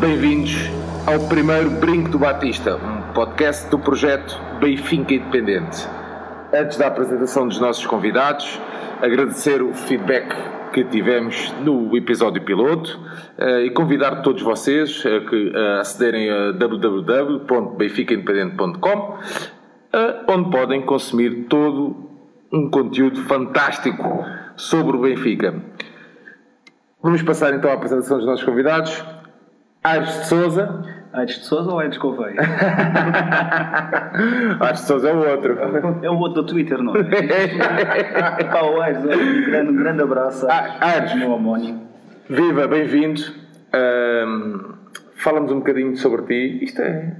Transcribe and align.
Bem-vindos 0.00 0.52
ao 1.06 1.28
primeiro 1.28 1.68
Brinco 1.72 2.08
do 2.08 2.18
Batista, 2.18 2.76
um 2.76 3.12
podcast 3.12 3.68
do 3.68 3.78
projeto 3.78 4.34
Benfica 4.58 5.12
Independente. 5.12 5.86
Antes 6.54 6.78
da 6.78 6.86
apresentação 6.86 7.46
dos 7.46 7.60
nossos 7.60 7.84
convidados, 7.84 8.58
agradecer 9.02 9.60
o 9.60 9.74
feedback 9.74 10.34
que 10.72 10.84
tivemos 10.84 11.52
no 11.62 11.94
episódio 11.94 12.42
piloto 12.42 12.98
eh, 13.36 13.66
e 13.66 13.70
convidar 13.72 14.22
todos 14.22 14.40
vocês 14.40 15.04
a 15.04 15.20
que 15.28 15.52
a 15.54 15.80
acederem 15.80 16.30
a 16.30 16.52
www.benficaindependente.com 16.52 19.18
eh, 19.92 20.24
onde 20.28 20.50
podem 20.50 20.80
consumir 20.80 21.44
todo 21.44 22.08
um 22.50 22.70
conteúdo 22.70 23.20
fantástico 23.24 24.24
sobre 24.56 24.96
o 24.96 25.02
Benfica. 25.02 25.62
Vamos 27.02 27.22
passar 27.22 27.52
então 27.52 27.70
à 27.70 27.74
apresentação 27.74 28.16
dos 28.16 28.26
nossos 28.26 28.46
convidados. 28.46 29.19
Aires 29.82 30.18
de 30.20 30.26
Souza. 30.26 30.84
Aires 31.12 31.38
de 31.38 31.44
Souza 31.44 31.72
ou 31.72 31.80
Aires 31.80 31.96
Gouveia? 31.98 32.36
Aires 34.60 34.80
de 34.80 34.86
Souza 34.86 35.10
é 35.10 35.14
o 35.14 35.28
outro. 35.30 35.58
É 36.02 36.10
o 36.10 36.18
outro 36.18 36.42
do 36.42 36.46
Twitter, 36.48 36.78
não 36.82 36.94
é? 36.96 37.02
Pá, 38.44 38.62
o 38.62 38.80
Aires, 38.80 39.02
um 39.04 39.44
grande, 39.46 39.70
um 39.70 39.76
grande 39.76 40.02
abraço 40.02 40.46
Ah, 40.48 40.76
Aires. 40.80 41.14
meu 41.14 41.30
homónimo. 41.32 41.82
Viva, 42.28 42.66
bem-vindo. 42.68 43.20
Ahm, 43.72 44.74
Fala-nos 45.14 45.50
um 45.52 45.58
bocadinho 45.58 45.96
sobre 45.96 46.22
ti. 46.22 46.64
Isto 46.64 46.80
é, 46.82 47.14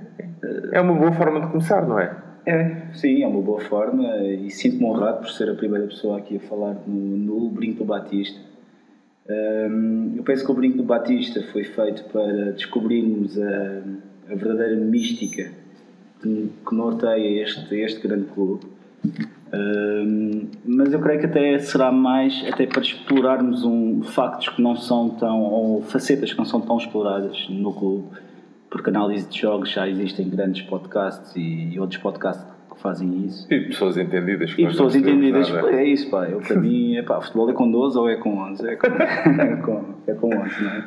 é 0.72 0.80
uma 0.80 0.94
boa 0.94 1.12
forma 1.12 1.40
de 1.40 1.48
começar, 1.48 1.82
não 1.86 1.98
é? 1.98 2.14
É, 2.46 2.76
sim, 2.94 3.22
é 3.22 3.26
uma 3.26 3.42
boa 3.42 3.60
forma 3.60 4.02
e 4.22 4.48
sinto-me 4.50 4.86
honrado 4.86 5.18
por 5.18 5.28
ser 5.28 5.50
a 5.50 5.54
primeira 5.54 5.86
pessoa 5.86 6.16
aqui 6.18 6.38
a 6.38 6.40
falar 6.48 6.74
no, 6.86 7.16
no 7.18 7.50
Brinco 7.50 7.80
do 7.80 7.84
Batista. 7.84 8.40
Eu 10.16 10.22
penso 10.22 10.44
que 10.44 10.50
o 10.50 10.54
Brinco 10.54 10.78
do 10.78 10.82
Batista 10.82 11.42
foi 11.52 11.64
feito 11.64 12.04
para 12.04 12.52
descobrirmos 12.52 13.40
a, 13.40 13.82
a 14.30 14.34
verdadeira 14.34 14.76
mística 14.76 15.50
que, 16.22 16.50
que 16.66 16.74
norteia 16.74 17.42
este, 17.42 17.74
este 17.76 18.06
grande 18.06 18.26
clube. 18.26 18.66
Hum, 19.52 20.46
mas 20.64 20.92
eu 20.92 21.00
creio 21.00 21.20
que 21.20 21.26
até 21.26 21.58
será 21.58 21.90
mais 21.90 22.44
até 22.46 22.66
para 22.66 22.82
explorarmos 22.82 23.64
um, 23.64 24.02
factos 24.02 24.48
que 24.48 24.62
não 24.62 24.76
são 24.76 25.10
tão, 25.10 25.40
ou 25.40 25.82
facetas 25.82 26.32
que 26.32 26.38
não 26.38 26.44
são 26.44 26.60
tão 26.60 26.76
exploradas 26.76 27.48
no 27.48 27.72
clube, 27.72 28.08
porque 28.70 28.90
análise 28.90 29.28
de 29.28 29.40
jogos 29.40 29.70
já 29.70 29.88
existem 29.88 30.28
grandes 30.28 30.62
podcasts 30.62 31.34
e, 31.34 31.70
e 31.72 31.80
outros 31.80 32.00
podcasts 32.00 32.46
fazem 32.80 33.26
isso. 33.26 33.46
E 33.52 33.60
pessoas 33.66 33.96
entendidas. 33.96 34.52
E 34.56 34.66
pessoas 34.66 34.94
entendidas, 34.94 35.50
pá, 35.50 35.70
é 35.70 35.84
isso, 35.84 36.10
pá. 36.10 36.28
Eu, 36.28 36.40
para 36.40 36.56
mim, 36.56 36.96
é 36.96 37.02
pá, 37.02 37.20
futebol 37.20 37.50
é 37.50 37.52
com 37.52 37.70
12 37.70 37.98
ou 37.98 38.08
é 38.08 38.16
com 38.16 38.38
11? 38.38 38.62
É 38.70 38.76
com, 38.76 38.86
é 38.86 39.56
com, 39.56 39.94
é 40.06 40.14
com 40.14 40.26
11, 40.28 40.62
não 40.62 40.70
é? 40.70 40.84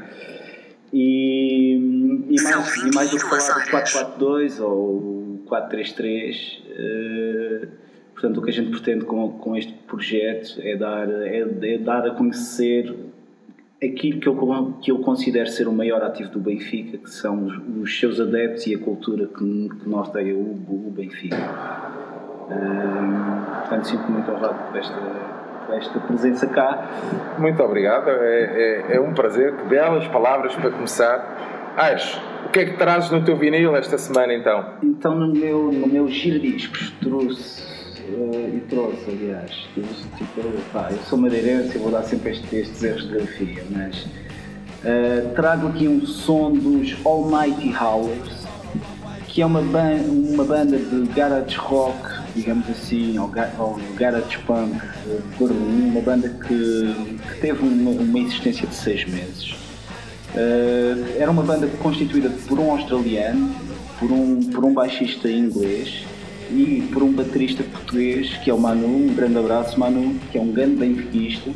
E, 0.92 1.74
e, 2.30 2.44
mais, 2.44 2.78
e 2.78 2.96
mais 2.96 3.10
do 3.10 3.18
que 3.18 3.24
falar 3.24 3.66
do 3.66 3.72
4-4-2 3.72 4.64
ou 4.64 5.44
4-3-3, 5.50 6.62
eh, 6.70 7.68
portanto, 8.14 8.38
o 8.38 8.42
que 8.44 8.52
a 8.52 8.54
gente 8.54 8.70
pretende 8.70 9.04
com, 9.06 9.32
com 9.32 9.58
este 9.58 9.74
projeto 9.88 10.60
é 10.62 10.76
dar, 10.76 11.10
é, 11.10 11.40
é 11.40 11.78
dar 11.80 12.06
a 12.06 12.12
conhecer 12.12 12.94
aquilo 13.86 14.20
que 14.20 14.28
eu, 14.28 14.74
que 14.82 14.92
eu 14.92 15.00
considero 15.00 15.48
ser 15.50 15.68
o 15.68 15.72
maior 15.74 16.02
ativo 16.04 16.30
do 16.32 16.40
Benfica, 16.40 16.98
que 16.98 17.10
são 17.10 17.46
os, 17.46 17.54
os 17.82 18.00
seus 18.00 18.20
adeptos 18.20 18.66
e 18.68 18.76
a 18.76 18.80
cultura 18.80 19.28
que, 19.28 19.70
que 19.82 19.90
norteia 19.90 20.36
o, 20.36 20.40
o 20.70 20.94
Benfica. 20.96 21.36
Hum, 22.50 23.46
portanto, 23.62 23.88
sinto-me 23.88 24.12
muito 24.12 24.32
honrado 24.32 24.56
por 24.70 24.78
esta, 24.78 24.96
por 25.66 25.76
esta 25.76 26.00
presença 26.00 26.48
cá. 26.48 26.90
Muito 27.38 27.62
obrigado. 27.64 28.10
É, 28.10 28.84
é- 28.92 28.96
é 28.98 29.00
um 29.02 29.14
prazer. 29.14 29.56
Que 29.56 29.64
belas 29.66 30.08
palavras 30.08 30.54
para 30.56 30.70
começar. 30.70 31.74
Aires, 31.78 32.20
o 32.46 32.50
que 32.50 32.60
é 32.60 32.66
que 32.66 32.78
trazes 32.78 33.10
no 33.10 33.24
teu 33.24 33.36
vinil 33.36 33.76
esta 33.76 33.98
semana 33.98 34.34
então? 34.34 34.74
Então, 34.84 35.16
no 35.16 35.34
meu, 35.34 35.72
no 35.72 35.88
meu 35.88 36.08
giradiscos, 36.08 36.92
trouxe, 37.02 37.64
eh, 38.08 38.58
e 38.58 38.60
trouxe, 38.70 39.04
aliás, 39.08 39.52
tipo, 39.74 40.42
pá, 40.72 40.90
eu 40.92 41.00
sou 41.10 41.18
madeirense, 41.18 41.76
eu 41.76 41.82
vou 41.82 41.92
dar 41.92 42.04
sempre 42.04 42.32
este- 42.32 42.56
estes 42.56 42.84
erros 42.84 43.04
de 43.04 43.14
grafia, 43.16 43.64
mas 43.72 44.06
eh, 44.84 45.32
trago 45.36 45.68
aqui 45.68 45.88
um 45.88 46.06
som 46.06 46.52
dos 46.52 46.96
Almighty 47.06 47.74
Howlers, 47.74 48.44
que 49.28 49.42
é 49.42 49.46
uma, 49.46 49.62
ban 49.62 49.96
uma 50.08 50.44
banda 50.44 50.78
de 50.78 51.08
garage 51.14 51.56
rock, 51.58 51.98
digamos 52.36 52.70
assim, 52.70 53.18
ou, 53.18 53.28
ga 53.28 53.50
ou 53.58 53.80
garage 53.96 54.38
punk 54.40 54.76
uma 55.40 56.02
banda 56.02 56.30
que, 56.30 56.94
que 57.30 57.40
teve 57.42 57.66
uma, 57.66 57.92
uma 57.92 58.20
existência 58.20 58.68
de 58.68 58.76
seis 58.76 59.06
meses. 59.06 59.56
Eh, 60.36 61.18
era 61.20 61.32
uma 61.32 61.44
banda 61.44 61.68
constituída 61.82 62.30
por 62.48 62.60
um 62.60 62.72
australiano, 62.72 63.56
por 64.00 64.12
um, 64.12 64.40
por 64.52 64.66
um 64.66 64.74
baixista 64.74 65.30
inglês 65.30 66.06
e 66.56 66.88
por 66.94 67.02
um 67.04 67.12
baterista 67.12 67.64
português, 67.64 68.30
que 68.44 68.50
é 68.50 68.54
o 68.54 68.60
Manu, 68.60 68.88
um 68.88 69.14
grande 69.16 69.38
abraço 69.38 69.80
Manu, 69.80 70.16
que 70.32 70.38
é 70.38 70.42
um 70.42 70.52
grande 70.52 70.76
benfiquista. 70.76 71.50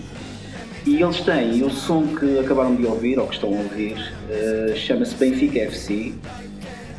E 0.85 1.01
eles 1.01 1.19
têm 1.21 1.63
o 1.63 1.69
som 1.69 2.07
que 2.07 2.39
acabaram 2.39 2.75
de 2.75 2.85
ouvir, 2.85 3.19
ou 3.19 3.27
que 3.27 3.35
estão 3.35 3.49
a 3.53 3.57
ouvir, 3.57 3.97
eh, 4.29 4.73
chama-se 4.75 5.15
Benfica 5.15 5.59
FC. 5.59 6.13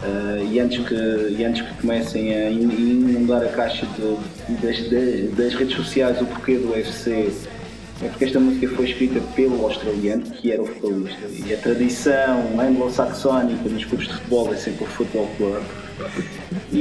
Eh, 0.05 0.47
e, 0.53 0.61
antes 0.61 0.87
que, 0.87 0.95
e 0.95 1.45
antes 1.45 1.63
que 1.63 1.75
comecem 1.81 2.33
a 2.35 2.51
in- 2.51 2.71
inundar 2.71 3.43
a 3.43 3.49
caixa 3.49 3.87
de- 3.87 4.55
das, 4.57 4.79
das- 4.91 5.37
das 5.37 5.55
redes 5.55 5.75
sociais 5.75 6.21
o 6.21 6.27
porquê 6.27 6.57
do 6.59 6.71
UFC, 6.73 7.31
é 8.03 8.09
porque 8.09 8.27
esta 8.27 8.39
música 8.39 8.69
foi 8.77 8.85
escrita 8.91 9.21
pelo 9.35 9.65
australiano, 9.65 10.23
que 10.23 10.53
era 10.53 10.63
o 10.63 10.67
vocalista. 10.67 11.19
E 11.47 11.53
a 11.53 11.57
tradição 11.57 12.61
anglo-saxónica 12.61 13.69
nos 13.69 13.85
clubes 13.87 14.07
de 14.07 14.13
futebol 14.15 14.53
é 14.53 14.57
sempre 14.57 14.85
o 14.85 14.87
Football 14.87 15.29
Club. 15.37 15.63
E, 16.73 16.77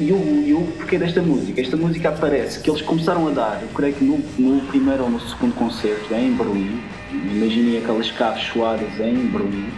e, 0.00 0.66
porquê 0.76 0.98
desta 0.98 1.22
música? 1.22 1.60
Esta 1.60 1.76
música 1.76 2.08
aparece 2.08 2.60
que 2.60 2.70
eles 2.70 2.82
começaram 2.82 3.28
a 3.28 3.30
dar, 3.30 3.60
eu 3.62 3.68
creio 3.68 3.94
que 3.94 4.04
no, 4.04 4.18
no 4.38 4.60
primeiro 4.62 5.04
ou 5.04 5.10
no 5.10 5.20
segundo 5.20 5.54
concerto 5.54 6.12
em 6.14 6.32
Berlim, 6.32 6.80
imaginem 7.12 7.78
aquelas 7.78 8.10
carros 8.10 8.42
suadas 8.42 8.98
em 8.98 9.14
Berlim, 9.26 9.68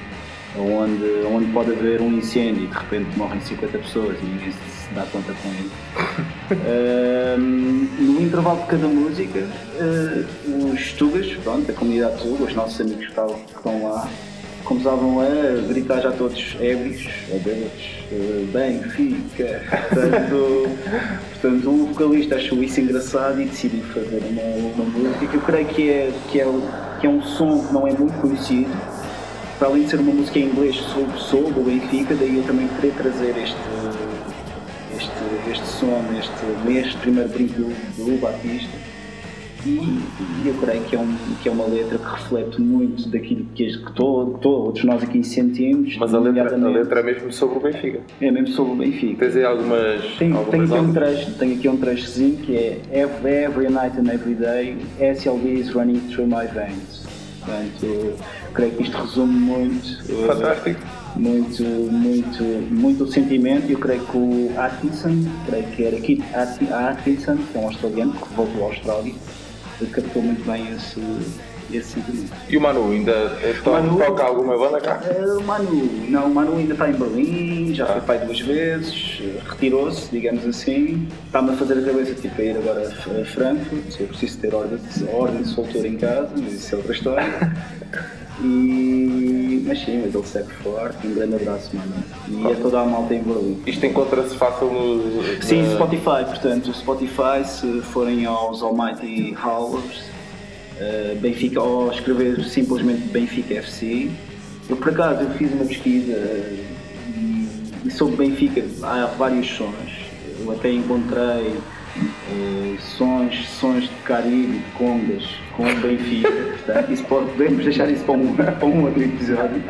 onde, 0.57 1.27
onde 1.27 1.53
pode 1.53 1.73
haver 1.73 2.01
um 2.01 2.19
incêndio 2.19 2.65
e 2.65 2.67
de 2.67 2.75
repente 2.75 3.17
morrem 3.17 3.41
50 3.41 3.79
pessoas 3.79 4.17
e 4.21 4.25
ninguém 4.25 4.53
se 4.53 4.95
dá 4.95 5.03
conta 5.03 5.33
com 5.43 5.49
isso. 5.51 5.93
Ahm, 6.53 7.89
no 7.99 8.21
intervalo 8.21 8.61
de 8.63 8.67
cada 8.67 8.89
música, 8.89 9.49
ah, 9.81 10.25
os 10.73 10.93
tugas, 10.93 11.27
pronto, 11.43 11.71
a 11.71 11.75
comunidade 11.75 12.21
tuga, 12.23 12.45
os 12.45 12.55
nossos 12.55 12.81
amigos 12.81 13.07
que 13.07 13.13
estão 13.57 13.83
lá, 13.85 14.09
começavam 14.65 15.21
a 15.21 15.69
gritar 15.69 16.01
já 16.01 16.13
todos 16.13 16.57
ébrios, 16.61 17.09
ou 17.31 17.39
bêbados, 17.41 18.05
eh, 18.11 18.45
Benfica. 18.53 19.63
Portanto, 19.89 20.69
portanto, 21.41 21.71
o 21.71 21.87
vocalista 21.87 22.37
achou 22.37 22.63
isso 22.63 22.81
engraçado 22.81 23.41
e 23.41 23.45
decidiu 23.47 23.83
fazer 23.85 24.23
uma, 24.31 24.75
uma 24.75 24.85
música 24.85 25.27
que 25.27 25.35
eu 25.35 25.41
creio 25.41 25.67
que 25.67 25.91
é, 25.91 26.13
que, 26.31 26.41
é, 26.41 26.47
que 27.01 27.07
é 27.07 27.11
um 27.11 27.23
som 27.23 27.65
que 27.67 27.73
não 27.73 27.87
é 27.87 27.93
muito 27.93 28.15
conhecido. 28.21 28.71
Para 29.59 29.69
além 29.69 29.85
de 29.85 29.91
ser 29.91 30.01
uma 30.01 30.13
música 30.13 30.39
em 30.39 30.47
inglês 30.47 30.77
sobre, 30.77 31.19
sobre 31.19 31.61
o 31.61 31.63
Benfica, 31.63 32.15
daí 32.15 32.37
eu 32.37 32.43
também 32.45 32.67
queria 32.69 32.93
trazer 32.93 33.35
este, 33.39 33.57
este, 34.97 35.51
este 35.51 35.67
som 35.67 36.03
neste, 36.11 36.33
neste 36.65 36.97
primeiro 36.99 37.29
brinco 37.29 37.55
do, 37.55 38.05
do 38.05 38.21
Batista. 38.21 38.82
E, 39.65 39.69
e 39.71 40.49
eu 40.49 40.55
creio 40.55 40.83
que 40.85 40.97
é, 40.97 40.99
um, 40.99 41.17
que 41.41 41.49
é 41.49 41.53
uma 41.53 41.65
letra 41.67 41.97
que 41.99 42.05
reflete 42.05 42.61
muito 42.61 43.09
daquilo 43.09 43.45
que, 43.55 43.79
que 43.79 43.93
todo- 43.93 44.39
todos 44.39 44.83
nós 44.85 45.03
aqui 45.03 45.23
sentimos. 45.23 45.97
Mas 45.99 46.13
a 46.15 46.19
letra, 46.19 46.55
a 46.55 46.69
letra 46.69 47.01
é 47.01 47.03
mesmo 47.03 47.33
sobre 47.33 47.59
o 47.59 47.61
Benfica. 47.61 48.01
é 48.21 48.31
mesmo 48.31 48.49
sobre 48.49 48.73
o 48.73 48.77
Benfica. 48.77 49.25
Tens 49.25 49.37
aí 49.37 49.45
algumas. 49.45 50.05
Tenho, 50.19 50.37
algumas 50.37 50.73
aqui 50.73 50.81
um 50.83 50.93
trecho, 50.93 51.31
tenho 51.39 51.55
aqui 51.55 51.69
um 51.69 51.77
trechozinho 51.77 52.37
que 52.39 52.57
é 52.57 52.81
every, 52.93 53.35
every 53.45 53.71
night 53.73 53.97
and 53.99 54.13
every 54.13 54.35
day 54.35 54.77
SLB 55.01 55.55
is 55.61 55.73
running 55.75 56.01
through 56.11 56.27
my 56.27 56.47
veins. 56.47 57.03
Portanto, 57.41 58.15
creio 58.55 58.73
que 58.73 58.83
isto 58.85 58.97
resume 58.99 59.33
muito. 59.33 59.89
eh, 60.09 60.27
Fantástico. 60.27 60.81
muito, 61.17 61.63
muito, 61.65 62.43
muito 62.73 63.07
sentimento 63.09 63.71
eu 63.71 63.79
creio 63.79 64.01
que 64.07 64.17
o 64.17 64.51
Atkinson, 64.57 65.25
creio 65.47 65.65
que 65.67 65.85
era 65.85 66.01
Kit 66.01 66.23
Atki- 66.35 66.73
Atkinson, 66.73 67.37
que 67.37 67.59
é 67.59 67.61
um 67.61 67.65
australiano 67.67 68.13
que 68.13 68.35
voltou 68.35 68.63
à 68.65 68.67
Austrália, 68.69 69.13
captou 69.87 70.23
muito 70.23 70.45
bem 70.45 70.67
esse, 70.75 71.01
esse 71.73 71.93
sentimento. 71.95 72.33
E 72.49 72.57
o 72.57 72.61
Manu 72.61 72.91
ainda 72.93 73.31
to- 73.65 73.71
Manu- 73.71 73.99
toca 73.99 74.23
alguma 74.25 74.57
banda 74.59 74.81
cá? 74.81 75.01
Eh, 75.05 75.25
O 75.39 75.43
Manu, 75.43 75.91
não, 76.11 76.27
o 76.27 76.35
Manu 76.35 76.57
ainda 76.59 76.73
está 76.75 76.89
em 76.89 76.93
Berlim, 76.93 77.75
já 77.75 77.87
foi 77.87 77.97
Ah. 77.97 78.01
pai 78.01 78.19
duas 78.27 78.41
vezes, 78.41 79.21
retirou-se, 79.49 80.11
digamos 80.11 80.47
assim. 80.47 81.07
Está-me 81.27 81.51
a 81.51 81.53
fazer 81.55 81.79
a 81.79 81.83
cabeça 81.83 82.15
tipo, 82.15 82.41
a 82.41 82.45
ir 82.45 82.57
agora 82.57 82.89
a 82.89 83.25
Frankfurt. 83.25 84.01
Eu 84.01 84.07
preciso 84.09 84.39
ter 84.39 84.55
ordem 84.55 84.79
de, 84.79 85.05
ordem 85.13 85.43
de 85.43 85.49
solteiro 85.49 85.87
em 85.87 85.97
casa, 85.97 86.31
mas 86.37 86.53
isso 86.53 86.75
é 86.75 86.79
outra 86.79 86.93
história. 86.93 87.25
E, 88.45 88.45
mas 89.67 89.79
sim, 89.85 90.03
mas 90.05 90.15
ele 90.15 90.27
segue 90.27 90.51
forte. 90.63 91.07
Um 91.07 91.15
grande 91.15 91.35
abraço, 91.37 91.71
Manu. 91.77 91.95
E 92.29 92.53
a 92.53 92.57
toda 92.57 92.81
a 92.81 92.85
malta 92.85 93.15
em 93.15 93.23
Berlim. 93.23 93.63
Isto 93.67 93.87
encontra-se 93.87 94.35
fácil 94.37 94.73
no. 94.73 95.43
Sim, 95.43 95.63
na- 95.63 95.75
Spotify, 95.75 96.25
portanto, 96.27 96.69
o 96.71 96.75
Spotify, 96.75 97.45
se 97.45 97.81
forem 97.83 98.25
aos 98.27 98.63
Almighty 98.63 99.37
Howlers, 99.43 100.05
eh, 100.79 101.17
Benfica, 101.21 101.63
ou 101.63 101.91
escrever 101.93 102.43
simplesmente 102.45 103.03
Benfica 103.09 103.55
FC. 103.55 104.11
Eu, 104.69 104.77
por 104.77 104.91
acaso, 104.91 105.23
eu 105.23 105.31
fiz 105.31 105.53
uma 105.53 105.65
pesquisa 105.65 106.13
eh, 106.13 106.65
e, 107.17 107.49
e 107.87 107.91
sobre 107.91 108.17
Benfica 108.17 108.65
há 108.83 109.07
vários 109.19 109.47
sons. 109.49 109.75
Eu 110.41 110.51
até 110.53 110.71
encontrei 110.73 111.55
eh, 111.97 112.77
sons, 112.79 113.49
sons 113.49 113.85
de 113.85 113.95
Caribe, 114.05 114.59
de 114.59 114.73
congas, 114.77 115.25
com 115.57 115.65
o 115.65 115.75
Benfica. 115.81 116.31
Portanto, 116.65 116.93
isso 116.93 117.05
pode, 117.05 117.31
podemos 117.33 117.65
deixar 117.65 117.91
isso 117.91 118.05
para 118.05 118.15
um, 118.15 118.35
para 118.35 118.67
um 118.67 118.85
outro 118.85 119.03
episódio. 119.03 119.63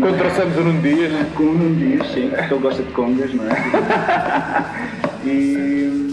Quando 0.00 0.18
trouxemos 0.18 0.56
o 0.56 0.60
Nuno 0.60 0.82
Dias, 0.82 1.12
Com 1.34 1.42
o 1.44 1.54
Nuno 1.54 1.76
Dias, 1.76 2.06
sim, 2.08 2.30
porque 2.30 2.54
ele 2.54 2.62
gosta 2.62 2.82
de 2.82 2.92
congas, 2.92 3.32
não 3.34 3.44
é? 3.44 3.54
e, 5.24 6.04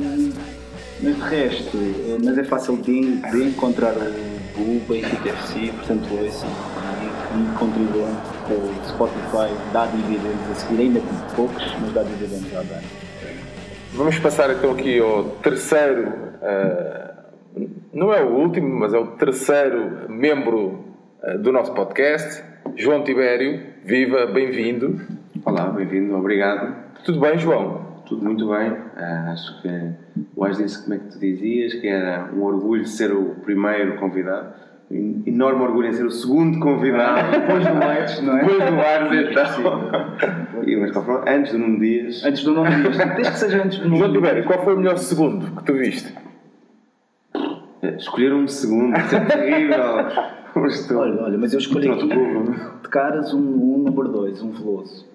mas 1.01 1.15
de 1.15 1.21
resto, 1.21 1.77
eh, 1.77 2.17
mas 2.23 2.37
é 2.37 2.43
fácil 2.43 2.77
de, 2.77 3.15
de 3.15 3.43
encontrar 3.43 3.93
o, 3.93 4.61
o 4.61 4.81
Benfica 4.87 5.29
FC, 5.29 5.71
portanto 5.77 6.07
ouçam 6.13 6.49
e, 7.01 7.39
e 7.39 7.57
contribuam 7.57 8.15
com 8.47 8.53
o 8.53 8.75
Spotify, 8.87 9.51
dá 9.73 9.87
dividendos 9.87 10.51
a 10.51 10.55
seguir, 10.55 10.81
ainda 10.81 10.99
com 10.99 11.35
poucos, 11.35 11.63
mas 11.81 11.93
dá 11.93 12.03
dividendos 12.03 12.53
à 12.53 12.61
banda. 12.61 13.10
Vamos 13.93 14.17
passar 14.19 14.49
então 14.51 14.71
aqui 14.71 14.99
ao 14.99 15.23
terceiro. 15.41 16.13
eh, 16.41 17.11
não 17.93 18.13
é 18.13 18.23
o 18.23 18.29
último, 18.29 18.67
mas 18.79 18.93
é 18.93 18.97
o 18.97 19.07
terceiro 19.07 20.09
membro 20.09 20.85
eh, 21.21 21.37
do 21.37 21.51
nosso 21.51 21.73
podcast, 21.73 22.43
João 22.75 23.03
Tibério. 23.03 23.61
Viva, 23.83 24.25
bem-vindo. 24.27 25.01
Olá, 25.45 25.65
bem-vindo, 25.65 26.15
obrigado. 26.15 26.75
Tudo 27.03 27.19
bem, 27.19 27.37
João? 27.37 28.01
Tudo 28.05 28.23
muito 28.23 28.47
bem. 28.47 28.75
Ah, 28.95 29.31
acho 29.31 29.61
que 29.61 29.69
o 30.35 30.43
Ais 30.43 30.57
disse 30.57 30.83
como 30.83 30.95
é 30.95 30.97
que 30.99 31.05
tu 31.05 31.19
dizias, 31.19 31.73
que 31.73 31.87
era 31.87 32.29
um 32.33 32.43
orgulho 32.43 32.85
ser 32.85 33.11
o 33.11 33.35
primeiro 33.43 33.97
convidado. 33.97 34.53
Enorme 35.25 35.61
orgulho 35.63 35.87
em 35.87 35.93
ser 35.93 36.05
o 36.05 36.11
segundo 36.11 36.59
convidado. 36.59 37.31
Depois 37.31 37.65
do 37.65 37.83
Aires, 37.83 38.21
não 38.21 38.37
é? 38.37 38.43
Depois 38.43 38.69
do 38.69 38.79
Ars, 38.79 39.29
então. 39.29 40.63
E, 40.67 40.75
mas, 40.75 40.91
qual 40.91 41.05
foi? 41.05 41.21
antes 41.33 41.51
do 41.53 41.59
Nuno 41.59 41.79
Dias. 41.79 42.23
Antes 42.25 42.43
do 42.43 42.53
nome 42.53 42.69
disto, 42.75 42.97
desde 43.15 43.31
que 43.31 43.37
seja 43.39 43.63
antes 43.63 43.77
do 43.79 43.85
nome 43.85 43.97
João 43.99 44.11
Tibério, 44.11 44.43
qual 44.45 44.63
foi 44.63 44.73
o 44.75 44.77
melhor 44.77 44.97
segundo 44.97 45.55
que 45.57 45.63
tu 45.63 45.73
viste? 45.73 46.13
Escolher 47.97 48.33
um 48.33 48.47
segundo, 48.47 48.97
isso 48.97 49.15
é 49.15 49.19
terrível. 49.25 49.83
Olha, 50.53 51.23
olha, 51.23 51.37
mas 51.37 51.53
eu 51.53 51.59
escolhi 51.59 51.89
aqui 51.89 52.13
burro. 52.13 52.53
de 52.83 52.89
caras 52.89 53.33
um, 53.33 53.37
um 53.39 53.77
número 53.85 54.09
2, 54.09 54.41
um 54.43 54.51
veloso. 54.51 55.07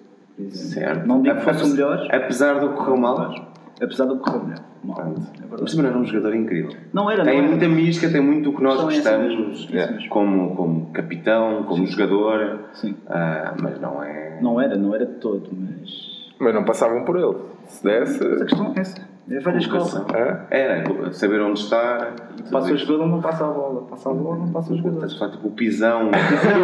Certo. 0.49 1.05
Não 1.07 1.21
digo 1.21 1.35
que 1.35 1.41
fosse 1.43 1.63
o 1.63 1.67
melhor, 1.67 2.07
Apesar 2.11 2.59
do 2.59 2.69
que 2.69 2.75
correu 2.75 2.97
mal. 2.97 3.53
apesar 3.79 4.05
do 4.05 4.17
que 4.17 4.23
correu 4.23 4.43
melhor. 4.45 4.63
Mal. 4.83 4.95
Pronto. 4.95 5.21
É 5.41 5.57
Mas 5.61 5.71
também 5.75 5.89
era 5.91 5.99
um 5.99 6.05
jogador 6.05 6.35
incrível. 6.35 6.71
Não 6.93 7.09
era, 7.09 7.23
Tem 7.23 7.33
não 7.37 7.39
era. 7.43 7.51
muita 7.51 7.67
mística, 7.67 8.09
tem 8.09 8.21
muito 8.21 8.49
o 8.49 8.55
que 8.55 8.63
nós 8.63 8.81
gostamos 8.81 9.67
é, 9.73 10.07
como, 10.07 10.55
como 10.55 10.85
capitão, 10.91 11.63
como 11.63 11.85
jogador, 11.85 12.65
Sim. 12.73 12.95
ah, 13.07 13.55
mas 13.61 13.79
não 13.81 14.03
é. 14.03 14.39
Não 14.41 14.61
era, 14.61 14.75
não 14.75 14.93
era 14.93 15.05
de 15.05 15.15
todo, 15.15 15.49
mas. 15.51 16.16
Mas 16.39 16.53
não 16.53 16.63
passavam 16.63 17.03
por 17.03 17.17
ele. 17.17 17.35
Se 17.67 17.83
desse. 17.83 18.23
Mas 18.23 18.41
a 18.41 18.45
questão 18.45 18.73
é 18.75 18.79
essa. 18.79 19.17
É 19.29 19.37
a 19.37 19.39
velha 19.41 19.67
colocação. 19.67 20.01
escola. 20.03 20.47
É? 20.51 20.61
Era 20.61 21.13
saber 21.13 21.41
onde 21.41 21.59
está. 21.59 22.13
Passa 22.49 22.73
o 22.73 22.77
jogador, 22.77 23.07
não 23.07 23.21
passa 23.21 23.43
a 23.45 23.47
bola. 23.49 23.81
Passa 23.87 24.09
a 24.09 24.13
bola, 24.13 24.37
não 24.37 24.51
passa 24.53 24.73
o 24.73 24.77
jogador. 24.77 24.95
Estás 24.97 25.13
a 25.15 25.19
falar 25.19 25.31
tipo 25.31 25.47
o 25.49 25.51
pisão. 25.51 26.11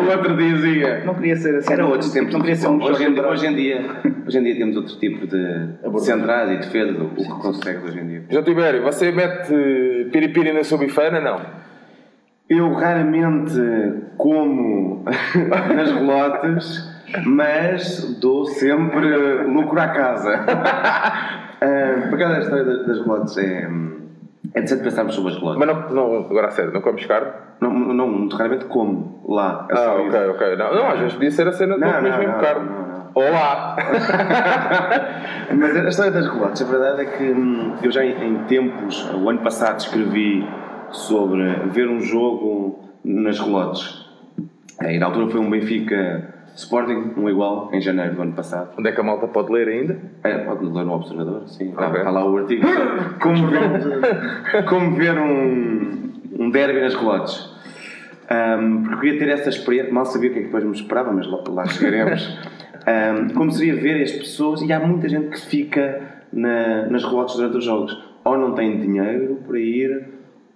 o 0.05 0.11
outro 0.11 0.37
dizia. 0.37 1.03
Não 1.03 1.13
queria 1.15 1.35
ser 1.35 1.55
assim. 1.55 1.73
Era 1.73 1.85
outros 1.85 2.11
tempos. 2.11 2.33
Não 2.33 2.39
queria 2.39 2.55
ser 2.55 2.67
um 2.67 2.81
hoje, 2.81 3.03
em, 3.03 3.07
jogador. 3.07 3.31
hoje, 3.31 3.47
em 3.47 3.55
dia, 3.55 3.81
hoje 4.25 4.37
em 4.37 4.43
dia 4.43 4.55
temos 4.55 4.77
outro 4.77 4.97
tipo 4.97 5.27
de 5.27 5.99
centrais 5.99 6.51
e 6.51 6.57
defesa 6.57 6.93
do 6.93 7.05
o 7.05 7.15
que 7.15 7.29
consegues 7.41 7.83
hoje 7.83 7.99
em 7.99 8.07
dia. 8.07 8.23
João 8.29 8.43
Tibério, 8.43 8.83
você 8.83 9.11
mete 9.11 10.09
piripiri 10.11 10.53
na 10.53 10.63
sua 10.63 10.77
bifana? 10.77 11.19
Não. 11.19 11.41
Eu 12.49 12.71
raramente 12.73 13.59
como 14.17 15.03
nas 15.75 15.91
relotes, 15.91 16.92
mas 17.25 18.17
dou 18.19 18.45
sempre 18.45 19.43
lucro 19.43 19.79
à 19.79 19.87
casa. 19.89 20.45
Ah, 20.47 22.07
Por 22.09 22.19
causa 22.19 22.35
da 22.35 22.41
história 22.41 22.63
das, 22.65 22.85
das 22.85 22.99
relotes, 22.99 23.37
é, 23.37 23.69
é 24.53 24.61
decente 24.61 24.83
pensarmos 24.83 25.15
sobre 25.15 25.31
as 25.31 25.37
relotes. 25.37 25.59
Mas 25.59 25.67
não, 25.67 25.89
não, 25.89 26.25
agora 26.29 26.47
a 26.47 26.51
sério, 26.51 26.73
não 26.73 26.81
comes 26.81 27.05
carne? 27.05 27.31
Não, 27.59 27.71
não, 27.71 28.07
muito 28.07 28.35
raramente 28.35 28.65
como 28.65 29.21
lá. 29.27 29.67
É 29.69 29.73
Ah, 29.77 29.93
ok, 29.95 30.27
ok. 30.29 30.55
Não, 30.57 30.75
não, 30.75 30.87
às 30.89 30.99
vezes 30.99 31.13
podia 31.13 31.31
ser 31.31 31.47
a 31.47 31.53
cena 31.53 31.75
de 31.75 31.81
não, 31.81 31.93
comer 31.93 32.17
mesmo 32.17 32.33
carne. 32.39 32.69
Olá! 33.15 33.75
Mas 35.55 35.75
a 35.75 35.87
história 35.87 36.11
das 36.11 36.27
relotes, 36.27 36.61
a 36.63 36.65
verdade 36.65 37.01
é 37.03 37.05
que 37.05 37.23
hum, 37.23 37.75
eu 37.83 37.91
já 37.91 38.03
em, 38.03 38.27
em 38.27 38.43
tempos, 38.45 39.07
o 39.13 39.29
ano 39.29 39.39
passado, 39.39 39.79
escrevi 39.79 40.47
sobre 40.89 41.43
ver 41.67 41.87
um 41.87 42.01
jogo 42.01 42.89
nas 43.05 43.39
relotes. 43.39 44.03
E 44.81 44.97
na 44.97 45.05
altura 45.05 45.29
foi 45.29 45.39
um 45.39 45.49
Benfica 45.49 46.32
Sporting, 46.55 47.13
um 47.17 47.29
igual, 47.29 47.69
em 47.73 47.81
janeiro 47.81 48.13
do 48.15 48.21
ano 48.21 48.33
passado. 48.33 48.71
Onde 48.77 48.89
é 48.89 48.91
que 48.91 48.99
a 48.99 49.03
malta 49.03 49.27
pode 49.27 49.51
ler 49.51 49.67
ainda? 49.67 49.97
É, 50.23 50.37
pode 50.39 50.65
ler 50.65 50.85
no 50.85 50.93
Observador, 50.93 51.47
sim. 51.47 51.69
Está, 51.69 51.87
Ok. 51.87 51.97
está 51.99 52.11
lá 52.11 52.25
o 52.29 52.37
artigo. 52.37 52.67
Como 53.21 53.47
ver, 53.47 54.63
como 54.69 54.95
ver 54.95 55.17
um, 55.17 56.11
um 56.39 56.49
derby 56.51 56.79
nas 56.81 56.93
relotes. 56.93 57.51
Um, 58.31 58.83
porque 58.83 58.99
queria 59.01 59.19
ter 59.19 59.29
essa 59.29 59.49
experiência, 59.49 59.91
mal 59.93 60.05
sabia 60.05 60.29
o 60.29 60.33
que 60.33 60.39
é 60.39 60.41
que 60.41 60.47
depois 60.47 60.63
me 60.63 60.71
esperava, 60.75 61.11
mas 61.11 61.27
lá, 61.27 61.39
lá 61.49 61.65
chegaremos. 61.65 62.37
Um, 62.85 63.29
como 63.33 63.49
seria 63.49 63.77
ver 63.77 64.03
as 64.03 64.11
pessoas, 64.11 64.61
e 64.61 64.73
há 64.73 64.77
muita 64.77 65.07
gente 65.07 65.29
que 65.29 65.39
fica 65.39 66.01
na- 66.33 66.85
nas 66.87 67.01
relotes 67.05 67.37
durante 67.37 67.55
os 67.59 67.63
jogos, 67.63 67.97
ou 68.25 68.37
não 68.37 68.51
tem 68.55 68.77
dinheiro 68.77 69.39
para 69.47 69.57
ir, 69.57 70.05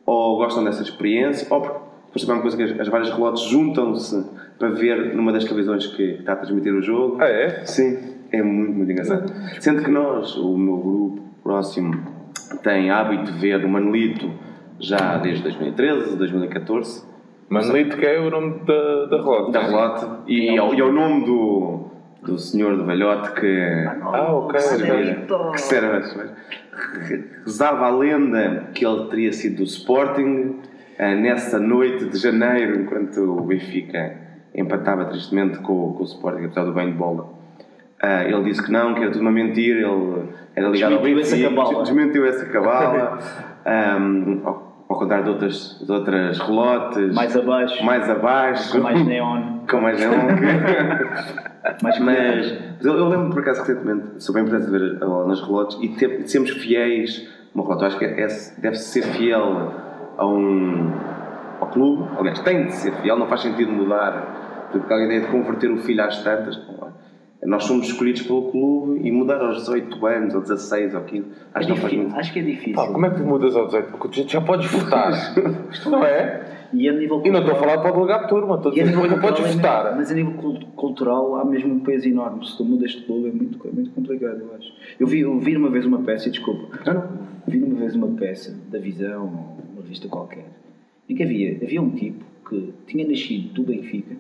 ou 0.06 0.36
gostam 0.36 0.66
dessa 0.66 0.82
experiência, 0.84 1.48
ou 1.50 1.62
porque 1.62 1.80
depois 2.18 2.22
também 2.22 2.36
é 2.36 2.36
uma 2.36 2.42
coisa 2.42 2.58
que 2.58 2.64
as, 2.64 2.80
as 2.80 2.88
várias 2.88 3.10
relotes 3.12 3.44
juntam-se 3.44 4.26
para 4.58 4.70
ver 4.70 5.16
numa 5.16 5.32
das 5.32 5.44
televisões 5.46 5.86
que 5.88 6.04
está 6.20 6.34
a 6.34 6.36
transmitir 6.38 6.74
o 6.74 6.82
jogo. 6.82 7.18
Ah, 7.22 7.28
é? 7.28 7.66
Sim, 7.66 7.98
é 8.32 8.42
muito, 8.42 8.74
muito 8.74 8.92
engraçado. 8.92 9.32
Sendo 9.60 9.84
que 9.84 9.90
nós, 9.92 10.36
o 10.36 10.58
meu 10.58 10.78
grupo 10.78 11.22
próximo, 11.44 11.94
tem 12.64 12.90
hábito 12.90 13.32
de 13.32 13.40
ver 13.40 13.64
o 13.64 13.70
Manolito 13.70 14.32
já 14.80 15.18
desde 15.18 15.44
2013, 15.44 16.16
2014, 16.18 17.04
Manolito, 17.50 17.96
que 17.98 18.06
é 18.06 18.20
o 18.20 18.30
nome 18.30 18.60
da, 18.66 19.06
da 19.06 19.18
relógio. 19.18 19.52
da 19.52 19.62
relote, 19.62 20.06
e 20.28 20.50
é, 20.58 20.62
o- 20.62 20.74
e 20.74 20.80
é 20.82 20.84
o 20.84 20.92
nome 20.92 21.26
do, 21.26 21.86
do 22.24 22.38
senhor 22.38 22.76
do 22.76 22.84
velhote 22.86 23.32
que. 23.40 23.86
Ah, 24.02 24.34
ok. 24.34 24.60
que 24.60 24.88
Manolito. 24.88 25.52
que 25.54 25.62
serve, 25.62 26.30
rezava 27.46 27.86
a 27.86 27.90
lenda 27.90 28.68
que 28.74 28.86
ele 28.86 29.06
teria 29.06 29.32
sido 29.34 29.58
do 29.58 29.64
Sporting 29.64 30.58
eh, 30.64 30.77
nessa 31.16 31.60
noite 31.60 32.06
de 32.06 32.18
janeiro, 32.18 32.82
enquanto 32.82 33.18
o 33.22 33.42
Benfica 33.42 34.16
empatava 34.56 35.06
tristemente 35.06 35.60
com, 35.60 35.94
com 35.94 36.02
o 36.02 36.06
Sporting, 36.06 36.46
apesar 36.46 36.64
do 36.66 36.74
bem 36.74 36.88
de 36.92 36.98
bola. 36.98 37.30
Ah, 38.02 38.24
ele 38.24 38.44
disse 38.44 38.64
que 38.64 38.72
não, 38.72 38.94
que 38.94 39.02
era 39.02 39.12
tudo 39.12 39.22
uma 39.22 39.32
mentira, 39.32 39.80
ele 39.80 40.24
era 40.56 40.68
ligado 40.70 40.94
ao 40.96 41.02
Desmentiu 41.02 41.20
essa 41.20 41.36
Benfica, 41.36 41.50
cabala. 41.56 41.84
desmentiu 41.84 42.26
essa 42.26 42.46
cabala, 42.46 43.20
Ahm, 43.66 44.42
ao, 44.46 44.86
ao 44.90 44.98
contrário 45.00 45.26
de 45.26 45.30
outras, 45.32 45.84
de 45.86 45.92
outras 45.92 46.40
relotes, 46.40 47.14
Mais 47.14 47.36
abaixo, 47.36 47.84
mais 47.86 48.10
abaixo, 48.10 48.72
com 48.72 48.84
mais 48.84 49.04
neon. 49.06 49.42
com 49.70 49.82
mais 49.82 50.00
neon. 50.00 50.12
Mais 51.84 52.00
mas 52.00 52.00
mas 52.00 52.86
eu, 52.86 52.94
eu 52.98 53.10
lembro 53.10 53.30
por 53.32 53.40
acaso 53.42 53.60
recentemente 53.62 54.24
sobre 54.24 54.40
a 54.42 54.46
importância 54.46 54.72
de 54.72 54.80
ver 54.80 55.04
a 55.04 55.06
bola 55.06 55.28
nas 55.28 55.42
relotes 55.42 55.78
e 55.82 55.90
ter, 55.90 56.24
de 56.24 56.32
sermos 56.32 56.50
fiéis 56.52 57.28
uma. 57.54 57.82
Eu 57.84 57.88
acho 57.88 57.98
que 58.00 58.06
é, 58.06 58.28
deve 58.60 58.76
ser 58.78 59.02
fiel 59.04 59.74
a 60.18 60.26
um 60.28 60.92
ao 61.60 61.68
clube. 61.68 62.04
Aliás, 62.18 62.40
tem 62.42 62.66
de 62.66 62.74
ser 62.74 62.92
fiel, 63.02 63.18
não 63.18 63.28
faz 63.28 63.42
sentido 63.42 63.72
mudar. 63.72 64.68
Porque 64.72 64.92
a 64.94 65.06
ideia 65.06 65.22
de 65.22 65.28
converter 65.28 65.72
o 65.72 65.78
filho 65.78 66.04
às 66.04 66.22
tantas. 66.24 66.60
Nós 67.44 67.64
somos 67.66 67.86
escolhidos 67.88 68.24
pelo 68.24 68.52
clube 68.52 69.08
e 69.08 69.12
mudar 69.12 69.40
aos 69.40 69.58
18 69.60 70.06
anos, 70.08 70.36
ou 70.36 70.42
16, 70.42 70.96
ou 70.96 71.02
15. 71.02 71.28
É 71.54 71.60
Acho 71.60 71.68
que 71.68 71.74
não 71.74 71.80
faz 71.82 71.94
difícil, 71.94 72.18
acho 72.20 72.34
que 72.34 72.40
é 72.40 72.42
difícil. 72.42 72.74
Pá, 72.74 72.88
como 72.88 73.06
é 73.06 73.10
que 73.12 73.16
tu 73.18 73.24
mudas 73.24 73.56
ao 73.56 73.66
18? 73.68 73.92
Porque 73.92 74.24
tu 74.24 74.30
já 74.30 74.42
podes 74.42 74.70
votar. 74.70 75.12
Isto 75.72 75.90
não 75.90 76.04
é? 76.04 76.68
E 76.74 76.90
a 76.90 76.92
nível 76.92 77.22
E 77.24 77.30
não 77.32 77.40
estou 77.40 77.56
a 77.56 77.58
cultural- 77.58 77.60
falar 77.60 77.78
para 77.82 77.92
o 77.92 77.94
delegado 77.96 78.24
de 78.24 78.30
turma, 78.30 78.56
estou 78.56 78.72
a 78.72 78.76
dizer 78.76 78.92
que 78.92 78.98
podes 78.98 79.22
cultural 79.22 79.46
é 79.46 79.54
votar. 79.54 79.96
Mas 79.96 80.12
a 80.12 80.14
nível 80.16 80.34
cul- 80.34 80.60
cultural 80.76 81.36
há 81.36 81.46
mesmo 81.46 81.74
um 81.76 81.80
peso 81.80 82.10
enorme. 82.10 82.46
Se 82.46 82.58
tu 82.58 82.66
mudas 82.66 82.92
de 82.92 83.02
clube 83.04 83.30
é 83.30 83.32
muito, 83.32 83.66
é 83.66 83.72
muito 83.72 83.92
complicado, 83.92 84.40
eu 84.42 84.56
acho. 84.58 84.74
Eu 85.00 85.08
vi, 85.08 85.20
eu 85.22 85.40
vi 85.40 85.56
uma 85.56 85.70
vez 85.70 85.86
uma 85.86 86.00
peça, 86.00 86.30
desculpa, 86.30 86.68
vi 87.48 87.64
uma 87.64 87.76
vez 87.80 87.96
uma 87.96 88.08
peça 88.08 88.54
da 88.70 88.80
Visão, 88.80 89.56
revista 89.88 90.08
qualquer, 90.08 90.46
em 91.10 91.16
que 91.16 91.24
havia, 91.24 91.56
havia 91.64 91.82
um 91.82 91.90
tipo 91.92 92.24
porque 92.44 92.70
tinha 92.88 93.06
nascido 93.08 93.54
do 93.54 93.64
Benfica, 93.64 94.16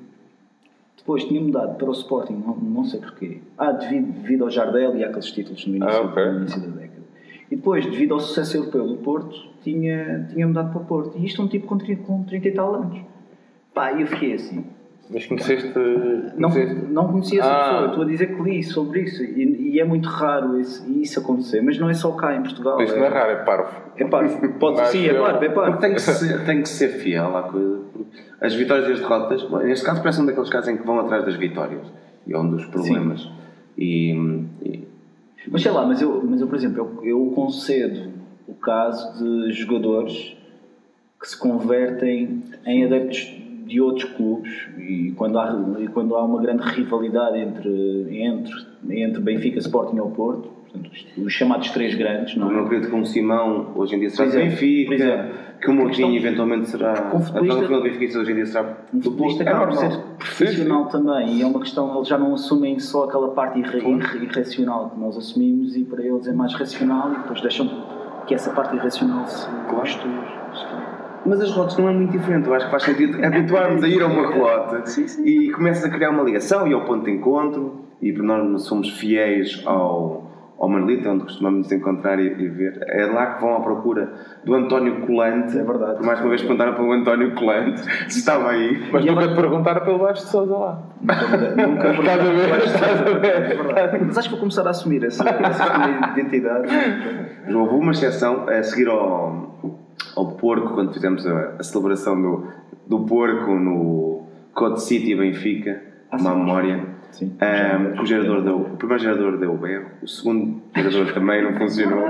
depois 0.97 1.23
tinha 1.23 1.39
mudado 1.39 1.77
para 1.77 1.87
o 1.89 1.93
Sporting, 1.93 2.33
não, 2.33 2.55
não 2.57 2.83
sei 2.83 2.99
porquê. 2.99 3.37
Ah, 3.57 3.71
devido, 3.71 4.11
devido 4.21 4.43
ao 4.43 4.49
Jardel 4.49 4.97
e 4.97 5.03
àqueles 5.05 5.31
títulos 5.31 5.65
no 5.65 5.75
início, 5.77 5.95
Ah, 5.97 6.01
ok. 6.01 6.25
no 6.25 6.37
início 6.39 6.59
da 6.61 6.67
década. 6.67 6.97
E 7.49 7.55
depois, 7.55 7.85
devido 7.85 8.13
ao 8.13 8.19
sucesso 8.19 8.57
europeu 8.57 8.85
do 8.85 8.97
Porto, 8.97 9.47
tinha, 9.63 10.27
tinha 10.33 10.45
mudado 10.45 10.71
para 10.73 10.81
o 10.81 10.85
Porto. 10.85 11.17
E 11.17 11.25
isto 11.25 11.41
é 11.41 11.45
um 11.45 11.47
tipo 11.47 11.65
com 11.65 11.77
30, 11.77 12.03
com 12.03 12.23
30 12.23 12.47
e 12.47 12.51
tal 12.51 12.75
anos. 12.75 12.99
Pá, 13.73 13.93
eu 13.93 14.05
fiquei 14.05 14.33
assim. 14.33 14.65
Mas 15.09 15.25
conheceste. 15.25 15.71
Não, 16.37 16.49
conheceste- 16.51 16.85
não 16.91 17.07
conhecia 17.07 17.39
essa 17.39 17.49
Ah. 17.49 17.63
pessoa, 17.63 17.81
eu 17.81 17.87
estou 17.89 18.03
a 18.03 18.07
dizer 18.07 18.35
que 18.35 18.41
li 18.41 18.61
sobre 18.63 19.01
isso. 19.03 19.23
E, 19.23 19.71
e 19.75 19.79
é 19.79 19.85
muito 19.85 20.07
raro 20.09 20.59
isso, 20.59 20.85
isso 20.99 21.19
acontecer, 21.19 21.61
mas 21.61 21.77
não 21.79 21.89
é 21.89 21.93
só 21.93 22.11
cá 22.11 22.35
em 22.35 22.41
Portugal. 22.41 22.81
Isso 22.81 22.95
não 22.97 23.05
é 23.05 23.07
raro, 23.07 23.31
é 23.31 23.35
parvo. 23.37 23.69
É 23.95 24.03
pá, 24.05 24.23
pode 24.59 24.77
Mas 24.77 24.89
sim, 24.89 25.05
é 25.07 25.13
claro, 25.13 25.37
é 25.43 25.49
Porque 25.49 25.71
pá. 25.71 25.77
tem 25.77 25.93
que, 25.93 26.01
ser, 26.01 26.43
tem 26.45 26.61
que 26.61 26.69
ser 26.69 26.89
fiel 26.89 27.35
à 27.37 27.43
coisa. 27.43 27.79
As 28.41 28.53
vitórias 28.53 28.87
e 28.89 28.91
as 28.93 28.99
derrotas, 28.99 29.49
neste 29.63 29.85
caso, 29.85 30.01
parece 30.01 30.21
um 30.21 30.25
daqueles 30.25 30.49
casos 30.49 30.69
em 30.69 30.77
que 30.77 30.85
vão 30.85 30.99
atrás 30.99 31.23
das 31.25 31.35
vitórias. 31.35 31.87
E 32.27 32.33
é 32.33 32.37
um 32.37 32.49
dos 32.49 32.65
problemas. 32.65 33.27
E, 33.77 34.11
e- 34.61 34.87
Mas 35.49 35.61
sei 35.61 35.71
lá, 35.71 35.85
mas 35.85 36.01
eu, 36.01 36.21
mas 36.29 36.41
eu 36.41 36.47
por 36.47 36.57
exemplo, 36.57 36.99
eu, 37.01 37.05
eu 37.07 37.31
concedo 37.33 38.09
o 38.45 38.53
caso 38.55 39.17
de 39.23 39.53
jogadores 39.53 40.35
que 41.19 41.27
se 41.29 41.37
convertem 41.39 42.43
em 42.65 42.83
adeptos 42.83 43.36
de 43.67 43.81
outros 43.81 44.05
clubes 44.11 44.51
e 44.77 45.11
quando 45.17 45.37
há, 45.37 45.55
e 45.79 45.87
quando 45.87 46.15
há 46.15 46.23
uma 46.23 46.41
grande 46.41 46.63
rivalidade 46.63 47.37
entre, 47.39 48.07
entre, 48.23 48.53
entre 48.89 49.21
Benfica, 49.21 49.59
Sporting 49.59 49.99
ou 49.99 50.09
Porto, 50.11 50.49
portanto, 50.71 50.89
os, 51.17 51.25
os 51.25 51.33
chamados 51.33 51.69
três 51.71 51.95
grandes, 51.95 52.35
não 52.37 52.47
o 52.47 52.51
é? 52.51 52.53
meu 52.55 52.67
querido 52.69 52.89
como 52.89 53.05
Simão, 53.05 53.71
hoje 53.75 53.95
em 53.95 53.99
dia 53.99 54.09
será 54.09 54.27
exemplo, 54.27 54.49
Benfica. 54.49 54.93
exemplo. 54.95 55.47
Que 55.59 55.71
o 55.71 55.73
Mourinho 55.73 56.15
eventualmente 56.15 56.69
será. 56.69 56.93
Com 57.09 57.19
futebolista- 57.19 57.63
Então, 57.65 57.79
o 57.79 57.81
Benfica 57.81 58.19
hoje 58.19 58.31
em 58.31 58.35
dia 58.35 58.45
será. 58.45 58.77
Um 58.93 59.01
futebolista 59.01 59.41
acaba 59.43 59.65
por 59.65 59.75
ser 59.75 59.89
profissional 60.19 60.85
também 60.85 61.33
e 61.37 61.41
é 61.41 61.45
uma 61.47 61.59
questão, 61.59 61.95
eles 61.95 62.07
já 62.07 62.15
não 62.15 62.35
assumem 62.35 62.77
só 62.77 63.05
aquela 63.05 63.29
parte 63.29 63.57
irra- 63.59 63.77
irra- 63.79 64.17
irracional 64.17 64.91
que 64.91 64.99
nós 64.99 65.17
assumimos 65.17 65.75
e 65.75 65.83
para 65.83 66.03
eles 66.05 66.27
é 66.27 66.31
mais 66.31 66.53
racional 66.53 67.11
e 67.11 67.17
depois 67.17 67.41
deixam 67.41 67.67
que 68.27 68.35
essa 68.35 68.51
parte 68.51 68.75
irracional 68.75 69.25
se 69.25 69.47
goste. 69.67 70.05
Mas 71.27 71.41
as 71.41 71.51
rotas 71.51 71.77
não 71.77 71.89
é 71.89 71.93
muito 71.93 72.11
diferente. 72.11 72.47
Eu 72.47 72.53
acho 72.55 72.65
que 72.65 72.71
faz 72.71 72.83
sentido 72.83 73.23
habituarmos 73.25 73.83
a 73.83 73.87
ir 73.87 74.01
a 74.01 74.07
uma 74.07 74.27
rota 74.27 74.83
e 75.23 75.51
começas 75.51 75.83
a 75.83 75.89
criar 75.89 76.09
uma 76.11 76.23
ligação 76.23 76.67
e 76.67 76.73
ao 76.73 76.81
ponto 76.85 77.05
de 77.05 77.11
encontro. 77.11 77.85
E 78.01 78.11
nós 78.13 78.61
somos 78.61 78.89
fiéis 78.91 79.63
ao, 79.65 80.53
ao 80.59 80.69
Manolito, 80.69 81.09
onde 81.09 81.23
costumamos 81.23 81.61
nos 81.61 81.71
encontrar 81.71 82.19
e, 82.19 82.27
e 82.27 82.47
ver. 82.47 82.79
É 82.87 83.07
lá 83.07 83.33
que 83.33 83.41
vão 83.41 83.55
à 83.55 83.59
procura 83.59 84.13
do 84.45 84.53
António 84.53 85.01
Colante. 85.07 85.57
É 85.57 85.63
verdade. 85.63 85.97
Por 85.97 86.05
mais 86.05 86.19
uma 86.19 86.29
vez 86.29 86.41
perguntaram 86.41 86.75
pelo 86.75 86.91
António 86.93 87.33
Colante 87.33 87.81
se 88.11 88.19
estava 88.19 88.51
aí. 88.51 88.87
Mas 88.91 89.03
E 89.03 89.07
nunca 89.07 89.21
agora- 89.21 89.27
te 89.35 89.41
perguntaram 89.41 89.81
pelo 89.83 89.97
Baixo 89.97 90.23
de 90.25 90.29
Sousa 90.29 90.55
lá. 90.55 90.83
Nunca 91.01 91.89
Estás 91.89 92.19
a 92.19 92.31
ver? 92.31 92.65
Estás 92.65 93.01
a 93.01 93.03
ver? 93.19 93.77
É. 93.77 93.97
Mas 94.05 94.17
acho 94.17 94.27
que 94.29 94.33
vou 94.35 94.39
começar 94.41 94.65
a 94.67 94.69
assumir 94.69 95.03
essa, 95.03 95.27
essa 95.27 96.09
identidade. 96.19 96.67
Houve 97.53 97.73
uma 97.75 97.91
exceção 97.93 98.47
a 98.47 98.61
seguir 98.61 98.87
ao, 98.89 99.86
ao 100.15 100.31
porco, 100.33 100.73
quando 100.73 100.93
fizemos 100.93 101.25
a, 101.25 101.55
a 101.59 101.63
celebração 101.63 102.19
do, 102.21 102.47
do 102.87 103.05
porco 103.05 103.51
no 103.55 104.23
Code 104.53 104.81
City 104.83 105.15
Benfica, 105.15 105.81
Ah, 106.11 106.17
uma 106.17 106.31
sim. 106.31 106.37
memória. 106.39 106.97
Sim. 107.11 107.37
Ahm, 107.39 108.01
o, 108.01 108.05
gerador 108.05 108.41
deu, 108.43 108.57
o 108.57 108.77
primeiro 108.77 109.01
gerador 109.01 109.37
deu 109.37 109.55
berro, 109.57 109.85
o 110.03 110.07
segundo 110.07 110.61
gerador 110.75 111.13
também 111.13 111.41
não 111.41 111.57
funcionou 111.57 112.09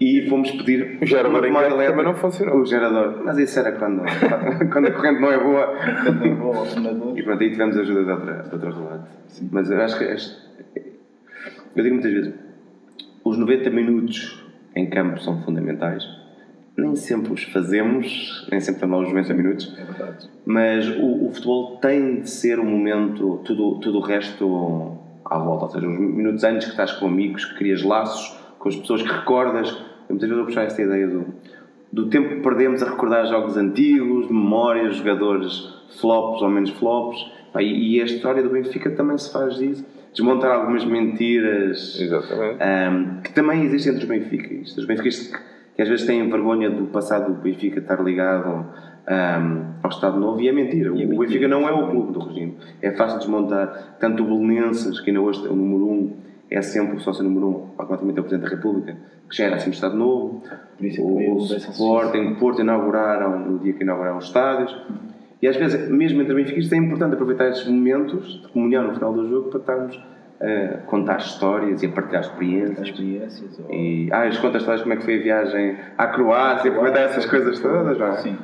e 0.00 0.26
fomos 0.28 0.50
pedir 0.52 0.98
O 1.00 1.06
gerador 1.06 1.44
uma 1.46 1.60
elétrica. 1.62 1.90
também 1.90 2.04
não 2.06 2.14
funcionou. 2.14 2.56
O 2.60 2.64
gerador, 2.64 3.22
mas 3.22 3.36
isso 3.38 3.58
era 3.60 3.72
quando, 3.72 4.02
quando 4.72 4.86
a 4.88 4.90
corrente 4.92 5.20
não 5.20 5.30
é 5.30 5.38
boa. 5.38 5.74
E 7.16 7.22
pronto, 7.22 7.42
aí 7.42 7.50
tivemos 7.50 7.76
a 7.76 7.80
ajuda 7.82 8.04
de 8.04 8.10
outra, 8.10 8.42
de 8.44 8.54
outra 8.54 8.70
relate. 8.70 9.08
Mas 9.52 9.70
eu 9.70 9.80
acho 9.82 9.98
que. 9.98 10.04
eu 10.04 11.82
digo 11.82 11.94
muitas 11.94 12.12
vezes: 12.12 12.34
os 13.24 13.36
90 13.38 13.70
minutos 13.70 14.42
em 14.74 14.88
campo 14.88 15.20
são 15.20 15.42
fundamentais. 15.42 16.02
Nem 16.76 16.96
sempre 16.96 17.32
os 17.32 17.44
fazemos, 17.44 18.46
nem 18.50 18.60
sempre 18.60 18.86
lá 18.86 18.98
os 18.98 19.08
90 19.08 19.34
minutos. 19.34 19.74
É 19.78 19.84
verdade. 19.84 20.28
Mas 20.44 20.88
o, 20.88 21.26
o 21.26 21.30
futebol 21.32 21.76
tem 21.76 22.20
de 22.20 22.30
ser 22.30 22.58
um 22.58 22.64
momento, 22.64 23.40
tudo, 23.44 23.78
tudo 23.80 23.98
o 23.98 24.00
resto 24.00 24.98
à 25.24 25.38
volta. 25.38 25.64
Ou 25.66 25.70
seja, 25.70 25.86
os 25.86 25.98
minutos 25.98 26.42
antes 26.42 26.64
que 26.64 26.72
estás 26.72 26.92
com 26.92 27.06
amigos, 27.06 27.44
que 27.44 27.54
crias 27.56 27.82
laços 27.82 28.36
com 28.58 28.68
as 28.68 28.76
pessoas 28.76 29.02
que 29.02 29.12
recordas. 29.12 29.70
Eu 29.70 30.16
muitas 30.16 30.28
vezes 30.28 30.36
vou 30.36 30.46
puxar 30.46 30.64
esta 30.64 30.82
ideia 30.82 31.06
do, 31.06 31.26
do 31.92 32.08
tempo 32.08 32.30
que 32.30 32.40
perdemos 32.40 32.82
a 32.82 32.90
recordar 32.90 33.26
jogos 33.26 33.56
antigos, 33.56 34.28
memórias, 34.28 34.96
jogadores 34.96 35.68
flops 36.00 36.42
ou 36.42 36.48
menos 36.48 36.70
flops. 36.70 37.24
E, 37.60 37.96
e 37.96 38.02
a 38.02 38.04
história 38.04 38.42
do 38.42 38.50
Benfica 38.50 38.90
também 38.90 39.16
se 39.16 39.32
faz 39.32 39.56
disso. 39.56 39.84
Desmontar 40.12 40.52
algumas 40.52 40.84
mentiras 40.84 41.98
um, 42.00 43.20
que 43.20 43.32
também 43.32 43.64
existem 43.64 43.92
entre 43.92 44.04
os 44.04 44.08
benfiquistas. 44.08 44.78
Os 44.78 44.86
benfiquistas 44.86 45.40
que, 45.74 45.82
às 45.82 45.88
vezes 45.88 46.06
têm 46.06 46.28
vergonha 46.28 46.70
do 46.70 46.86
passado 46.86 47.32
do 47.32 47.40
Benfica 47.40 47.80
estar 47.80 48.02
ligado 48.02 48.48
um, 48.50 49.64
ao 49.82 49.90
Estado 49.90 50.18
Novo 50.18 50.40
e 50.40 50.48
é 50.48 50.52
mentira. 50.52 50.92
O, 50.92 50.96
E 50.96 51.02
é 51.02 51.04
o 51.04 51.08
mentira. 51.08 51.26
Benfica 51.26 51.48
não 51.48 51.68
é 51.68 51.72
o 51.72 51.88
clube 51.88 52.12
do 52.12 52.20
regime. 52.20 52.56
É 52.80 52.92
fácil 52.92 53.18
desmontar. 53.18 53.96
Tanto 53.98 54.22
o 54.22 54.26
Belenenses, 54.26 55.00
que 55.00 55.10
ainda 55.10 55.20
hoje 55.20 55.46
é 55.46 55.50
o 55.50 55.56
número 55.56 55.86
1, 55.86 55.92
um, 55.92 56.12
é 56.50 56.62
sempre 56.62 56.96
o 56.96 57.00
sócio 57.00 57.24
número 57.24 57.46
1, 57.46 57.50
um, 57.50 57.66
automaticamente 57.78 58.18
é 58.18 58.20
o 58.20 58.24
Presidente 58.24 58.50
da 58.50 58.56
República, 58.56 58.96
que 59.28 59.36
já 59.36 59.44
era 59.44 59.56
assim 59.56 59.70
o 59.70 59.72
Estado 59.72 59.96
Novo. 59.96 60.42
É 60.80 61.00
o 61.00 61.38
Sporting, 61.38 62.32
o 62.32 62.36
Porto 62.36 62.60
inauguraram 62.60 63.38
no 63.40 63.58
dia 63.58 63.72
que 63.72 63.82
inauguraram 63.82 64.18
os 64.18 64.26
estádios. 64.26 64.76
E 65.40 65.46
às 65.46 65.56
vezes, 65.56 65.90
mesmo 65.90 66.22
entre 66.22 66.34
benfiquistas, 66.34 66.72
é 66.72 66.76
importante 66.80 67.14
aproveitar 67.14 67.48
esses 67.48 67.66
momentos 67.66 68.40
de 68.40 68.48
comunhão 68.48 68.84
no 68.86 68.94
final 68.94 69.12
do 69.12 69.28
jogo 69.28 69.50
para 69.50 69.60
estarmos 69.60 70.00
a 70.40 70.78
contar 70.86 71.18
histórias 71.18 71.82
e 71.82 71.86
a 71.86 71.88
partilhar 71.90 72.20
As 72.20 72.26
experiências. 72.28 72.88
experiências. 72.88 73.58
ou- 73.60 73.72
E, 73.74 74.08
ah, 74.12 74.22
as 74.24 74.36
contas 74.38 74.64
todas 74.64 74.82
como 74.82 74.92
é 74.94 74.96
que 74.96 75.04
foi 75.04 75.18
a 75.20 75.22
viagem 75.22 75.76
à 75.96 76.06
Croácia, 76.08 76.70
aproveitar 76.70 77.00
essas 77.02 77.26
coisas 77.26 77.58
todas, 77.60 77.98
não 77.98 78.06
é? 78.08 78.12
Sim. 78.18 78.36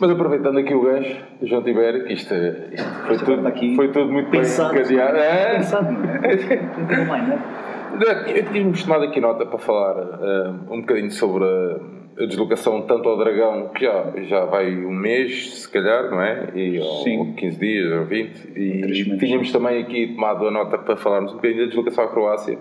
Mas 0.00 0.10
aproveitando 0.10 0.58
aqui 0.58 0.74
o 0.74 0.80
gancho 0.82 1.16
do 1.40 1.46
João 1.46 1.62
Tibério, 1.62 2.04
que 2.04 2.14
isto, 2.14 2.34
isto 2.34 2.90
foi, 3.06 3.16
tudo, 3.18 3.46
aqui 3.46 3.76
foi 3.76 3.88
tudo 3.92 4.10
muito 4.12 4.28
pensado. 4.30 4.72
bem 4.74 4.82
encadeado. 4.82 5.16
É? 5.18 5.54
Pensado, 5.54 5.92
não 5.92 6.04
é? 6.04 6.18
É? 7.94 8.38
Eu 8.40 8.44
tinha-me 8.46 8.72
tomado 8.72 9.04
aqui 9.04 9.20
nota 9.20 9.46
para 9.46 9.58
falar 9.58 9.94
eh, 10.20 10.50
um 10.68 10.80
bocadinho 10.80 11.12
sobre 11.12 11.44
a, 11.44 11.76
a 12.18 12.26
deslocação 12.26 12.82
tanto 12.82 13.08
ao 13.08 13.18
Dragão, 13.18 13.70
que 13.74 13.84
já, 13.84 14.12
já 14.28 14.44
vai 14.44 14.70
um 14.84 14.92
mês, 14.92 15.62
se 15.62 15.68
calhar, 15.68 16.10
não 16.10 16.20
é? 16.20 16.48
E, 16.54 16.78
ou, 16.78 17.02
Sim. 17.02 17.18
ou 17.18 17.34
15 17.34 17.58
dias, 17.58 17.92
ou 17.92 18.04
20. 18.04 18.40
Três 18.52 18.98
E 18.98 19.18
tínhamos 19.18 19.50
também 19.50 19.82
aqui 19.82 20.08
tomado 20.14 20.46
a 20.46 20.50
nota 20.50 20.78
para 20.78 20.96
falarmos 20.96 21.32
um 21.32 21.36
bocadinho 21.36 21.62
da 21.62 21.66
deslocação 21.66 22.04
à 22.04 22.08
Croácia. 22.08 22.58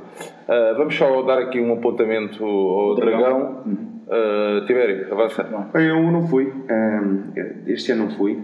Eh, 0.48 0.74
vamos 0.76 0.96
só 0.96 1.22
dar 1.22 1.40
aqui 1.40 1.60
um 1.60 1.74
apontamento 1.74 2.44
ao 2.44 2.96
Dragão. 2.96 3.64
Dragão. 3.66 3.94
Tibério, 4.68 5.08
avança. 5.12 5.48
Eu 5.76 6.12
não 6.12 6.28
fui, 6.28 6.46
hum, 6.46 7.32
este 7.68 7.92
ano 7.92 8.06
não 8.06 8.12
fui. 8.12 8.40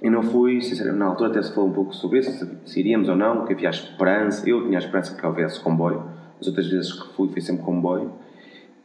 Eu 0.00 0.12
não 0.12 0.22
fui, 0.22 0.60
sinceramente, 0.60 1.00
na 1.00 1.06
altura 1.06 1.30
até 1.30 1.42
se 1.42 1.54
falou 1.54 1.70
um 1.70 1.72
pouco 1.72 1.94
sobre 1.94 2.20
isso, 2.20 2.30
se, 2.30 2.58
se 2.64 2.80
iríamos 2.80 3.08
ou 3.08 3.16
não, 3.16 3.44
que 3.44 3.52
havia 3.52 3.68
a 3.68 3.70
esperança. 3.70 4.48
Eu 4.48 4.64
tinha 4.64 4.78
a 4.78 4.80
esperança 4.80 5.18
que 5.18 5.26
houvesse 5.26 5.60
comboio. 5.60 6.04
As 6.40 6.46
outras 6.46 6.68
vezes 6.68 6.92
que 6.92 7.14
fui, 7.14 7.28
fui 7.28 7.40
sempre 7.40 7.64
comboio. 7.64 8.12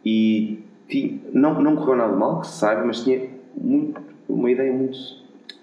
E 0.04 0.63
ti- 0.94 1.22
não, 1.34 1.60
não 1.60 1.76
correu 1.76 1.96
nada 1.96 2.16
mal, 2.16 2.42
que 2.42 2.48
se 2.48 2.58
saiba, 2.60 2.84
mas 2.86 3.04
tinha 3.04 3.20
muito- 3.60 4.00
uma 4.30 4.50
ideia 4.52 4.72
muito 4.72 4.98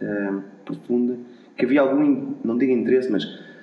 hum, 0.02 0.40
profunda, 0.64 1.16
que 1.56 1.64
havia 1.64 1.80
algum, 1.82 2.34
não 2.44 2.58
digo 2.58 2.72
interesse, 2.72 3.10
mas 3.12 3.22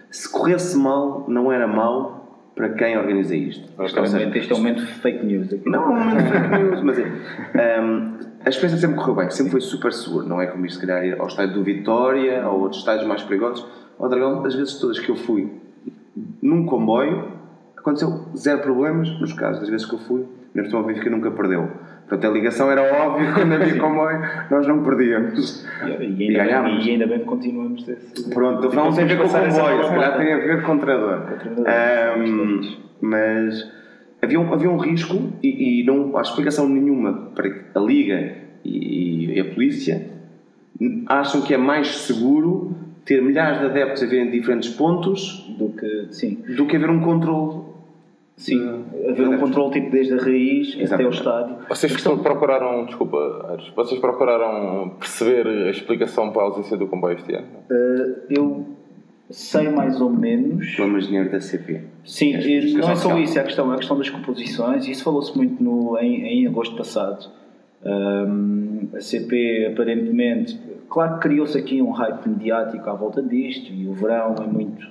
se 0.09 0.31
corresse 0.31 0.77
mal, 0.77 1.25
não 1.27 1.51
era 1.51 1.67
mal 1.67 2.15
para 2.55 2.69
quem 2.69 2.97
organiza 2.97 3.35
isto. 3.35 3.67
É 3.77 3.83
um 3.83 4.05
momento- 4.11 4.37
este 4.37 4.51
é 4.51 4.55
um 4.55 4.57
momento 4.59 4.79
de 4.85 4.91
fake 4.93 5.25
news 5.25 5.53
aqui. 5.53 5.69
Não, 5.69 5.97
é 5.97 6.19
fake 6.23 6.63
news, 6.63 6.81
mas 6.83 6.99
é. 6.99 7.81
um, 7.81 8.13
a 8.45 8.49
experiência 8.49 8.79
sempre 8.79 8.95
correu 8.97 9.15
bem, 9.15 9.29
sempre 9.29 9.51
foi 9.51 9.61
super 9.61 9.91
seguro. 9.93 10.25
Não 10.27 10.41
é 10.41 10.47
como 10.47 10.65
ir, 10.65 10.71
se 10.71 10.79
calhar, 10.79 11.05
ir 11.05 11.19
ao 11.19 11.27
estádio 11.27 11.53
do 11.55 11.63
Vitória 11.63 12.47
ou 12.47 12.61
outros 12.61 12.79
estádios 12.79 13.05
mais 13.07 13.21
perigosos. 13.23 13.65
Ao 13.99 14.07
Dragão, 14.09 14.41
das 14.41 14.55
vezes 14.55 14.79
todas 14.79 14.99
que 14.99 15.09
eu 15.09 15.15
fui 15.15 15.51
num 16.41 16.65
comboio, 16.65 17.31
aconteceu 17.75 18.25
zero 18.35 18.61
problemas. 18.61 19.07
Nos 19.19 19.33
casos 19.33 19.59
das 19.59 19.69
vezes 19.69 19.85
que 19.85 19.93
eu 19.93 19.99
fui, 19.99 20.25
na 20.53 20.63
Portugal 20.63 20.83
Benfica 20.85 21.09
nunca 21.09 21.31
perdeu. 21.31 21.69
Portanto, 22.07 22.31
a 22.31 22.33
ligação 22.33 22.71
era 22.71 22.81
óbvia 22.81 23.31
quando 23.35 23.53
havia 23.53 23.77
comboio, 23.77 24.19
nós 24.49 24.67
não 24.67 24.83
perdíamos. 24.83 25.65
E, 25.83 25.87
e 25.89 26.27
ainda 26.27 26.43
ganhámos. 26.45 26.77
bem, 26.77 26.87
e 26.87 26.91
ainda 26.91 27.07
bem 27.07 27.19
que 27.19 27.25
continuamos 27.25 27.83
desse. 27.83 28.29
Pronto, 28.29 28.67
afinal 28.67 28.85
não 28.85 28.93
tem 28.93 29.03
a 29.03 29.07
ver 29.07 29.17
com 29.17 29.25
o 29.25 29.29
comboio, 29.29 29.83
se 29.83 29.89
calhar 29.89 30.17
tem 30.17 30.33
a 30.33 30.37
ver 30.37 30.63
com 30.63 30.75
o 30.75 30.79
treinador. 30.79 31.21
Ahm, 31.67 32.61
mas 33.01 33.71
havia 34.21 34.39
um, 34.39 34.53
havia 34.53 34.69
um 34.69 34.77
risco 34.77 35.33
e, 35.43 35.81
e 35.81 35.85
não 35.85 36.17
há 36.17 36.21
explicação 36.21 36.67
nenhuma 36.67 37.31
para 37.35 37.49
que 37.49 37.61
a 37.75 37.79
Liga 37.79 38.35
e, 38.63 39.33
e 39.35 39.39
a 39.39 39.45
polícia 39.45 40.09
acham 41.07 41.41
que 41.41 41.53
é 41.53 41.57
mais 41.57 41.87
seguro 41.87 42.75
ter 43.05 43.21
milhares 43.21 43.59
de 43.59 43.65
adeptos 43.65 44.03
a 44.03 44.05
ver 44.05 44.25
em 44.25 44.31
diferentes 44.31 44.69
pontos 44.69 45.45
Do 45.57 45.69
que, 45.69 46.07
sim. 46.11 46.43
do 46.55 46.65
que 46.65 46.75
haver 46.75 46.89
um 46.89 46.99
controle 46.99 47.66
Sim, 48.37 48.85
haver 49.09 49.27
um 49.27 49.37
controle 49.39 49.73
tipo 49.73 49.89
desde 49.89 50.13
a 50.13 50.17
raiz 50.17 50.67
até 50.69 50.77
o 50.77 50.83
Exatamente. 50.83 51.15
estádio. 51.17 51.55
Vocês 51.67 51.91
questão- 51.91 52.19
procuraram, 52.19 52.85
desculpa, 52.85 53.57
vocês 53.75 53.99
procuraram 53.99 54.89
perceber 54.99 55.47
a 55.47 55.71
explicação 55.71 56.31
para 56.31 56.43
a 56.43 56.45
ausência 56.45 56.77
do 56.77 56.85
comboio 56.87 57.15
este 57.17 57.33
ano? 57.33 57.47
Eh, 57.69 58.15
eu 58.29 58.63
sei 59.31 59.69
mais 59.69 59.99
ou 59.99 60.11
menos. 60.11 60.67
De 60.67 61.07
dinheiro 61.07 61.31
da 61.31 61.41
CP. 61.41 61.81
Sim, 62.05 62.35
e 62.37 62.73
não 62.75 62.91
é 62.91 62.95
só 62.95 63.17
isso, 63.17 63.39
é 63.39 63.41
a 63.41 63.43
questão, 63.43 63.71
é 63.71 63.75
a 63.75 63.77
questão 63.79 63.97
das 63.97 64.09
composições. 64.11 64.87
Isso 64.87 65.03
falou-se 65.03 65.35
muito 65.35 65.61
no, 65.61 65.97
em, 65.97 66.21
em 66.43 66.47
agosto 66.47 66.75
passado. 66.75 67.25
Ahm, 67.83 68.87
a 68.95 69.01
CP 69.01 69.69
aparentemente, 69.73 70.59
claro 70.87 71.15
que 71.15 71.21
criou-se 71.27 71.57
aqui 71.57 71.81
um 71.81 71.89
hype 71.91 72.27
mediático 72.29 72.87
à 72.87 72.93
volta 72.93 73.21
disto 73.21 73.73
e 73.73 73.87
o 73.87 73.93
verão 73.93 74.35
é 74.39 74.45
muito. 74.45 74.87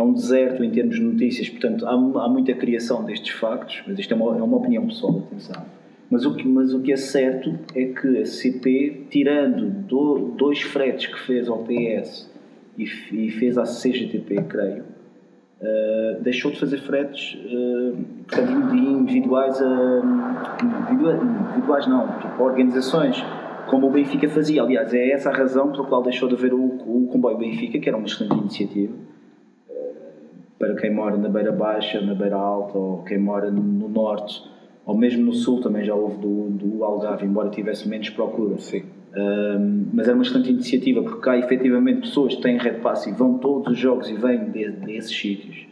É 0.00 0.02
um 0.02 0.14
deserto 0.14 0.64
em 0.64 0.70
termos 0.70 0.96
de 0.96 1.02
notícias, 1.02 1.50
portanto 1.50 1.84
há, 1.86 1.90
há 1.92 2.28
muita 2.28 2.54
criação 2.54 3.04
destes 3.04 3.34
factos, 3.34 3.82
mas 3.86 3.98
isto 3.98 4.14
é 4.14 4.16
uma, 4.16 4.34
é 4.38 4.42
uma 4.42 4.56
opinião 4.56 4.86
pessoal, 4.86 5.18
atenção. 5.26 5.62
Mas 6.10 6.24
o, 6.24 6.34
que, 6.34 6.48
mas 6.48 6.72
o 6.72 6.80
que 6.80 6.90
é 6.90 6.96
certo 6.96 7.54
é 7.74 7.84
que 7.84 8.16
a 8.18 8.24
CP, 8.24 9.02
tirando 9.10 9.68
do- 9.68 10.32
dois 10.38 10.62
fretes 10.62 11.04
que 11.06 11.20
fez 11.20 11.48
ao 11.50 11.58
PS 11.58 12.30
e, 12.78 12.84
e 13.12 13.30
fez 13.30 13.58
à 13.58 13.64
CGTP, 13.64 14.42
creio, 14.48 14.84
Uh, 15.62 16.18
deixou 16.22 16.50
de 16.50 16.58
fazer 16.58 16.78
fretes 16.78 17.34
uh, 17.34 17.94
individuais 18.74 19.60
a 19.60 20.00
individua- 20.64 21.20
individuais 21.22 21.86
não, 21.86 22.06
tipo, 22.18 22.42
a 22.42 22.46
organizações 22.46 23.22
como 23.66 23.88
o 23.88 23.90
Benfica 23.90 24.26
fazia. 24.30 24.62
Aliás, 24.62 24.94
é 24.94 25.10
essa 25.10 25.28
a 25.28 25.34
razão 25.34 25.70
pela 25.70 25.84
qual 25.84 26.02
deixou 26.02 26.30
de 26.30 26.34
haver 26.34 26.54
o, 26.54 26.64
o 26.64 27.08
comboio 27.12 27.36
Benfica, 27.36 27.78
que 27.78 27.86
era 27.90 27.98
uma 27.98 28.06
excelente 28.06 28.38
iniciativa 28.38 28.94
para 30.60 30.74
quem 30.74 30.94
mora 30.94 31.16
na 31.16 31.30
beira 31.30 31.50
baixa, 31.50 32.02
na 32.02 32.14
beira 32.14 32.36
alta, 32.36 32.76
ou 32.76 33.02
quem 33.04 33.18
mora 33.18 33.50
no 33.50 33.88
norte, 33.88 34.42
ou 34.84 34.94
mesmo 34.96 35.24
no 35.24 35.32
sul 35.32 35.62
também 35.62 35.82
já 35.84 35.94
houve 35.94 36.18
do, 36.18 36.50
do 36.50 36.84
Algarve, 36.84 37.24
embora 37.24 37.48
tivesse 37.48 37.88
menos 37.88 38.10
procura. 38.10 38.58
Sim. 38.58 38.82
Um, 39.16 39.86
mas 39.94 40.06
era 40.06 40.14
uma 40.14 40.22
excelente 40.22 40.50
iniciativa 40.50 41.02
porque 41.02 41.28
há 41.30 41.38
efetivamente 41.38 42.02
pessoas 42.02 42.34
que 42.36 42.42
têm 42.42 42.58
Red 42.58 42.74
Pass 42.80 43.06
e 43.06 43.10
vão 43.12 43.38
todos 43.38 43.72
os 43.72 43.78
jogos 43.78 44.08
e 44.10 44.14
vêm 44.14 44.50
de- 44.50 44.70
desses 44.70 45.16
sítios. 45.18 45.66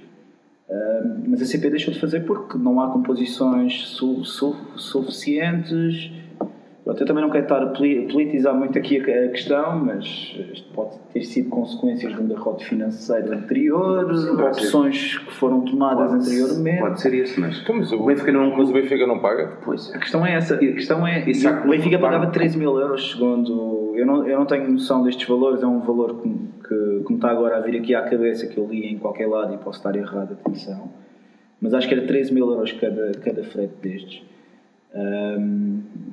Um, 0.70 1.24
mas 1.28 1.42
a 1.42 1.44
CP 1.44 1.68
deixou 1.70 1.92
de 1.92 2.00
fazer 2.00 2.20
porque 2.20 2.56
não 2.56 2.80
há 2.80 2.88
composições 2.90 3.86
su- 3.88 4.24
su- 4.24 4.56
suficientes. 4.76 6.10
Pronto, 6.88 7.02
eu 7.02 7.06
também 7.06 7.22
não 7.22 7.28
quero 7.28 7.42
estar 7.44 7.62
a 7.62 7.66
poli- 7.66 8.08
politizar 8.10 8.54
muito 8.54 8.78
aqui 8.78 8.96
a, 8.98 9.28
questão, 9.28 9.78
mas 9.84 10.06
isto 10.54 10.72
pode 10.72 10.96
ter 11.12 11.22
sido 11.22 11.50
consequências 11.50 12.14
de 12.14 12.18
um 12.18 12.24
derrote 12.26 12.64
financeiro 12.64 13.30
anterior, 13.34 14.10
opções 14.48 15.18
que 15.18 15.30
foram 15.34 15.60
tomadas 15.66 16.14
anteriormente. 16.14 16.80
Pode 16.80 16.98
ser 17.02 17.12
isso, 17.12 17.38
mas. 17.38 17.60
Então, 17.60 17.76
mas, 17.76 17.92
o, 17.92 18.02
Benfica 18.06 18.32
não- 18.32 18.56
mas 18.56 18.70
o 18.70 18.72
Benfica 18.72 19.06
não 19.06 19.18
paga? 19.18 19.58
Pois. 19.66 19.94
A 19.94 19.98
questão 19.98 20.24
é 20.24 20.32
essa. 20.32 20.54
A 20.54 20.58
questão 20.58 21.06
é. 21.06 21.28
E 21.28 21.46
o 21.46 21.68
Benfica 21.68 21.98
pagava 21.98 22.24
paga? 22.24 22.32
13 22.38 22.56
mil 22.56 22.78
euros, 22.78 23.10
segundo. 23.10 23.92
Eu 23.94 24.06
não, 24.06 24.26
eu 24.26 24.38
não 24.38 24.46
tenho 24.46 24.70
noção 24.70 25.02
destes 25.02 25.28
valores, 25.28 25.62
é 25.62 25.66
um 25.66 25.80
valor 25.80 26.22
que, 26.22 26.28
que, 26.30 27.02
que 27.04 27.10
me 27.10 27.16
está 27.16 27.30
agora 27.30 27.58
a 27.58 27.60
vir 27.60 27.76
aqui 27.78 27.94
à 27.94 28.00
cabeça, 28.08 28.46
que 28.46 28.56
eu 28.56 28.66
li 28.66 28.86
em 28.86 28.96
qualquer 28.96 29.28
lado 29.28 29.52
e 29.52 29.58
posso 29.58 29.76
estar 29.78 29.94
errado, 29.94 30.38
atenção. 30.40 30.88
Mas 31.60 31.74
acho 31.74 31.86
que 31.86 31.92
era 31.92 32.06
13 32.06 32.32
mil 32.32 32.50
euros 32.50 32.72
cada, 32.72 33.12
cada 33.22 33.44
frete 33.44 33.74
destes. 33.82 34.22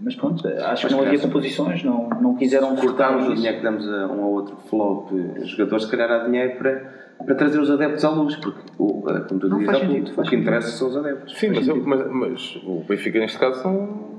Mas 0.02 0.16
pronto, 0.16 0.48
acho 0.48 0.62
Mas 0.62 0.84
que 0.86 0.92
não 0.92 1.02
havia 1.02 1.20
composições, 1.20 1.84
não, 1.84 2.10
não 2.10 2.36
quiseram 2.36 2.76
cortar 2.76 3.18
o 3.18 3.34
dinheiro 3.34 3.58
que 3.58 3.64
damos 3.64 3.88
a 3.90 4.08
um 4.08 4.22
ou 4.22 4.34
outro 4.34 4.56
flop 4.68 5.10
jogadores, 5.46 5.86
se 5.86 5.92
calhar 5.92 6.12
há 6.12 6.26
dinheiro 6.26 6.58
para, 6.58 6.94
para 7.26 7.36
trazer 7.36 7.60
os 7.60 7.72
adeptos 7.72 8.04
à 8.04 8.10
luz, 8.10 8.36
porque, 8.36 8.60
o, 8.78 9.02
como 9.28 9.40
tu 9.40 9.48
Não 9.50 9.58
dizes, 9.60 9.78
sentido, 9.80 10.12
o 10.16 10.24
que 10.24 10.36
interessa 10.36 10.68
são 10.70 10.90
os 10.90 10.98
adeptos. 10.98 11.38
Sim, 11.38 11.50
mas, 11.56 11.68
eu- 11.68 11.82
mas, 11.86 12.12
mas 12.12 12.56
o 12.64 12.84
Benfica 12.88 13.20
neste 13.20 13.40
caso 13.40 13.62
são. 13.62 14.16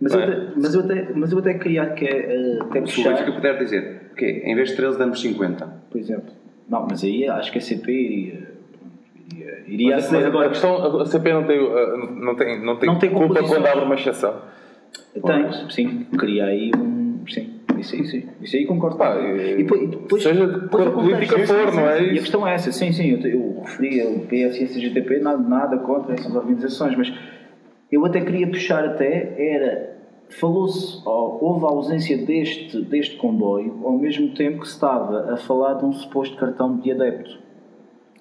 Mas, 0.00 0.12
eu 0.12 0.20
É. 0.20 0.24
até, 0.24 0.46
mas, 0.56 0.74
eu 0.74 0.80
até, 0.80 1.12
mas 1.14 1.32
eu 1.32 1.38
até 1.38 1.54
queria 1.54 1.86
que, 1.86 2.04
eh, 2.04 2.58
até 2.60 2.84
Se 2.86 3.00
o 3.00 3.04
Benfica 3.04 3.24
puxar, 3.24 3.32
puder 3.32 3.58
dizer, 3.58 4.00
o 4.12 4.14
quê? 4.16 4.42
Em 4.44 4.54
vez 4.54 4.70
de 4.70 4.76
13 4.76 4.98
damos 4.98 5.20
50. 5.20 5.66
por 5.90 5.98
exemplo. 5.98 6.32
Não, 6.68 6.86
mas 6.90 7.04
aí 7.04 7.28
acho 7.28 7.52
que 7.52 7.58
a 7.58 7.60
CP 7.60 7.92
iria. 7.92 8.43
Iria, 9.66 9.96
Mas, 9.96 10.10
mas 10.10 10.24
agora. 10.24 10.46
a 10.46 10.50
questão, 10.50 11.00
a 11.00 11.06
CP 11.06 11.32
não 11.32 11.44
tem, 11.44 11.60
uh, 11.60 11.96
não 12.14 12.34
tem, 12.34 12.64
não 12.64 12.76
tem, 12.76 12.88
Não 12.88 12.98
tem 12.98 13.10
culpa 13.10 13.42
quando 13.42 13.66
abre 13.66 13.84
uma 13.84 13.94
exceção. 13.94 14.34
Tem, 15.14 15.70
sim, 15.70 16.06
cria 16.18 16.46
aí 16.46 16.72
um. 16.76 17.24
Sim, 17.28 17.60
isso 17.78 17.94
aí, 17.94 18.06
sim. 18.06 18.28
Isso 18.40 18.56
aí 18.56 18.66
concordo. 18.66 18.96
Pá, 18.96 19.16
e 19.16 19.56
depois, 19.56 19.82
e 19.82 19.86
depois, 19.86 20.22
seja 20.22 20.46
de 20.46 20.60
depois 20.60 20.88
política 20.90 21.46
for, 21.46 21.72
não 21.72 21.88
é. 21.88 22.02
E 22.02 22.10
a 22.10 22.20
questão 22.22 22.46
é 22.46 22.54
essa, 22.54 22.72
sim, 22.72 22.92
sim, 22.92 23.10
eu, 23.12 23.20
eu 23.20 23.60
referia 23.62 24.08
o 24.08 24.20
PS 24.20 24.60
e 24.60 24.64
a 24.64 24.66
CGTP, 24.66 25.20
nada, 25.20 25.38
nada 25.38 25.78
contra 25.78 26.14
essas 26.14 26.34
organizações, 26.34 26.96
mas 26.96 27.12
eu 27.90 28.04
até 28.04 28.20
queria 28.20 28.46
puxar 28.48 28.84
até, 28.84 29.34
era. 29.38 29.94
Falou-se, 30.40 31.02
houve 31.06 31.66
a 31.66 31.68
ausência 31.68 32.16
deste, 32.16 32.80
deste 32.80 33.16
comboio, 33.16 33.80
ao 33.84 33.92
mesmo 33.98 34.34
tempo 34.34 34.60
que 34.60 34.66
se 34.66 34.74
estava 34.74 35.32
a 35.32 35.36
falar 35.36 35.74
de 35.74 35.84
um 35.84 35.92
suposto 35.92 36.36
cartão 36.36 36.78
de 36.78 36.90
adepto. 36.90 37.43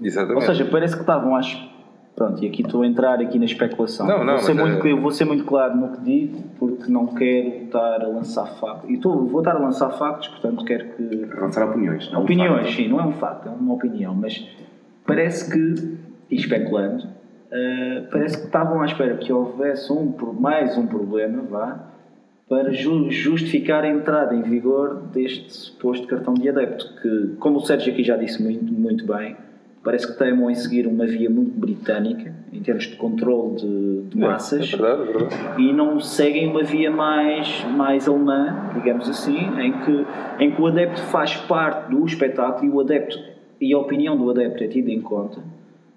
Exatamente. 0.02 0.36
Ou 0.36 0.42
seja, 0.42 0.66
parece 0.66 0.96
que 0.96 1.02
estavam 1.02 1.36
às. 1.36 1.72
Pronto, 2.16 2.44
e 2.44 2.48
aqui 2.48 2.62
estou 2.62 2.84
a 2.84 2.88
entrar 2.88 3.20
aqui 3.20 3.40
na 3.40 3.46
especulação. 3.46 4.06
Não, 4.06 4.24
não, 4.24 4.34
vou, 4.36 4.44
ser 4.44 4.54
muito, 4.54 4.86
é- 4.88 4.92
eu 4.92 5.02
vou 5.02 5.10
ser 5.12 5.26
muito 5.26 5.44
claro 5.46 5.76
no 5.76 5.90
que 5.90 6.02
digo, 6.02 6.44
porque 6.60 6.92
não 6.92 7.08
quero 7.08 7.64
estar 7.66 8.02
a 8.04 8.08
lançar 8.08 8.46
factos. 8.60 8.88
E 8.90 8.94
estou, 8.94 9.26
vou 9.26 9.40
estar 9.42 9.56
a 9.56 9.60
lançar 9.60 9.90
factos, 9.92 10.28
portanto 10.28 10.64
quero 10.64 10.90
que. 10.90 11.26
Lançar 11.40 11.68
opiniões. 11.68 12.12
não 12.12 12.22
Opiniões, 12.22 12.58
factos. 12.58 12.76
sim, 12.76 12.88
não 12.88 13.00
é 13.00 13.06
um 13.08 13.14
facto, 13.14 13.48
é 13.48 13.52
uma 13.52 13.74
opinião, 13.74 14.14
mas 14.14 14.48
parece 15.08 15.52
que, 15.52 15.98
e 16.30 16.36
especulando, 16.36 17.08
eh, 17.52 18.04
parece 18.12 18.38
que 18.38 18.46
estavam 18.46 18.80
à 18.82 18.86
espera 18.86 19.18
que 19.18 19.34
houvesse 19.34 19.92
um, 19.92 20.14
mais 20.40 20.78
um 20.78 20.86
problema, 20.86 21.42
vá, 21.50 21.80
para 22.48 22.72
ju- 22.72 23.10
justificar 23.10 23.84
a 23.84 23.88
entrada 23.90 24.36
em 24.36 24.44
vigor 24.44 25.02
deste 25.12 25.52
suposto 25.52 26.06
cartão 26.06 26.36
de 26.36 26.48
adepto, 26.48 26.94
que, 27.02 27.36
como 27.40 27.58
o 27.58 27.62
Sérgio 27.66 27.92
aqui 27.92 28.04
já 28.04 28.16
disse 28.18 28.42
muito, 28.44 28.72
muito 28.72 29.04
bem, 29.08 29.36
parece 29.84 30.08
que 30.08 30.17
teimam 30.17 30.50
em 30.50 30.56
seguir 30.56 30.88
uma 30.88 31.06
via 31.06 31.30
muito 31.30 31.60
britânica, 31.60 32.34
em 32.52 32.62
termos 32.62 32.86
de 32.86 32.96
controle 32.96 33.58
de, 33.58 34.02
de 34.10 34.17
massas 34.17 34.74
É 34.74 34.78
verdade, 34.78 35.02
é 35.02 35.06
verdade. 35.06 35.62
e 35.62 35.74
não 35.74 36.00
seguem 36.00 36.48
uma 36.48 36.63
via 36.63 36.89
mais, 36.89 37.65
mais 37.76 38.08
alemã, 38.08 38.69
digamos 38.74 39.10
assim, 39.10 39.38
em 39.60 39.74
que, 39.82 40.06
em 40.39 40.52
que 40.52 40.62
o 40.62 40.67
adepto 40.67 41.02
faz 41.02 41.36
parte 41.36 41.91
do 41.91 42.06
espetáculo 42.06 42.65
e 42.65 42.69
o 42.69 42.80
adepto 42.80 43.19
e 43.60 43.74
a 43.74 43.78
opinião 43.78 44.17
do 44.17 44.30
adepto 44.30 44.63
é 44.63 44.67
tida 44.67 44.89
em 44.91 45.02
conta. 45.02 45.39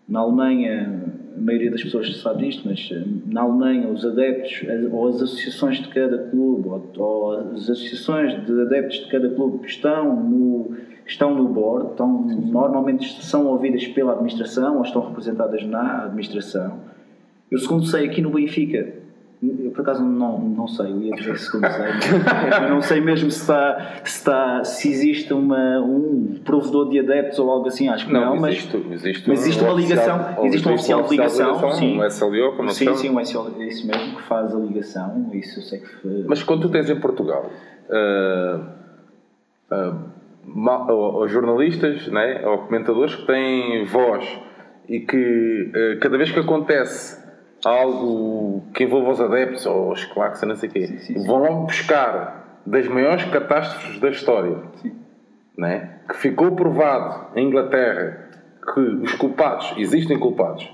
Na 0.08 0.20
Alemanha, 0.20 1.02
a 1.36 1.40
maioria 1.40 1.70
das 1.70 1.82
pessoas 1.82 2.16
sabe 2.18 2.46
disto, 2.46 2.62
mas 2.64 2.88
eh, 2.92 3.02
na 3.26 3.42
Alemanha 3.42 3.88
os 3.88 4.04
adeptos 4.04 4.62
ou 4.92 5.08
as 5.08 5.16
associações 5.16 5.78
de 5.78 5.88
cada 5.88 6.18
clube 6.30 6.68
ou, 6.68 6.92
ou 6.96 7.32
as 7.32 7.68
associações 7.68 8.44
de 8.46 8.60
adeptos 8.60 9.00
de 9.00 9.08
cada 9.08 9.28
clube 9.30 9.66
estão 9.66 10.14
no 10.22 10.76
estão 11.06 11.34
no 11.34 11.48
board, 11.48 11.90
estão, 11.92 12.22
normalmente 12.22 13.24
são 13.24 13.46
ouvidas 13.46 13.86
pela 13.88 14.12
administração 14.12 14.76
ou 14.76 14.82
estão 14.82 15.06
representadas 15.06 15.62
na 15.64 16.04
administração. 16.04 16.80
Eu 17.50 17.58
segundo 17.58 17.86
sei 17.86 18.06
aqui 18.06 18.20
no 18.20 18.30
Benfica, 18.30 18.92
eu 19.42 19.70
por 19.70 19.82
acaso 19.82 20.02
não, 20.02 20.38
não 20.40 20.66
sei, 20.66 20.90
eu 20.90 21.02
ia 21.02 21.14
dizer 21.14 21.38
segundo 21.38 21.68
sei, 21.68 21.84
mas 22.50 22.66
não 22.70 22.82
sei 22.82 23.00
mesmo 23.00 23.30
se, 23.30 23.40
está, 23.42 24.00
se, 24.02 24.16
está, 24.18 24.64
se 24.64 24.88
existe 24.90 25.32
uma, 25.32 25.78
um 25.80 26.40
provedor 26.44 26.88
de 26.88 26.98
adeptos 26.98 27.38
ou 27.38 27.50
algo 27.50 27.68
assim, 27.68 27.86
acho 27.88 28.06
que 28.06 28.12
não, 28.12 28.34
Não, 28.34 28.36
mas 28.40 28.56
existe, 28.56 28.76
existe, 28.90 29.28
mas 29.28 29.40
existe 29.42 29.62
um 29.62 29.66
uma 29.66 29.74
oficial- 29.74 29.98
ligação, 29.98 30.44
existe 30.46 30.68
um 30.68 30.74
oficial 30.74 31.02
de 31.02 31.10
ligação, 31.10 31.72
sim. 31.72 31.98
um 32.00 32.04
SLO, 32.10 32.56
como 32.56 32.70
sim, 32.70 32.96
sim, 32.96 33.10
um 33.10 33.20
SL, 33.20 33.60
é 33.60 33.66
isso 33.68 33.86
mesmo, 33.86 34.16
que 34.16 34.22
faz 34.22 34.52
a 34.54 34.58
ligação, 34.58 35.30
isso 35.34 35.60
eu 35.60 35.62
sei 35.62 35.78
que 35.80 35.86
foi, 35.86 36.24
Mas 36.26 36.42
quando 36.42 36.62
tu 36.62 36.68
tens 36.70 36.90
em 36.90 36.98
Portugal 36.98 37.48
ah, 37.90 38.60
ah, 39.70 39.94
ou, 40.54 41.14
ou 41.14 41.28
jornalistas 41.28 42.06
né, 42.08 42.46
ou 42.46 42.58
comentadores 42.58 43.14
que 43.14 43.26
têm 43.26 43.84
voz 43.84 44.24
e 44.88 45.00
que 45.00 45.72
ah, 45.74 45.98
cada 46.00 46.16
vez 46.16 46.30
que 46.30 46.40
acontece 46.40 47.24
algo 47.64 48.62
que 48.74 48.84
envolva 48.84 49.10
os 49.10 49.20
adeptos 49.20 49.66
ou 49.66 49.92
os 49.92 50.04
claques, 50.04 50.42
não 50.42 50.54
sei 50.54 50.68
o 50.68 50.72
quê, 50.72 50.86
sim, 50.86 50.98
sim. 50.98 51.26
vão 51.26 51.38
logo 51.38 51.66
buscar 51.66 52.60
das 52.66 52.86
maiores 52.88 53.24
catástrofes 53.24 53.98
da 54.00 54.10
história 54.10 54.58
né, 55.56 56.00
que 56.08 56.16
ficou 56.16 56.52
provado 56.54 57.36
em 57.36 57.46
Inglaterra 57.46 58.26
que 58.74 58.80
os 58.80 59.14
culpados, 59.14 59.74
existem 59.78 60.18
culpados, 60.18 60.70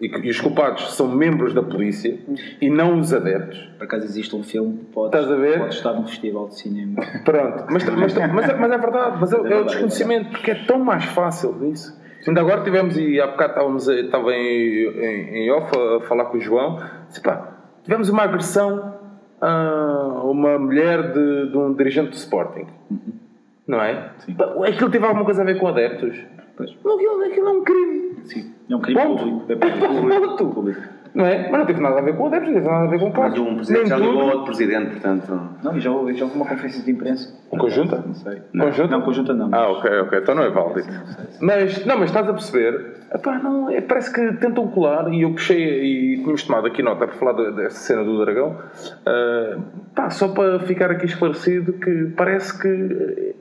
e, 0.00 0.08
que, 0.08 0.26
e 0.26 0.30
os 0.30 0.40
culpados 0.40 0.94
são 0.94 1.08
membros 1.08 1.52
da 1.52 1.62
polícia 1.62 2.18
e 2.60 2.70
não 2.70 3.00
os 3.00 3.12
adeptos. 3.12 3.58
por 3.78 3.84
acaso 3.84 4.04
existe 4.04 4.34
um 4.36 4.42
filme 4.42 4.78
que 4.78 4.84
pode, 4.86 5.16
Estás 5.16 5.30
a 5.32 5.36
ver? 5.36 5.58
pode 5.58 5.74
estar 5.74 5.92
num 5.92 6.06
festival 6.06 6.48
de 6.48 6.56
cinema. 6.58 7.02
Pronto, 7.24 7.64
mas, 7.70 7.84
mas, 7.84 8.14
mas, 8.14 8.16
é- 8.48 8.54
mas 8.54 8.70
é 8.72 8.78
verdade, 8.78 9.16
mas 9.20 9.32
é, 9.32 9.36
é 9.36 9.38
o 9.38 9.42
verdade, 9.42 9.64
desconhecimento, 9.66 10.30
porque 10.30 10.50
é 10.52 10.54
tão 10.66 10.78
mais 10.78 11.04
fácil 11.04 11.56
isso. 11.72 11.98
Ainda 12.26 12.40
agora 12.40 12.62
tivemos, 12.62 12.96
e 12.98 13.20
há 13.20 13.26
bocado 13.28 13.52
estávamos 13.52 13.88
estava 13.88 14.32
em, 14.34 14.86
em, 14.88 15.36
em 15.46 15.50
off 15.50 15.72
a 15.76 16.00
falar 16.06 16.26
com 16.26 16.36
o 16.36 16.40
João, 16.40 16.78
disse, 17.08 17.20
pá, 17.22 17.56
tivemos 17.84 18.08
uma 18.10 18.22
agressão 18.24 18.94
a 19.40 20.22
uma 20.24 20.58
mulher 20.58 21.12
de, 21.12 21.50
de 21.50 21.56
um 21.56 21.72
dirigente 21.72 22.10
do 22.10 22.14
Sporting, 22.16 22.66
não 23.66 23.80
é? 23.80 24.10
Sim. 24.18 24.36
Aquilo 24.66 24.90
teve 24.90 25.04
alguma 25.06 25.24
coisa 25.24 25.42
a 25.42 25.44
ver 25.44 25.58
com 25.58 25.68
adeptos? 25.68 26.16
Pois. 26.58 26.76
Não, 26.84 26.96
Aquilo, 26.96 27.22
aquilo 27.24 27.48
é 27.48 27.52
um 27.52 27.64
crime. 27.64 28.16
Sim. 28.24 28.52
É 28.68 28.76
um 28.76 28.80
crime 28.80 29.00
Ponto. 29.00 29.24
público. 29.24 29.52
É 29.52 29.56
público. 29.56 30.18
Ponto. 30.36 30.46
Público. 30.54 30.80
Não 31.14 31.24
é? 31.24 31.48
Mas 31.50 31.58
não 31.60 31.66
teve 31.66 31.80
nada 31.80 31.98
a 31.98 32.02
ver 32.02 32.14
com 32.16 32.26
adeptos, 32.26 32.48
não 32.52 32.54
teve 32.60 32.68
nada 32.70 32.84
a 32.84 32.90
ver 32.90 32.98
com 32.98 33.06
Mas 33.06 33.14
cargos. 33.16 33.38
um 33.40 33.54
presidente 33.56 33.78
Nem 33.80 33.86
já 33.88 33.96
ligou 33.96 34.22
outro 34.24 34.44
presidente, 34.44 34.90
portanto. 34.90 35.40
Não, 35.64 35.76
e 35.76 35.80
já 35.80 35.90
houve, 35.90 36.14
já 36.14 36.24
houve 36.26 36.36
uma 36.36 36.44
conferência 36.46 36.84
de 36.84 36.90
imprensa. 36.90 37.34
Conjunta? 37.48 38.04
Não 38.06 38.14
sei. 38.14 38.42
Conjunta? 38.60 38.88
Não, 38.96 39.02
conjunta 39.02 39.32
não. 39.34 39.48
Ah, 39.52 39.68
ok, 39.70 39.90
ok. 40.00 40.18
Então 40.18 40.34
não 40.34 40.42
é 40.42 40.50
válido. 40.50 40.86
Mas, 41.40 41.84
não, 41.86 41.98
mas 41.98 42.10
estás 42.10 42.28
a 42.28 42.32
perceber? 42.32 42.98
Epá, 43.12 43.38
não, 43.38 43.70
é, 43.70 43.80
parece 43.80 44.12
que 44.12 44.34
tentam 44.34 44.68
colar 44.68 45.10
e 45.12 45.22
eu 45.22 45.30
puxei 45.32 45.56
e 45.58 46.16
tínhamos 46.18 46.42
tomado 46.42 46.66
aqui 46.66 46.82
nota 46.82 47.06
para 47.06 47.16
falar 47.16 47.32
de- 47.32 47.52
desta 47.56 47.80
cena 47.80 48.04
do 48.04 48.18
dragão. 48.22 48.58
ah, 49.06 49.56
pá, 49.94 50.10
só 50.10 50.28
para 50.28 50.58
ficar 50.60 50.90
aqui 50.90 51.06
esclarecido 51.06 51.72
que 51.72 52.12
parece 52.16 52.60
que 52.60 53.34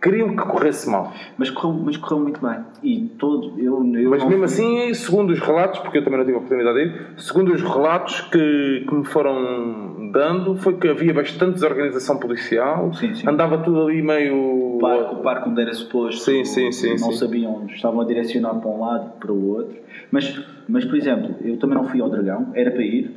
queriam 0.00 0.34
que 0.34 0.42
corresse 0.44 0.88
mal. 0.88 1.12
Mas, 1.36 1.50
correu, 1.50 1.80
mas 1.84 1.96
correu 1.96 2.20
muito 2.20 2.40
bem. 2.40 2.58
E 2.82 3.06
todo. 3.18 3.52
Eu, 3.58 3.84
eu 3.96 4.10
Mas 4.10 4.22
mesmo 4.24 4.36
fui- 4.36 4.44
assim, 4.44 4.94
segundo 4.94 5.30
os 5.30 5.40
relatos, 5.40 5.78
porque 5.80 5.98
eu 5.98 6.04
também 6.04 6.18
não 6.18 6.24
tive 6.24 6.36
a 6.36 6.40
oportunidade 6.40 6.78
de 6.78 6.84
ir, 6.86 7.00
segundo 7.18 7.52
os 7.52 7.60
relatos 7.62 8.20
que, 8.22 8.84
que 8.88 8.94
me 8.94 9.04
foram 9.04 10.10
dando, 10.12 10.56
foi 10.56 10.74
que 10.76 10.88
havia 10.88 11.12
bastante 11.14 11.54
desorganização 11.54 12.18
policial, 12.18 12.92
Sim, 12.94 13.14
sim. 13.14 13.28
andava 13.28 13.58
tudo 13.58 13.82
ali 13.86 14.02
meio. 14.02 14.34
o 14.76 14.78
parque, 14.80 15.14
o 15.14 15.18
parque 15.18 15.48
onde 15.50 15.60
era 15.60 15.72
suposto 15.74 16.22
Sim, 16.22 16.44
sim, 16.44 16.72
sim, 16.72 16.90
não 16.90 17.12
sim. 17.12 17.16
sabiam 17.18 17.66
estavam 17.66 18.00
a 18.00 18.04
direcionar 18.04 18.54
para 18.54 18.70
um 18.70 18.80
lado 18.80 19.10
para 19.20 19.30
o 19.30 19.50
outro 19.50 19.76
mas, 20.10 20.42
mas 20.66 20.84
por 20.86 20.96
exemplo 20.96 21.36
eu 21.44 21.58
também 21.58 21.76
não 21.76 21.84
fui 21.84 22.00
ao 22.00 22.08
Dragão 22.08 22.48
era 22.54 22.70
para 22.70 22.82
ir 22.82 23.10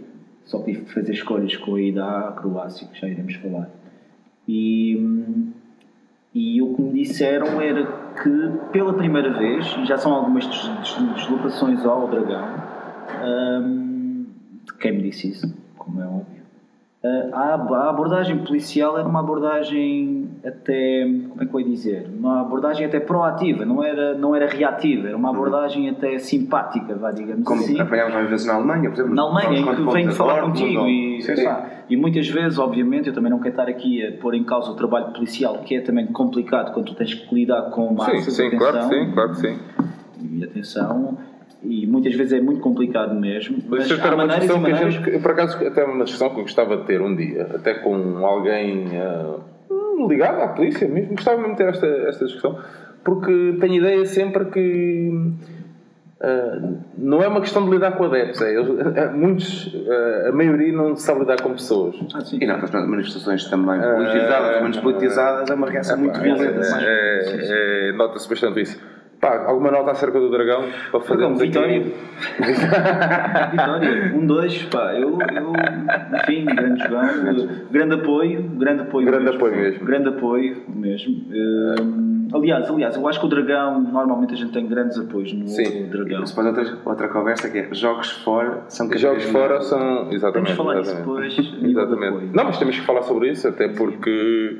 só 0.45 0.61
tive 0.61 0.81
que 0.81 0.93
fazer 0.93 1.13
escolhas 1.13 1.55
com 1.55 1.75
a 1.75 1.81
ida 1.81 2.05
à 2.05 2.31
Croácia 2.33 2.85
que 2.91 2.99
já 2.99 3.07
iremos 3.07 3.33
falar 3.35 3.69
e, 4.47 4.97
hum, 4.99 5.47
e 6.33 6.61
o 6.61 6.73
que 6.75 6.81
me 6.81 6.93
disseram 7.03 7.61
era 7.61 7.85
que 8.21 8.69
pela 8.71 8.93
primeira 8.93 9.31
vez 9.33 9.65
já 9.85 9.97
são 9.97 10.13
algumas 10.13 10.45
des- 10.47 10.67
des- 10.79 11.13
deslocações 11.15 11.85
ao 11.85 12.07
Dragão 12.07 12.45
hum, 13.61 14.25
quem 14.79 14.93
me 14.93 15.03
disse 15.03 15.29
isso 15.29 15.53
como 15.77 16.01
é 16.01 16.05
óbvio 16.05 16.42
a, 17.05 17.57
a 17.77 17.89
abordagem 17.89 18.37
policial 18.45 18.97
era 18.97 19.05
uma 19.07 19.19
abordagem 19.19 20.29
até, 20.45 21.03
como 21.29 21.43
é 21.43 21.45
que 21.45 21.53
eu 21.53 21.59
ia 21.59 21.65
dizer? 21.67 22.07
Uma 22.17 22.41
abordagem 22.41 22.85
até 22.85 22.99
proativa, 22.99 23.65
não 23.65 23.83
era, 23.83 24.13
não 24.17 24.33
era 24.33 24.47
reativa, 24.47 25.09
era 25.09 25.17
uma 25.17 25.29
abordagem 25.29 25.89
até 25.89 26.17
simpática, 26.17 26.95
vá, 26.95 27.11
digamos 27.11 27.43
Como 27.43 27.61
assim. 27.61 27.77
apanhámos 27.79 28.15
às 28.15 28.29
vezes 28.29 28.45
na 28.47 28.53
Alemanha, 28.53 28.89
por 28.89 28.93
exemplo. 28.93 29.15
Na 29.15 29.21
Alemanha, 29.23 29.59
em 29.59 29.75
que 29.75 29.91
venho 29.91 30.11
falar 30.13 30.41
Dortmund, 30.41 30.61
contigo 30.61 30.87
e, 30.87 31.21
Sim, 31.21 31.35
sim. 31.35 31.43
pá, 31.43 31.69
e 31.89 31.97
muitas 31.97 32.27
vezes, 32.27 32.57
obviamente, 32.57 33.07
eu 33.09 33.13
também 33.13 33.29
não 33.29 33.39
quero 33.39 33.49
estar 33.49 33.67
aqui 33.67 34.05
a 34.05 34.13
pôr 34.21 34.33
em 34.35 34.43
causa 34.45 34.71
o 34.71 34.75
trabalho 34.75 35.11
policial, 35.13 35.57
que 35.59 35.75
é 35.75 35.81
também 35.81 36.07
complicado 36.07 36.73
quando 36.73 36.85
tu 36.85 36.95
tens 36.95 37.13
que 37.13 37.35
lidar 37.35 37.63
com 37.71 37.93
massas 37.93 38.23
Sim, 38.23 38.31
sim, 38.31 38.49
de 38.49 38.55
claro 38.57 38.73
que 38.73 38.79
atenção. 38.79 39.05
sim, 39.05 39.11
claro 39.11 39.29
que 39.31 39.35
sim. 39.37 39.59
E 40.21 40.43
atenção, 40.45 41.17
e 41.63 41.87
muitas 41.87 42.13
vezes 42.15 42.33
é 42.33 42.41
muito 42.41 42.59
complicado 42.61 43.13
mesmo, 43.15 43.57
mas, 43.69 43.85
isso 43.85 43.93
era 43.93 44.15
uma 44.15 44.25
maneiras 44.25 44.41
discussão 44.43 44.63
que 44.63 44.71
maneiras... 44.71 44.93
gente, 44.95 45.11
que, 45.11 45.19
por 45.19 45.31
acaso, 45.31 45.65
até 45.65 45.83
uma 45.83 46.03
discussão 46.03 46.29
que 46.29 46.35
eu 46.39 46.41
gostava 46.43 46.77
de 46.77 46.83
ter 46.85 47.01
um 47.01 47.15
dia, 47.15 47.47
até 47.55 47.73
com 47.75 48.25
alguém 48.25 48.87
hum, 49.69 50.07
ligado 50.07 50.41
à 50.41 50.47
polícia 50.49 50.87
mesmo, 50.87 51.15
gostava 51.15 51.37
mesmo 51.37 51.53
de 51.53 51.57
ter 51.57 51.69
esta, 51.69 51.87
esta 51.87 52.25
discussão, 52.25 52.59
porque 53.03 53.57
tenho 53.59 53.75
ideia 53.75 54.05
sempre 54.05 54.45
que 54.45 55.31
ah, 56.21 56.57
não 56.97 57.21
é 57.21 57.27
uma 57.27 57.41
questão 57.41 57.65
de 57.65 57.71
lidar 57.71 57.91
com 57.97 58.05
adeptos, 58.05 58.41
é, 58.41 58.53
eles- 58.55 58.97
ah, 58.97 59.11
muitos, 59.11 59.75
ah, 59.89 60.29
a 60.29 60.31
maioria 60.31 60.71
não 60.71 60.95
sabe 60.95 61.19
lidar 61.19 61.41
com 61.41 61.51
pessoas. 61.51 61.95
Ah. 62.13 62.19
E 62.39 62.45
não, 62.45 62.55
as 62.55 62.71
manifestações 62.71 63.43
também 63.49 63.77
politizadas, 63.81 64.55
ou 64.55 64.61
menos 64.61 64.77
politizadas, 64.79 65.49
é 65.49 65.53
uma 65.53 65.69
reação 65.69 65.97
muito 65.97 66.13
Pá, 66.13 66.19
violenta. 66.19 66.59
mais- 66.59 66.83
é, 66.83 67.89
é, 67.89 67.91
Nota-se 67.93 68.29
bastante 68.29 68.61
isso. 68.61 68.92
Pá, 69.23 69.45
alguma 69.47 69.71
nota 69.71 69.91
acerca 69.91 70.19
do 70.19 70.29
dragão 70.29 70.65
para 70.91 70.99
fazermos 70.99 71.39
aqui? 71.39 71.47
Vitória. 71.47 71.79
Vitória, 73.51 74.13
um, 74.13 74.25
dois, 74.27 74.63
pá, 74.63 74.93
eu, 74.95 75.17
eu 75.17 75.53
enfim, 76.19 76.43
grande 76.43 76.83
jogão, 76.83 77.57
grande 77.71 77.93
apoio, 77.93 78.43
grande 78.57 78.81
apoio 78.81 79.05
Grande 79.05 79.29
apoio 79.29 79.55
mesmo. 79.55 79.85
Grande 79.85 80.09
apoio 80.09 80.63
mesmo. 80.67 81.23
Hum, 81.31 82.27
aliás, 82.33 82.69
aliás, 82.69 82.97
eu 82.97 83.07
acho 83.07 83.21
que 83.21 83.25
o 83.25 83.29
Dragão, 83.29 83.79
normalmente 83.79 84.33
a 84.33 84.37
gente 84.37 84.51
tem 84.51 84.67
grandes 84.67 84.99
apoios 84.99 85.31
no 85.31 85.47
Sim. 85.47 85.87
Dragão. 85.87 86.25
Depois 86.25 86.45
outra, 86.45 86.77
outra 86.83 87.07
conversa 87.07 87.49
que 87.49 87.59
é 87.59 87.73
jogos 87.73 88.11
fora 88.11 88.63
são 88.67 88.89
cada 88.89 88.99
Jogos 88.99 89.23
fora 89.23 89.61
são. 89.61 90.11
Exatamente. 90.11 90.33
Temos 90.33 90.49
que 90.49 90.57
falar 90.57 90.81
isso 90.81 90.91
exatamente. 90.91 91.39
depois, 91.39 91.71
Exatamente. 91.71 92.35
Não, 92.35 92.43
mas 92.43 92.59
temos 92.59 92.77
que 92.77 92.85
falar 92.85 93.03
sobre 93.03 93.31
isso, 93.31 93.47
até 93.47 93.69
porque 93.69 94.57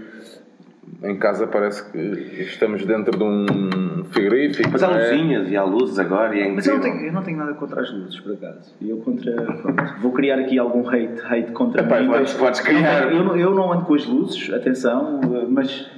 em 1.03 1.17
casa 1.17 1.47
parece 1.47 1.89
que 1.91 1.97
estamos 2.43 2.85
dentro 2.85 3.17
de 3.17 3.23
um 3.23 4.03
frigorífico. 4.05 4.69
Mas 4.71 4.83
há 4.83 4.91
é? 4.91 5.11
luzinhas 5.11 5.49
e 5.49 5.57
há 5.57 5.63
luzes 5.63 5.99
agora 5.99 6.35
e 6.35 6.41
é 6.41 6.51
Mas 6.51 6.65
eu 6.67 6.75
não, 6.75 6.81
tenho, 6.81 6.99
eu 7.05 7.11
não 7.13 7.21
tenho 7.23 7.37
nada 7.37 7.53
contra 7.55 7.81
as 7.81 7.91
luzes, 7.91 8.19
por 8.19 8.33
acaso. 8.33 8.73
E 8.79 8.89
eu 8.89 8.97
contra. 8.97 9.33
pronto, 9.33 9.83
vou 10.01 10.11
criar 10.13 10.39
aqui 10.39 10.57
algum 10.57 10.87
hate, 10.87 11.21
hate 11.25 11.51
contra 11.51 11.81
Epá, 11.83 11.99
mim. 11.99 12.07
podes- 12.07 12.33
podes 12.33 12.59
criar. 12.61 13.11
Eu, 13.11 13.23
não- 13.23 13.37
eu 13.37 13.53
não 13.53 13.71
ando 13.73 13.85
com 13.85 13.93
as 13.95 14.05
luzes, 14.05 14.51
atenção, 14.53 15.19
mas, 15.49 15.89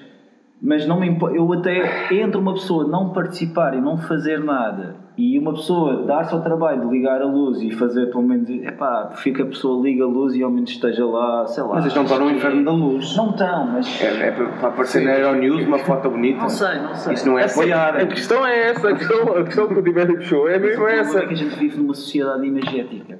mas 0.61 0.87
não 0.87 0.99
me 0.99 1.07
impo- 1.07 1.29
eu 1.29 1.51
até 1.53 2.13
entre 2.13 2.37
uma 2.37 2.53
pessoa 2.53 2.87
não 2.87 3.09
participar 3.09 3.73
e 3.75 3.81
não 3.81 3.97
fazer 3.97 4.39
nada 4.43 4.95
e 5.17 5.37
uma 5.39 5.53
pessoa 5.53 6.03
dar-se 6.05 6.33
ao 6.33 6.41
trabalho 6.41 6.81
de 6.81 6.87
ligar 6.87 7.21
a 7.21 7.25
luz 7.25 7.61
e 7.61 7.71
fazer 7.71 8.07
pelo 8.07 8.23
menos. 8.23 8.49
Epá, 8.49 9.05
prefiro 9.13 9.35
que 9.37 9.41
a 9.43 9.45
pessoa 9.45 9.81
ligue 9.81 10.01
a 10.01 10.05
luz 10.05 10.35
e 10.35 10.43
ao 10.43 10.49
menos 10.51 10.71
esteja 10.71 11.05
lá, 11.05 11.45
sei 11.47 11.63
lá. 11.63 11.75
Mas 11.75 11.85
eles 11.85 11.95
não 11.95 12.03
estão 12.03 12.19
no 12.19 12.31
inferno 12.31 12.65
da 12.65 12.71
luz. 12.71 13.15
Não 13.15 13.29
estão, 13.29 13.65
mas. 13.67 14.01
É, 14.01 14.27
é 14.27 14.31
para 14.31 14.67
aparecer 14.69 15.03
na 15.05 15.11
Euronews 15.17 15.65
uma 15.67 15.77
foto 15.79 16.09
bonita. 16.09 16.39
Não 16.41 16.49
sei, 16.49 16.79
não 16.79 16.93
sei. 16.95 17.13
Isso 17.13 17.27
não 17.29 17.39
é 17.39 17.45
Assim, 17.45 17.59
apoiar. 17.61 17.95
A 17.95 18.05
questão 18.07 18.45
é 18.45 18.69
essa, 18.71 18.89
a 18.89 18.95
questão, 18.95 19.37
a 19.37 19.43
questão 19.45 19.67
que 19.69 19.73
o 19.79 19.83
Tibério 19.83 20.15
puxou 20.17 20.49
é 20.49 20.59
mesmo 20.59 20.83
O 20.83 20.87
essa. 20.87 21.03
problema 21.11 21.23
é 21.23 21.27
que 21.27 21.33
a 21.33 21.37
gente 21.47 21.59
vive 21.59 21.77
numa 21.77 21.93
sociedade 21.93 22.45
imagética. 22.45 23.19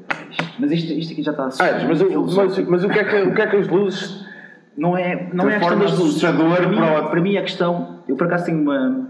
Mas 0.59 0.71
isto, 0.73 0.91
isto 0.91 1.13
aqui 1.13 1.23
já 1.23 1.31
está 1.31 1.43
a 1.43 1.47
Ah, 1.47 1.85
mas, 1.87 2.01
o- 2.01 2.35
mas, 2.35 2.59
mas 2.67 2.83
o, 2.83 2.89
que 2.89 2.99
é 2.99 3.03
que, 3.05 3.15
o 3.29 3.33
que 3.33 3.41
é 3.41 3.47
que 3.47 3.55
as 3.55 3.67
luzes. 3.69 4.24
Não 4.77 4.97
é, 4.97 5.29
não 5.33 5.49
é 5.49 5.55
a 5.55 5.59
questão 5.59 5.79
das 5.79 5.97
luzes. 5.97 6.21
Para 6.21 6.33
mim, 6.67 6.75
para 6.75 7.05
o- 7.05 7.09
para 7.09 7.21
mim 7.21 7.37
a 7.37 7.41
questão. 7.41 7.99
Eu 8.07 8.15
por 8.15 8.27
acaso 8.27 8.45
tenho 8.45 8.61
uma. 8.61 9.09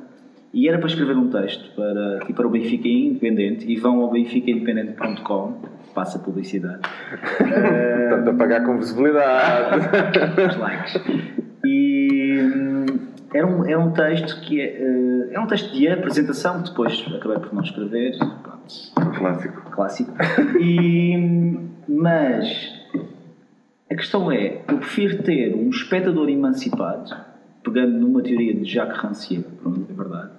E 0.54 0.70
era 0.70 0.78
para 0.78 0.88
escrever 0.88 1.18
um 1.18 1.30
texto 1.30 1.76
para, 1.76 2.18
aqui 2.22 2.32
para 2.32 2.48
o 2.48 2.50
Benfica 2.50 2.88
Independente 2.88 3.70
e 3.70 3.76
vão 3.76 4.00
ao 4.02 4.10
benficaindependente.com, 4.12 5.62
passa 5.94 6.18
publicidade, 6.20 6.80
Portanto, 7.38 8.30
a 8.30 8.34
pagar 8.36 8.64
com 8.66 8.78
visibilidade. 8.78 9.80
os 10.50 10.58
likes. 10.58 11.02
E 11.66 12.40
hum, 12.42 12.86
era 13.34 13.46
um, 13.46 13.66
era 13.66 13.80
um 13.80 13.92
texto 13.92 14.40
que 14.42 14.62
é, 14.62 15.28
é 15.34 15.40
um 15.40 15.46
texto 15.48 15.74
de 15.74 15.90
apresentação 15.90 16.62
que 16.62 16.70
depois 16.70 17.06
acabei 17.14 17.38
por 17.40 17.54
não 17.54 17.62
escrever. 17.62 18.18
Pronto, 18.18 19.18
Clássico. 19.20 19.62
clássico. 19.72 20.14
E, 20.58 21.58
mas 21.90 22.48
a 23.90 23.96
questão 23.96 24.32
é, 24.32 24.62
eu 24.68 24.78
prefiro 24.78 25.22
ter 25.24 25.56
um 25.56 25.70
espectador 25.70 26.30
emancipado, 26.30 27.16
pegando 27.64 28.00
numa 28.00 28.22
teoria 28.22 28.54
de 28.54 28.64
Jacques 28.66 28.98
Rancière, 28.98 29.44
pronto, 29.62 29.86
é 29.90 29.94
verdade. 29.94 30.30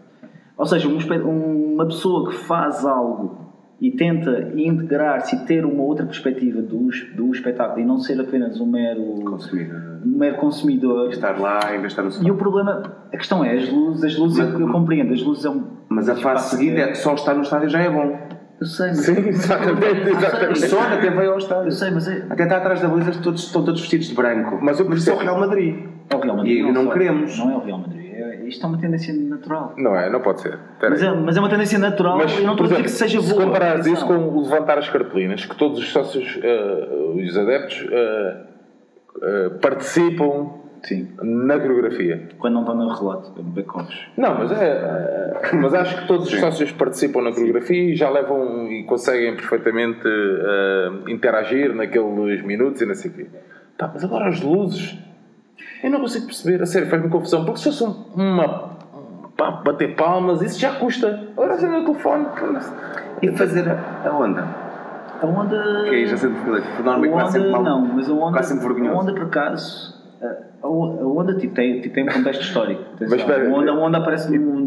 Ou 0.56 0.66
seja, 0.66 0.88
um 0.88 1.74
uma 1.74 1.84
pessoa 1.86 2.30
que 2.30 2.36
faz 2.36 2.84
algo 2.86 3.46
e 3.78 3.90
tenta 3.90 4.52
integrar-se 4.56 5.36
e 5.36 5.38
ter 5.40 5.66
uma 5.66 5.82
outra 5.82 6.06
perspectiva 6.06 6.62
do, 6.62 6.88
do 7.14 7.30
espetáculo 7.30 7.78
e 7.80 7.84
não 7.84 7.98
ser 7.98 8.18
apenas 8.18 8.58
um 8.58 8.66
mero, 8.66 9.02
Consumidor. 9.22 10.00
um 10.04 10.18
mero 10.18 10.36
consumidor. 10.38 11.10
Estar 11.10 11.38
lá 11.38 11.58
estar 11.84 12.02
no 12.02 12.08
E 12.08 12.12
sofá. 12.12 12.32
o 12.32 12.36
problema, 12.36 12.96
a 13.12 13.16
questão 13.18 13.44
é, 13.44 13.52
as 13.52 13.68
luzes, 13.70 14.04
as 14.04 14.16
luzes 14.16 14.38
eu, 14.38 14.60
eu 14.60 14.68
compreendo, 14.72 15.12
as 15.12 15.22
luzes 15.22 15.44
é 15.44 15.50
um. 15.50 15.62
Mas 15.90 16.08
a 16.08 16.16
fase 16.16 16.56
seguinte 16.56 16.80
é 16.80 16.94
só 16.94 17.14
estar 17.14 17.34
no 17.34 17.42
estádio 17.42 17.68
já 17.68 17.80
é 17.80 17.90
bom. 17.90 18.25
Eu 18.60 18.66
sei, 18.66 18.86
mas. 18.88 18.98
Sim, 19.00 19.28
exatamente, 19.28 20.08
exatamente. 20.10 20.66
Só 20.68 20.80
até 20.80 21.10
veio 21.10 21.32
ao 21.32 21.38
estádio. 21.38 21.66
Eu 21.66 21.70
sei, 21.72 21.90
mas 21.90 22.08
é. 22.08 22.24
Até 22.30 22.44
está 22.44 22.56
atrás 22.56 22.80
da 22.80 22.88
baliza, 22.88 23.12
todos, 23.22 23.44
estão 23.44 23.64
todos 23.64 23.80
vestidos 23.80 24.06
de 24.08 24.14
branco. 24.14 24.58
Mas 24.62 24.80
eu 24.80 24.86
isso 24.92 25.10
é 25.10 25.12
o 25.12 25.16
percebo- 25.16 25.18
Real 25.18 25.38
Madrid. 25.40 25.84
É 26.08 26.16
o 26.16 26.20
Real 26.20 26.36
Madrid. 26.36 26.58
E 26.66 26.72
não 26.72 26.84
só- 26.84 26.92
queremos. 26.92 27.38
Não 27.38 27.50
é 27.50 27.56
o 27.56 27.60
Real 27.60 27.78
Madrid. 27.78 28.06
É, 28.14 28.44
isto 28.48 28.64
é 28.64 28.68
uma 28.68 28.78
tendência 28.78 29.12
natural. 29.12 29.74
Não 29.76 29.94
é, 29.94 30.08
não 30.08 30.20
pode 30.20 30.40
ser. 30.40 30.58
Mas 30.80 31.02
é, 31.02 31.12
mas 31.12 31.36
é 31.36 31.40
uma 31.40 31.50
tendência 31.50 31.78
natural 31.78 32.16
Mas, 32.16 32.32
e 32.38 32.42
não 32.42 32.52
estou 32.52 32.64
a 32.66 32.68
dizer 32.70 32.82
que 32.82 32.88
seja 32.88 33.20
se 33.20 33.30
boa. 33.34 33.44
comparares 33.44 33.86
isso 33.86 34.06
com 34.06 34.14
o 34.16 34.42
levantar 34.42 34.78
as 34.78 34.88
cartolinas, 34.88 35.44
que 35.44 35.54
todos 35.54 35.78
os 35.78 35.92
sócios, 35.92 36.38
eh, 36.42 36.88
os 37.14 37.36
adeptos, 37.36 37.86
eh, 37.92 38.36
eh, 39.22 39.48
participam 39.60 40.50
Sim. 40.86 41.08
na 41.22 41.58
coreografia. 41.58 42.28
Quando 42.38 42.54
não 42.54 42.60
estão 42.60 42.76
no 42.76 42.88
relato, 42.94 43.32
é 43.38 43.42
back-office. 43.42 43.98
Não, 44.16 44.38
mas 44.38 44.52
é. 44.52 44.64
eh, 44.68 45.56
mas 45.56 45.74
acho 45.74 46.00
que 46.02 46.06
todos 46.06 46.32
os 46.32 46.38
sócios 46.38 46.70
participam 46.72 47.22
na 47.22 47.32
coreografia 47.32 47.92
e 47.92 47.96
já 47.96 48.08
levam 48.08 48.70
e 48.70 48.84
conseguem 48.84 49.34
perfeitamente 49.34 50.06
eh, 50.06 50.90
interagir 51.08 51.74
naqueles 51.74 52.44
minutos 52.44 52.80
e 52.82 52.86
não 52.86 52.94
sei 52.94 53.10
o 53.10 53.14
quê. 53.14 53.26
Pá, 53.76 53.90
mas 53.92 54.04
agora 54.04 54.28
as 54.28 54.40
luzes. 54.40 54.96
Eu 55.82 55.90
não 55.90 56.00
consigo 56.00 56.26
perceber, 56.26 56.62
a 56.62 56.66
sério, 56.66 56.88
faz-me 56.88 57.08
confusão. 57.08 57.44
Porque 57.44 57.58
se 57.58 57.64
fosse 57.64 57.84
um- 57.84 58.04
uma. 58.14 58.76
Pá, 59.36 59.50
bater 59.50 59.94
palmas, 59.96 60.40
isso 60.40 60.58
já 60.60 60.72
custa. 60.76 61.28
Agora 61.32 61.54
assim 61.54 61.66
no 61.66 61.84
telefone. 61.84 62.26
E 63.22 63.30
fazer 63.36 63.68
a, 63.68 64.08
a 64.08 64.16
onda. 64.16 64.42
A 65.20 65.26
onda. 65.26 65.84
Que 65.84 65.90
aí 65.96 66.06
já 66.06 66.16
sempre 66.16 66.40
por 66.42 66.84
norma 66.84 67.06
a 67.06 67.10
quase 67.10 67.32
sempre 67.32 67.48
onda 67.48 67.58
mal. 67.58 67.80
não, 67.80 67.94
mas 67.96 68.08
a 68.08 68.12
onda, 68.14 68.32
quase 68.32 68.48
sempre 68.48 68.64
a 68.64 68.68
vergonhoso. 68.72 69.00
onda 69.00 69.12
por 69.14 69.22
acaso. 69.24 69.96
A 70.66 70.68
o- 70.68 71.00
a 71.00 71.20
onda 71.20 71.34
tipo, 71.34 71.54
tem, 71.54 71.80
tipo, 71.80 71.94
tem 71.94 72.04
um 72.04 72.12
contexto 72.12 72.40
histórico. 72.42 72.82
Mas 73.00 73.12
espera, 73.12 73.48
a, 73.48 73.52
onda, 73.54 73.70
a 73.70 73.74
onda 73.74 73.98
aparece 73.98 74.36
num, 74.36 74.66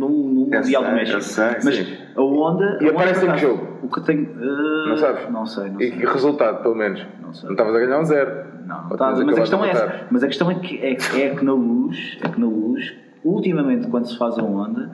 Mundial 0.49 0.83
do 0.83 0.91
México. 0.91 1.21
sei, 1.21 1.45
mas 1.63 1.75
sim. 1.75 1.97
a 2.15 2.21
onda. 2.23 2.79
E 2.81 2.87
a 2.87 2.91
aparece 2.91 3.25
em 3.25 3.31
que 3.33 3.37
jogo? 3.37 3.67
O 3.83 3.87
que 3.89 4.01
tem. 4.05 4.23
uh, 4.23 4.89
Não 4.89 4.97
sabes? 4.97 5.29
Não 5.29 5.45
sei, 5.45 5.69
não 5.69 5.81
E 5.81 5.89
sei. 5.91 6.05
resultado, 6.05 6.61
pelo 6.63 6.75
menos? 6.75 7.05
Não 7.21 7.33
sei. 7.33 7.45
Não 7.47 7.51
estavas 7.53 7.75
a 7.75 7.79
ganhar 7.79 7.99
um 7.99 8.05
zero. 8.05 8.31
Não, 8.65 8.83
não 8.89 8.97
tá, 8.97 9.11
mas 9.11 9.19
a 9.37 9.41
questão 9.41 9.65
é 9.65 9.69
essa. 9.71 10.01
Mas 10.09 10.23
a 10.23 10.27
questão 10.27 10.49
é 10.51 10.55
que, 10.55 10.77
é, 10.85 10.95
que- 10.95 11.21
é 11.21 11.35
que 11.35 11.43
na 11.45 11.53
luz, 11.53 12.17
é 12.23 12.29
que 12.29 12.39
na 12.39 12.47
luz, 12.47 12.93
ultimamente 13.23 13.87
quando 13.87 14.05
se 14.07 14.17
faz 14.17 14.37
a 14.39 14.43
onda, 14.43 14.89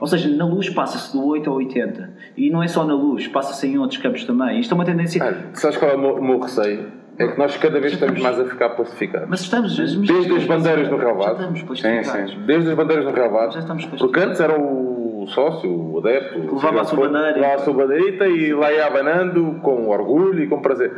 ou 0.00 0.06
seja, 0.06 0.28
na 0.36 0.44
luz 0.46 0.68
passa-se 0.68 1.16
do 1.16 1.24
8 1.26 1.48
ao 1.48 1.56
80. 1.56 2.10
E 2.36 2.50
não 2.50 2.62
é 2.62 2.68
só 2.68 2.84
na 2.84 2.94
luz, 2.94 3.26
passa-se 3.28 3.66
em 3.66 3.78
outros 3.78 4.00
campos 4.00 4.24
também. 4.24 4.60
Isto 4.60 4.72
é 4.72 4.74
uma 4.74 4.84
tendência. 4.84 5.22
Ah, 5.24 5.50
sabes 5.54 5.76
qual 5.78 5.90
é 5.92 5.94
o 5.94 5.98
meu, 6.00 6.14
o 6.16 6.24
meu 6.24 6.38
receio? 6.40 6.86
É 7.18 7.28
que 7.28 7.38
nós 7.38 7.56
cada 7.56 7.78
vez 7.80 7.92
estamos 7.92 8.20
mais 8.20 8.40
a 8.40 8.44
ficar 8.44 8.70
plastificados. 8.70 9.28
Mas 9.28 9.40
estamos. 9.40 9.76
Desde 9.76 10.34
as 10.36 10.44
bandeiras 10.44 10.90
no 10.90 10.96
relvado. 10.96 11.24
Já 11.24 11.32
estamos 11.32 11.62
plastificados. 11.62 12.30
Sim, 12.32 12.38
Desde 12.46 12.70
as 12.70 12.76
bandeiras 12.76 13.04
no 13.04 13.12
relvado. 13.12 13.52
Já 13.54 13.60
estamos 13.60 13.84
Porque 13.86 14.20
antes 14.20 14.40
era 14.40 14.60
o 14.60 15.26
sócio, 15.28 15.70
o 15.70 15.98
adepto, 16.00 16.40
Que 16.40 16.54
levava 16.54 16.80
a 16.80 16.84
sua 16.84 16.98
bandeira. 17.08 17.34
levava 17.34 17.54
a 17.54 17.58
sua 17.58 17.72
bandeirita 17.74 18.26
e 18.26 18.52
lá 18.52 18.72
ia 18.72 18.86
abanando 18.86 19.60
com 19.62 19.88
orgulho 19.88 20.42
e 20.42 20.46
com 20.48 20.60
prazer. 20.60 20.92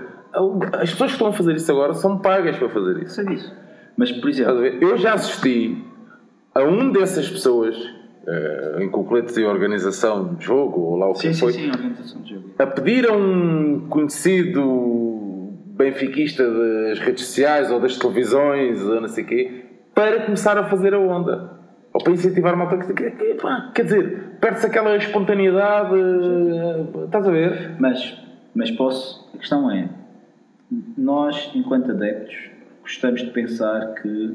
As 0.72 0.90
pessoas 0.90 1.10
que 1.10 1.16
estão 1.16 1.28
a 1.28 1.32
fazer 1.32 1.54
isso 1.54 1.70
agora 1.70 1.94
são 1.94 2.18
pagas 2.18 2.56
para 2.56 2.68
fazer 2.68 3.02
isso. 3.02 3.14
Sei 3.14 3.24
disso. 3.26 3.54
Mas, 3.96 4.10
por 4.12 4.28
exemplo? 4.28 4.64
Eu 4.64 4.96
já 4.96 5.14
assisti 5.14 5.82
a 6.54 6.62
um 6.62 6.90
dessas 6.90 7.28
pessoas, 7.28 7.76
eh, 8.26 8.78
em 8.80 8.88
coletes 8.90 9.34
de 9.34 9.44
organização 9.44 10.34
de 10.34 10.44
jogo, 10.44 10.80
ou 10.80 10.96
lá 10.96 11.08
o 11.08 11.12
que 11.12 11.20
sim, 11.20 11.32
sim, 11.32 11.40
foi, 11.40 11.52
sim, 11.52 11.68
organização 11.70 12.20
de 12.22 12.34
jogo. 12.34 12.50
a 12.58 12.66
pedir 12.66 13.08
a 13.08 13.12
um 13.12 13.86
conhecido 13.88 15.05
benfiquista 15.76 16.42
das 16.50 16.98
redes 16.98 17.24
sociais 17.26 17.70
ou 17.70 17.78
das 17.78 17.96
televisões 17.98 18.82
ou 18.82 19.00
não 19.00 19.08
sei 19.08 19.24
o 19.24 19.26
quê 19.26 19.62
para 19.94 20.22
começar 20.24 20.56
a 20.58 20.64
fazer 20.64 20.94
a 20.94 20.98
onda. 20.98 21.50
Ou 21.92 22.02
para 22.02 22.12
incentivar 22.12 22.54
uma 22.54 22.66
malta 22.66 22.92
que, 22.92 23.10
quer 23.72 23.82
dizer, 23.82 24.36
perde-se 24.38 24.66
aquela 24.66 24.94
espontaneidade. 24.96 25.94
eh, 25.94 27.04
Estás 27.06 27.26
a 27.26 27.30
ver? 27.30 27.76
Mas, 27.78 28.18
mas 28.54 28.70
posso. 28.70 29.30
A 29.34 29.38
questão 29.38 29.70
é: 29.70 29.88
nós, 30.98 31.50
enquanto 31.54 31.90
adeptos, 31.92 32.36
gostamos 32.82 33.22
de 33.22 33.30
pensar 33.30 33.94
que. 33.94 34.34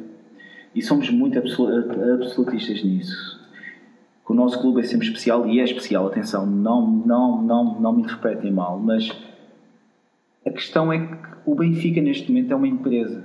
E 0.73 0.81
somos 0.81 1.09
muito 1.11 1.37
absolu- 1.37 2.13
absolutistas 2.15 2.83
nisso. 2.83 3.39
Que 4.25 4.31
o 4.31 4.35
nosso 4.35 4.59
clube 4.59 4.79
é 4.79 4.83
sempre 4.83 5.05
especial 5.05 5.45
e 5.45 5.59
é 5.59 5.63
especial, 5.63 6.07
atenção, 6.07 6.45
não, 6.47 6.81
não, 6.87 7.41
não, 7.43 7.79
não 7.79 7.93
me 7.93 8.01
interpretem 8.03 8.51
mal, 8.51 8.79
mas 8.79 9.11
a 10.47 10.49
questão 10.49 10.91
é 10.91 10.97
que 10.99 11.30
o 11.45 11.55
Benfica 11.55 12.01
neste 12.01 12.29
momento 12.31 12.51
é 12.51 12.55
uma 12.55 12.67
empresa. 12.67 13.23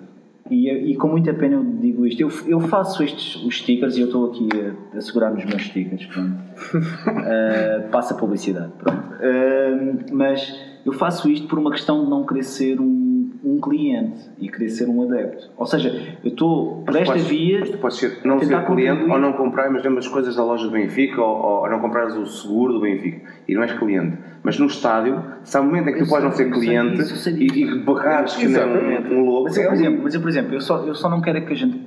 E, 0.50 0.70
e 0.70 0.94
com 0.96 1.09
muita 1.09 1.35
pena 1.35 1.57
eu 1.57 1.64
digo 1.64 2.07
isto. 2.07 2.20
Eu, 2.20 2.31
eu 2.46 2.61
faço 2.61 3.02
estes 3.02 3.35
os 3.44 3.59
stickers 3.59 3.96
e 3.96 4.02
eu 4.02 4.07
estou 4.07 4.31
aqui 4.31 4.48
a, 4.94 4.96
a 4.96 5.00
segurar 5.00 5.31
nos 5.31 5.44
meus 5.44 5.62
stickers. 5.62 6.07
Uh, 6.16 7.88
passa 7.90 8.14
a 8.14 8.16
publicidade. 8.16 8.72
Uh, 8.87 10.14
mas 10.14 10.57
eu 10.85 10.92
faço 10.92 11.29
isto 11.29 11.48
por 11.48 11.59
uma 11.59 11.72
questão 11.72 12.05
de 12.05 12.11
não 12.11 12.24
querer 12.24 12.44
ser 12.44 12.81
um, 12.81 13.31
um 13.44 13.61
cliente 13.61 14.20
e 14.38 14.48
querer 14.48 14.68
ser 14.68 14.88
um 14.88 15.02
adepto. 15.02 15.50
Ou 15.57 15.66
seja, 15.66 16.16
eu 16.22 16.31
estou 16.31 16.83
por 16.87 16.94
esta 16.94 17.12
Podes- 17.14 17.26
via. 17.26 17.61
mas 17.61 17.70
tu 17.70 17.79
podes 17.79 17.98
ser, 17.98 18.18
não 18.24 18.38
ser 18.38 18.46
cliente 18.46 18.66
contribuir. 18.66 19.11
ou 19.11 19.18
não 19.18 19.33
comprar, 19.33 19.68
mas 19.70 19.85
as 19.85 20.07
coisas 20.09 20.37
da 20.37 20.44
loja 20.44 20.66
do 20.66 20.70
Benfica 20.70 21.20
ou, 21.20 21.62
ou 21.62 21.68
não 21.70 21.81
comprares 21.81 22.14
o 22.14 22.24
seguro 22.26 22.74
do 22.74 22.81
Benfica 22.81 23.20
e 23.48 23.54
não 23.54 23.62
és 23.62 23.72
cliente. 23.72 24.18
Mas 24.42 24.59
no 24.59 24.66
estádio, 24.66 25.22
se 25.42 25.56
há 25.56 25.61
um 25.61 25.64
momento 25.64 25.88
em 25.88 25.92
que 25.94 26.00
Eu 26.00 26.04
tu 26.04 26.09
podes 26.11 26.24
não 26.24 26.32
ser 26.32 26.44
sei 26.44 26.52
cliente 26.52 27.02
e, 27.30 27.62
e 27.62 27.78
berrares 27.80 28.37
que 28.37 28.44
Exatamente. 28.44 29.12
um, 29.12 29.24
lobo, 29.24 29.44
Mas 29.44 29.59
é 29.59 29.62
por 29.64 29.70
um- 29.70 29.74
exemplo, 29.74 30.00
mas 30.04 30.14
eu, 30.14 30.20
por 30.20 30.28
exemplo 30.28 30.54
eu, 30.54 30.61
só, 30.61 30.85
eu 30.85 30.94
só 30.94 31.09
não 31.09 31.20
quero 31.20 31.38
é 31.38 31.40
que 31.40 31.52
a 31.52 31.56
gente 31.56 31.80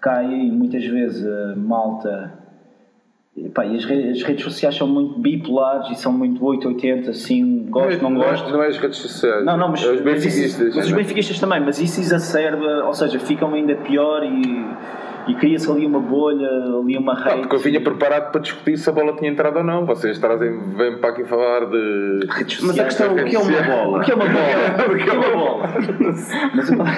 caia 0.00 0.34
e 0.36 0.50
muitas 0.50 0.84
vezes 0.84 1.26
a 1.26 1.56
malta. 1.56 2.34
Epá, 3.36 3.64
e 3.64 3.76
as, 3.76 3.84
re- 3.84 4.10
as 4.10 4.22
redes 4.24 4.42
sociais 4.42 4.74
são 4.76 4.88
muito 4.88 5.20
bipolares 5.20 5.90
e 5.90 5.94
são 5.94 6.12
muito 6.12 6.44
880, 6.44 7.10
assim, 7.10 7.66
gosto, 7.70 8.02
não 8.02 8.10
não, 8.10 8.22
é- 8.24 8.30
gosto. 8.30 8.50
não 8.52 8.62
é 8.62 8.66
as 8.66 8.76
redes 8.78 8.98
sociais. 8.98 9.44
Não, 9.44 9.56
não, 9.56 9.68
mas, 9.68 9.80
é 9.84 9.92
os 9.92 10.00
mas, 10.02 10.24
isso- 10.24 10.36
benfiquistas. 10.36 10.74
mas 10.76 10.86
os 10.86 10.92
benfiquistas 10.92 11.38
também, 11.38 11.60
mas 11.60 11.78
isso 11.80 12.00
exacerba, 12.00 12.84
ou 12.86 12.94
seja, 12.94 13.20
ficam 13.20 13.54
ainda 13.54 13.76
pior 13.76 14.24
e, 14.24 14.66
e 15.28 15.34
cria-se 15.34 15.70
ali 15.70 15.86
uma 15.86 16.00
bolha, 16.00 16.48
ali 16.48 16.96
uma 16.96 17.12
Ah, 17.12 17.24
rede. 17.24 17.40
porque 17.42 17.56
eu 17.56 17.60
vinha 17.60 17.80
preparado 17.80 18.32
para 18.32 18.40
discutir 18.40 18.76
se 18.78 18.88
a 18.88 18.92
bola 18.92 19.14
tinha 19.14 19.30
entrado 19.30 19.58
ou 19.58 19.64
não. 19.64 19.84
Vocês 19.84 20.18
trazem, 20.18 20.74
vêm 20.74 20.98
para 20.98 21.10
aqui 21.10 21.24
falar 21.24 21.66
de. 21.66 22.26
redes 22.30 22.60
Mas 22.62 22.78
a 22.78 22.84
questão, 22.84 23.12
o 23.14 23.24
que 23.24 23.36
é 23.36 23.38
uma 23.38 23.62
bola? 23.62 23.98
O 23.98 24.00
que 24.02 24.10
é 24.10 24.14
uma 24.14 24.24
bola? 24.24 24.38
O 24.88 24.96
que 24.96 25.10
é 25.10 25.12
uma 25.12 25.30
bola? 25.30 25.68
mas, 26.54 26.70
agora, 26.72 26.90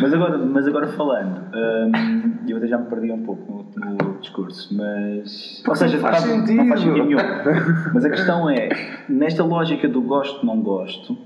mas, 0.00 0.14
agora, 0.14 0.38
mas 0.38 0.66
agora 0.66 0.86
falando, 0.88 1.40
hum, 1.54 2.32
eu 2.48 2.56
até 2.56 2.66
já 2.66 2.78
me 2.78 2.86
perdi 2.86 3.12
um 3.12 3.22
pouco 3.22 3.64
no, 3.76 3.90
no 3.90 4.18
discurso, 4.20 4.76
mas. 4.76 5.62
Ou 5.66 5.74
seja, 5.74 5.98
faz 5.98 6.18
sentido. 6.18 6.56
não 6.56 6.68
faz 6.68 6.80
sentido 6.80 7.04
nenhum. 7.04 7.18
Mas 7.94 8.04
a 8.04 8.10
questão 8.10 8.50
é, 8.50 8.68
nesta 9.08 9.44
lógica 9.44 9.88
do 9.88 10.00
gosto, 10.00 10.44
não 10.44 10.60
gosto, 10.60 11.16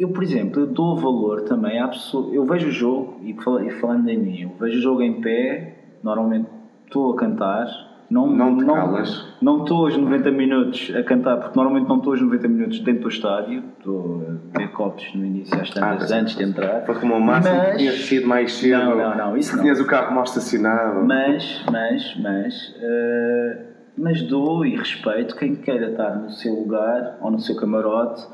eu, 0.00 0.08
por 0.08 0.22
exemplo, 0.22 0.62
eu 0.62 0.66
dou 0.66 0.96
valor 0.96 1.42
também 1.42 1.78
à 1.78 1.86
pessoa. 1.88 2.32
Eu 2.32 2.44
vejo 2.44 2.68
o 2.68 2.70
jogo, 2.72 3.20
e 3.22 3.34
fal- 3.34 3.60
falando 3.80 4.08
em 4.08 4.16
mim, 4.18 4.40
eu 4.42 4.50
vejo 4.58 4.78
o 4.78 4.82
jogo 4.82 5.02
em 5.02 5.20
pé, 5.20 5.74
normalmente 6.02 6.48
estou 6.86 7.12
a 7.12 7.16
cantar. 7.16 7.66
Não, 8.08 8.26
Não 8.26 8.56
te 8.58 8.64
não, 8.64 8.74
calas. 8.74 9.24
não 9.40 9.58
estou 9.62 9.84
aos 9.84 9.96
90 9.96 10.32
minutos 10.32 10.90
a 10.96 11.02
cantar, 11.04 11.36
porque 11.36 11.56
normalmente 11.56 11.86
não 11.88 11.98
estou 11.98 12.12
aos 12.14 12.20
90 12.20 12.48
minutos 12.48 12.80
dentro 12.80 13.02
do 13.02 13.08
estádio, 13.08 13.62
estou 13.78 14.26
a 14.54 14.58
ver 14.58 14.72
copos 14.72 15.14
no 15.14 15.24
início 15.24 15.54
às 15.60 15.70
tantas 15.70 16.10
Ah, 16.10 16.16
antes 16.16 16.34
de 16.34 16.42
entrar. 16.42 16.84
Fosse 16.86 16.98
como 16.98 17.14
o 17.14 17.20
máximo 17.20 17.54
Mas- 17.56 17.70
que 17.72 17.76
tinhas 17.76 17.94
sido 18.06 18.26
mais 18.26 18.52
cedo. 18.54 18.78
Não, 18.84 18.96
não, 18.96 19.16
não, 19.16 19.36
isso 19.36 19.54
não. 19.54 19.62
Tinhas 19.62 19.78
o 19.78 19.86
carro 19.86 20.12
mal 20.12 20.24
estacionado. 20.24 21.04
Mas, 21.06 21.64
mas, 21.70 22.16
mas, 22.20 22.74
eh, 22.82 23.58
mas 23.96 24.22
dou 24.22 24.66
e 24.66 24.74
respeito 24.74 25.36
quem 25.36 25.54
queira 25.54 25.90
estar 25.92 26.16
no 26.16 26.30
seu 26.30 26.52
lugar 26.54 27.16
ou 27.20 27.30
no 27.30 27.38
seu 27.38 27.54
camarote 27.54 28.26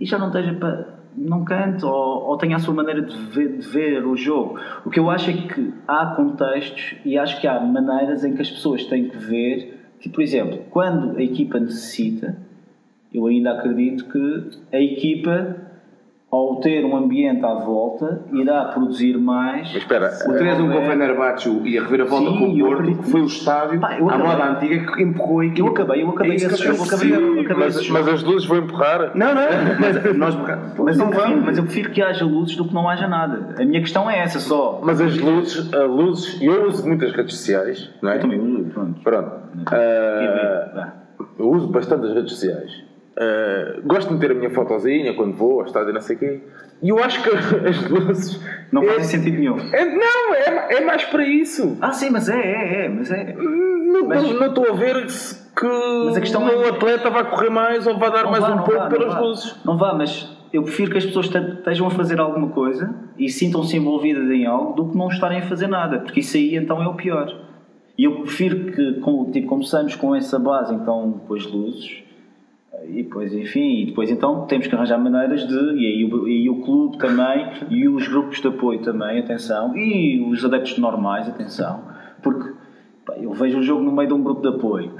e 0.00 0.04
já 0.06 0.18
não 0.18 0.28
esteja 0.28 0.52
para. 0.52 0.94
Não 1.16 1.44
cante 1.44 1.84
ou, 1.84 2.28
ou 2.28 2.36
tenha 2.36 2.56
a 2.56 2.58
sua 2.58 2.74
maneira 2.74 3.02
de 3.02 3.16
ver, 3.16 3.58
de 3.58 3.66
ver 3.66 4.06
o 4.06 4.16
jogo. 4.16 4.58
O 4.84 4.90
que 4.90 5.00
eu 5.00 5.10
acho 5.10 5.30
é 5.30 5.32
que 5.32 5.72
há 5.88 6.06
contextos 6.14 6.96
e 7.04 7.16
acho 7.16 7.40
que 7.40 7.46
há 7.46 7.58
maneiras 7.60 8.24
em 8.24 8.34
que 8.34 8.42
as 8.42 8.50
pessoas 8.50 8.84
têm 8.84 9.08
que 9.08 9.16
ver. 9.16 9.78
Tipo, 10.00 10.16
por 10.16 10.22
exemplo, 10.22 10.58
quando 10.70 11.16
a 11.16 11.22
equipa 11.22 11.58
necessita, 11.58 12.36
eu 13.12 13.26
ainda 13.26 13.52
acredito 13.52 14.04
que 14.06 14.50
a 14.72 14.80
equipa, 14.80 15.56
ao 16.30 16.56
ter 16.56 16.84
um 16.84 16.96
ambiente 16.96 17.44
à 17.44 17.54
volta, 17.54 18.24
irá 18.32 18.64
produzir 18.66 19.16
mais. 19.16 19.68
Mas 19.72 19.76
espera, 19.82 20.10
O 20.26 20.32
3-1 20.32 20.72
com 20.72 20.78
o 20.78 20.82
Fenerbahçe 20.82 21.48
e 21.64 21.78
a 21.78 21.82
reviravolta 21.82 22.30
Sim, 22.30 22.38
com 22.38 22.44
o 22.52 22.58
Porto 22.58 22.80
acredito. 22.80 23.02
foi 23.04 23.20
o 23.20 23.26
estádio, 23.26 23.80
Pá, 23.80 23.94
à 23.94 24.18
moda 24.18 24.44
antiga, 24.44 24.92
que 24.92 25.02
empurrou 25.02 25.40
a 25.40 25.46
equipa. 25.46 25.60
Eu 25.60 25.72
acabei, 25.72 26.02
eu 26.02 26.10
acabei 26.10 26.32
É 26.32 26.36
que 26.36 26.44
esse 26.46 26.62
jogo, 26.64 26.78
eu 26.78 26.84
acabei, 26.84 27.12
eu 27.14 27.40
acabei 27.40 27.64
mas, 27.64 27.88
mas 27.90 28.08
as 28.08 28.22
luzes 28.24 28.48
vão 28.48 28.58
empurrar. 28.58 29.16
Não, 29.16 29.34
não, 29.34 29.42
mas 29.80 30.16
nós 30.16 30.34
Mas 30.78 30.98
eu, 30.98 31.04
não 31.04 31.10
prefiro, 31.12 31.42
mas 31.42 31.58
eu 31.58 31.64
prefiro 31.64 31.90
que 31.90 32.02
haja 32.02 32.24
luzes 32.24 32.56
do 32.56 32.66
que 32.66 32.74
não 32.74 32.88
haja 32.88 33.06
nada. 33.06 33.54
A 33.60 33.64
minha 33.64 33.80
questão 33.80 34.10
é 34.10 34.18
essa 34.18 34.40
só. 34.40 34.80
Mas 34.82 35.00
as 35.00 35.16
luzes, 35.16 35.72
a 35.72 35.84
luzes, 35.84 36.42
eu 36.42 36.66
uso 36.66 36.86
muitas 36.86 37.12
redes 37.12 37.36
sociais, 37.36 37.88
não 38.02 38.10
é? 38.10 38.16
Eu 38.16 38.20
também 38.20 38.40
uso, 38.40 38.64
pronto. 38.70 39.00
Pronto. 39.00 39.30
Ah, 39.72 40.70
Vá. 40.74 40.92
eu 41.38 41.48
uso 41.50 41.68
bastante 41.68 42.04
as 42.06 42.14
redes 42.14 42.32
sociais. 42.32 42.84
Ah, 43.18 43.80
gosto 43.84 44.08
de 44.08 44.14
meter 44.14 44.30
a 44.32 44.34
minha 44.34 44.50
fotozinha 44.50 45.14
quando 45.14 45.34
vou 45.36 45.60
ao 45.60 45.66
estádio, 45.66 45.92
não 45.92 46.00
sei 46.00 46.16
o 46.16 46.18
quê. 46.18 46.40
E 46.82 46.88
eu 46.90 46.98
acho 47.02 47.22
que 47.22 47.30
as 47.66 47.88
luzes. 47.88 48.40
Não 48.70 48.82
é, 48.82 48.86
fazem 48.86 49.04
sentido 49.04 49.38
nenhum. 49.38 49.56
é- 49.72 49.84
não, 49.84 50.34
é, 50.34 50.74
é 50.76 50.80
mais 50.84 51.04
para 51.04 51.24
isso. 51.26 51.78
Ah, 51.80 51.92
sim, 51.92 52.10
mas 52.10 52.28
é, 52.28 52.34
é, 52.38 52.84
é, 52.84 52.88
mas 52.88 53.10
é. 53.10 53.34
Não 53.34 54.46
estou 54.46 54.68
a 54.68 54.72
ver 54.72 55.06
que 55.06 56.20
questão 56.20 56.44
o 56.44 56.64
é- 56.64 56.68
atleta 56.68 57.08
vai 57.10 57.28
correr 57.30 57.48
mais 57.48 57.86
ou 57.86 57.96
vai 57.98 58.10
dar 58.12 58.24
Não 58.24 58.30
mais 58.30 58.44
vá, 58.44 58.54
um 58.54 58.62
pouco 58.62 58.88
pelas 58.88 59.06
não 59.08 59.14
vá. 59.14 59.20
luzes. 59.20 59.56
Não 59.64 59.78
vá, 59.78 59.94
mas 59.94 60.36
eu 60.52 60.62
prefiro 60.62 60.90
que 60.90 60.98
as 60.98 61.06
pessoas 61.06 61.28
te- 61.30 61.38
estejam 61.38 61.86
a 61.86 61.90
fazer 61.90 62.20
alguma 62.20 62.48
coisa 62.48 62.94
e 63.18 63.30
sintam-se 63.30 63.74
envolvidas 63.78 64.28
em 64.30 64.44
algo 64.44 64.74
do 64.74 64.90
que 64.90 64.98
não 64.98 65.08
estarem 65.08 65.38
a 65.38 65.42
fazer 65.42 65.66
nada, 65.68 66.00
porque 66.00 66.20
isso 66.20 66.36
aí 66.36 66.54
então 66.56 66.82
é 66.82 66.86
o 66.86 66.94
pior. 66.94 67.32
E 67.96 68.04
eu 68.04 68.16
prefiro 68.20 68.72
que 68.72 69.00
tipo, 69.32 69.48
começamos 69.48 69.94
com 69.96 70.14
essa 70.14 70.38
base, 70.38 70.74
então, 70.74 71.22
com 71.26 71.34
as 71.34 71.46
luzes, 71.46 72.02
e 72.90 73.02
depois, 73.02 73.32
enfim, 73.34 73.82
e 73.82 73.86
depois 73.86 74.10
então 74.10 74.46
temos 74.46 74.66
que 74.66 74.74
arranjar 74.74 74.98
maneiras 74.98 75.46
de, 75.46 75.54
e 75.54 75.86
aí, 75.86 76.04
o- 76.04 76.28
e 76.28 76.48
o 76.50 76.56
clube 76.62 76.98
também, 76.98 77.46
e 77.70 77.88
os 77.88 78.06
grupos 78.08 78.40
de 78.40 78.48
apoio 78.48 78.80
também, 78.80 79.18
atenção, 79.18 79.76
e 79.76 80.20
os 80.20 80.44
adeptos 80.44 80.78
normais, 80.78 81.28
atenção, 81.28 81.80
porque 82.22 82.50
eu 83.18 83.32
vejo 83.32 83.58
o 83.58 83.62
jogo 83.62 83.82
no 83.82 83.92
meio 83.92 84.08
de 84.08 84.14
um 84.14 84.22
grupo 84.22 84.42
de 84.42 84.48
apoio 84.48 84.90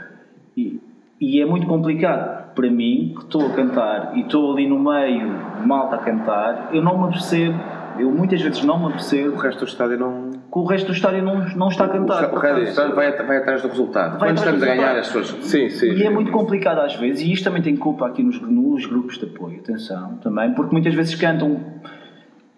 e, 0.56 0.80
e 1.20 1.40
é 1.40 1.46
muito 1.46 1.66
complicado 1.66 2.54
para 2.54 2.70
mim, 2.70 3.12
que 3.16 3.22
estou 3.24 3.46
a 3.46 3.50
cantar 3.50 4.16
e 4.16 4.20
estou 4.20 4.52
ali 4.52 4.66
no 4.68 4.78
meio, 4.78 5.28
malta 5.66 5.96
a 5.96 5.98
cantar, 5.98 6.70
eu 6.72 6.82
não 6.82 6.96
me 6.98 7.04
apercebo, 7.04 7.58
eu 7.98 8.10
muitas 8.10 8.40
vezes 8.40 8.62
não 8.64 8.78
me 8.78 8.84
O 8.84 8.88
apercebo 8.88 9.36
resto 9.36 9.58
do 9.60 9.64
estádio 9.66 9.98
não. 9.98 10.30
que 10.30 10.58
o 10.58 10.64
resto 10.64 10.86
do 10.86 10.92
estádio 10.92 11.22
não, 11.22 11.46
não 11.56 11.68
está 11.68 11.84
a 11.84 11.88
cantar. 11.88 12.32
O 12.32 12.38
resto 12.38 12.60
do 12.60 12.68
estádio 12.68 12.94
vai, 12.94 13.12
vai 13.12 13.36
atrás 13.38 13.62
do 13.62 13.68
resultado. 13.68 14.18
Vai 14.18 14.30
Quando 14.30 14.38
estamos 14.38 14.62
a 14.62 14.66
ganhar, 14.66 14.98
as 14.98 15.06
pessoas. 15.10 15.44
Sim, 15.44 15.68
sim. 15.70 15.92
E 15.92 16.02
é 16.02 16.10
muito 16.10 16.30
complicado 16.30 16.80
às 16.80 16.94
vezes, 16.94 17.22
e 17.22 17.32
isto 17.32 17.44
também 17.44 17.62
tem 17.62 17.76
culpa 17.76 18.06
aqui 18.06 18.22
nos, 18.22 18.40
nos 18.40 18.86
grupos 18.86 19.18
de 19.18 19.24
apoio, 19.26 19.58
atenção, 19.60 20.18
também, 20.22 20.52
porque 20.54 20.72
muitas 20.72 20.94
vezes 20.94 21.14
cantam 21.14 21.60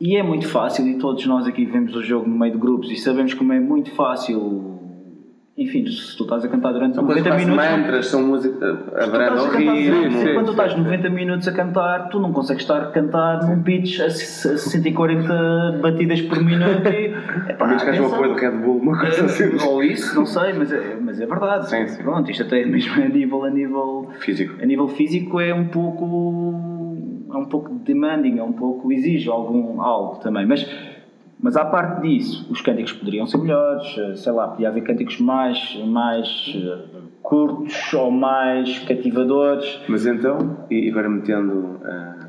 E 0.01 0.16
é 0.16 0.22
muito 0.22 0.46
fácil, 0.46 0.87
e 0.87 0.98
todos 0.98 1.27
nós 1.27 1.46
aqui 1.46 1.64
vemos 1.64 1.94
o 1.96 2.03
jogo 2.03 2.29
no 2.29 2.38
meio 2.38 2.53
de 2.53 2.59
grupos 2.59 2.90
e 2.90 2.96
sabemos 2.96 3.35
como 3.35 3.53
é 3.53 3.59
muito 3.59 3.90
fácil. 3.92 4.67
Enfim, 5.61 5.85
se 5.88 6.16
tu 6.16 6.23
estás 6.23 6.44
a 6.44 6.49
cantar 6.49 6.73
durante 6.73 6.94
São 6.94 7.05
coisas 7.05 7.25
90 7.25 7.37
que 7.44 7.51
minutos. 7.51 7.71
mantras, 7.79 8.07
são 8.07 8.23
música. 8.23 8.79
Haverá 8.94 9.35
ritmo. 9.35 9.75
durante- 9.75 10.35
quando 10.35 10.47
tu 10.47 10.51
estás 10.53 10.73
sim, 10.73 10.79
90 10.79 11.11
minutos 11.11 11.49
a 11.49 11.53
cantar, 11.53 12.09
tu 12.11 12.21
não 12.21 12.33
consegues 12.33 12.62
estar 12.62 12.81
a 12.81 12.87
cantar 12.92 13.44
num 13.44 13.61
pitch 13.64 13.99
a 13.99 14.09
140 14.09 15.81
batidas 15.83 16.23
por 16.23 16.40
minuto 16.42 16.87
e. 16.88 17.09
A 17.59 17.66
menos 17.66 17.83
que 17.83 17.90
haja 17.90 18.03
um 18.03 18.07
apoio 18.07 18.35
de 18.37 18.40
Red 18.40 18.51
Bull, 18.53 18.79
uma 18.79 19.01
coisa 19.01 19.25
assim. 19.25 19.51
Ou 19.66 19.83
isso, 19.83 20.14
não 20.14 20.25
sei, 20.27 20.53
mas 20.53 20.73
é, 20.73 20.97
mas 21.01 21.21
é 21.21 21.27
verdade. 21.27 21.68
Sim, 21.68 21.88
sim. 21.88 22.03
Pronto, 22.05 22.31
isto 22.31 22.44
até 22.44 22.62
é 22.62 22.64
mesmo 22.66 23.03
a 23.03 23.09
nível, 23.09 23.44
a 23.44 23.51
nível 23.51 24.09
Físico. 24.21 24.62
a 24.62 24.66
nível 24.66 24.87
físico 24.87 25.40
é 25.40 25.53
um 25.53 25.66
pouco 25.66 26.55
é 27.33 27.37
um 27.37 27.47
pouco 27.47 27.75
demanding, 27.85 28.38
é 28.38 28.42
um 28.44 28.53
pouco 28.53 28.92
exige 28.92 29.29
algum 29.29 29.81
algo 29.83 30.21
também, 30.21 30.47
mas 30.47 30.64
mas 31.40 31.57
à 31.57 31.64
parte 31.64 32.03
disso, 32.03 32.46
os 32.51 32.61
cânticos 32.61 32.92
poderiam 32.92 33.27
ser 33.27 33.38
melhores, 33.38 33.96
eh, 33.96 34.16
sei 34.16 34.33
lá, 34.33 34.48
podia 34.48 34.68
haver 34.68 34.83
cânticos 34.83 35.18
mais 35.20 35.77
mais 35.87 36.53
eh, 36.55 36.79
curtos 37.22 37.92
ou 37.94 38.11
mais 38.11 38.79
cativadores. 38.81 39.81
Mas 39.88 40.07
então, 40.07 40.57
e 40.70 40.90
agora 40.90 41.09
metendo, 41.09 41.79
ah, 41.85 42.27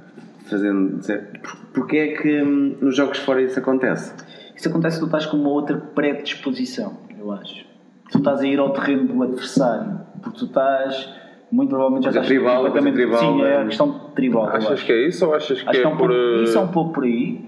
fazendo 0.49 0.97
dizer, 0.97 1.39
por- 1.41 1.55
porque 1.73 1.97
é 1.97 2.07
que 2.09 2.41
hum, 2.41 2.75
nos 2.81 2.95
jogos 2.95 3.17
fora 3.19 3.41
isso 3.41 3.57
acontece? 3.59 4.13
Isso 4.55 4.67
acontece 4.69 4.99
tu 4.99 5.05
estás 5.05 5.25
com 5.25 5.37
uma 5.37 5.49
outra 5.49 5.77
predisposição, 5.77 6.93
eu 7.17 7.31
acho. 7.31 7.65
Tu 8.11 8.17
estás 8.17 8.41
a 8.41 8.45
ir 8.47 8.59
ao 8.59 8.71
terreno 8.71 9.07
do 9.07 9.23
adversário, 9.23 9.99
porque 10.21 10.39
tu 10.39 10.45
estás 10.45 11.09
muito 11.51 11.69
provavelmente 11.69 12.03
já 12.03 12.09
estás 12.09 12.27
tribal, 12.27 12.57
completamente 12.57 12.93
tribal, 12.95 13.19
sim, 13.19 13.41
é 13.41 13.47
é. 13.47 13.61
a 13.61 13.65
questão 13.65 13.91
tribal. 14.15 14.47
Achas 14.49 14.71
acho. 14.71 14.85
que 14.85 14.91
é 14.91 15.07
isso 15.07 15.25
ou 15.25 15.33
achas 15.33 15.61
que 15.61 15.69
Acho 15.69 15.79
que 15.79 15.85
é 15.85 15.89
é 15.89 15.93
um 15.93 15.97
por. 15.97 16.11
eh, 16.11 16.43
isso 16.43 16.57
é 16.57 16.61
um 16.61 16.67
pouco 16.67 16.93
por 16.93 17.03
aí, 17.05 17.41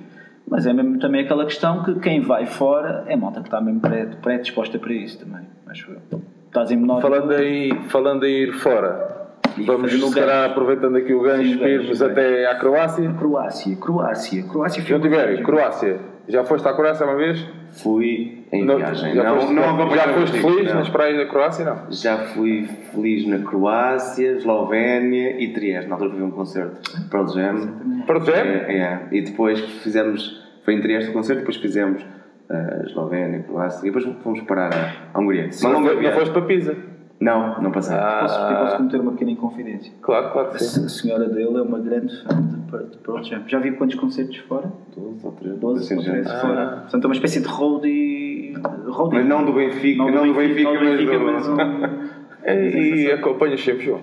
mas 0.51 0.67
é 0.67 0.73
mesmo 0.73 0.99
também 0.99 1.21
aquela 1.21 1.45
questão 1.45 1.81
que 1.83 1.95
quem 1.95 2.21
vai 2.21 2.45
fora 2.45 3.05
é 3.07 3.15
malta 3.15 3.39
que 3.41 3.47
está 3.47 3.59
mesmo 3.59 3.79
pré- 3.79 4.05
predisposta 4.21 4.77
para 4.77 4.93
isso 4.93 5.17
também, 5.25 5.47
acho 5.67 5.89
eu. 6.11 6.21
Estás 6.47 6.69
em 6.69 6.75
menor. 6.75 7.01
Falando 7.01 7.31
em, 7.33 7.73
falando 7.89 8.25
em 8.25 8.43
ir 8.43 8.53
fora, 8.55 9.29
E 9.57 9.63
vamos 9.63 9.93
o 10.03 10.11
gancho. 10.13 10.29
aproveitando 10.51 10.97
aqui 10.97 11.13
o 11.13 11.21
gancho 11.21 11.55
o 11.55 11.59
para 11.59 11.69
irmos 11.69 12.01
o 12.01 12.05
até 12.05 12.45
à 12.45 12.55
Croácia. 12.59 13.09
Croácia, 13.17 13.75
Croácia, 13.77 14.43
Croácia. 14.43 14.83
João 14.83 14.99
Tibério, 15.01 15.41
Croácia. 15.43 15.99
Já 16.27 16.43
foste 16.43 16.67
à 16.67 16.73
Croácia 16.73 17.05
uma 17.05 17.15
vez? 17.15 17.43
Fui 17.71 18.45
em 18.51 18.65
Não- 18.65 18.75
viagem. 18.77 19.15
já 19.15 19.23
não, 19.23 19.35
foste, 19.39 19.53
não 19.53 19.63
já, 19.63 19.71
acompanhei 19.71 20.13
foste 20.19 20.37
o 20.37 20.41
feliz 20.41 20.67
não. 20.67 20.75
nas 20.75 20.89
praias 20.89 21.17
da 21.17 21.25
Croácia? 21.25 21.65
Não. 21.65 21.91
Já 21.91 22.17
fui 22.17 22.65
feliz 22.93 23.25
na 23.27 23.39
Croácia, 23.39 24.31
Eslovénia 24.33 25.41
e 25.41 25.53
Trieste. 25.53 25.87
Na 25.89 25.95
altura 25.95 26.11
fui 26.11 26.21
um 26.21 26.31
concerto 26.31 26.77
Pearl 27.09 27.27
Jam. 27.27 28.03
Para 28.05 28.19
dizer? 28.19 28.45
É, 28.45 28.77
é. 28.77 28.99
E 29.11 29.21
depois 29.21 29.59
fizemos, 29.59 30.40
foi 30.63 30.75
em 30.75 30.81
Trieste 30.81 31.09
o 31.09 31.13
concerto, 31.13 31.39
depois 31.41 31.57
fizemos 31.57 32.03
a 32.49 32.83
Eslovénia, 32.85 33.39
Croácia 33.43 33.87
e 33.87 33.91
depois 33.91 34.05
fomos 34.23 34.41
parar 34.41 34.71
a, 34.73 35.17
a 35.17 35.19
Hungria. 35.19 35.49
Uma 35.61 35.73
Não, 35.73 35.81
não 36.01 36.11
foste 36.11 36.31
para 36.31 36.41
Pisa? 36.43 36.75
Não, 37.19 37.61
não 37.61 37.71
passei. 37.71 37.95
Ah. 37.95 38.19
Posso, 38.21 38.39
posso 38.39 38.77
cometer 38.77 38.99
uma 38.99 39.11
pequena 39.11 39.31
inconfidência? 39.31 39.93
Claro, 40.01 40.31
claro 40.31 40.49
que 40.49 40.55
A 40.55 40.59
sim. 40.59 40.85
a 40.85 40.89
senhora 40.89 41.29
dele 41.29 41.55
é 41.57 41.61
uma 41.61 41.79
grande 41.79 42.11
fã 42.23 42.41
de 42.41 42.57
Pearl- 42.71 42.87
de 42.87 42.97
Pearl 42.97 43.23
Jam. 43.23 43.43
Já 43.47 43.59
viu 43.59 43.75
quantos 43.77 43.95
concertos 43.99 44.37
fora? 44.37 44.71
12 44.97 45.23
ou 45.25 45.31
13, 45.33 45.57
12 45.59 45.83
assim 45.83 45.95
ou 45.97 46.01
de 46.01 46.09
13 46.09 46.27
gente. 46.29 46.41
fora. 46.41 46.65
Portanto, 46.81 47.03
é 47.03 47.07
uma 47.07 47.13
espécie 47.13 47.41
de 47.41 47.47
roadie. 47.47 48.53
roadie. 48.87 49.17
Mas 49.19 49.25
não 49.27 49.45
do 49.45 49.53
Benfica, 49.53 49.97
não 50.03 50.27
do 50.27 50.33
Benfica, 50.33 50.63
não 50.63 50.73
do 50.73 50.79
Benfica, 50.79 51.19
mas 51.19 51.47
mas 51.47 51.47
do- 51.47 51.53
um. 51.53 52.51
E, 52.95 53.11
acompanhas 53.11 53.63
sempre, 53.63 53.85
João. 53.85 54.01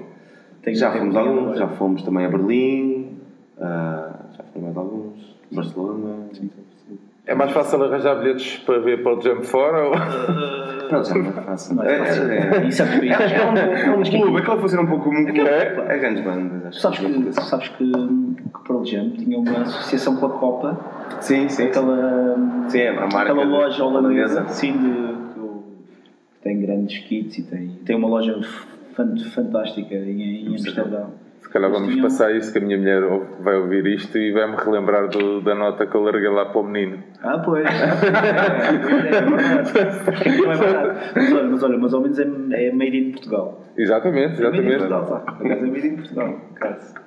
Já 0.69 0.93
fomos 0.93 1.17
alguns, 1.17 1.59
já 1.59 1.67
fomos 1.69 2.03
também 2.03 2.25
a 2.25 2.29
Berlim, 2.29 3.19
ah, 3.61 4.11
já 4.37 4.45
fomos 4.53 4.63
mais 4.67 4.77
alguns, 4.77 5.08
Barcelona. 5.53 6.29
É 7.27 7.35
mais 7.35 7.51
fácil 7.53 7.83
arranjar 7.85 8.15
bilhetes 8.17 8.57
para 8.59 8.79
ver 8.79 9.03
para 9.03 9.15
o 9.19 9.21
Jam 9.21 9.43
fora 9.43 9.85
ou... 9.85 9.95
Não 9.95 10.99
é 10.99 11.33
fácil. 11.43 11.75
Não 11.75 11.83
é 11.85 11.99
fácil. 11.99 12.25
E 12.67 12.73
sabes 12.73 13.01
que- 13.01 13.09
É 13.11 13.45
um, 13.51 13.57
é 13.57 13.91
um 13.97 14.03
clube, 14.03 14.39
aquela 14.39 14.59
funciona 14.59 14.83
um 14.85 14.87
pouco 14.87 15.05
como 15.05 15.19
um 15.19 15.25
clube. 15.27 15.41
É? 15.41 15.85
É 15.89 15.99
grandes 15.99 16.25
bandas. 16.25 16.81
sabes 16.81 16.99
que, 17.01 17.33
sabes 17.35 17.69
que, 17.69 17.85
que 17.93 18.67
Pearl 18.67 18.83
Jam 18.85 19.11
tinha 19.11 19.39
uma 19.39 19.59
associação 19.61 20.17
com 20.17 20.25
a 20.27 20.31
Copa, 20.31 20.81
Sim, 21.21 21.49
sim. 21.51 21.65
aquela, 21.65 22.35
Sim, 22.69 22.79
é 22.79 22.89
a 22.89 23.01
marca 23.03 23.19
aquela 23.33 23.45
loja 23.45 23.85
holandesa, 23.85 24.47
sim, 24.49 24.73
de, 24.73 24.79
que 25.35 25.41
o- 25.41 25.63
que 26.33 26.43
tem 26.43 26.61
grandes 26.63 26.99
kits 27.05 27.37
e 27.39 27.43
tem, 27.43 27.69
tem 27.85 27.95
uma 27.97 28.09
loja 28.09 28.41
fan- 28.95 29.17
fantástica 29.35 29.95
em, 29.95 30.47
em 30.47 30.49
Amsterdão. 30.49 31.11
Se 31.49 31.53
calhar 31.55 31.71
vamos 31.71 31.89
tinham- 31.89 32.03
passar 32.03 32.31
isso 32.37 32.53
que 32.53 32.59
a 32.59 32.61
minha 32.61 32.77
mulher 32.77 33.01
vai 33.41 33.57
ouvir 33.57 33.87
isto 33.87 34.19
e 34.19 34.33
vai-me 34.33 34.55
relembrar 34.57 35.09
do- 35.09 35.41
da 35.41 35.55
nota 35.55 35.87
que 35.87 35.95
eu 35.95 36.03
larguei 36.03 36.29
lá 36.29 36.45
para 36.45 36.61
o 36.61 36.63
menino. 36.63 37.03
Ah, 37.23 37.39
pois. 37.39 37.65
É, 37.69 39.17
é 39.17 39.21
verdade. 39.23 40.39
Não 40.43 40.53
é 40.53 40.57
verdade. 40.57 40.99
Mas 41.17 41.33
olha, 41.33 41.49
mas, 41.51 41.63
olha, 41.63 41.79
mas 41.79 41.95
ao 41.95 42.01
menos 42.03 42.19
é, 42.19 42.25
é 42.25 42.73
made 42.73 42.97
in 42.99 43.13
Portugal. 43.13 43.65
Exatamente, 43.79 44.43
É 44.43 44.47
exatamente. 44.49 44.83
É 44.83 45.57
made 45.67 45.87
in 45.87 45.97
Portugal. 45.97 46.41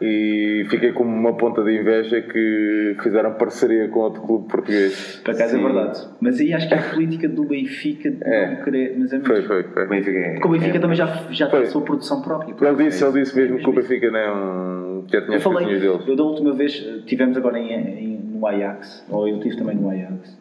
E 0.02 0.66
fiquei 0.70 0.94
com 0.94 1.04
uma 1.04 1.36
ponta 1.36 1.62
de 1.64 1.78
inveja 1.78 2.22
que 2.22 2.96
fizeram 3.04 3.34
parceria 3.34 3.90
com 3.90 4.00
outro 4.00 4.22
clube 4.22 4.48
português. 4.48 5.22
Por 5.24 5.34
acaso 5.34 5.58
é 5.58 5.60
verdade. 5.62 6.08
Mas 6.22 6.40
aí 6.40 6.54
acho 6.54 6.68
que 6.70 6.74
é 6.74 6.78
a 6.80 6.90
política 6.90 7.28
do 7.28 7.44
Benfica 7.44 8.10
de 8.10 8.24
É. 8.24 8.56
não 8.56 8.64
querer. 8.64 8.96
Mas 8.98 9.12
é 9.12 9.20
Foi, 9.20 9.36
mesmo. 9.36 9.48
foi, 9.48 9.64
foi. 9.64 9.86
O 9.86 9.90
Benfica 9.90 10.18
é. 10.20 10.32
Porque 10.34 10.48
o 10.48 10.52
Benfica 10.52 10.78
é- 10.78 10.80
também 10.80 10.96
já, 10.96 11.06
já 11.30 11.50
Foi. 11.50 11.60
tem 11.60 11.68
a 11.68 11.72
sua 11.72 11.82
produção 11.82 12.22
própria. 12.22 12.56
Ele 12.70 12.84
disse, 12.86 13.04
ele 13.04 13.20
disse 13.22 13.36
mesmo 13.36 13.58
que 13.60 13.70
o 13.70 13.74
Benfica 13.74 14.10
não 14.10 15.04
já 15.12 15.22
tinha 15.22 15.36
Eu 15.38 15.42
falei, 15.42 15.66
deles. 15.80 16.08
eu 16.08 16.16
da 16.16 16.24
última 16.24 16.54
vez 16.54 16.82
eh, 16.88 17.02
tivemos 17.06 17.36
agora 17.36 17.60
em, 17.60 17.74
em- 17.74 18.18
no 18.18 18.48
Ajax, 18.48 19.06
ou 19.10 19.28
eu 19.28 19.36
estive 19.38 19.58
também 19.58 19.76
no 19.76 19.90
Ajax, 19.90 20.38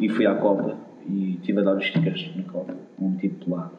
e 0.00 0.08
fui 0.08 0.26
à 0.26 0.34
Copa 0.34 0.76
e 1.08 1.34
estive 1.36 1.60
a 1.60 1.62
dar 1.62 1.76
os 1.76 1.86
stickers 1.86 2.30
na 2.36 2.42
Copa, 2.42 2.74
um 3.00 3.16
tipo 3.16 3.44
de 3.44 3.50
lá. 3.50 3.70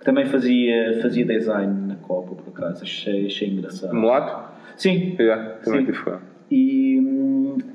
Que 0.00 0.04
também 0.04 0.26
fazia, 0.26 0.98
fazia 1.00 1.24
design 1.24 1.86
na 1.86 1.94
Copa, 1.96 2.34
por 2.34 2.48
acaso, 2.48 2.82
achei, 2.82 3.26
achei 3.26 3.50
engraçado. 3.50 3.94
Mulato? 3.94 4.50
Sim, 4.76 5.14
Já, 5.18 5.36
também 5.62 5.80
Sim. 5.80 5.92
tive 5.92 5.98
e, 6.50 6.96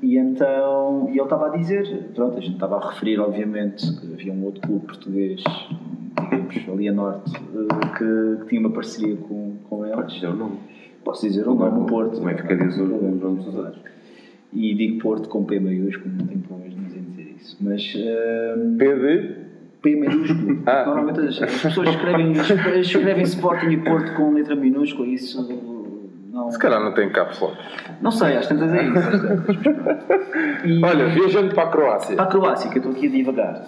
e 0.02 0.18
então, 0.18 1.06
e 1.08 1.12
ele 1.12 1.22
estava 1.22 1.46
a 1.46 1.56
dizer, 1.56 2.10
pronto, 2.14 2.36
a 2.36 2.40
gente 2.40 2.54
estava 2.54 2.76
a 2.76 2.90
referir, 2.90 3.18
obviamente, 3.18 3.90
que 3.98 4.12
havia 4.12 4.32
um 4.32 4.44
outro 4.44 4.60
clube 4.60 4.86
português, 4.86 5.42
digamos, 6.30 6.68
ali 6.68 6.88
a 6.88 6.92
norte, 6.92 7.32
eh, 7.36 7.96
que, 7.96 8.40
que 8.42 8.48
tinha 8.48 8.60
uma 8.60 8.70
parceria 8.70 9.16
com, 9.16 9.56
com 9.64 9.78
Podes 9.78 9.98
eles. 9.98 10.12
dizer 10.12 10.26
o 10.26 10.34
nome. 10.36 10.56
Posso 11.02 11.26
dizer 11.26 11.48
o 11.48 11.54
nome, 11.54 11.80
o 11.80 11.86
Porto. 11.86 12.18
O 12.20 12.24
Benfica 12.24 12.54
diz 12.54 12.76
o 12.76 12.84
o 12.84 13.14
nome 13.14 13.42
dos 13.44 13.54
outros. 13.54 13.80
E 14.52 14.74
digo 14.74 14.98
Porto 15.00 15.28
com 15.28 15.44
P 15.44 15.58
maiúsculo, 15.58 16.14
não 16.14 16.26
tenho 16.26 16.40
problemas 16.40 16.94
em 16.94 17.00
dizer 17.02 17.34
isso. 17.36 17.56
Mas 17.60 17.94
hum, 17.94 18.76
P 18.76 18.94
de? 18.94 19.45
P. 19.94 20.62
Ah. 20.66 20.84
Normalmente 20.86 21.20
as, 21.20 21.42
as 21.42 21.62
pessoas 21.62 21.88
escrevem, 21.90 22.32
escrevem 22.80 23.22
Sporting 23.22 23.68
e 23.70 23.76
Porto 23.76 24.14
com 24.14 24.32
letra 24.32 24.56
minúscula 24.56 25.06
e 25.06 25.14
isso 25.14 25.46
não. 26.32 26.50
Se 26.50 26.58
calhar 26.58 26.80
não 26.82 26.92
tem 26.92 27.08
cápsula. 27.10 27.56
Não 28.02 28.10
sei, 28.10 28.36
às 28.36 28.46
tantas 28.46 28.70
é 28.74 28.82
isso. 28.84 30.66
E- 30.66 30.84
Olha, 30.84 31.06
viajando 31.08 31.54
para 31.54 31.64
a 31.64 31.70
Croácia. 31.70 32.14
para 32.16 32.24
a 32.24 32.28
Croácia, 32.28 32.70
que 32.70 32.76
eu 32.78 32.80
estou 32.82 32.92
aqui 32.96 33.06
a 33.06 33.10
divagar. 33.10 33.66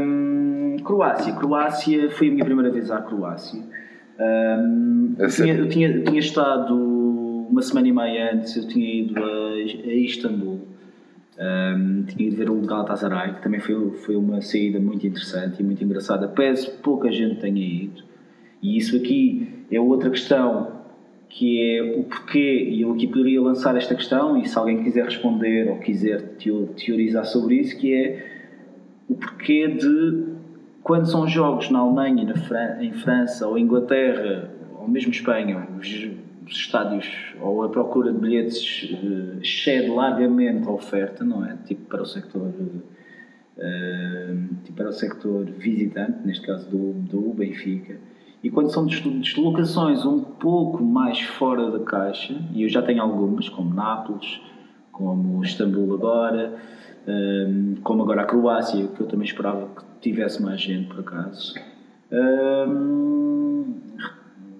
Hum, 0.00 0.76
Croácia. 0.84 1.32
Croácia 1.34 2.10
foi 2.10 2.28
a 2.28 2.30
minha 2.32 2.44
primeira 2.44 2.70
vez 2.70 2.90
à 2.90 3.02
Croácia. 3.02 3.60
Hum, 4.18 5.14
É 5.18 5.24
eu, 5.24 5.28
tinha, 5.28 5.54
eu, 5.54 5.68
tinha, 5.68 5.88
eu 5.90 6.04
tinha 6.04 6.20
estado 6.20 6.74
uma 7.50 7.60
semana 7.62 7.86
e 7.88 7.92
meia 7.92 8.32
antes, 8.34 8.56
eu 8.56 8.66
tinha 8.66 9.02
ido 9.02 9.22
a, 9.22 9.28
a 9.28 9.94
Istambul. 9.94 10.60
Hum, 11.38 12.04
tinha 12.06 12.28
ido 12.28 12.36
ver 12.36 12.50
o 12.50 12.58
Galatasaray, 12.62 13.34
que 13.34 13.42
também 13.42 13.60
foi, 13.60 13.90
foi 13.98 14.16
uma 14.16 14.40
saída 14.40 14.80
muito 14.80 15.06
interessante 15.06 15.60
e 15.60 15.62
muito 15.62 15.84
engraçada. 15.84 16.26
Pese 16.28 16.70
pouca 16.82 17.12
gente 17.12 17.36
tenha 17.40 17.62
ido. 17.62 18.02
E 18.62 18.76
isso 18.78 18.96
aqui 18.96 19.46
é 19.70 19.78
outra 19.78 20.08
questão 20.10 20.74
que 21.28 21.60
é 21.60 21.82
o 21.98 22.04
porquê, 22.04 22.68
e 22.70 22.80
eu 22.80 22.92
aqui 22.92 23.06
poderia 23.06 23.42
lançar 23.42 23.76
esta 23.76 23.94
questão, 23.94 24.38
e 24.38 24.48
se 24.48 24.56
alguém 24.56 24.82
quiser 24.82 25.04
responder 25.04 25.68
ou 25.68 25.76
quiser 25.76 26.22
teo- 26.38 26.68
teorizar 26.68 27.26
sobre 27.26 27.56
isso, 27.56 27.76
que 27.76 27.92
é 27.92 28.26
o 29.06 29.14
porquê 29.14 29.68
de 29.68 30.24
quando 30.82 31.04
são 31.04 31.28
jogos 31.28 31.68
na 31.68 31.80
Alemanha, 31.80 32.24
na 32.24 32.36
Fran- 32.36 32.78
em 32.80 32.92
França 32.92 33.46
ou 33.46 33.58
Inglaterra, 33.58 34.50
ou 34.80 34.88
mesmo 34.88 35.10
Espanha, 35.10 35.66
os 36.46 36.52
estádios 36.56 37.34
ou 37.40 37.64
a 37.64 37.68
procura 37.68 38.12
de 38.12 38.18
bilhetes 38.18 38.88
eh, 38.92 39.38
excede 39.42 39.88
largamente 39.88 40.66
a 40.68 40.70
oferta, 40.70 41.24
não 41.24 41.44
é? 41.44 41.56
Tipo 41.66 41.86
para 41.88 42.02
o 42.02 42.06
sector 42.06 42.50
eh, 43.58 44.34
tipo 44.64 44.76
para 44.76 44.88
o 44.88 44.92
sector 44.92 45.44
visitante, 45.44 46.18
neste 46.24 46.46
caso 46.46 46.68
do, 46.68 46.92
do 46.92 47.32
Benfica. 47.34 47.98
E 48.42 48.50
quando 48.50 48.70
são 48.70 48.86
des- 48.86 49.00
deslocações 49.00 50.04
um 50.04 50.20
pouco 50.20 50.84
mais 50.84 51.20
fora 51.20 51.70
da 51.70 51.80
caixa, 51.80 52.34
e 52.52 52.62
eu 52.62 52.68
já 52.68 52.82
tenho 52.82 53.02
algumas, 53.02 53.48
como 53.48 53.74
Nápoles, 53.74 54.40
como 54.92 55.42
Istambul 55.44 55.94
agora, 55.94 56.54
hum, 57.08 57.74
como 57.82 58.02
agora 58.02 58.22
a 58.22 58.24
Croácia, 58.24 58.86
que 58.88 59.00
eu 59.00 59.06
também 59.06 59.26
esperava 59.26 59.66
que 59.68 59.82
tivesse 60.00 60.40
mais 60.42 60.60
gente 60.60 60.86
por 60.88 61.00
acaso, 61.00 61.54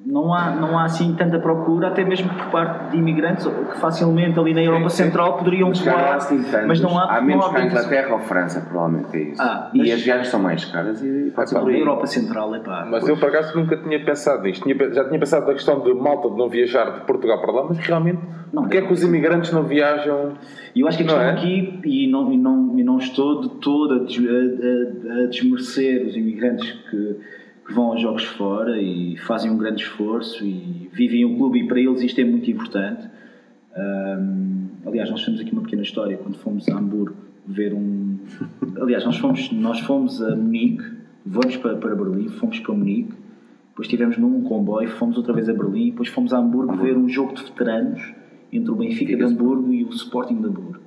não, 0.06 0.32
há, 0.32 0.50
não 0.50 0.78
há 0.78 0.84
assim 0.84 1.14
tanta 1.14 1.38
procura, 1.38 1.88
até 1.88 2.04
mesmo 2.04 2.28
por 2.32 2.46
parte 2.50 2.90
de 2.92 2.96
imigrantes 2.96 3.44
que 3.46 3.78
facilmente 3.78 4.38
ali 4.38 4.54
na 4.54 4.62
Europa 4.62 4.88
sim. 4.88 5.02
Central 5.04 5.36
poderiam 5.38 5.68
Mas 5.70 5.80
cá 5.82 5.90
não 5.90 5.98
há 5.98 6.02
voar, 6.04 6.16
assim 6.16 6.42
tantos. 6.44 6.66
mas 6.68 6.80
não 6.80 6.98
há, 6.98 7.16
há 7.16 7.20
menos 7.20 7.44
não 7.44 7.50
há 7.50 7.54
que 7.54 7.60
a 7.60 7.66
Inglaterra 7.66 8.12
ou 8.14 8.20
França, 8.20 8.60
provavelmente 8.60 9.16
é 9.16 9.20
isso. 9.32 9.42
Ah, 9.42 9.70
e 9.74 9.90
as 9.92 10.00
viagens 10.02 10.28
são 10.28 10.40
mais 10.40 10.64
caras 10.64 11.02
e 11.02 11.32
pode 11.34 11.48
ser 11.48 11.56
Na 11.56 11.60
por 11.62 11.70
aí. 11.70 11.80
Europa 11.80 12.06
Central, 12.06 12.54
é 12.54 12.60
pá. 12.60 12.86
Mas 12.90 13.08
eu 13.08 13.16
por 13.16 13.28
acaso 13.28 13.58
nunca 13.58 13.76
tinha 13.76 14.02
pensado 14.04 14.42
nisto. 14.42 14.62
Tinha 14.62 14.94
já 14.94 15.04
tinha 15.08 15.18
pensado 15.18 15.46
na 15.46 15.52
questão 15.54 15.80
de 15.80 15.92
malta 15.92 16.30
de 16.30 16.36
não 16.36 16.48
viajar 16.48 16.90
de 16.92 17.00
Portugal 17.00 17.40
para 17.40 17.52
lá, 17.52 17.64
mas 17.68 17.78
realmente, 17.78 18.20
Não, 18.52 18.62
porque 18.62 18.78
é 18.78 18.82
que 18.82 18.92
os 18.92 19.02
imigrantes 19.02 19.50
não 19.50 19.64
viajam? 19.64 20.34
E 20.74 20.80
eu 20.82 20.86
acho 20.88 20.96
que 20.98 21.02
a 21.02 21.06
Não 21.06 21.14
questão 21.14 21.30
é? 21.30 21.36
aqui, 21.36 21.80
e 21.84 22.10
não, 22.10 22.32
e, 22.32 22.36
não, 22.36 22.78
e 22.78 22.84
não 22.84 22.98
estou 22.98 23.40
de 23.40 23.48
todo 23.60 23.94
a, 23.94 23.98
des- 24.04 24.18
a- 24.18 25.12
a- 25.20 25.24
a 25.24 25.26
desmerecer 25.26 26.06
os 26.06 26.16
imigrantes 26.16 26.70
que, 26.88 27.16
que 27.66 27.72
vão 27.72 27.86
aos 27.86 28.00
jogos 28.00 28.24
fora 28.24 28.80
e 28.80 29.16
fazem 29.16 29.50
um 29.50 29.58
grande 29.58 29.82
esforço 29.82 30.44
e 30.44 30.88
vivem 30.92 31.24
o 31.24 31.36
clube, 31.36 31.60
e 31.60 31.66
para 31.66 31.80
eles 31.80 32.00
isto 32.00 32.20
é 32.20 32.24
muito 32.24 32.48
importante. 32.48 33.08
Ahm, 33.76 34.68
aliás, 34.86 35.10
nós 35.10 35.24
temos 35.24 35.40
aqui 35.40 35.52
uma 35.52 35.62
pequena 35.62 35.82
história 35.82 36.16
quando 36.16 36.36
fomos 36.36 36.68
a 36.68 36.76
Hamburgo 36.76 37.16
ver 37.46 37.74
um. 37.74 38.18
Aliás, 38.80 39.04
nós 39.04 39.18
fomos, 39.18 39.50
nós 39.50 39.80
fomos 39.80 40.22
a 40.22 40.36
Munique, 40.36 40.84
vamos 41.24 41.56
para, 41.56 41.76
para 41.76 41.94
Berlim, 41.94 42.28
fomos 42.28 42.60
para 42.60 42.72
Munique, 42.72 43.12
depois 43.70 43.86
estivemos 43.86 44.16
num 44.16 44.42
comboio, 44.42 44.88
fomos 44.90 45.16
outra 45.16 45.32
vez 45.32 45.48
a 45.48 45.52
Berlim, 45.52 45.90
depois 45.90 46.08
fomos 46.08 46.32
a 46.32 46.38
Hamburgo 46.38 46.76
ver 46.76 46.96
um 46.96 47.08
jogo 47.08 47.34
de 47.34 47.42
veteranos 47.42 48.14
entre 48.52 48.70
o 48.70 48.76
Benfica 48.76 49.16
de 49.16 49.24
Hamburgo 49.24 49.72
e 49.72 49.82
o 49.84 49.90
Sporting 49.90 50.36
de 50.36 50.46
Hamburgo. 50.46 50.78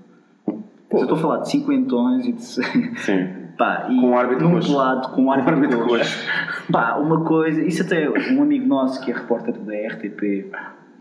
Eu 0.47 1.01
estou 1.01 1.17
a 1.17 1.19
falar 1.19 1.37
de 1.39 1.51
cinquentões 1.51 2.25
e 2.25 2.31
de. 2.31 2.41
Sim. 2.41 3.29
Pá, 3.59 3.87
e 3.91 3.99
Com 3.99 4.11
um 4.11 4.17
árbitro 4.17 4.47
num 4.47 4.55
roxo. 4.55 4.73
lado, 4.73 5.09
com 5.09 5.23
um 5.23 5.31
árbitro, 5.33 5.55
árbitro 5.55 5.79
roxo. 5.79 5.97
roxo. 5.97 6.27
Pá, 6.71 6.95
uma 6.95 7.25
coisa. 7.25 7.61
Isso 7.61 7.83
até 7.83 8.09
um 8.09 8.41
amigo 8.41 8.65
nosso 8.65 9.03
que 9.03 9.11
é 9.11 9.13
repórter 9.13 9.53
da 9.53 9.73
RTP, 9.73 10.49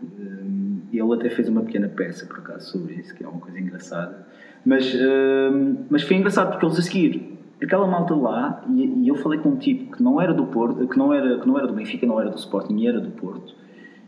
hum, 0.03 0.81
ele 0.91 1.13
até 1.13 1.29
fez 1.29 1.47
uma 1.47 1.61
pequena 1.61 1.87
peça 1.87 2.25
por 2.25 2.39
acaso 2.39 2.69
sobre 2.69 2.95
isso, 2.95 3.15
que 3.15 3.23
é 3.23 3.27
uma 3.29 3.39
coisa 3.39 3.57
engraçada. 3.57 4.27
Mas, 4.65 4.93
hum, 4.93 5.85
mas 5.89 6.03
foi 6.03 6.17
engraçado 6.17 6.51
porque 6.51 6.65
eles 6.65 6.77
a 6.77 6.81
seguir, 6.81 7.39
aquela 7.63 7.87
malta 7.87 8.13
lá, 8.13 8.61
e, 8.69 9.05
e 9.05 9.07
eu 9.07 9.15
falei 9.15 9.39
com 9.39 9.49
um 9.51 9.55
tipo 9.55 9.95
que 9.95 10.03
não 10.03 10.19
era 10.19 10.33
do 10.33 10.45
Porto, 10.45 10.85
que 10.85 10.97
não 10.97 11.13
era, 11.13 11.39
que 11.39 11.47
não 11.47 11.57
era 11.57 11.65
do 11.65 11.73
Benfica, 11.73 12.05
não 12.05 12.19
era 12.19 12.29
do 12.29 12.37
Sporting, 12.37 12.85
era 12.85 12.99
do 12.99 13.11
Porto. 13.11 13.55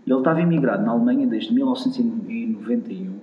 Ele 0.06 0.18
estava 0.18 0.42
imigrado 0.42 0.84
na 0.84 0.92
Alemanha 0.92 1.26
desde 1.26 1.54
1991 1.54 3.14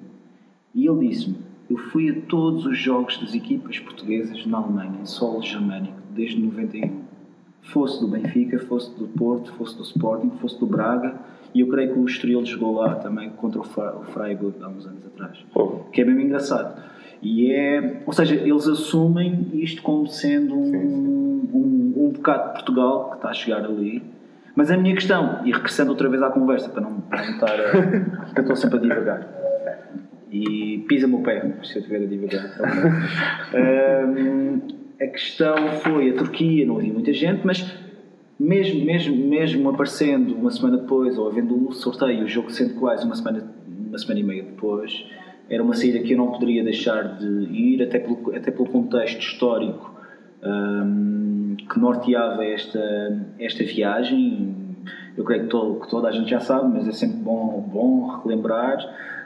e 0.74 0.86
ele 0.86 1.08
disse-me: 1.08 1.47
Eu 1.70 1.76
fui 1.76 2.10
a 2.10 2.14
todos 2.28 2.64
os 2.64 2.78
jogos 2.78 3.18
das 3.18 3.34
equipas 3.34 3.78
portuguesas 3.78 4.44
na 4.46 4.58
Alemanha, 4.58 4.92
em 5.02 5.06
solo 5.06 5.42
germânico, 5.42 5.96
desde 6.14 6.40
91. 6.40 7.02
Fosse 7.62 8.00
do 8.00 8.08
Benfica, 8.08 8.58
fosse 8.60 8.90
do 8.98 9.06
Porto, 9.08 9.52
fosse 9.52 9.76
do 9.76 9.82
Sporting, 9.82 10.30
fosse 10.40 10.58
do 10.58 10.66
Braga, 10.66 11.14
e 11.54 11.60
eu 11.60 11.68
creio 11.68 11.92
que 11.92 11.98
o 11.98 12.06
Estoril 12.06 12.44
jogou 12.46 12.76
lá 12.76 12.94
também 12.94 13.28
contra 13.30 13.60
o 13.60 13.64
Fra- 13.64 13.94
o 13.96 14.04
Freiburg 14.04 14.54
há 14.62 14.68
uns 14.68 14.86
anos 14.86 15.04
atrás. 15.06 15.38
Pô, 15.52 15.80
Que 15.92 16.00
é 16.00 16.04
mesmo 16.04 16.20
engraçado. 16.22 16.82
E 17.20 17.52
é, 17.52 18.02
ou 18.06 18.12
seja, 18.12 18.34
eles 18.34 18.66
assumem 18.66 19.48
isto 19.54 19.82
como 19.82 20.06
sendo 20.06 20.54
um, 20.54 21.48
um, 21.52 21.92
um 22.06 22.10
bocado 22.10 22.46
de 22.48 22.52
Portugal 22.54 23.10
que 23.10 23.16
está 23.16 23.28
a 23.30 23.34
chegar 23.34 23.64
ali. 23.64 24.02
Mas 24.54 24.70
a 24.70 24.76
minha 24.76 24.94
questão, 24.94 25.40
e 25.44 25.52
regressando 25.52 25.90
outra 25.90 26.08
vez 26.08 26.22
à 26.22 26.30
conversa, 26.30 26.68
para 26.68 26.80
não, 26.80 27.00
para 27.00 27.22
não 27.24 27.30
estar 27.32 27.50
a. 27.50 27.70
porque 28.26 28.38
eu 28.38 28.42
estou 28.42 28.56
sempre 28.56 28.78
a 28.78 28.82
divagar. 28.82 29.37
E 30.30 30.84
pisa-me 30.88 31.14
o 31.14 31.22
pé, 31.22 31.40
se 31.62 31.76
eu 31.76 31.80
estiver 31.80 32.02
a 32.02 32.06
divagar. 32.06 32.58
Hum, 33.54 34.60
a 35.00 35.06
questão 35.06 35.56
foi 35.82 36.10
a 36.10 36.14
Turquia, 36.14 36.66
não 36.66 36.76
havia 36.76 36.92
muita 36.92 37.12
gente, 37.12 37.46
mas 37.46 37.64
mesmo, 38.38 38.84
mesmo, 38.84 39.16
mesmo 39.16 39.70
aparecendo 39.70 40.34
uma 40.34 40.50
semana 40.50 40.78
depois, 40.78 41.18
ou 41.18 41.28
havendo 41.28 41.68
o 41.68 41.72
sorteio, 41.72 42.24
o 42.24 42.28
jogo 42.28 42.50
sendo 42.50 42.74
quase 42.74 43.04
uma 43.04 43.14
semana, 43.14 43.44
uma 43.66 43.98
semana 43.98 44.20
e 44.20 44.22
meia 44.22 44.42
depois, 44.42 45.04
era 45.50 45.62
uma 45.62 45.74
saída 45.74 45.98
que 46.00 46.12
eu 46.12 46.18
não 46.18 46.30
poderia 46.30 46.62
deixar 46.62 47.16
de 47.16 47.26
ir, 47.26 47.82
até 47.82 47.98
pelo, 47.98 48.34
até 48.34 48.50
pelo 48.50 48.68
contexto 48.68 49.20
histórico 49.20 49.92
hum, 50.42 51.56
que 51.68 51.78
norteava 51.78 52.44
esta, 52.44 52.80
esta 53.38 53.64
viagem. 53.64 54.54
Eu 55.16 55.24
creio 55.24 55.44
que, 55.44 55.48
todo, 55.48 55.80
que 55.80 55.90
toda 55.90 56.08
a 56.08 56.12
gente 56.12 56.30
já 56.30 56.38
sabe, 56.38 56.72
mas 56.72 56.86
é 56.86 56.92
sempre 56.92 57.16
bom, 57.16 57.60
bom 57.60 58.20
relembrar. 58.22 58.78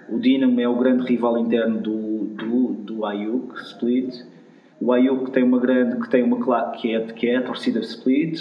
O 0.08 0.18
Dinamo 0.18 0.60
é 0.60 0.68
o 0.68 0.76
grande 0.76 1.04
rival 1.06 1.38
interno 1.38 1.78
do, 1.80 2.24
do, 2.36 2.68
do 2.74 3.04
Ayuk 3.06 3.54
Split. 3.62 4.14
O 4.80 4.92
Ayuk 4.92 5.30
tem 5.30 5.42
uma 5.44 5.58
grande, 5.60 6.00
que 6.00 6.08
tem 6.10 6.22
uma 6.22 6.38
claque 6.38 6.82
que 6.82 6.94
é, 6.94 7.00
que 7.00 7.28
é 7.28 7.36
a 7.36 7.42
torcida 7.42 7.78
Split, 7.80 8.40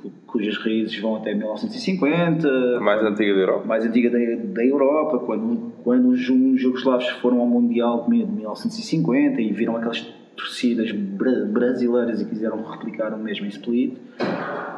cu- 0.00 0.10
cujas 0.26 0.56
raízes 0.58 0.98
vão 1.00 1.16
até 1.16 1.34
1950, 1.34 2.48
a 2.48 2.80
mais 2.80 3.02
antiga 3.04 3.34
da 3.34 3.40
Europa. 3.40 3.66
mais 3.66 3.84
antiga 3.84 4.10
da, 4.10 4.18
da 4.54 4.64
Europa, 4.64 5.18
quando, 5.18 5.72
quando 5.84 6.08
os 6.08 6.18
ju- 6.18 6.56
jugoslavos 6.56 7.08
foram 7.20 7.40
ao 7.40 7.46
Mundial 7.46 8.04
de 8.08 8.24
1950 8.24 9.40
e 9.40 9.52
viram 9.52 9.76
aquelas 9.76 10.00
torcidas 10.36 10.90
bra- 10.92 11.44
brasileiras 11.46 12.20
e 12.22 12.24
quiseram 12.24 12.62
replicar 12.62 13.12
o 13.14 13.18
mesmo 13.18 13.44
em 13.44 13.50
Split. 13.50 13.94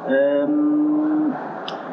Ahm, 0.06 1.32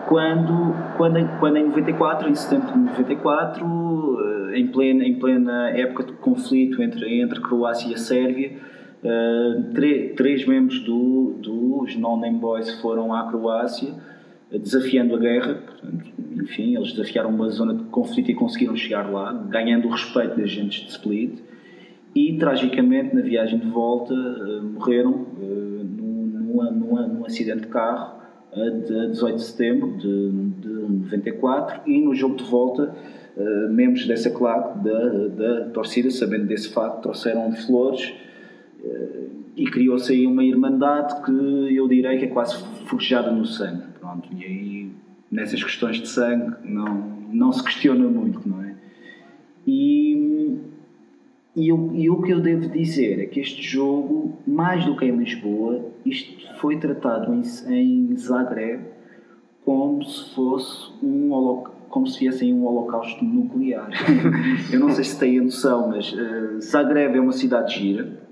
quando, 0.07 0.73
quando, 0.97 1.39
quando 1.39 1.57
em 1.57 1.65
94, 1.65 2.29
em 2.29 2.35
setembro 2.35 2.71
de 2.73 2.79
94, 2.79 4.17
eh, 4.53 4.59
em 4.59 4.67
plena, 4.67 5.03
em 5.03 5.15
plena 5.19 5.69
época 5.71 6.03
de 6.03 6.13
conflito 6.13 6.81
entre, 6.81 7.19
entre 7.21 7.39
Croácia 7.41 7.89
e 7.89 7.93
a 7.93 7.97
Sérvia, 7.97 8.53
eh, 9.03 9.61
tre- 9.73 10.09
três 10.15 10.45
membros 10.45 10.79
do, 10.81 11.35
dos 11.39 11.95
No 11.95 12.17
Name 12.17 12.37
Boys 12.39 12.69
foram 12.81 13.13
à 13.13 13.27
Croácia 13.29 13.93
eh, 14.51 14.57
desafiando 14.57 15.15
a 15.15 15.19
guerra. 15.19 15.55
Portanto, 15.55 16.05
enfim, 16.41 16.75
eles 16.75 16.91
desafiaram 16.91 17.29
uma 17.29 17.49
zona 17.49 17.73
de 17.73 17.83
conflito 17.85 18.29
e 18.31 18.35
conseguiram 18.35 18.75
chegar 18.75 19.09
lá, 19.11 19.33
ganhando 19.49 19.87
o 19.87 19.91
respeito 19.91 20.37
das 20.37 20.49
gentes 20.51 20.81
de 20.85 20.91
Split. 20.91 21.39
E, 22.15 22.37
tragicamente, 22.37 23.13
na 23.13 23.21
viagem 23.21 23.59
de 23.59 23.67
volta, 23.67 24.13
eh, 24.13 24.61
morreram 24.61 25.25
eh, 25.41 25.83
num, 25.83 26.25
num, 26.25 26.71
num, 26.71 27.07
num 27.07 27.25
acidente 27.25 27.61
de 27.61 27.67
carro 27.67 28.24
a 28.55 28.69
de 28.69 29.11
18 29.11 29.35
de 29.35 29.43
setembro 29.43 29.91
de, 29.97 30.31
de 30.61 30.69
94 30.69 31.81
e 31.85 32.01
no 32.01 32.15
jogo 32.15 32.35
de 32.35 32.43
volta 32.43 32.95
eh, 33.37 33.67
membros 33.69 34.07
dessa 34.07 34.29
claque 34.29 34.79
da, 34.79 35.27
da 35.27 35.69
torcida, 35.71 36.09
sabendo 36.09 36.45
desse 36.45 36.69
facto, 36.69 37.01
trouxeram 37.01 37.51
flores 37.51 38.13
eh, 38.81 39.27
e 39.57 39.65
criou-se 39.65 40.11
aí 40.13 40.25
uma 40.25 40.43
irmandade 40.43 41.21
que 41.21 41.75
eu 41.75 41.87
direi 41.87 42.17
que 42.17 42.25
é 42.25 42.27
quase 42.27 42.63
forjada 42.85 43.31
no 43.31 43.45
sangue. 43.45 43.83
Pronto, 43.99 44.29
e 44.33 44.45
aí 44.45 44.91
nessas 45.29 45.61
questões 45.61 45.97
de 45.97 46.07
sangue 46.07 46.55
não, 46.63 47.11
não 47.31 47.51
se 47.51 47.61
questiona 47.61 48.07
muito, 48.07 48.47
não 48.47 48.63
é? 48.63 48.73
E, 49.67 50.57
e, 51.55 51.69
eu- 51.69 51.91
e 51.93 52.09
o 52.09 52.21
que 52.21 52.31
eu 52.31 52.39
devo 52.41 52.67
dizer 52.69 53.19
é 53.19 53.25
que 53.25 53.39
este 53.39 53.61
jogo, 53.61 54.33
mais 54.45 54.85
do 54.85 54.95
que 54.95 55.05
em 55.05 55.15
Lisboa, 55.15 55.85
isto 56.05 56.35
foi 56.57 56.77
tratado 56.77 57.33
em, 57.33 57.41
em 57.73 58.17
Zagreb 58.17 58.81
como 59.63 60.03
se 60.03 60.33
fosse 60.35 60.91
um 61.03 61.31
holoc- 61.31 61.71
como 61.89 62.05
se 62.07 62.19
viesse 62.19 62.45
em 62.45 62.53
um 62.53 62.65
holocausto 62.65 63.23
nuclear. 63.23 63.89
eu 64.71 64.79
não 64.79 64.89
sei 64.91 65.03
se 65.05 65.17
têm 65.17 65.39
a 65.39 65.43
noção, 65.43 65.87
mas 65.89 66.13
eh, 66.17 66.59
Zagreb 66.59 67.15
é 67.17 67.21
uma 67.21 67.31
cidade 67.31 67.73
gira. 67.79 68.23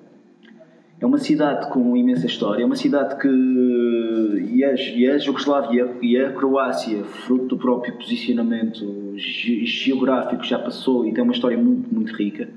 É 0.99 1.05
uma 1.05 1.17
cidade 1.17 1.69
com 1.69 1.97
imensa 1.97 2.25
história, 2.25 2.63
é 2.63 2.65
uma 2.65 2.75
cidade 2.77 3.19
que 3.19 3.27
e 3.27 4.63
a, 4.63 4.73
e 4.73 5.09
a 5.09 5.17
Jugoslávia 5.17 5.89
e 6.01 6.17
a 6.17 6.31
Croácia, 6.31 7.03
fruto 7.03 7.47
do 7.47 7.57
próprio 7.57 7.93
posicionamento 7.95 9.13
ge- 9.17 9.65
geográfico, 9.65 10.43
já 10.45 10.59
passou 10.59 11.05
e 11.05 11.13
tem 11.13 11.23
uma 11.23 11.33
história 11.33 11.57
muito, 11.57 11.93
muito 11.93 12.13
rica, 12.15 12.47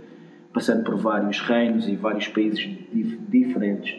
passando 0.57 0.84
por 0.84 0.96
vários 0.96 1.38
reinos 1.40 1.86
e 1.86 1.94
vários 1.96 2.28
países 2.28 2.61
dif- 2.90 3.18
diferentes. 3.28 3.94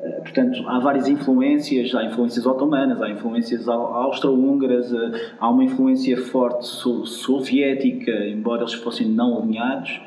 Eh, 0.00 0.20
Portanto, 0.22 0.64
há 0.66 0.78
várias 0.78 1.06
influências, 1.08 1.94
há 1.94 2.02
influências 2.04 2.46
otomanas, 2.46 3.02
há 3.02 3.10
influências 3.10 3.68
au- 3.68 3.92
austro-húngaras, 4.04 4.90
eh, 4.94 5.32
há 5.38 5.50
uma 5.50 5.62
influência 5.62 6.16
forte 6.16 6.66
so- 6.66 7.04
soviética, 7.04 8.10
embora 8.26 8.62
eles 8.62 8.72
fossem 8.72 9.06
não 9.10 9.36
alinhados. 9.42 10.00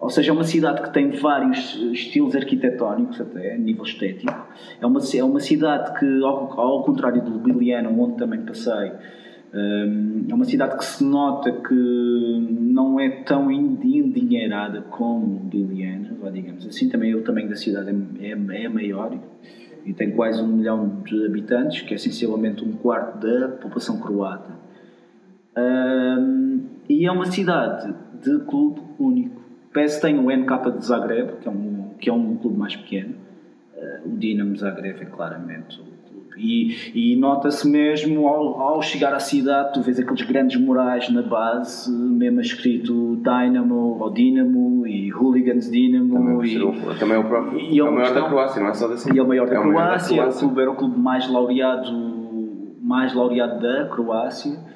Ou 0.00 0.08
seja, 0.08 0.30
é 0.30 0.34
uma 0.34 0.44
cidade 0.44 0.80
que 0.80 0.90
tem 0.94 1.10
vários 1.10 1.78
eh, 1.78 1.92
estilos 1.92 2.34
arquitetónicos, 2.34 3.20
até 3.20 3.52
a 3.54 3.58
nível 3.58 3.84
estético. 3.84 4.32
É 4.80 4.86
uma, 4.86 5.00
é 5.14 5.24
uma 5.24 5.40
cidade 5.40 5.98
que, 5.98 6.22
ao, 6.24 6.58
ao 6.58 6.82
contrário 6.82 7.20
do 7.22 7.32
Biliana, 7.38 7.90
onde 7.90 8.16
também 8.16 8.40
passei, 8.40 8.92
é 9.54 10.34
uma 10.34 10.44
cidade 10.46 10.78
que 10.78 10.84
se 10.84 11.04
nota 11.04 11.52
que 11.52 11.74
não 11.74 12.98
é 12.98 13.10
tão 13.22 13.50
endi- 13.50 13.98
endinheirada 13.98 14.80
como 14.82 15.40
Biliana, 15.40 16.16
vá, 16.20 16.30
digamos 16.30 16.66
assim. 16.66 16.88
Também 16.88 17.14
o 17.14 17.22
tamanho 17.22 17.50
da 17.50 17.56
cidade 17.56 17.90
é, 18.18 18.28
é, 18.28 18.64
é 18.64 18.68
maior 18.68 19.18
e 19.84 19.92
tem 19.92 20.12
quase 20.12 20.40
um 20.40 20.46
milhão 20.46 21.02
de 21.04 21.26
habitantes, 21.26 21.82
que 21.82 21.92
é 21.92 21.98
sensivelmente 21.98 22.64
um 22.64 22.72
quarto 22.72 23.18
da 23.18 23.48
população 23.48 24.00
croata. 24.00 24.52
Hum, 25.56 26.62
e 26.88 27.04
é 27.04 27.12
uma 27.12 27.26
cidade 27.26 27.94
de 28.22 28.38
clube 28.46 28.80
único. 28.98 29.42
PS 29.72 30.00
tem 30.00 30.18
o 30.18 30.30
NK 30.30 30.78
de 30.78 30.86
Zagreb, 30.86 31.40
que 31.40 31.48
é 31.48 31.50
um, 31.50 31.90
que 31.98 32.08
é 32.08 32.12
um 32.12 32.36
clube 32.36 32.56
mais 32.56 32.76
pequeno. 32.76 33.14
Uh, 33.74 34.08
o 34.08 34.16
Dinamo 34.16 34.56
Zagreb 34.56 35.00
é 35.00 35.04
claramente 35.04 35.80
E, 36.36 37.12
e 37.12 37.16
nota-se 37.16 37.68
mesmo 37.68 38.26
ao, 38.26 38.60
ao 38.60 38.82
chegar 38.82 39.12
à 39.12 39.20
cidade, 39.20 39.74
tu 39.74 39.82
vês 39.82 39.98
aqueles 40.00 40.22
grandes 40.22 40.58
murais 40.60 41.08
na 41.10 41.22
base, 41.22 41.90
mesmo 41.92 42.40
escrito 42.40 43.16
Dynamo 43.22 43.98
ou 44.00 44.10
Dinamo 44.10 44.86
e 44.86 45.12
Hooligans 45.12 45.70
Dinamo. 45.70 46.14
Também, 46.14 46.52
e, 46.54 46.62
o- 46.62 46.94
também 46.98 47.16
é 47.16 47.18
o 47.18 47.24
próprio. 47.24 47.58
e 47.60 47.76
é 47.76 47.80
é 47.80 47.84
o 47.84 47.92
maior 47.92 48.14
da 48.14 48.22
Croácia, 48.22 48.62
não 48.62 48.70
é 48.70 48.74
só 48.74 48.88
da 48.88 48.94
e 49.14 49.18
é 49.18 49.22
o 49.22 49.28
maior 49.28 49.46
da 49.48 49.54
É 49.54 49.58
o 49.58 49.62
maior 49.62 49.72
da 49.74 49.86
Croácia, 49.88 50.12
o 50.14 50.16
Croácia. 50.18 50.40
clube 50.46 50.60
era 50.62 50.70
o 50.70 50.74
clube 50.74 50.98
mais 50.98 51.28
laureado, 51.30 51.92
mais 52.80 53.14
laureado 53.14 53.60
da 53.60 53.88
Croácia. 53.88 54.72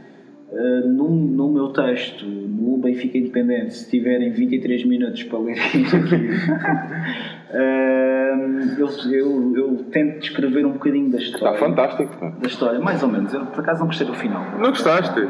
Uh, 0.49 0.89
no, 0.89 1.11
no 1.11 1.53
meu 1.53 1.69
texto, 1.71 2.25
no 2.25 2.79
Benfica 2.79 3.19
Independente, 3.19 3.75
se 3.75 3.91
tiverem 3.91 4.31
23 4.31 4.85
minutos 4.87 5.25
para 5.25 5.41
ler 5.41 5.57
uh, 7.57 8.79
eu, 8.79 8.89
eu, 9.13 9.57
eu 9.57 9.85
tento 9.91 10.21
descrever 10.21 10.65
um 10.67 10.73
bocadinho 10.73 11.11
da 11.11 11.19
Está 11.19 11.37
história. 11.37 11.59
fantástico. 11.59 12.17
pá. 12.19 12.29
Da 12.31 12.47
história, 12.47 12.81
mais 12.81 13.03
ou 13.03 13.09
menos. 13.09 13.33
Eu 13.33 13.47
por 13.47 13.61
acaso 13.61 13.81
não 13.81 13.87
gostei 13.87 14.07
do 14.07 14.15
final. 14.15 14.45
Não 14.59 14.71
gostaste? 14.71 15.21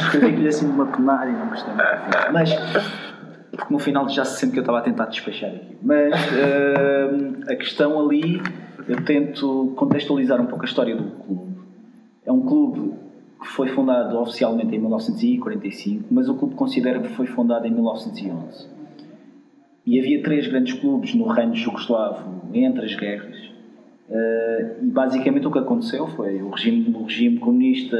Escrevi-lhe 0.00 0.48
assim 0.48 0.66
de 0.66 0.72
uma 0.72 0.86
penária 0.86 1.30
e 1.30 1.34
não 1.34 1.48
gostei 1.48 1.72
muito. 1.74 2.32
Mas 2.32 2.52
porque 3.52 3.72
no 3.72 3.78
final 3.78 4.08
já 4.08 4.24
se 4.24 4.40
sente 4.40 4.52
que 4.52 4.58
eu 4.58 4.62
estava 4.62 4.78
a 4.78 4.82
tentar 4.82 5.06
despachar 5.06 5.50
aqui. 5.50 5.76
Mas 5.82 6.14
hum, 6.32 7.40
a 7.48 7.54
questão 7.54 8.00
ali, 8.00 8.40
eu 8.88 9.04
tento 9.04 9.72
contextualizar 9.76 10.40
um 10.40 10.46
pouco 10.46 10.64
a 10.64 10.66
história 10.66 10.96
do 10.96 11.04
clube. 11.04 11.52
É 12.24 12.32
um 12.32 12.40
clube 12.40 12.94
que 13.42 13.48
foi 13.48 13.68
fundado 13.68 14.16
oficialmente 14.18 14.74
em 14.74 14.78
1945, 14.78 16.04
mas 16.10 16.28
o 16.28 16.34
clube 16.34 16.54
considera 16.54 17.00
que 17.00 17.08
foi 17.08 17.26
fundado 17.26 17.66
em 17.66 17.70
1911. 17.70 18.68
E 19.84 19.98
havia 19.98 20.22
três 20.22 20.46
grandes 20.46 20.74
clubes 20.74 21.14
no 21.14 21.26
reino 21.26 21.54
jugoslavo 21.54 22.42
entre 22.54 22.84
as 22.84 22.94
guerras. 22.94 23.36
Eh, 24.08 24.76
e 24.82 24.86
basicamente 24.86 25.46
o 25.46 25.50
que 25.50 25.58
aconteceu 25.58 26.06
foi 26.08 26.42
o 26.42 26.50
regime, 26.50 26.94
o 26.94 27.04
regime 27.04 27.38
comunista 27.38 27.96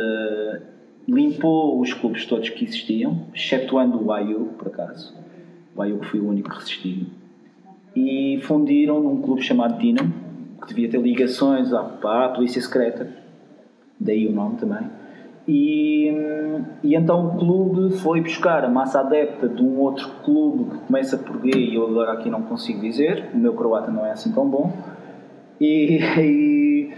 limpou 1.09 1.81
os 1.81 1.93
clubes 1.93 2.27
todos 2.27 2.49
que 2.51 2.65
existiam, 2.65 3.27
excetuando 3.35 4.05
o 4.05 4.13
AIU, 4.13 4.51
por 4.59 4.69
acaso. 4.69 5.15
O 5.75 5.99
que 5.99 6.07
foi 6.07 6.21
o 6.21 6.29
único 6.29 6.51
que 6.51 6.57
resistiu. 6.57 7.07
E 7.97 8.39
fundiram 8.43 9.03
num 9.03 9.21
clube 9.21 9.43
chamado 9.43 9.79
Dinamo, 9.79 10.13
que 10.61 10.69
devia 10.69 10.89
ter 10.89 11.01
ligações 11.01 11.73
à, 11.73 11.81
à 11.81 12.29
polícia 12.29 12.61
secreta, 12.61 13.09
daí 13.99 14.29
o 14.29 14.33
nome 14.33 14.57
também. 14.57 14.87
E, 15.47 16.09
e 16.85 16.95
então 16.95 17.27
o 17.27 17.39
clube 17.39 17.97
foi 17.99 18.21
buscar 18.21 18.65
a 18.65 18.69
massa 18.69 19.01
adepta 19.01 19.49
de 19.49 19.63
um 19.63 19.79
outro 19.81 20.09
clube 20.25 20.71
que 20.71 20.79
começa 20.87 21.19
por 21.19 21.41
G 21.43 21.51
e 21.51 21.75
eu 21.75 21.89
agora 21.89 22.13
aqui 22.13 22.31
não 22.31 22.43
consigo 22.43 22.81
dizer, 22.81 23.31
o 23.35 23.37
meu 23.39 23.53
croata 23.55 23.91
não 23.91 24.07
é 24.07 24.13
assim 24.13 24.31
tão 24.33 24.49
bom. 24.49 24.73
E, 25.61 25.99
e- 26.19 26.93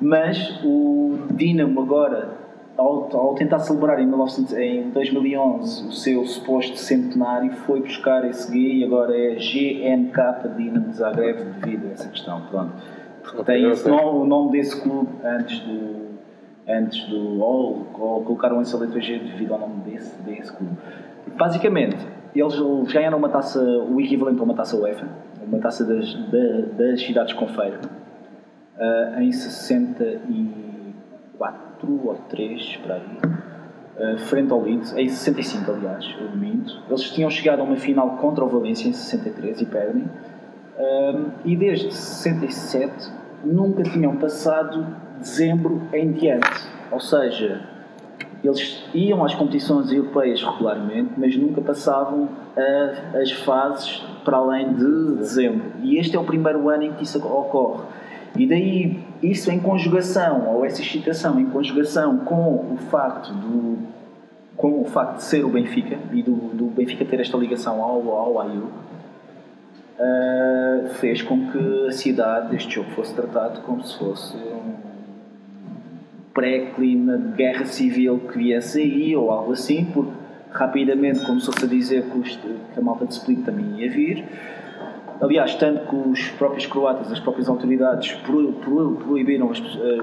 mas 0.00 0.60
o 0.64 1.18
Dinamo 1.32 1.80
agora, 1.80 2.28
ao, 2.76 3.08
ao 3.16 3.34
tentar 3.34 3.58
celebrar 3.58 3.98
em, 3.98 4.06
1900 4.06 4.56
em 4.56 4.90
2011 4.90 5.88
o 5.88 5.92
seu 5.92 6.24
suposto 6.24 6.76
centenário, 6.76 7.50
foi 7.66 7.80
buscar 7.80 8.24
esse 8.28 8.52
G 8.52 8.74
e 8.74 8.84
agora 8.84 9.16
é 9.16 9.34
GNK 9.34 10.56
Dinamo 10.56 10.88
de 10.90 10.96
Zagreb 10.96 11.38
devido 11.60 11.88
a 11.88 11.92
essa 11.94 12.08
questão. 12.08 12.42
Pronto. 12.48 12.72
Tem 13.44 13.66
Ok, 13.66 13.72
esse 13.72 13.90
o 13.90 14.24
nome 14.24 14.52
desse 14.52 14.80
clube 14.80 15.08
antes 15.24 15.58
do 15.60 16.07
antes 16.68 17.04
do 17.08 17.40
ou, 17.40 17.86
ou 17.98 18.22
colocaram 18.24 18.60
essa 18.60 18.76
letra 18.76 19.00
G 19.00 19.18
devido 19.18 19.54
ao 19.54 19.60
nome 19.60 19.80
desse, 19.82 20.20
desse 20.22 20.52
clube. 20.52 20.76
Basicamente, 21.36 21.96
eles 22.34 22.54
ganharam 22.92 23.18
uma 23.18 23.28
taça, 23.28 23.60
o 23.60 24.00
equivalente 24.00 24.40
a 24.40 24.44
uma 24.44 24.54
taça 24.54 24.76
UEFA, 24.76 25.06
uma 25.46 25.58
taça 25.58 25.84
das, 25.84 26.14
da- 26.30 26.62
das 26.76 27.00
cidades 27.02 27.32
com 27.32 27.46
feira, 27.48 27.80
ah, 28.78 29.16
em 29.22 29.32
64 29.32 32.06
ou 32.06 32.14
3, 32.28 32.76
para 32.76 32.94
aí, 32.96 33.02
ah, 33.98 34.18
frente 34.18 34.52
ao 34.52 34.60
Leeds, 34.60 34.94
em 34.96 35.08
65 35.08 35.70
aliás, 35.72 36.04
eu 36.20 36.36
minto. 36.36 36.80
Eles 36.88 37.02
tinham 37.10 37.30
chegado 37.30 37.60
a 37.60 37.62
uma 37.62 37.76
final 37.76 38.16
contra 38.18 38.44
o 38.44 38.48
Valência 38.48 38.88
em 38.88 38.92
63 38.92 39.62
e 39.62 39.66
perdem. 39.66 40.04
Um, 40.80 41.30
e 41.44 41.56
desde 41.56 41.92
67 41.92 43.10
nunca 43.44 43.82
tinham 43.82 44.16
passado 44.16 44.86
dezembro 45.18 45.82
em 45.92 46.12
diante. 46.12 46.66
Ou 46.90 47.00
seja, 47.00 47.60
eles 48.42 48.84
iam 48.94 49.24
às 49.24 49.34
competições 49.34 49.90
europeias 49.92 50.42
regularmente, 50.42 51.10
mas 51.16 51.36
nunca 51.36 51.60
passavam 51.60 52.28
a- 52.56 53.18
as 53.18 53.32
fases 53.32 54.02
para 54.24 54.36
além 54.36 54.72
de 54.74 55.16
dezembro. 55.16 55.72
E 55.82 55.96
este 55.98 56.16
é 56.16 56.20
o 56.20 56.24
primeiro 56.24 56.68
ano 56.68 56.84
em 56.84 56.92
que 56.92 57.02
isso 57.02 57.18
ocorre. 57.18 57.82
E 58.36 58.46
daí, 58.46 59.04
isso 59.22 59.50
em 59.50 59.58
conjugação, 59.58 60.46
ou 60.54 60.64
essa 60.64 60.80
excitação 60.80 61.40
em 61.40 61.46
conjugação 61.46 62.18
com 62.18 62.72
o 62.72 62.76
facto 62.90 63.32
do 63.32 63.78
com 64.56 64.80
o 64.80 64.84
facto 64.86 65.18
de 65.18 65.22
ser 65.22 65.44
o 65.44 65.48
Benfica 65.48 65.96
e 66.12 66.20
do, 66.20 66.32
do 66.32 66.64
Benfica 66.66 67.04
ter 67.04 67.20
esta 67.20 67.36
ligação 67.38 67.80
ao, 67.80 68.10
ao 68.10 68.40
AIU, 68.40 68.64
Uh, 69.98 70.88
fez 71.00 71.22
com 71.22 71.50
que 71.50 71.86
a 71.88 71.90
cidade, 71.92 72.54
este 72.54 72.76
jogo, 72.76 72.88
fosse 72.92 73.12
tratado 73.14 73.60
como 73.62 73.82
se 73.84 73.98
fosse 73.98 74.36
um 74.36 74.74
pré-clima 76.32 77.18
de 77.18 77.32
guerra 77.32 77.64
civil 77.64 78.20
que 78.30 78.38
viesse 78.38 78.80
aí 78.80 79.16
ou 79.16 79.30
algo 79.32 79.52
assim, 79.52 79.84
porque 79.92 80.12
rapidamente 80.52 81.24
começou-se 81.26 81.64
a 81.64 81.68
dizer 81.68 82.04
que, 82.04 82.16
os- 82.18 82.36
que 82.36 82.78
a 82.78 82.80
malta 82.80 83.06
de 83.06 83.14
Split 83.14 83.44
também 83.44 83.80
ia 83.80 83.90
vir. 83.90 84.24
Aliás, 85.20 85.56
tanto 85.56 85.88
que 85.88 85.96
os 85.96 86.28
próprios 86.30 86.64
croatas, 86.66 87.10
as 87.10 87.18
próprias 87.18 87.48
autoridades 87.48 88.12
pro- 88.24 88.52
pro- 88.52 88.92
proibiram 89.04 89.48
os, 89.50 89.58
uh, 89.58 89.62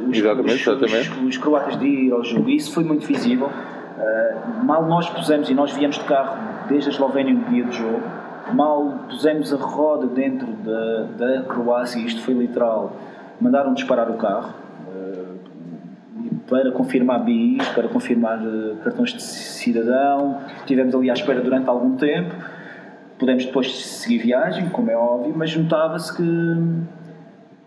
os, 0.10 0.18
os- 0.56 0.62
os- 0.86 0.92
os 1.24 1.38
croatas 1.38 1.80
de 1.80 1.86
ir 1.88 2.12
ao 2.12 2.22
jogo. 2.22 2.50
E 2.50 2.58
isso 2.58 2.74
foi 2.74 2.84
muito 2.84 3.08
visível. 3.08 3.48
Uh, 3.48 4.66
mal 4.66 4.86
nós 4.86 5.10
pusemos, 5.10 5.50
e 5.50 5.54
nós 5.54 5.72
viemos 5.72 5.98
de 5.98 6.04
carro 6.04 6.38
desde 6.68 6.90
a 6.90 6.92
Eslovénia 6.92 7.34
no 7.34 7.46
dia 7.46 7.64
do 7.64 7.72
jogo, 7.72 8.02
mal 8.54 9.06
pusemos 9.10 9.54
a 9.54 9.58
roda 9.58 10.08
dentro 10.08 10.48
da, 10.48 11.04
da 11.18 11.42
Croácia, 11.44 12.00
isto 12.00 12.22
foi 12.22 12.34
literal, 12.34 12.96
mandaram 13.40 13.74
disparar 13.74 14.10
o 14.10 14.16
carro 14.16 14.54
uh, 14.88 16.36
para 16.48 16.72
confirmar 16.72 17.24
BIs, 17.24 17.68
para 17.70 17.88
confirmar 17.88 18.40
uh, 18.40 18.76
cartões 18.84 19.14
de 19.14 19.24
cidadão. 19.24 20.40
Estivemos 20.58 20.94
ali 20.96 21.10
à 21.10 21.14
espera 21.14 21.42
durante 21.42 21.70
algum 21.70 21.96
tempo. 21.96 22.36
Pudemos 23.18 23.46
depois 23.46 23.74
seguir 23.74 24.20
viagem, 24.20 24.70
como 24.70 24.92
é 24.92 24.98
óbvio, 24.98 25.34
mas 25.36 25.56
notava-se 25.56 26.16
que 26.16 26.24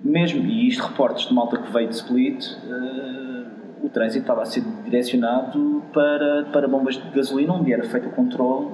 mesmo, 0.00 0.44
e 0.44 0.68
isto 0.68 0.86
reportes 0.86 1.26
de 1.26 1.34
malta 1.34 1.58
que 1.58 1.72
veio 1.72 1.88
de 1.88 1.94
Split, 1.96 2.44
eh, 2.44 3.44
o 3.82 3.88
trânsito 3.88 4.22
estava 4.22 4.42
a 4.42 4.44
ser 4.44 4.62
direcionado 4.84 5.82
para, 5.92 6.44
para 6.52 6.68
bombas 6.68 6.96
de 6.96 7.10
gasolina, 7.10 7.52
onde 7.52 7.72
era 7.72 7.84
feito 7.84 8.08
o 8.08 8.12
controle 8.12 8.68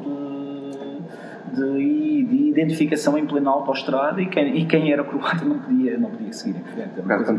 de, 1.54 1.72
de, 1.72 2.24
de 2.24 2.48
identificação 2.48 3.16
em 3.18 3.26
plena 3.26 3.50
autoestrada 3.50 4.20
e 4.20 4.26
quem, 4.26 4.56
e 4.58 4.64
quem 4.66 4.92
era 4.92 5.02
croata 5.04 5.44
não 5.44 5.58
podia, 5.58 5.96
não 5.98 6.10
podia 6.10 6.32
seguir 6.32 6.58
em 6.58 6.64
frente. 6.64 6.90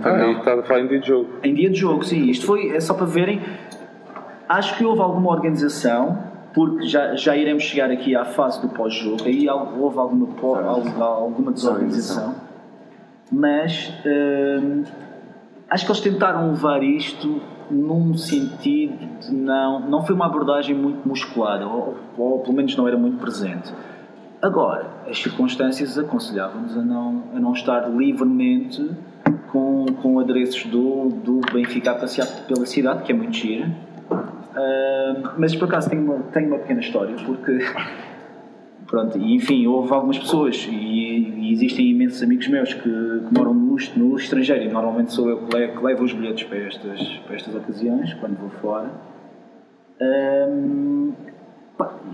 Ah, 0.09 0.31
está 0.39 0.53
a 0.53 0.63
falar 0.63 0.81
em 0.81 0.87
dia 0.87 0.99
de 0.99 1.07
jogo. 1.07 1.29
em 1.43 1.53
dia 1.53 1.69
de 1.69 1.75
jogo, 1.79 2.03
sim. 2.03 2.25
Isto 2.29 2.45
foi 2.45 2.69
é 2.75 2.79
só 2.79 2.93
para 2.93 3.05
verem. 3.05 3.41
Acho 4.47 4.77
que 4.77 4.85
houve 4.85 5.01
alguma 5.01 5.31
organização, 5.31 6.19
porque 6.53 6.87
já, 6.87 7.15
já 7.15 7.35
iremos 7.35 7.63
chegar 7.63 7.89
aqui 7.91 8.15
à 8.15 8.23
fase 8.25 8.61
do 8.61 8.69
pós-jogo. 8.69 9.23
Aí 9.25 9.47
houve 9.49 9.97
alguma, 9.97 10.27
po- 10.27 10.55
al- 10.55 11.03
alguma 11.03 11.51
desorganização. 11.51 12.35
Mas 13.31 13.91
hum, 14.05 14.83
acho 15.69 15.85
que 15.85 15.91
eles 15.91 16.01
tentaram 16.01 16.49
levar 16.51 16.83
isto 16.83 17.41
num 17.71 18.15
sentido 18.15 18.97
de 19.19 19.33
não. 19.33 19.79
Não 19.89 20.05
foi 20.05 20.13
uma 20.15 20.27
abordagem 20.27 20.75
muito 20.75 21.07
musculada, 21.07 21.65
ou, 21.67 21.95
ou 22.17 22.39
pelo 22.41 22.53
menos 22.55 22.75
não 22.77 22.87
era 22.87 22.95
muito 22.97 23.17
presente. 23.17 23.73
Agora, 24.41 24.87
as 25.09 25.17
circunstâncias 25.17 25.97
aconselhavam-nos 25.97 26.77
a 26.77 26.81
não, 26.81 27.23
a 27.33 27.39
não 27.39 27.53
estar 27.53 27.89
livremente 27.89 28.91
com, 29.51 29.85
com 30.01 30.19
adereços 30.19 30.65
do, 30.65 31.09
do 31.09 31.41
Benfica 31.53 31.91
a 31.91 31.95
passear 31.95 32.27
pela 32.47 32.65
cidade, 32.65 33.03
que 33.03 33.11
é 33.11 33.15
muito 33.15 33.35
gira. 33.35 33.69
Ah, 34.55 35.33
mas 35.37 35.55
por 35.55 35.65
acaso 35.65 35.89
tenho 35.89 36.03
uma, 36.03 36.23
tenho 36.31 36.47
uma 36.47 36.59
pequena 36.59 36.79
história, 36.79 37.15
porque. 37.25 37.59
Pronto, 38.87 39.17
e, 39.17 39.33
enfim, 39.33 39.65
houve 39.65 39.91
algumas 39.91 40.19
pessoas 40.19 40.67
e, 40.69 40.73
e 40.75 41.51
existem 41.51 41.89
imensos 41.89 42.21
amigos 42.21 42.47
meus 42.47 42.71
que, 42.71 42.81
que 42.81 43.33
moram 43.35 43.51
no, 43.51 43.75
no 43.95 44.15
estrangeiro 44.15 44.63
e 44.63 44.69
normalmente 44.69 45.11
sou 45.11 45.27
eu 45.27 45.39
que 45.39 45.57
levo, 45.57 45.79
que 45.79 45.83
levo 45.83 46.03
os 46.03 46.13
bilhetes 46.13 46.43
para 46.43 46.59
estas, 46.59 47.01
para 47.25 47.35
estas 47.35 47.55
ocasiões, 47.55 48.13
quando 48.13 48.37
vou 48.37 48.49
fora. 48.61 48.91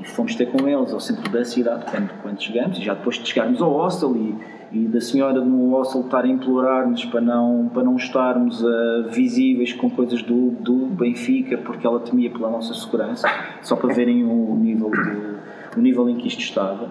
E 0.02 0.08
fomos 0.08 0.36
ter 0.36 0.48
com 0.48 0.68
eles 0.68 0.92
ao 0.92 1.00
centro 1.00 1.30
da 1.32 1.46
cidade 1.46 1.86
quando, 1.90 2.10
quando 2.22 2.42
chegamos, 2.42 2.78
e 2.78 2.82
já 2.82 2.94
depois 2.94 3.18
de 3.18 3.28
chegarmos 3.28 3.62
ao 3.62 3.72
hostel 3.72 4.16
e, 4.16 4.36
e 4.72 4.88
da 4.88 5.00
senhora 5.00 5.40
no 5.42 5.72
hostel 5.72 6.02
estar 6.02 6.24
a 6.24 6.28
implorar-nos 6.28 7.06
para 7.06 7.22
não, 7.22 7.70
para 7.72 7.84
não 7.84 7.96
estarmos 7.96 8.66
ah, 8.66 9.08
visíveis 9.10 9.74
com 9.74 9.90
coisas 9.90 10.24
do, 10.24 10.52
do 10.52 10.88
Benfica, 10.88 11.58
porque 11.58 11.86
ela 11.86 12.00
temia 12.00 12.32
pela 12.32 12.50
nossa 12.50 12.74
segurança, 12.74 13.28
só 13.62 13.76
para 13.76 13.94
verem 13.94 14.24
o 14.24 14.56
nível, 14.56 14.90
de, 14.90 15.78
o 15.78 15.82
nível 15.82 16.10
em 16.10 16.16
que 16.16 16.28
isto 16.28 16.42
estava. 16.42 16.90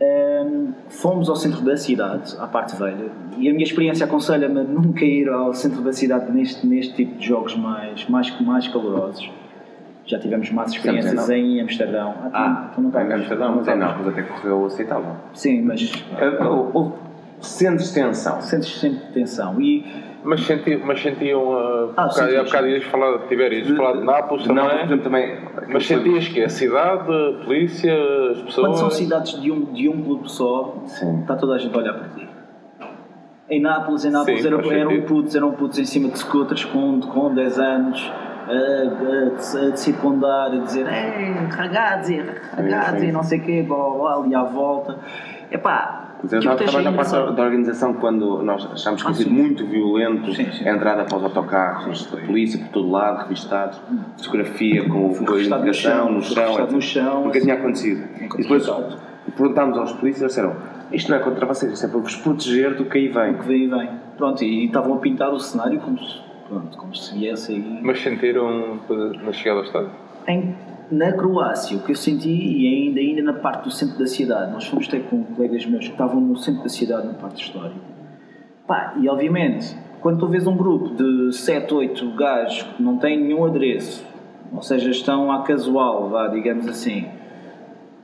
Ahm, 0.00 0.72
fomos 0.88 1.28
ao 1.28 1.36
centro 1.36 1.60
da 1.60 1.76
cidade, 1.76 2.34
à 2.38 2.46
parte 2.46 2.74
velha, 2.74 3.10
e 3.36 3.50
a 3.50 3.52
minha 3.52 3.64
experiência 3.64 4.06
aconselha-me 4.06 4.60
a 4.60 4.64
nunca 4.64 5.04
ir 5.04 5.28
ao 5.28 5.52
centro 5.52 5.82
da 5.82 5.92
cidade 5.92 6.32
neste, 6.32 6.66
neste 6.66 6.94
tipo 6.94 7.18
de 7.18 7.26
jogos 7.26 7.54
mais, 7.54 8.08
mais, 8.08 8.40
mais 8.40 8.66
calorosos. 8.66 9.30
Já 10.10 10.18
tivemos 10.18 10.50
más 10.50 10.72
experiências 10.72 11.12
Amsterdão. 11.14 11.36
em 11.46 11.60
Amsterdão. 11.60 12.14
Ah, 12.18 12.24
tu- 12.24 12.30
Ah, 12.34 12.70
tu 12.74 12.80
não 12.82 12.90
bem, 12.90 13.00
estavas? 13.02 13.20
Amsterdão, 13.22 13.54
mas 13.56 13.66
Não 13.66 13.72
é 13.72 13.76
não, 13.76 13.98
mas 13.98 14.08
até 14.08 14.22
correu 14.22 14.66
aceitável. 14.66 15.12
Sim, 15.34 15.62
mas 15.62 15.92
Uh, 16.20 16.44
uh, 16.44 16.78
uh, 16.78 16.92
Sentes 17.40 17.92
tensão. 17.92 18.40
sentes 18.40 18.80
sempre 18.80 19.06
tensão. 19.14 19.60
E 19.60 20.10
Mas, 20.24 20.40
senti, 20.44 20.76
mas 20.84 21.00
sentiam. 21.00 21.42
Uh, 21.44 21.92
Ah, 21.96 22.04
há 22.06 22.10
sim, 22.10 22.22
há 22.24 22.28
sim. 22.28 22.44
bocado 22.44 22.66
ias 22.66 22.84
falar, 22.84 23.18
tiver 23.28 23.52
ias 23.52 23.68
falar 23.68 23.92
de 23.98 24.04
Nápoles 24.04 24.46
Não, 24.48 24.54
também. 24.68 24.98
também. 24.98 25.38
Mas 25.68 25.86
sentias 25.86 26.26
que 26.28 26.40
é 26.40 26.44
a 26.46 26.48
cidade, 26.50 27.02
a 27.10 27.44
polícia, 27.44 27.94
as 28.32 28.42
pessoas. 28.42 28.66
quando 28.66 28.78
são 28.78 28.90
cidades 28.90 29.40
de 29.40 29.50
um, 29.52 29.64
de 29.72 29.88
um 29.88 30.02
clube 30.02 30.28
só, 30.30 30.74
Sim. 30.86 31.20
está 31.20 31.36
toda 31.36 31.54
a 31.54 31.58
gente 31.58 31.72
a 31.74 31.78
olhar 31.78 31.94
para 31.94 32.08
ti. 32.08 32.28
Em 33.48 33.60
Nápoles, 33.62 34.04
em 34.04 34.10
Nápoles 34.10 34.42
Sim, 34.42 34.46
eram, 34.48 34.72
eram 34.72 35.00
putos, 35.02 35.34
eram 35.36 35.52
putos 35.52 35.78
em 35.78 35.84
cima 35.84 36.08
de 36.08 36.18
scooters 36.18 36.64
com, 36.66 37.00
com 37.00 37.32
10 37.34 37.58
anos, 37.58 38.12
a, 38.50 39.66
a, 39.66 39.68
a, 39.72 39.76
circundar, 39.76 40.52
a 40.52 40.56
dizer 40.56 40.86
Ei, 40.86 41.32
ragazzi, 41.50 42.20
ragazzi, 42.56 43.00
Sim, 43.00 43.06
sim. 43.06 43.12
não 43.12 43.22
sei 43.22 43.38
o 43.38 43.42
quê, 43.42 43.62
blá, 43.66 43.76
blá, 43.76 43.90
blá, 43.98 44.14
ali 44.16 44.34
à 44.34 44.42
volta. 44.44 44.96
Epá, 45.50 46.14
Mas 46.22 46.32
eu 46.32 46.38
estava 46.38 46.58
que 46.58 46.64
também 46.66 46.84
na 46.84 46.92
parte 46.92 47.10
da 47.12 47.42
organização 47.42 47.94
quando 47.94 48.42
nós 48.42 48.68
achámos 48.72 49.02
que 49.02 49.10
Ah, 49.10 49.14
sido 49.14 49.30
muito 49.30 49.66
violento 49.66 50.32
Sim, 50.34 50.50
sim. 50.52 50.68
a 50.68 50.72
entrada 50.74 51.04
para 51.04 51.16
os 51.16 51.24
autocarros, 51.24 52.08
a 52.12 52.16
polícia 52.26 52.58
por 52.60 52.68
todo 52.68 52.90
lado, 52.90 53.22
revistados, 53.22 53.80
fotografia 54.16 54.88
com, 54.88 55.06
a 55.12 55.30
revistado 55.30 55.64
no 55.66 55.74
chão, 55.74 56.12
no 56.12 56.22
chão. 56.22 56.66
no 56.70 56.80
chão, 56.82 57.24
Nunca 57.24 57.40
tinha 57.40 57.54
acontecido. 57.54 58.04
E 58.38 58.42
depois 58.42 58.70
perguntámos 59.36 59.76
aos 59.78 59.92
polícias 59.92 60.22
e 60.22 60.26
disseram: 60.26 60.54
Isto 60.92 61.10
não 61.10 61.18
é 61.18 61.20
contra 61.20 61.46
vocês, 61.46 61.72
isto 61.72 61.86
é 61.86 61.88
para 61.88 61.98
vos 62.00 62.14
proteger 62.16 62.74
do 62.76 62.84
que 62.84 62.98
aí 62.98 63.08
vem. 63.08 63.34
que 63.34 63.46
vem 63.46 63.64
e 63.64 63.66
vem. 63.68 63.88
Pronto, 64.16 64.44
e 64.44 64.66
estavam 64.66 64.94
a 64.94 64.98
pintar 64.98 65.30
o 65.32 65.38
cenário 65.40 65.80
como 65.80 65.98
se, 65.98 66.18
pronto, 66.50 66.76
como 66.76 66.94
se 66.94 67.16
viesse 67.16 67.52
aí. 67.52 67.80
Mas 67.80 68.02
sentiram 68.02 68.80
na 69.22 69.32
chegada 69.32 69.60
ao 69.60 69.64
estádio. 69.64 69.90
Em, 70.26 70.54
na 70.90 71.12
Croácia, 71.12 71.76
o 71.76 71.82
que 71.82 71.92
eu 71.92 71.96
senti, 71.96 72.28
e 72.28 72.66
ainda, 72.66 73.00
ainda 73.00 73.22
na 73.22 73.38
parte 73.38 73.64
do 73.64 73.70
centro 73.70 73.98
da 73.98 74.06
cidade, 74.06 74.52
nós 74.52 74.66
fomos 74.66 74.88
ter 74.88 75.04
com 75.04 75.22
colegas 75.22 75.64
meus 75.64 75.86
que 75.86 75.92
estavam 75.92 76.20
no 76.20 76.36
centro 76.36 76.64
da 76.64 76.68
cidade, 76.68 77.06
na 77.06 77.14
parte 77.14 77.44
histórica. 77.44 77.80
Pá, 78.66 78.94
e 79.00 79.08
obviamente, 79.08 79.76
quando 80.00 80.18
tu 80.18 80.26
vês 80.26 80.46
um 80.46 80.56
grupo 80.56 80.90
de 80.90 81.32
7, 81.32 81.72
8 81.72 82.10
gajos 82.16 82.62
que 82.62 82.82
não 82.82 82.98
têm 82.98 83.20
nenhum 83.20 83.44
adereço, 83.44 84.04
ou 84.52 84.62
seja, 84.62 84.90
estão 84.90 85.30
à 85.30 85.42
casual, 85.42 86.08
vá, 86.08 86.26
digamos 86.26 86.66
assim, 86.66 87.06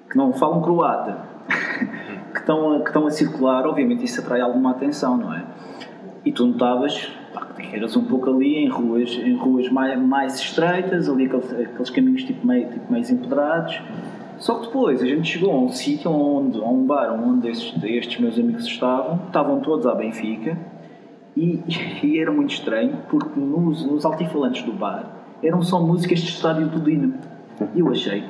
que 0.09 0.17
não 0.17 0.33
falam 0.33 0.63
croata, 0.63 1.19
que 2.33 2.39
estão, 2.39 2.73
a, 2.73 2.81
que 2.81 2.89
estão 2.89 3.07
a 3.07 3.11
circular, 3.11 3.67
obviamente 3.67 4.05
isso 4.05 4.21
atrai 4.21 4.41
alguma 4.41 4.71
atenção, 4.71 5.17
não 5.17 5.35
é? 5.35 5.45
E 6.25 6.33
tu 6.33 6.47
notavas 6.47 7.13
pá, 7.37 7.49
eras 7.73 7.97
um 7.97 8.05
pouco 8.05 8.31
ali 8.31 8.57
em 8.57 8.69
ruas, 8.69 9.11
em 9.11 9.37
ruas 9.37 9.69
mais, 9.69 10.01
mais 10.01 10.41
estreitas, 10.41 11.09
ali 11.09 11.27
aqueles, 11.27 11.53
aqueles 11.53 11.91
caminhos 11.91 12.25
tipo 12.25 12.47
meio, 12.47 12.69
tipo 12.71 12.91
meio 12.91 13.13
empedrados. 13.13 13.81
Só 14.39 14.57
que 14.57 14.67
depois 14.67 15.03
a 15.03 15.07
gente 15.07 15.31
chegou 15.31 15.53
a 15.53 15.59
um 15.59 15.69
sítio 15.69 16.11
onde, 16.11 16.59
a 16.59 16.67
um 16.67 16.85
bar 16.85 17.13
onde 17.13 17.49
estes, 17.49 17.83
estes 17.85 18.21
meus 18.21 18.39
amigos 18.39 18.65
estavam, 18.67 19.21
estavam 19.27 19.61
todos 19.61 19.87
à 19.87 19.95
Benfica, 19.95 20.59
e, 21.37 21.63
e 22.03 22.19
era 22.19 22.33
muito 22.33 22.53
estranho 22.55 22.99
porque 23.09 23.39
nos, 23.39 23.85
nos 23.85 24.05
altifalantes 24.05 24.63
do 24.63 24.73
bar 24.73 25.05
eram 25.43 25.63
só 25.63 25.81
músicas 25.81 26.21
de 26.21 26.31
estádio 26.31 26.67
do 26.67 26.81
Dinamo. 26.81 27.19
E 27.75 27.81
eu 27.81 27.91
achei, 27.91 28.23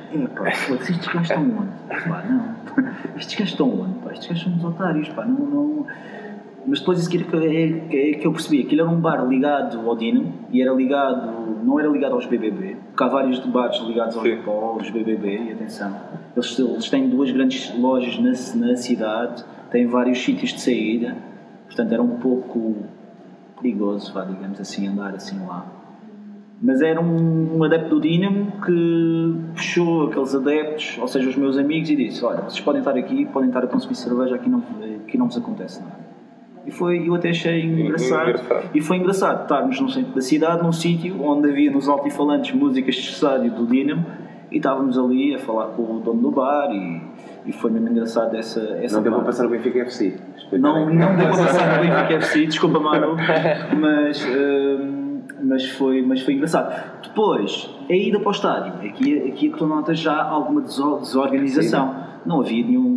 foda-se, 0.67 0.93
estes 0.93 1.07
gajos 1.07 1.29
estão 1.29 1.43
onde? 1.43 2.09
Pá, 2.09 2.23
não. 2.23 2.55
Estes 3.17 3.35
gajos 3.35 3.53
estão 3.53 3.69
onde? 3.69 3.99
Pá, 3.99 4.11
estes 4.13 4.27
gajos 4.27 4.43
são 4.43 4.53
uns 4.53 4.63
otários, 4.63 5.09
pá, 5.09 5.25
não. 5.25 5.45
não... 5.45 5.85
Mas 6.67 6.79
depois 6.79 6.99
isso 6.99 7.09
que, 7.09 7.17
é, 7.17 7.79
que, 7.87 8.13
que 8.15 8.27
eu 8.27 8.31
percebi, 8.33 8.61
aquilo 8.61 8.81
era 8.81 8.89
um 8.89 8.99
bar 8.99 9.25
ligado 9.25 9.89
ao 9.89 9.95
Dinamo 9.95 10.33
e 10.51 10.61
era 10.61 10.73
ligado, 10.73 11.63
não 11.63 11.79
era 11.79 11.87
ligado 11.87 12.13
aos 12.13 12.25
BBB, 12.25 12.75
porque 12.87 13.03
há 13.03 13.07
vários 13.07 13.39
bares 13.39 13.79
ligados 13.79 14.17
aos, 14.17 14.27
Sim. 14.27 14.39
aos 14.45 14.89
BBB, 14.89 15.43
e 15.43 15.51
atenção, 15.53 15.95
eles, 16.35 16.59
eles 16.59 16.89
têm 16.89 17.07
duas 17.07 17.31
grandes 17.31 17.73
lojas 17.79 18.19
na, 18.19 18.67
na 18.67 18.75
cidade, 18.75 19.45
têm 19.71 19.87
vários 19.87 20.19
sítios 20.19 20.53
de 20.53 20.59
saída, 20.59 21.15
portanto 21.67 21.93
era 21.93 22.03
um 22.03 22.17
pouco 22.17 22.75
perigoso, 23.61 24.13
vá, 24.13 24.25
digamos 24.25 24.59
assim, 24.59 24.87
andar 24.87 25.15
assim 25.15 25.39
lá. 25.47 25.65
Mas 26.61 26.81
era 26.81 26.99
um, 26.99 27.59
um 27.59 27.63
adepto 27.63 27.95
do 27.95 28.01
Dinamo 28.01 28.51
que 28.65 29.35
puxou 29.55 30.07
aqueles 30.07 30.35
adeptos, 30.35 30.97
ou 30.99 31.07
seja, 31.07 31.29
os 31.29 31.35
meus 31.37 31.55
amigos, 31.57 31.89
e 31.91 31.95
disse: 31.95 32.25
Olha, 32.25 32.41
vocês 32.41 32.59
podem 32.59 32.79
estar 32.79 32.97
aqui, 32.97 33.25
podem 33.25 33.49
estar 33.49 33.63
a 33.63 33.67
consumir 33.67 33.95
cerveja, 33.95 34.35
aqui 34.35 34.49
não, 34.49 34.63
aqui 35.05 35.17
não 35.19 35.27
vos 35.27 35.37
acontece 35.37 35.81
nada. 35.81 36.16
E 36.67 36.71
foi, 36.71 37.07
eu 37.07 37.15
até 37.15 37.29
achei 37.29 37.63
engraçado. 37.63 38.29
engraçado. 38.29 38.69
E 38.73 38.81
foi 38.81 38.97
engraçado 38.97 39.43
estarmos 39.43 39.79
no 39.79 39.89
centro 39.89 40.13
da 40.13 40.21
cidade, 40.21 40.61
num 40.61 40.71
sítio 40.73 41.23
onde 41.23 41.49
havia 41.49 41.71
nos 41.71 41.87
altifalantes 41.87 42.53
músicas 42.53 42.95
de 42.95 43.01
estádio 43.09 43.51
do 43.53 43.65
Dinamo, 43.65 44.05
e 44.51 44.57
estávamos 44.57 44.97
ali 44.99 45.33
a 45.33 45.39
falar 45.39 45.67
com 45.67 45.83
o 45.83 45.99
dono 45.99 46.21
do 46.21 46.31
bar, 46.31 46.69
e, 46.71 47.01
e 47.45 47.51
foi 47.53 47.71
mesmo 47.71 47.89
engraçado 47.89 48.35
essa, 48.35 48.59
essa 48.81 48.97
Não 48.97 49.03
deu 49.03 49.13
para 49.13 49.23
passar 49.23 49.45
o 49.45 49.49
Benfica 49.49 49.79
FC. 49.79 50.15
Não, 50.53 50.85
não 50.93 51.15
deu 51.15 51.27
para 51.27 51.37
passar 51.37 51.77
no 51.77 51.83
Benfica 51.89 52.13
FC, 52.15 52.45
desculpa 52.45 52.79
Manu, 52.81 53.15
mas, 53.79 54.25
hum, 54.25 55.19
mas, 55.43 55.69
foi, 55.71 56.01
mas 56.01 56.21
foi 56.21 56.33
engraçado. 56.33 57.01
Depois, 57.03 57.69
a 57.89 57.93
ida 57.93 58.19
para 58.19 58.27
o 58.27 58.31
estádio, 58.31 58.73
aqui, 58.89 59.17
aqui 59.19 59.47
é 59.47 59.51
que 59.51 59.57
tu 59.57 59.65
notas 59.65 59.99
já 59.99 60.21
alguma 60.21 60.61
deso- 60.61 60.99
desorganização. 60.99 61.95
Não 62.25 62.41
havia 62.41 62.65
nenhum 62.65 62.96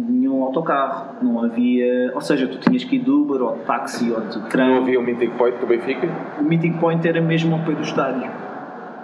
autocarro, 0.51 1.17
não 1.23 1.43
havia. 1.45 2.13
Ou 2.15 2.21
seja, 2.21 2.47
tu 2.47 2.59
tinhas 2.59 2.85
que 2.85 2.97
ir 2.97 3.01
de 3.01 3.11
Uber 3.11 3.41
ou 3.43 3.57
de 3.57 3.63
táxi 3.65 4.11
ou 4.11 4.21
de 4.21 4.39
Não 4.39 4.49
trem. 4.49 4.77
havia 4.77 5.01
um 5.01 5.03
meeting 5.03 5.31
point 5.31 5.57
do 5.59 5.67
Benfica? 5.67 6.09
O 6.39 6.43
meeting 6.45 6.73
point 6.75 7.07
era 7.09 7.21
mesmo 7.21 7.55
ao 7.57 7.63
pé 7.63 7.73
do 7.73 7.83
estádio. 7.83 8.31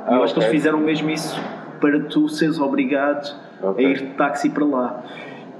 Ah, 0.06 0.14
eu 0.16 0.22
acho 0.22 0.34
que 0.34 0.40
ok. 0.40 0.50
eles 0.50 0.60
fizeram 0.62 0.78
mesmo 0.78 1.10
isso 1.10 1.40
para 1.80 2.00
tu 2.04 2.28
seres 2.28 2.60
obrigado 2.60 3.34
Ok. 3.62 3.84
a 3.84 3.88
ir 3.88 3.96
de 3.98 4.06
táxi 4.14 4.50
para 4.50 4.64
lá. 4.64 5.02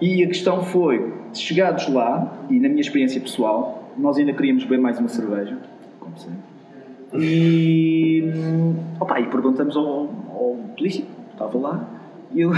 E 0.01 0.23
a 0.23 0.27
questão 0.27 0.63
foi, 0.63 1.13
chegados 1.33 1.89
lá, 1.93 2.31
e 2.51 2.61
na 2.61 2.69
minha 2.69 2.81
experiência 2.81 3.21
pessoal, 3.21 3.91
nós 3.97 4.19
ainda 4.19 4.33
queríamos 4.35 4.63
beber 4.65 4.79
mais 4.79 4.99
uma 4.99 5.09
cerveja, 5.09 5.57
como 5.99 6.17
sempre. 6.19 6.39
E, 7.15 8.23
hum, 8.35 8.75
opa, 9.01 9.19
e 9.21 9.27
perguntamos 9.27 9.77
ao, 9.77 9.85
ao 9.85 10.57
polícia, 10.77 11.03
que 11.03 11.33
estava 11.33 11.59
lá, 11.59 11.81
e, 12.33 12.41
eu, 12.41 12.53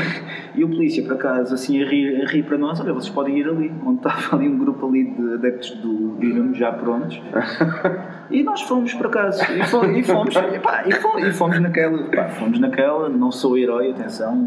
e 0.54 0.64
o 0.64 0.68
polícia, 0.68 1.02
por 1.02 1.14
acaso, 1.14 1.54
assim, 1.54 1.82
a 1.82 1.86
rir, 1.86 2.22
a 2.22 2.26
rir 2.26 2.42
para 2.42 2.56
nós, 2.56 2.80
olha, 2.80 2.92
vocês 2.92 3.12
podem 3.12 3.38
ir 3.38 3.48
ali, 3.48 3.72
onde 3.84 3.98
estava 3.98 4.36
ali 4.36 4.48
um 4.48 4.58
grupo 4.58 4.86
ali 4.86 5.04
de 5.04 5.34
adeptos 5.34 5.70
do 5.72 6.16
Dinamo 6.18 6.54
já 6.54 6.72
prontos. 6.72 7.20
E 8.30 8.42
nós 8.42 8.60
fomos 8.60 8.92
por 8.92 9.06
acaso, 9.06 9.42
e 9.54 9.64
fomos, 9.64 9.96
e 9.96 10.02
fomos, 10.02 10.34
e 10.36 10.58
pá, 10.58 10.84
e 10.86 10.92
fomos, 10.92 11.34
fomos 11.34 11.60
naquela, 11.60 12.02
pá, 12.10 12.28
fomos 12.28 12.58
naquela, 12.58 13.08
não 13.08 13.32
sou 13.32 13.56
herói, 13.56 13.90
atenção, 13.92 14.46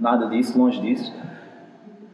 nada 0.00 0.26
disso, 0.28 0.58
longe 0.58 0.80
disso, 0.80 1.12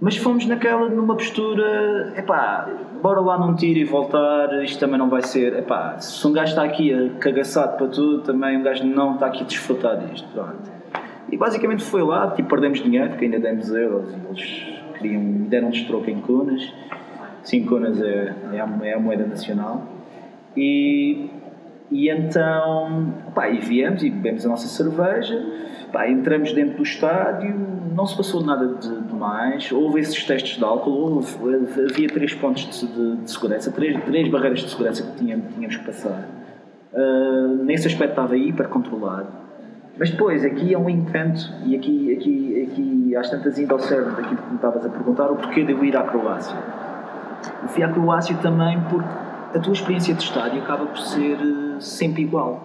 mas 0.01 0.17
fomos 0.17 0.45
naquela 0.45 0.89
numa 0.89 1.15
postura, 1.15 2.15
epá, 2.17 2.69
bora 3.01 3.21
lá 3.21 3.39
num 3.39 3.55
tiro 3.55 3.79
e 3.79 3.85
voltar, 3.85 4.61
isto 4.65 4.81
também 4.81 4.99
não 4.99 5.09
vai 5.09 5.23
ser, 5.23 5.57
epá, 5.57 6.01
se 6.01 6.27
um 6.27 6.33
gajo 6.33 6.51
está 6.51 6.65
aqui 6.65 6.93
a 6.93 7.11
cagaçado 7.21 7.77
para 7.77 7.87
tudo, 7.87 8.23
também 8.23 8.59
um 8.59 8.65
gajo 8.65 8.85
não 8.85 9.15
está 9.15 9.27
aqui 9.27 9.45
a 9.45 9.47
desfrutar 9.47 9.97
disto, 9.99 10.29
pronto. 10.35 10.76
E 11.31 11.37
basicamente 11.37 11.83
foi 11.83 12.03
lá, 12.03 12.31
tipo, 12.31 12.49
perdemos 12.49 12.81
dinheiro, 12.81 13.11
porque 13.11 13.25
ainda 13.25 13.39
demos 13.41 13.69
euros 13.71 14.13
e 14.13 14.27
eles 14.29 14.67
queriam, 14.99 15.23
deram-nos 15.49 15.83
troco 15.83 16.09
em 16.09 16.21
cunas, 16.21 16.73
5 17.43 17.69
cunas 17.69 18.01
é, 18.01 18.35
é, 18.53 18.61
a, 18.61 18.69
é 18.83 18.95
a 18.95 18.99
moeda 19.01 19.27
nacional, 19.27 19.83
e, 20.57 21.29
e 21.91 22.09
então, 22.11 23.13
pá, 23.35 23.49
e 23.49 23.59
viemos 23.59 24.03
e 24.03 24.11
bebemos 24.11 24.47
a 24.47 24.49
nossa 24.49 24.69
cerveja, 24.69 25.45
pá, 25.93 26.09
entramos 26.09 26.53
dentro 26.53 26.77
do 26.77 26.83
estádio, 26.83 27.55
não 27.95 28.07
se 28.07 28.17
passou 28.17 28.43
nada 28.45 28.67
de, 28.75 29.03
de 29.03 29.15
mais, 29.15 29.71
houve 29.73 30.01
esses 30.01 30.23
testes 30.25 30.57
de 30.59 30.65
álcool, 30.65 31.15
houve, 31.17 31.37
havia 31.91 32.09
três 32.09 32.35
pontos 32.35 32.65
de, 32.81 32.87
de- 32.87 33.17
de 33.23 33.31
segurança, 33.31 33.71
três, 33.73 34.03
três 34.05 34.29
barreiras 34.29 34.61
de 34.61 34.71
segurança 34.71 35.03
que 35.03 35.19
tínhamos, 35.19 35.53
tínhamos 35.55 35.77
que 35.77 35.85
passar. 35.85 36.29
Ah, 36.95 37.49
nesse 37.65 37.87
aspecto 37.87 38.11
estava 38.13 38.37
hiper 38.37 38.69
controlado. 38.69 39.46
Mas 39.99 40.11
depois, 40.11 40.45
aqui 40.45 40.75
é 40.75 40.79
um 40.79 40.91
encanto, 40.91 41.51
e 41.65 41.75
aqui, 41.75 42.13
aqui, 42.15 42.69
aqui 42.71 43.17
às 43.17 43.31
tantas 43.31 43.59
indo 43.59 43.73
ao 43.73 43.79
cerne 43.79 44.11
daquilo 44.11 44.37
que 44.37 44.49
me 44.51 44.57
estavas 44.57 44.85
a 44.85 44.89
perguntar, 44.91 45.31
o 45.31 45.37
porquê 45.37 45.65
de 45.65 45.73
eu 45.73 45.83
ir 45.85 45.97
à 45.97 46.03
Croácia. 46.03 46.57
Eu 47.63 47.69
fui 47.69 47.83
à 47.83 47.89
Croácia 47.89 48.37
também 48.43 48.79
porque 48.91 49.09
a 49.55 49.59
tua 49.59 49.73
experiência 49.73 50.15
de 50.15 50.23
estádio 50.23 50.63
acaba 50.63 50.85
por 50.87 50.99
ser 50.99 51.39
eh, 51.39 51.81
sempre 51.81 52.23
igual. 52.23 52.63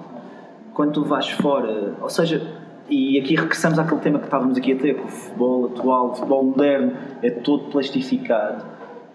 Quando 0.73 0.93
tu 0.93 1.05
vais 1.05 1.29
fora, 1.29 1.93
ou 2.01 2.09
seja, 2.09 2.45
e 2.89 3.17
aqui 3.17 3.35
regressamos 3.35 3.79
àquele 3.79 4.01
tema 4.01 4.19
que 4.19 4.25
estávamos 4.25 4.57
aqui 4.57 4.73
a 4.73 4.75
ter, 4.75 4.95
que 4.95 5.05
o 5.05 5.07
futebol 5.07 5.65
atual, 5.67 6.07
o 6.07 6.15
futebol 6.15 6.43
moderno, 6.43 6.93
é 7.23 7.29
todo 7.29 7.71
plastificado. 7.71 8.65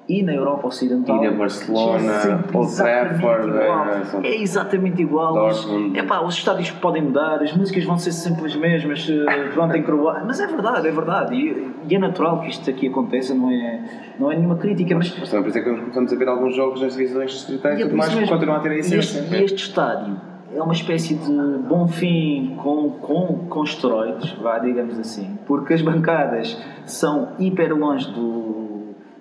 E 0.09 0.23
na 0.23 0.33
Europa 0.35 0.69
Ocidental. 0.69 1.23
E 1.25 1.29
na 1.29 1.37
Barcelona, 1.37 2.45
Old 2.55 2.77
Trafford, 2.77 3.53
é, 3.59 4.29
É 4.29 4.41
exatamente 4.41 5.03
igual. 5.03 5.35
Dortmund. 5.35 5.99
É 5.99 6.03
pá, 6.03 6.21
os 6.21 6.35
estádios 6.35 6.71
podem 6.71 7.03
mudar, 7.03 7.43
as 7.43 7.53
músicas 7.57 7.85
vão 7.85 7.99
ser 7.99 8.13
sempre 8.13 8.47
as 8.47 8.55
mesmas, 8.55 9.09
eh, 9.11 9.49
pronto, 9.53 9.77
em 9.77 9.83
Croácia. 9.83 10.23
Mas 10.25 10.39
é 10.39 10.47
verdade, 10.47 10.87
é 10.87 10.93
verdade. 10.93 11.35
E, 11.35 11.73
e 11.89 11.95
é 11.95 11.99
natural 11.99 12.41
que 12.41 12.49
isto 12.49 12.71
aqui 12.71 12.87
aconteça, 12.89 13.35
não 13.35 13.51
é, 13.51 13.81
não 14.19 14.31
é 14.31 14.37
nenhuma 14.37 14.57
crítica, 14.57 14.95
mas 14.95 15.13
Mas 15.19 15.29
também 15.29 15.43
por 15.43 15.49
isso 15.49 15.59
é 15.59 15.63
que 15.63 15.81
começamos 15.81 16.13
a 16.13 16.17
ver 16.17 16.29
alguns 16.29 16.55
jogos 16.55 16.81
nas 16.83 16.95
divisões 16.97 17.31
distritais 17.33 17.79
E 17.79 17.83
é 17.83 17.87
tudo 17.87 17.97
mais 17.97 18.15
mesmo. 18.15 18.29
continuam 18.29 18.59
a 18.59 18.61
ter 18.61 18.71
a 18.71 18.77
essência. 18.77 19.19
este, 19.21 19.35
este 19.45 19.63
estádio 19.69 20.17
é 20.55 20.63
uma 20.63 20.73
espécie 20.73 21.15
de 21.15 21.33
bom 21.69 21.87
fim 21.89 22.57
com, 22.63 22.91
com, 22.93 23.47
com 23.49 23.65
esteroides, 23.65 24.31
vá, 24.41 24.59
digamos 24.61 24.99
assim, 24.99 25.37
porque 25.47 25.75
as 25.75 25.83
bancadas 25.83 26.57
são 26.85 27.31
hiper 27.39 27.77
longe 27.77 28.11
do. 28.13 28.56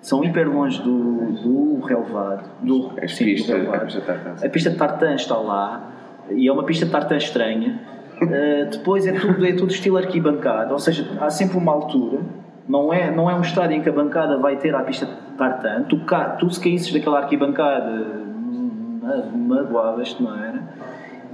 São 0.06 0.22
hiper 0.22 0.48
longe 0.48 0.80
do, 0.82 1.32
do 1.32 1.80
relevado. 1.84 2.48
Do, 2.62 2.92
As 3.02 3.16
sim, 3.16 3.24
do 3.24 3.30
pistas, 3.32 3.56
relevado. 3.56 3.74
a 3.74 3.84
pista 3.86 4.00
de 4.00 4.06
tartan. 4.06 4.46
A 4.46 4.48
pista 4.48 4.70
de 4.70 4.76
tartan 4.76 5.14
está 5.16 5.36
lá 5.36 5.90
e 6.30 6.46
é 6.46 6.52
uma 6.52 6.62
pista 6.62 6.86
de 6.86 6.92
tartan 6.92 7.16
estranha. 7.16 7.80
Uh, 8.22 8.70
depois 8.70 9.04
é 9.04 9.10
tudo, 9.10 9.44
é 9.44 9.52
tudo 9.54 9.72
estilo 9.72 9.96
arquibancada, 9.96 10.72
ou 10.72 10.78
seja, 10.78 11.04
há 11.20 11.28
sempre 11.28 11.58
uma 11.58 11.72
altura. 11.72 12.20
Não 12.68 12.94
é, 12.94 13.10
não 13.10 13.28
é 13.28 13.34
um 13.34 13.40
estádio 13.40 13.78
em 13.78 13.82
que 13.82 13.88
a 13.88 13.92
bancada 13.92 14.38
vai 14.38 14.56
ter 14.58 14.72
a 14.76 14.82
pista 14.82 15.06
de 15.06 15.12
tartan. 15.36 15.82
Tu, 15.88 16.00
tu 16.38 16.50
se 16.50 16.60
caísses 16.60 16.92
daquela 16.92 17.18
arquibancada, 17.18 17.90
hum, 17.90 19.00
magoavas-te, 19.48 20.22
não 20.22 20.36
era? 20.36 20.65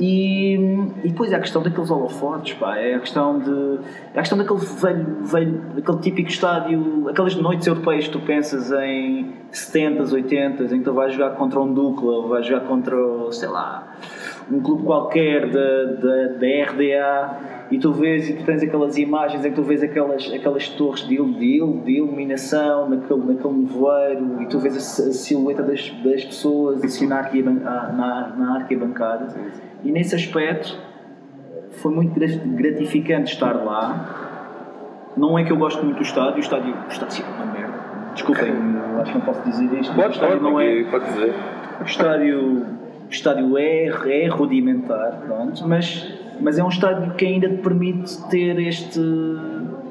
E, 0.01 0.55
e 1.05 1.09
depois 1.09 1.32
é 1.32 1.36
a 1.36 1.40
questão 1.40 1.62
daqueles 1.62 1.90
holofotes, 1.90 2.55
pá, 2.55 2.76
é 2.76 2.95
a 2.95 3.01
questão 3.01 3.38
de. 3.38 3.78
É 4.14 4.18
a 4.18 4.22
questão 4.22 4.38
daquele 4.38 4.61
velho, 4.61 5.07
velho, 5.24 5.62
aquele 5.78 5.99
típico 5.99 6.28
estádio, 6.28 7.09
aquelas 7.09 7.34
noites 7.36 7.66
europeias 7.66 8.07
que 8.07 8.12
tu 8.12 8.20
pensas 8.20 8.72
em 8.72 9.32
70s, 9.53 10.11
80s, 10.11 10.72
em 10.72 10.78
que 10.78 10.84
tu 10.84 10.95
vais 10.95 11.12
jogar 11.12 11.30
contra 11.30 11.61
um 11.61 11.72
Dukla 11.72 12.26
vais 12.28 12.47
jogar 12.47 12.66
contra, 12.66 12.97
sei 13.30 13.49
lá, 13.49 13.97
um 14.51 14.61
clube 14.61 14.84
qualquer 14.84 15.51
da, 15.51 15.84
da 16.38 16.47
RDA 16.70 17.61
e 17.73 17.79
tu 17.79 17.93
vês 17.93 18.29
e 18.29 18.35
tu 18.35 18.45
tens 18.45 18.62
aquelas 18.62 18.97
imagens 18.99 19.45
em 19.45 19.51
que 19.51 19.57
tu 19.57 19.62
vês 19.62 19.83
aquelas, 19.83 20.31
aquelas 20.33 20.68
torres 20.68 21.01
de, 21.09 21.16
de, 21.16 21.61
de 21.85 21.93
iluminação 21.97 22.89
naquele, 22.89 23.20
naquele 23.33 23.55
nevoeiro 23.55 24.43
e 24.43 24.47
tu 24.47 24.59
vês 24.61 24.75
a, 24.75 24.79
a 25.09 25.12
silhueta 25.12 25.62
das, 25.62 25.91
das 26.05 26.25
pessoas 26.25 26.85
assim 26.85 27.07
na, 27.07 27.23
na, 27.23 28.35
na 28.37 28.55
arquibancada. 28.57 29.35
E 29.83 29.91
nesse 29.91 30.14
aspecto 30.14 30.79
foi 31.70 31.93
muito 31.93 32.12
gra- 32.18 32.27
gratificante 32.45 33.33
estar 33.33 33.55
lá. 33.55 34.29
Não 35.16 35.39
é 35.39 35.45
que 35.45 35.53
eu 35.53 35.57
gosto 35.57 35.83
muito 35.85 35.97
do 35.97 36.03
estádio 36.03 36.37
o 36.37 36.41
estádio, 36.41 36.75
o 36.75 36.89
estádio 36.89 37.25
é 37.25 37.43
uma 37.43 37.53
merda. 37.53 37.75
Desculpem, 38.14 38.49
eu 38.95 39.01
acho 39.01 39.12
que 39.12 39.18
não 39.18 39.25
posso 39.25 39.43
dizer 39.43 39.64
isto 39.81 39.99
o 39.99 40.07
estádio 40.11 40.41
não 40.43 40.61
é 40.61 40.85
pode 40.85 41.05
dizer. 41.07 41.35
o 41.81 41.85
estádio, 41.85 42.66
o 43.12 43.14
estádio 43.14 43.58
é, 43.58 43.88
é 44.06 44.26
rudimentar, 44.26 45.20
pronto, 45.26 45.68
mas, 45.68 46.10
mas 46.40 46.58
é 46.58 46.64
um 46.64 46.68
estádio 46.70 47.12
que 47.12 47.26
ainda 47.26 47.46
te 47.46 47.58
permite 47.58 48.16
ter 48.30 48.58
este, 48.58 49.00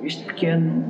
este 0.04 0.26
pequeno 0.26 0.84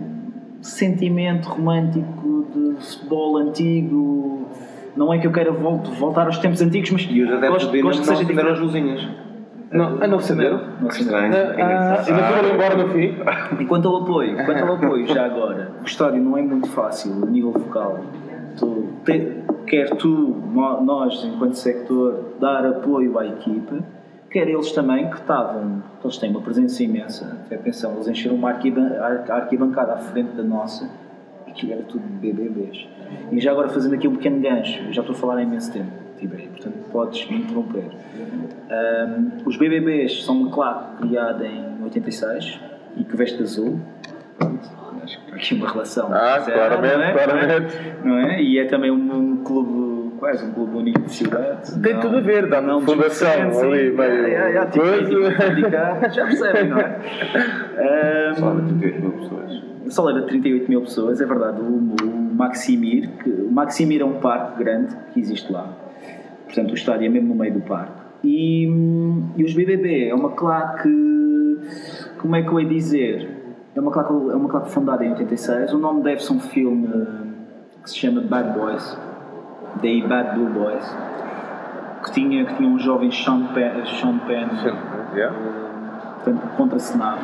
sentimento 0.62 1.50
romântico 1.50 2.48
de 2.56 2.82
futebol 2.86 3.38
antigo. 3.38 4.48
Não 4.96 5.14
é 5.14 5.18
que 5.20 5.28
eu 5.28 5.32
queira 5.32 5.52
vol- 5.52 5.80
voltar 6.00 6.26
aos 6.26 6.38
tempos 6.38 6.62
antigos, 6.62 6.90
mas 6.92 7.02
E 7.10 7.22
os 7.22 7.30
adeptos 7.30 7.64
gosto, 7.64 7.72
de 7.74 7.82
gosto 7.82 8.00
que 8.00 8.08
seja 8.08 8.20
não 8.22 8.26
acenderam 8.30 8.52
as 8.54 8.60
luzinhas. 8.60 9.08
Não, 9.70 9.98
ah, 10.02 10.08
não 10.08 10.18
acenderam? 10.18 10.62
Não. 10.82 10.88
Estranho. 10.88 11.34
Ah, 11.34 11.56
ah, 11.60 12.04
ainda 12.08 12.24
foram 12.24 12.54
embora 12.54 12.78
no 12.78 12.90
fim. 12.90 13.16
E 13.60 13.66
quanto 13.66 13.88
ao 13.90 14.04
apoio, 14.04 14.36
quanto 14.46 14.64
ao 14.64 14.76
apoio, 14.76 15.06
já 15.08 15.26
agora, 15.26 15.72
o 15.82 15.86
estádio 15.86 16.22
não 16.22 16.38
é 16.38 16.42
muito 16.42 16.68
fácil 16.70 17.12
a 17.24 17.26
nível 17.26 17.52
vocal. 17.52 18.00
Tu, 18.58 18.88
te- 19.06 19.38
quer 19.68 19.90
tu, 19.98 20.36
nós, 20.84 21.24
enquanto 21.24 21.54
sector, 21.56 22.34
dar 22.40 22.66
apoio 22.66 23.18
à 23.18 23.26
equipa, 23.26 23.80
quer 24.30 24.48
eles 24.48 24.72
também, 24.72 25.10
que 25.10 25.16
estavam, 25.18 25.84
eles 26.04 26.18
têm 26.18 26.30
uma 26.32 26.42
presença 26.42 26.84
imensa. 26.84 27.38
Atenção, 27.52 27.94
eles 27.96 28.08
encheram 28.08 28.36
uma 28.36 28.52
arquibancada 28.52 29.94
à 29.94 29.98
frente 29.98 30.32
da 30.36 30.44
nossa, 30.44 30.90
e 31.48 31.52
aquilo 31.52 31.74
era 31.74 31.84
tudo 31.84 32.04
BBBs. 32.20 32.88
E 33.32 33.40
já 33.40 33.52
agora, 33.52 33.70
fazendo 33.70 33.96
aqui 33.96 34.08
um 34.08 34.16
pequeno 34.16 34.40
gancho, 34.42 34.92
já 34.92 35.02
estou 35.02 35.16
a 35.16 35.18
falar 35.18 35.38
há 35.38 35.44
imenso 35.44 35.72
tempo, 35.72 35.92
Tibério, 36.18 36.50
portanto 36.50 36.76
podes 36.92 37.30
me 37.30 37.38
interromper. 37.38 37.86
Ahm, 38.70 39.30
os 39.46 39.58
BBBs 39.58 40.24
são 40.24 40.42
uma 40.42 40.52
claque 40.52 40.98
criada 41.08 41.46
em 41.46 41.84
86 41.84 42.60
e 42.98 43.04
que 43.04 43.16
veste 43.18 43.42
azul. 43.42 43.80
Acho 45.04 45.26
que 45.26 45.32
há 45.32 45.36
aqui 45.36 45.54
uma 45.56 45.70
relação. 45.72 46.08
Ah, 46.14 46.38
Mas 46.40 46.48
é- 46.48 46.52
claramente, 46.54 46.96
não 46.98 47.04
é? 47.04 47.12
claramente. 47.14 47.78
Não 48.04 48.18
é? 48.20 48.42
E 48.42 48.60
é 48.60 48.66
também 48.66 48.92
um, 48.92 49.16
um 49.16 49.38
clube, 49.44 50.16
quase 50.20 50.46
um 50.46 50.52
clube 50.52 50.78
único 50.78 51.02
de 51.02 51.12
cidade. 51.12 51.80
Tem 51.82 52.00
tudo 52.00 52.18
a 52.18 52.22
ver, 52.22 52.48
dá 52.48 52.60
uma 52.60 52.80
fundação 52.82 53.30
ali, 53.60 53.92
meio 53.92 54.02
É, 54.02 54.54
é, 54.54 54.58
é, 54.58 54.66
tipo, 54.68 54.86
handicap, 54.86 56.14
Já 56.14 56.26
percebem, 56.26 56.68
não 56.70 56.78
é? 56.78 57.00
Ahm, 58.32 58.36
Só 58.36 58.54
de 58.54 58.74
38 58.80 59.02
mil 59.02 59.12
pessoas. 59.12 59.64
só 59.90 60.04
leva 60.06 60.22
38 60.28 60.70
mil 60.70 60.82
pessoas, 60.82 61.20
é 61.22 61.26
verdade. 61.26 61.60
O, 61.62 61.66
o 62.04 62.34
Maximir, 62.36 63.10
que, 63.24 63.30
o 63.30 63.52
Maximir 63.52 64.02
é 64.02 64.06
um 64.06 64.20
parque 64.20 64.64
grande 64.64 64.96
que 65.14 65.20
existe 65.20 65.52
lá. 65.52 65.70
Portanto, 66.46 66.72
o 66.72 66.76
estádio 66.76 67.06
é 67.08 67.10
mesmo 67.10 67.30
no 67.30 67.36
meio 67.36 67.54
do 67.54 67.62
parque. 67.62 68.02
E, 68.24 68.68
hum, 68.70 69.30
e 69.36 69.44
os 69.44 69.54
BBB 69.54 70.10
é 70.10 70.14
uma 70.14 70.30
claque. 70.32 70.90
Como 72.20 72.36
é 72.36 72.42
que 72.44 72.50
eu 72.50 72.60
ia 72.60 72.68
dizer? 72.68 73.41
É 73.74 73.80
uma 73.80 73.92
claque, 73.92 74.12
é 74.12 74.36
uma 74.36 74.50
claque 74.50 74.70
fundada 74.70 75.06
em 75.06 75.12
86. 75.12 75.74
O 75.74 75.78
nome 75.78 76.04
deve-se 76.04 76.32
a 76.32 76.36
um 76.36 76.40
filme 76.40 76.88
hum, 76.88 77.34
que 77.84 77.90
se 77.90 77.98
chama 77.98 78.22
Bad 78.22 78.58
Boys. 78.58 78.98
Daí 79.82 80.06
Bad 80.06 80.38
Blue 80.38 80.50
Boys. 80.50 80.98
Que 82.04 82.12
tinha, 82.12 82.46
que 82.46 82.56
tinha 82.56 82.68
um 82.68 82.80
jovem 82.80 83.12
Sean 83.12 83.48
Penn, 83.54 83.86
Sean 83.86 84.18
Penn 84.20 84.50
Yeah. 85.14 85.36
portanto, 86.16 86.48
que 86.48 86.56
contracenava. 86.56 87.20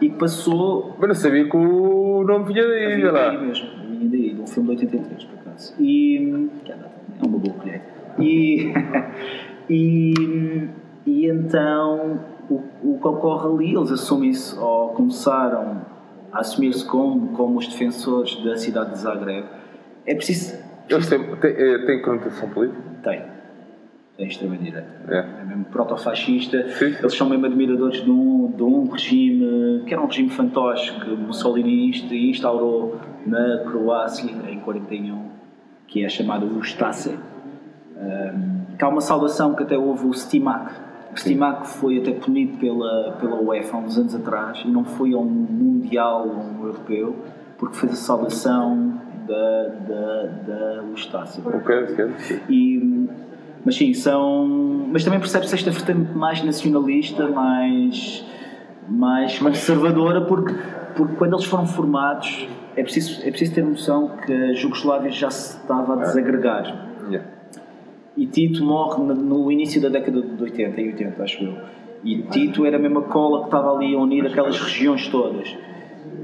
E 0.00 0.10
que 0.10 0.16
passou 0.16 0.96
Mas 0.98 1.08
não 1.08 1.14
sabia 1.14 1.48
que 1.48 1.56
o 1.56 2.24
nome 2.24 2.44
vinha 2.46 2.66
daí, 2.66 2.96
Vinha 2.96 3.12
daí 3.12 3.38
mesmo, 3.38 3.68
vinha 3.88 4.10
daí, 4.10 4.34
de 4.34 4.40
um 4.40 4.46
filme 4.46 4.76
de 4.76 4.84
83, 4.84 5.24
por 5.24 5.38
acaso. 5.38 5.74
E. 5.78 6.50
é 6.68 6.72
é 6.72 7.26
uma 7.26 7.38
boa 7.38 7.54
colheita. 7.54 7.84
E. 8.18 8.72
e. 9.68 10.68
e 11.06 11.26
então. 11.26 12.20
O, 12.50 12.62
o 12.82 12.98
que 13.00 13.06
ocorre 13.06 13.48
ali, 13.48 13.76
eles 13.76 13.92
assumem-se, 13.92 14.58
ou 14.58 14.79
começaram 15.00 15.80
a 16.32 16.40
assumir-se 16.40 16.84
como, 16.84 17.28
como 17.28 17.58
os 17.58 17.66
defensores 17.66 18.36
da 18.44 18.56
cidade 18.56 18.90
de 18.92 18.98
Zagreb. 18.98 19.46
É 20.06 20.14
preciso. 20.14 20.56
Eles 20.88 21.08
têm, 21.08 21.36
têm, 21.36 21.50
eh, 21.52 21.78
têm 21.86 22.02
conotação 22.02 22.48
política? 22.50 22.80
Tem. 23.02 23.22
Tem 24.16 24.26
extrema-direita. 24.26 24.86
É. 25.08 25.18
É 25.18 25.44
mesmo 25.44 25.64
protofascista. 25.66 26.68
Sim. 26.72 26.94
Eles 26.98 27.14
são 27.14 27.28
mesmo 27.28 27.46
admiradores 27.46 28.02
de 28.04 28.10
um, 28.10 28.52
de 28.54 28.62
um 28.62 28.88
regime 28.88 29.82
que 29.86 29.92
era 29.94 30.02
um 30.02 30.06
regime 30.06 30.28
fantoche 30.30 30.92
que 31.00 31.10
Mussolini 31.10 31.88
inst- 31.88 32.10
instaurou 32.12 32.98
na 33.26 33.58
Croácia 33.70 34.30
em 34.48 34.60
41, 34.60 35.22
que 35.86 36.04
é 36.04 36.08
chamado 36.08 36.46
o 36.46 36.60
Stase. 36.62 37.18
Um, 37.96 38.76
que 38.76 38.84
há 38.84 38.88
uma 38.88 39.00
salvação 39.00 39.54
que 39.54 39.62
até 39.62 39.76
houve 39.78 40.06
o 40.06 40.12
Stimac. 40.12 40.72
O 41.12 41.16
Stimac 41.16 41.66
foi 41.66 41.98
até 41.98 42.12
punido 42.12 42.58
pela, 42.58 43.16
pela 43.20 43.40
UEFA 43.40 43.76
há 43.76 43.80
uns 43.80 43.98
anos 43.98 44.14
atrás 44.14 44.62
e 44.64 44.68
não 44.68 44.84
foi 44.84 45.12
ao 45.12 45.24
Mundial 45.24 46.28
ou 46.28 46.36
um 46.36 46.66
Europeu 46.66 47.16
porque 47.58 47.76
fez 47.76 47.92
a 47.92 47.96
salvação 47.96 49.00
da, 49.26 49.62
da, 49.86 50.22
da 50.46 50.84
Estácia. 50.94 51.42
Ok, 51.46 51.84
ok. 51.90 52.10
E, 52.48 53.08
mas 53.64 53.76
sim, 53.76 53.92
são. 53.92 54.46
Mas 54.90 55.04
também 55.04 55.20
percebe-se 55.20 55.54
esta 55.54 55.70
vertente 55.70 56.12
mais 56.16 56.42
nacionalista, 56.42 57.28
mais, 57.28 58.24
mais 58.88 59.38
conservadora, 59.38 60.22
porque, 60.22 60.54
porque 60.96 61.14
quando 61.16 61.34
eles 61.34 61.44
foram 61.44 61.66
formados 61.66 62.48
é 62.76 62.82
preciso, 62.82 63.20
é 63.26 63.30
preciso 63.30 63.54
ter 63.54 63.64
noção 63.64 64.16
que 64.24 64.32
a 64.32 64.54
Jugoslávia 64.54 65.10
já 65.10 65.30
se 65.30 65.58
estava 65.58 65.94
a 65.94 65.96
desagregar. 65.96 66.88
Yeah. 67.08 67.39
E 68.16 68.26
Tito 68.26 68.64
morre 68.64 69.02
no- 69.02 69.50
início 69.50 69.80
da 69.80 69.88
década 69.88 70.20
de 70.20 70.42
80 70.42 70.80
e 70.80 70.86
80, 70.88 71.22
acho 71.22 71.44
eu. 71.44 71.54
E 72.04 72.22
Tito 72.22 72.64
era 72.66 72.76
a 72.76 72.80
mesma 72.80 73.02
cola 73.02 73.40
que 73.40 73.44
estava 73.46 73.74
ali 73.74 73.94
a 73.94 73.98
unir 73.98 74.26
aquelas 74.26 74.58
regiões 74.58 75.08
todas. 75.08 75.56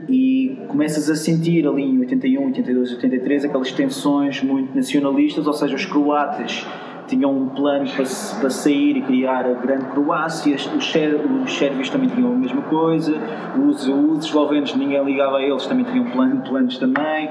E 0.08 0.58
começas 0.68 1.08
a 1.10 1.14
sentir 1.16 1.66
ali 1.66 1.82
em 1.82 1.98
81, 2.00 2.46
82, 2.46 2.92
83 2.92 3.44
aquelas 3.44 3.72
tensões 3.72 4.42
muito 4.42 4.74
nacionalistas, 4.74 5.46
ou 5.46 5.52
seja, 5.52 5.74
os 5.74 5.84
croatas 5.84 6.66
tinham 7.08 7.30
um 7.36 7.48
plano 7.48 7.86
para, 7.86 8.04
para 8.40 8.50
sair 8.50 8.96
e 8.96 9.02
criar 9.02 9.46
a 9.46 9.54
grande 9.54 9.86
Croácia, 9.86 10.56
os, 10.56 10.66
os 10.74 11.56
sérvios 11.56 11.88
também 11.88 12.08
tinham 12.08 12.32
a 12.32 12.36
mesma 12.36 12.62
coisa, 12.62 13.16
os, 13.56 13.86
os 13.86 14.26
eslovenos 14.26 14.74
ninguém 14.74 15.04
ligava 15.04 15.38
a 15.38 15.42
eles, 15.42 15.66
também 15.66 15.84
tinham 15.84 16.04
plano, 16.10 16.42
planos 16.42 16.78
também. 16.78 17.30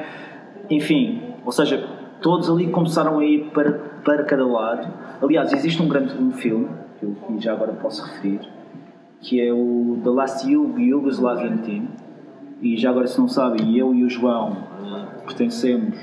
Enfim, 0.70 1.22
ou 1.46 1.52
seja, 1.52 1.84
todos 2.26 2.50
ali 2.50 2.72
começaram 2.72 3.20
a 3.20 3.24
ir 3.24 3.52
para, 3.54 3.74
para 4.04 4.24
cada 4.24 4.44
lado. 4.48 4.88
Aliás, 5.22 5.54
existe 5.54 5.80
um 5.80 5.88
grande 5.88 6.18
um 6.20 6.32
filme, 6.32 6.68
que 7.00 7.06
eu 7.06 7.16
já 7.38 7.54
agora 7.54 7.72
posso 7.74 8.04
referir, 8.04 8.40
que 9.22 9.40
é 9.40 9.54
o 9.54 10.00
The 10.04 10.10
Last 10.10 10.52
Yug- 10.52 10.82
Yugoslavian 10.82 11.58
Team. 11.58 11.84
E 12.64 12.76
já 12.78 12.90
agora, 12.90 13.06
se 13.06 13.20
não 13.20 13.28
sabem, 13.28 13.78
eu 13.78 13.94
e 13.94 14.04
o 14.04 14.10
João 14.10 14.58
eh, 14.84 15.06
pertencemos 15.24 15.96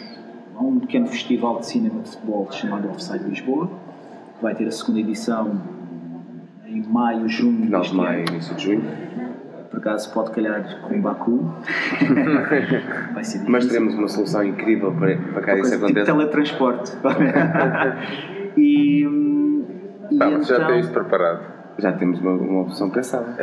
a 0.57 0.62
um 0.62 0.79
pequeno 0.79 1.09
festival 1.09 1.59
de 1.59 1.66
cinema 1.66 2.01
de 2.03 2.11
futebol 2.11 2.47
chamado 2.53 2.89
Offside 2.89 3.25
Lisboa, 3.25 3.68
que 4.37 4.43
vai 4.45 4.55
ter 4.55 4.68
a 4.68 4.70
segunda 4.70 5.01
edição 5.01 5.61
em 6.68 6.85
maio, 6.85 7.29
junho 7.29 7.64
Final 7.64 7.81
de 7.83 7.95
maio, 7.97 8.25
início 8.29 8.55
de 8.55 8.62
junho. 8.62 8.83
Por 9.73 9.79
acaso 9.79 10.12
pode 10.12 10.31
calhar 10.33 10.62
com 10.83 11.01
Baku. 11.01 11.49
Mas 13.49 13.66
teremos 13.66 13.95
uma 13.95 14.07
solução 14.07 14.45
incrível 14.45 14.93
para, 14.93 15.16
para 15.16 15.43
que 15.43 15.61
isso 15.62 15.73
tipo 15.73 15.85
aconteça. 15.87 16.12
teletransporte. 16.12 16.93
e, 18.55 19.03
e 20.11 20.18
já 20.18 20.29
então- 20.29 20.66
tem 20.66 20.81
isso 20.81 20.93
preparado. 20.93 21.41
Já 21.79 21.91
temos 21.93 22.20
uma, 22.20 22.33
uma 22.33 22.61
opção 22.64 22.91
pensada. 22.91 23.35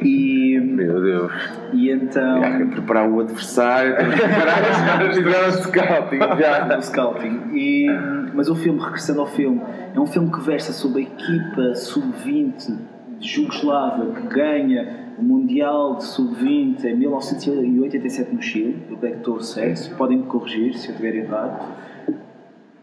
e, 0.00 0.58
Meu 0.58 1.02
Deus. 1.02 1.32
e 1.74 1.90
então. 1.90 2.42
Há 2.42 2.56
que 2.56 2.64
preparar 2.64 3.06
o 3.10 3.20
adversário, 3.20 3.94
temos 3.94 4.14
que 4.14 4.20
preparar 4.22 5.12
Fizeram 5.12 5.52
scouting 5.52 6.18
já. 6.40 6.60
do 6.60 6.82
scouting. 6.82 7.40
E, 7.52 7.88
mas 8.32 8.48
o 8.48 8.56
filme, 8.56 8.80
regressando 8.80 9.20
ao 9.20 9.26
filme, 9.26 9.60
é 9.94 10.00
um 10.00 10.06
filme 10.06 10.32
que 10.32 10.40
versa 10.40 10.72
sobre 10.72 11.00
a 11.00 11.02
equipa 11.02 11.74
sub-20 11.74 12.93
de 13.24 13.30
Jugoslávia 13.30 14.12
que 14.12 14.26
ganha 14.26 15.14
o 15.18 15.22
Mundial 15.22 15.96
de 15.96 16.04
Sub-20 16.04 16.84
em 16.84 16.94
1987 16.96 18.34
no 18.34 18.42
Chile. 18.42 18.82
Eu 18.90 18.98
creio 18.98 19.14
que 19.14 19.20
estou 19.20 19.40
certo, 19.40 19.96
podem 19.96 20.18
me 20.18 20.24
corrigir 20.24 20.74
se 20.74 20.88
eu 20.88 20.90
estiver 20.90 21.16
errado. 21.16 21.72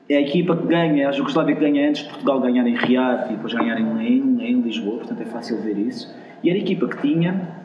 É 0.10 0.18
a 0.18 0.22
equipa 0.22 0.58
que 0.58 0.66
ganha, 0.66 1.10
a 1.10 1.12
Jugoslávia 1.12 1.56
que 1.56 1.62
ganha 1.62 1.88
antes 1.88 2.02
de 2.02 2.10
Portugal 2.10 2.42
ganhar 2.42 2.66
em 2.68 2.76
Riad 2.76 3.32
e 3.32 3.36
depois 3.36 3.54
ganhar 3.54 3.80
em, 3.80 3.86
em, 4.02 4.44
em 4.44 4.62
Lisboa, 4.62 4.98
portanto 4.98 5.22
é 5.22 5.26
fácil 5.26 5.62
ver 5.62 5.78
isso. 5.78 6.14
E 6.44 6.50
era 6.50 6.58
a 6.58 6.62
equipa 6.62 6.88
que 6.88 6.98
tinha 7.02 7.62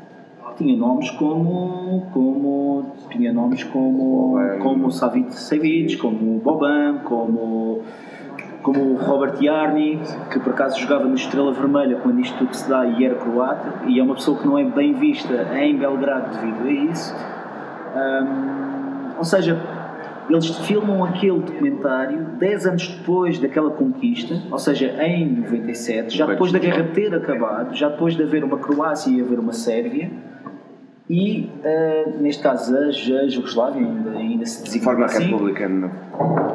tinha 0.57 0.75
nomes 0.75 1.11
como 1.11 2.07
como 2.13 2.87
tinha 3.11 3.31
nomes 3.33 3.63
como 3.65 4.33
Boban. 4.33 4.59
como 4.59 4.91
Savic 4.91 5.35
Savic, 5.35 5.97
como 5.99 6.41
Boban, 6.41 7.01
como 7.05 7.83
como 8.67 8.95
o 8.95 8.97
Robert 8.97 9.41
Jarni, 9.41 10.01
que 10.29 10.41
por 10.41 10.53
acaso 10.53 10.81
jogava 10.81 11.05
no 11.05 11.15
Estrela 11.15 11.53
Vermelha 11.53 12.01
quando 12.03 12.19
isto 12.19 12.37
tudo 12.37 12.53
se 12.53 12.69
dá 12.69 12.85
e 12.85 13.05
era 13.05 13.15
croata, 13.15 13.87
e 13.87 14.01
é 14.01 14.03
uma 14.03 14.17
pessoa 14.17 14.37
que 14.37 14.45
não 14.45 14.59
é 14.59 14.65
bem 14.65 14.93
vista 14.93 15.33
em 15.57 15.79
Belgrado 15.79 16.37
devido 16.37 16.67
a 16.67 16.73
isso. 16.91 17.15
Hum, 17.95 19.11
ou 19.19 19.25
seja, 19.25 19.57
eles 20.29 20.49
filmam 20.67 21.05
aquele 21.05 21.39
documentário 21.39 22.25
10 22.41 22.67
anos 22.67 22.89
depois 22.89 23.39
daquela 23.39 23.71
conquista, 23.71 24.35
ou 24.51 24.59
seja, 24.59 25.01
em 25.01 25.27
97, 25.43 26.17
já 26.17 26.27
depois 26.27 26.51
da 26.51 26.59
guerra 26.59 26.89
ter 26.93 27.15
acabado, 27.15 27.73
já 27.73 27.89
depois 27.89 28.17
de 28.17 28.25
haver 28.25 28.43
uma 28.43 28.59
Croácia 28.59 29.13
e 29.13 29.21
haver 29.21 29.39
uma 29.39 29.53
Sérvia, 29.53 30.11
e 31.09 31.49
eh, 31.63 32.15
neste 32.19 32.43
caso 32.43 32.77
a 32.77 33.29
Jugoslávia 33.29 33.81
ainda, 33.81 34.11
ainda 34.37 34.47
se 34.47 34.59
de 34.59 34.65
designa 34.65 34.85
forma 34.85 35.05
assim, 35.07 35.25
republicana. 35.25 35.91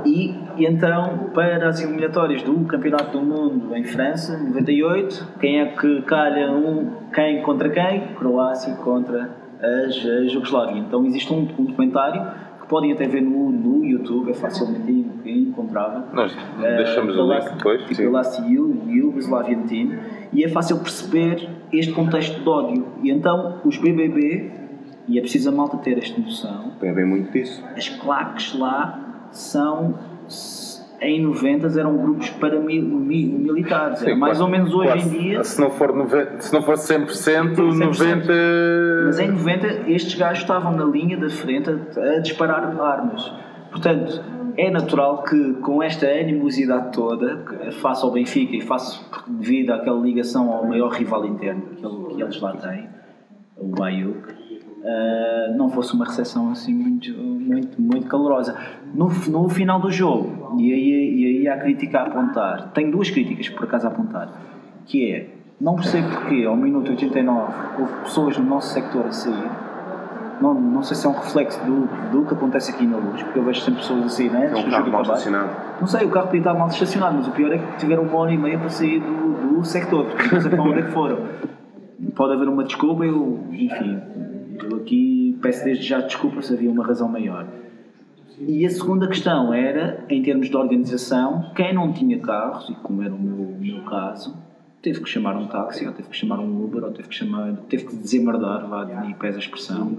e, 0.06 0.36
e 0.58 0.66
então, 0.66 1.30
para 1.34 1.68
as 1.68 1.82
eliminatórias 1.82 2.42
do 2.44 2.54
Campeonato 2.66 3.18
do 3.18 3.22
Mundo 3.26 3.76
em 3.76 3.84
França, 3.84 4.38
98, 4.38 5.28
quem 5.40 5.60
é 5.60 5.66
que 5.66 6.02
calha 6.04 6.52
um, 6.52 6.92
quem 7.14 7.42
contra 7.42 7.70
quem? 7.70 8.14
Croácia 8.16 8.74
contra 8.76 9.30
a 9.62 9.90
Jugoslávia. 10.28 10.78
Então 10.80 11.06
existe 11.06 11.32
um, 11.34 11.48
um 11.60 11.66
documentário 11.66 12.22
que 12.62 12.68
podem 12.68 12.92
até 12.94 13.08
ver 13.08 13.22
no, 13.22 13.52
no 13.52 13.84
YouTube, 13.86 14.32
é 14.32 14.34
facilmente 14.34 14.92
encontrável. 15.26 16.04
Nós 16.14 16.36
Eh, 16.62 16.78
deixamos 16.78 17.16
o 17.18 17.34
link 17.34 17.54
depois. 17.56 17.84
Tipo, 17.86 18.10
Last 18.12 18.42
Yugoslavian 18.42 19.62
Team, 19.68 19.90
e 20.34 20.44
é 20.44 20.48
fácil 20.48 20.78
perceber 20.80 21.48
este 21.72 21.92
contexto 21.94 22.42
de 22.42 22.50
ódio. 22.50 22.86
E 23.04 23.12
então, 23.12 23.60
os 23.66 23.78
BBB, 23.78 24.52
e 25.12 25.18
é 25.18 25.22
preciso 25.22 25.50
a 25.50 25.52
malta 25.52 25.78
ter 25.78 25.98
esta 25.98 26.20
noção, 26.20 26.72
Bem 26.82 27.06
muito 27.06 27.32
disso. 27.32 27.64
as 27.76 27.90
claques 27.90 28.58
lá 28.58 29.00
são 29.32 29.96
em 31.02 31.22
90 31.24 31.80
eram 31.80 31.98
grupos 31.98 32.30
paramilitares 32.30 34.02
era 34.02 34.14
Sim, 34.14 34.20
mais 34.20 34.38
quase- 34.38 34.44
ou 34.44 34.50
menos 34.50 34.74
hoje 34.74 34.88
quase- 34.92 35.18
em 35.18 35.20
dia 35.22 35.44
Se 35.44 35.60
não 35.60 35.70
for, 35.72 35.94
90, 35.96 36.40
se 36.42 36.54
não 36.54 36.62
for 36.62 36.78
100%, 36.78 37.12
100%. 37.12 37.56
90%. 37.62 39.06
mas 39.06 39.20
em 39.20 39.32
90 39.32 39.68
estes 39.92 40.14
gajos 40.16 40.40
estavam 40.44 40.74
na 40.76 40.86
linha 40.86 41.18
da 41.18 41.30
frente 41.30 41.70
a, 41.70 42.02
a 42.18 42.20
disparar 42.20 42.80
armas 42.80 43.32
portanto 43.72 44.24
é 44.58 44.70
natural 44.70 45.24
que 45.24 45.54
com 45.56 45.82
esta 45.82 46.06
animosidade 46.06 46.92
toda 46.94 47.44
face 47.82 48.04
ao 48.04 48.12
Benfica 48.12 48.56
e 48.56 48.62
face 48.62 49.00
devido 49.28 49.72
àquela 49.72 50.00
ligação 50.00 50.52
ao 50.52 50.66
maior 50.68 50.92
rival 50.92 51.26
interno 51.26 51.62
que, 51.76 51.86
ele- 51.86 52.16
que 52.16 52.22
eles 52.22 52.40
lá 52.42 52.54
têm 52.58 52.88
o 53.58 53.68
Bayuk 53.68 54.34
Uh, 54.82 55.56
não 55.56 55.70
fosse 55.70 55.94
uma 55.94 56.06
recepção 56.06 56.50
assim 56.50 56.74
muito, 56.74 57.14
muito, 57.14 57.80
muito 57.80 58.08
calorosa. 58.08 58.56
No, 58.96 59.10
no 59.28 59.48
final 59.48 59.80
do 59.80 59.92
jogo, 59.92 60.58
e 60.60 60.74
aí, 60.74 61.16
e 61.16 61.26
aí 61.26 61.48
há 61.48 61.58
crítica 61.60 62.00
a 62.00 62.08
apontar, 62.08 62.72
tenho 62.74 62.92
duas 62.92 63.10
críticas 63.12 63.48
por 63.50 63.66
acaso 63.66 63.86
a 63.86 63.92
apontar, 63.92 64.30
que 64.88 65.12
é, 65.12 65.30
não 65.60 65.76
percebo 65.76 66.10
porque 66.10 66.44
ao 66.46 66.58
minuto 66.58 66.90
89 66.90 67.54
houve 67.80 67.94
pessoas 68.04 68.38
no 68.40 68.46
nosso 68.46 68.74
sector 68.74 69.06
a 69.06 69.12
sair, 69.12 69.52
não, 70.42 70.56
não 70.56 70.82
sei 70.82 70.98
se 70.98 71.06
é 71.06 71.10
um 71.10 71.14
reflexo 71.14 71.64
do, 71.64 71.88
do 72.12 72.26
que 72.26 72.34
acontece 72.34 72.72
aqui 72.72 72.88
na 72.88 72.98
luz, 72.98 73.22
porque 73.22 73.38
eu 73.38 73.44
vejo 73.44 73.62
sempre 73.62 73.82
pessoas 73.82 74.06
a 74.06 74.10
sair 74.10 74.34
É 74.34 74.56
um 74.56 74.70
carro 74.70 74.92
mal 74.92 75.04
estacionado. 75.04 75.50
Não 75.80 75.88
sei, 75.88 76.06
o 76.06 76.10
carro 76.10 76.26
podia 76.26 76.40
estar 76.40 76.54
mal 76.56 76.68
estacionado, 76.68 77.18
mas 77.18 77.28
o 77.28 77.32
pior 77.32 77.54
é 77.54 77.60
que 77.60 77.78
tiveram 77.78 78.04
uma 78.04 78.18
hora 78.18 78.34
e 78.34 78.38
meia 78.38 78.58
para 78.58 78.70
sair 78.70 79.00
do, 79.00 79.60
do 79.60 79.64
sector, 79.64 80.06
porque 80.06 80.34
não 80.34 80.42
sei 80.42 80.50
para 80.50 80.64
onde 80.64 80.80
é 80.80 80.82
que 80.82 80.92
foram. 80.92 81.20
Pode 82.16 82.34
haver 82.34 82.50
uma 82.50 82.64
desculpa, 82.64 83.06
eu, 83.06 83.40
enfim, 83.52 84.02
eu 84.64 84.78
aqui 84.78 85.38
peço 85.42 85.64
desde 85.64 85.84
já 85.84 86.02
desculpa 86.02 86.42
se 86.42 86.54
havia 86.54 86.70
uma 86.70 86.86
razão 86.86 87.08
maior. 87.08 87.48
E 88.40 88.66
a 88.66 88.70
segunda 88.70 89.08
questão 89.08 89.54
era, 89.54 90.04
em 90.10 90.24
termos 90.24 90.50
de 90.50 90.58
organização, 90.58 91.52
quem 91.56 91.74
não 91.74 91.94
tinha 91.94 92.18
carros, 92.20 92.70
e 92.70 92.74
como 92.76 93.04
era 93.04 93.14
o 93.14 93.20
meu, 93.20 93.36
o 93.36 93.58
meu 93.60 93.84
caso, 93.84 94.36
teve 94.82 95.00
que 95.02 95.10
chamar 95.10 95.36
um 95.38 95.46
táxi, 95.48 95.86
ou 95.86 95.94
teve 95.94 96.10
que 96.10 96.16
chamar 96.16 96.40
um 96.40 96.64
Uber, 96.64 96.84
ou 96.84 96.92
teve 96.92 97.08
que, 97.08 97.16
chamar, 97.16 97.56
teve 97.70 97.86
que 97.86 97.96
desemmerdar, 97.96 98.68
vá, 98.68 98.88
e 99.08 99.14
pesa 99.14 99.38
a 99.38 99.40
expressão, 99.40 99.96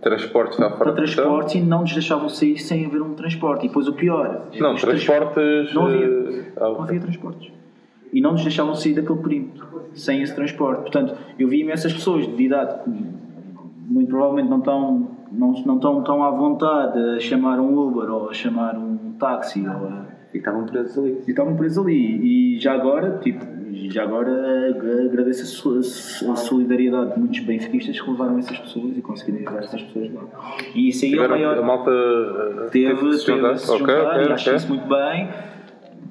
Transporte 0.00 0.56
fora 0.56 0.92
para 0.92 0.92
de 0.92 1.00
questão. 1.02 1.24
transporte 1.24 1.58
e 1.58 1.60
não 1.60 1.82
nos 1.82 1.92
deixavam 1.92 2.28
sair 2.28 2.58
sem 2.58 2.86
haver 2.86 3.02
um 3.02 3.14
transporte. 3.14 3.66
E 3.66 3.68
depois 3.68 3.86
o 3.86 3.92
pior... 3.92 4.46
Não, 4.58 4.74
transportes. 4.74 5.74
Não 5.74 5.86
havia, 5.86 6.06
eh, 6.06 6.52
ah, 6.56 6.70
não 6.70 6.82
havia 6.82 7.00
transportes. 7.00 7.52
E 8.12 8.20
não 8.20 8.32
nos 8.32 8.42
deixavam 8.42 8.74
sair 8.74 8.94
daquele 8.94 9.18
perímetro 9.18 9.68
sem 9.94 10.22
esse 10.22 10.34
transporte. 10.34 10.80
Portanto, 10.80 11.14
eu 11.38 11.48
vi 11.48 11.60
imensas 11.60 11.92
pessoas 11.92 12.26
de 12.26 12.42
idade 12.42 12.82
muito 13.90 14.08
provavelmente 14.08 14.48
não 14.48 14.58
estão, 14.58 15.08
não, 15.32 15.52
não 15.66 15.74
estão 15.76 16.02
tão 16.02 16.22
à 16.22 16.30
vontade 16.30 16.98
a 17.16 17.18
chamar 17.20 17.58
um 17.58 17.76
Uber 17.76 18.08
ou 18.10 18.30
a 18.30 18.32
chamar 18.32 18.76
um 18.78 19.12
táxi 19.18 19.60
ou 19.66 19.88
a, 19.88 20.04
E 20.32 20.38
estavam 20.38 20.64
presos 20.64 20.96
ali. 20.96 21.18
e 21.26 21.30
estavam 21.30 21.56
presos 21.56 21.84
ali. 21.84 22.54
E 22.54 22.58
já 22.60 22.72
agora, 22.74 23.18
tipo, 23.20 23.44
já 23.90 24.04
agora 24.04 24.30
ag- 24.70 25.06
agradeço 25.10 25.42
a, 25.42 25.82
su- 25.82 26.30
a 26.30 26.36
solidariedade 26.36 27.14
de 27.14 27.18
muitos 27.18 27.40
benfiquistas 27.40 28.00
que 28.00 28.08
levaram 28.10 28.38
essas 28.38 28.56
pessoas 28.58 28.96
e 28.96 29.00
conseguiram 29.02 29.40
levar 29.44 29.64
essas 29.64 29.82
pessoas 29.82 30.12
lá. 30.14 30.22
E 30.74 30.88
isso 30.88 31.04
aí 31.04 31.10
é 31.10 31.14
o 31.14 31.16
tiveram- 31.16 31.34
maior 31.36 31.58
A 31.58 31.62
malta. 31.62 31.90
eh, 31.90 32.68
teve, 32.70 32.94
que 32.94 33.12
se 33.18 33.26
teve 33.26 33.38
juntar. 33.38 33.52
a 33.52 33.56
se 33.56 33.78
juntar 33.78 33.92
ok, 34.06 34.22
e 34.28 34.32
acho 34.32 34.44
ok. 34.48 34.56
isso 34.56 34.68
muito 34.68 34.88
bem. 34.88 35.28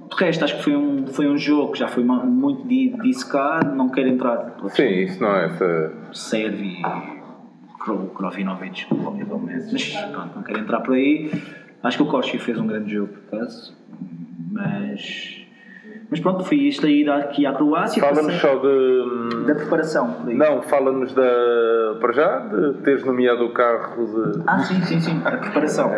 De 0.10 0.16
resto, 0.26 0.44
acho 0.44 0.58
que 0.58 0.64
foi 0.64 0.76
um, 0.76 1.08
foi 1.08 1.30
um 1.30 1.38
jogo 1.38 1.72
que 1.72 1.80
já 1.80 1.88
foi 1.88 2.04
muito 2.04 2.68
di- 2.68 2.90
dissecado, 3.04 3.74
não 3.76 3.88
quero 3.90 4.10
entrar 4.10 4.54
Sim, 4.70 4.84
isso 5.04 5.22
não 5.22 5.30
é 5.36 5.46
essa. 5.46 5.94
serve 6.12 6.66
e 6.66 7.19
Krovinovic, 7.80 8.88
provavelmente, 8.88 9.72
mas 9.72 9.96
pronto, 10.12 10.36
não 10.36 10.44
quero 10.44 10.60
entrar 10.60 10.82
por 10.82 10.96
aí. 10.96 11.32
Acho 11.82 11.98
que 11.98 12.04
o 12.04 12.08
Koshi 12.08 12.38
fez 12.38 12.60
um 12.60 12.68
grande 12.68 12.94
jogo, 12.94 13.14
por 13.30 13.38
acaso, 13.38 13.74
mas, 14.52 15.46
mas 16.10 16.20
pronto, 16.20 16.44
foi 16.44 16.58
isto 16.58 16.86
aí 16.86 17.08
aqui 17.10 17.46
à 17.46 17.54
Croácia. 17.54 18.02
Fala-nos 18.02 18.36
só 18.36 18.56
de. 18.56 19.46
da 19.48 19.56
preparação, 19.56 20.14
por 20.14 20.30
aí. 20.30 20.36
Não, 20.36 20.62
fala-nos 20.62 21.14
da. 21.14 21.98
Para 22.02 22.14
já, 22.14 22.40
de 22.40 22.74
teres 22.82 23.04
nomeado 23.06 23.46
o 23.46 23.54
carro 23.54 24.06
de. 24.06 24.44
Ah, 24.46 24.60
sim, 24.60 24.82
sim, 24.82 25.00
sim, 25.00 25.22
a 25.24 25.38
preparação. 25.38 25.90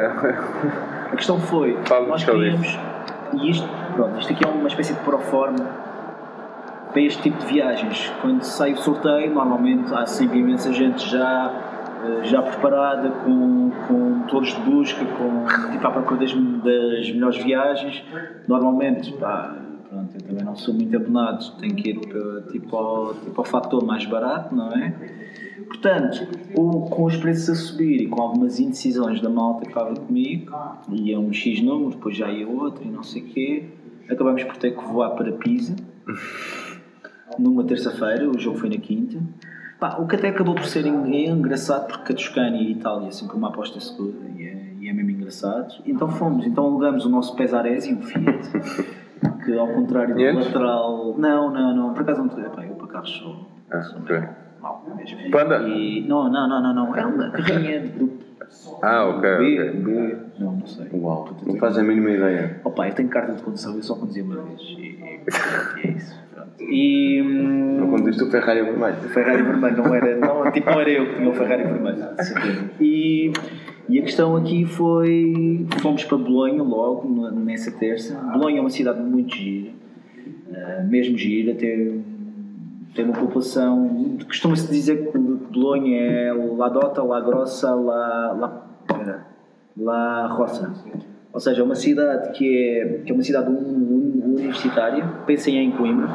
A 1.12 1.16
questão 1.16 1.40
foi, 1.40 1.78
nós 2.08 2.24
queríamos, 2.24 2.78
e 3.34 3.50
isto, 3.50 3.68
pronto, 3.96 4.20
isto 4.20 4.34
aqui 4.34 4.46
é 4.46 4.48
uma 4.48 4.68
espécie 4.68 4.94
de 4.94 5.00
proforma 5.02 5.92
para 6.92 7.02
este 7.02 7.22
tipo 7.24 7.38
de 7.40 7.46
viagens. 7.46 8.12
Quando 8.22 8.44
sai 8.44 8.74
o 8.74 8.78
sorteio, 8.78 9.34
normalmente 9.34 9.94
há 9.94 10.06
sempre 10.06 10.40
imensa 10.40 10.72
gente 10.74 11.10
já, 11.10 11.52
já 12.24 12.42
preparada, 12.42 13.10
com, 13.10 13.70
com 13.88 13.94
motores 13.94 14.54
de 14.56 14.62
busca, 14.62 15.04
com, 15.06 15.72
tipo, 15.72 15.88
à 15.88 15.92
procura 15.92 16.20
das, 16.20 16.32
das 16.34 17.12
melhores 17.12 17.38
viagens. 17.44 18.04
Normalmente, 18.48 19.12
pá, 19.14 19.56
pronto, 19.90 20.10
eu 20.16 20.22
também 20.22 20.44
não 20.44 20.56
sou 20.56 20.74
muito 20.74 20.96
abonado, 20.96 21.52
tenho 21.60 21.76
que 21.76 21.90
ir 21.90 22.00
tipo, 22.52 22.76
ao, 22.78 23.14
tipo, 23.14 23.40
ao 23.42 23.46
fator 23.46 23.84
mais 23.86 24.06
barato, 24.06 24.56
não 24.56 24.72
é? 24.72 24.94
Portanto, 25.68 26.28
o- 26.56 26.82
com 26.90 27.06
os 27.06 27.16
preços 27.16 27.50
a 27.50 27.56
subir 27.56 28.02
e 28.02 28.08
com 28.08 28.22
algumas 28.22 28.60
indecisões 28.60 29.22
da 29.22 29.30
malta 29.30 29.62
que 29.62 29.68
estava 29.70 29.94
comigo, 29.96 30.52
ia 30.92 31.20
um 31.20 31.32
X 31.32 31.62
número, 31.62 31.92
depois 31.92 32.16
já 32.16 32.30
ia 32.30 32.48
outro 32.48 32.84
e 32.86 32.90
não 32.90 33.04
sei 33.04 33.22
o 33.22 33.26
quê, 33.26 33.66
acabamos 34.10 34.44
por 34.44 34.58
ter 34.58 34.72
que 34.76 34.84
voar 34.84 35.12
para 35.12 35.32
Pisa 35.32 35.76
numa 37.40 37.64
terça-feira, 37.64 38.30
o 38.30 38.38
jogo 38.38 38.58
foi 38.58 38.70
na 38.70 38.78
quinta. 38.78 39.18
Pá, 39.82 39.98
o 39.98 40.06
que 40.06 40.16
até 40.16 40.30
acabou 40.30 40.54
por 40.54 40.66
ser 40.66 40.86
en- 40.86 41.12
engraçado 41.28 41.88
porque 41.88 42.14
a 42.14 42.16
Toscana 42.16 42.56
e 42.56 42.68
a 42.68 42.70
Itália 42.70 43.08
é 43.08 43.12
sempre 43.12 43.36
uma 43.36 43.48
aposta 43.48 43.80
segura 43.80 44.14
e 44.38 44.44
é, 44.46 44.74
e 44.80 44.88
é 44.88 44.94
mesmo 44.94 45.10
engraçado. 45.10 45.74
Então 45.88 46.08
fomos, 46.08 46.46
então 46.46 46.66
alugamos 46.66 47.04
o 47.04 47.10
nosso 47.10 47.36
Pesaresi, 47.36 47.92
um 47.92 48.00
Fiat, 48.04 48.48
que 49.44 49.58
ao 49.58 49.68
contrário 49.70 50.10
do 50.14 50.18
500? 50.20 50.46
lateral. 50.46 51.16
Não, 51.18 51.50
não, 51.52 51.76
não, 51.76 51.94
por 51.96 52.04
acaso 52.04 52.20
não 52.22 52.30
te 52.30 52.40
eu 52.40 52.76
para 52.76 52.88
carros 52.90 53.10
sou. 53.10 53.48
Ah, 53.72 53.82
sou 53.82 54.02
ok. 54.02 54.20
mau 54.62 54.86
mesmo. 54.96 55.32
Panda? 55.32 55.58
E, 55.68 56.08
não, 56.08 56.30
não, 56.30 56.48
não, 56.48 56.62
não, 56.62 56.74
não, 56.76 56.96
era 56.96 57.08
uma 57.08 57.32
carrinha 57.32 57.82
do 57.82 58.20
Ah, 58.84 59.06
ok, 59.08 59.38
B. 59.40 59.72
B, 59.72 60.18
não, 60.38 60.52
não 60.58 60.68
sei. 60.68 60.90
Uau, 60.94 61.28
não 61.44 61.56
faz 61.58 61.80
a 61.80 61.84
mínima 61.84 62.12
ideia. 62.12 62.62
Opa, 62.64 62.88
eu 62.88 62.94
tenho 62.94 63.10
carta 63.10 63.34
de 63.34 63.42
condução, 63.42 63.76
eu 63.76 63.82
só 63.82 63.96
conduzi 63.96 64.22
uma 64.22 64.36
vez. 64.44 64.62
E, 64.62 65.11
e- 65.28 65.88
é 65.88 65.92
isso. 65.92 66.20
Pronto. 66.34 66.50
E. 66.60 67.22
hum, 67.22 67.78
Não 67.80 67.90
conduziste 67.90 68.24
o 68.24 68.32
Ferrari 68.32 68.62
vermelho. 68.62 68.96
o 69.04 69.10
Ferrari 69.10 69.42
vermelho 69.44 69.78
não 69.78 69.94
era, 69.96 70.16
não, 70.18 70.52
tipo, 70.52 70.70
não 70.70 70.80
era 70.80 70.90
eu 70.90 71.06
que 71.10 71.16
tinha 71.16 71.30
o 71.30 71.34
Ferrari 71.34 71.64
vermelho, 71.64 71.98
certeza. 72.20 72.70
E, 72.80 73.32
e 73.90 74.00
a 74.00 74.02
questão 74.04 74.36
aqui 74.36 74.66
foi: 74.66 75.66
fomos 75.80 76.04
para 76.06 76.18
Bolonha 76.18 76.62
logo, 76.64 77.08
nessa 77.32 77.72
terça. 77.72 78.16
Bolonha 78.34 78.60
é 78.60 78.62
uma 78.62 78.70
cidade 78.70 79.02
muito 79.02 79.36
gira, 79.36 79.72
eh, 80.54 80.84
mesmo 80.88 81.18
gira, 81.18 81.54
tem, 81.56 82.04
tem 82.96 83.06
uma 83.06 83.14
população. 83.16 84.18
Costuma-se 84.26 84.70
dizer 84.72 85.12
que 85.12 85.18
Bolonha 85.18 85.98
é 86.00 86.34
La 86.34 86.70
Dota, 86.70 87.04
La 87.04 87.20
Grossa, 87.20 87.74
La, 87.76 88.34
La, 88.34 89.26
La 89.78 90.28
Roça. 90.28 90.72
Ou 91.34 91.40
seja, 91.40 91.62
é 91.62 91.64
uma 91.64 91.76
cidade 91.76 92.32
que 92.38 92.58
é, 92.78 93.02
que 93.06 93.12
é 93.12 93.16
uma 93.16 93.24
cidade 93.24 93.50
un- 93.50 93.54
un- 93.56 94.21
universitária, 94.36 95.06
pensem 95.26 95.58
em 95.58 95.72
Coimbra, 95.72 96.08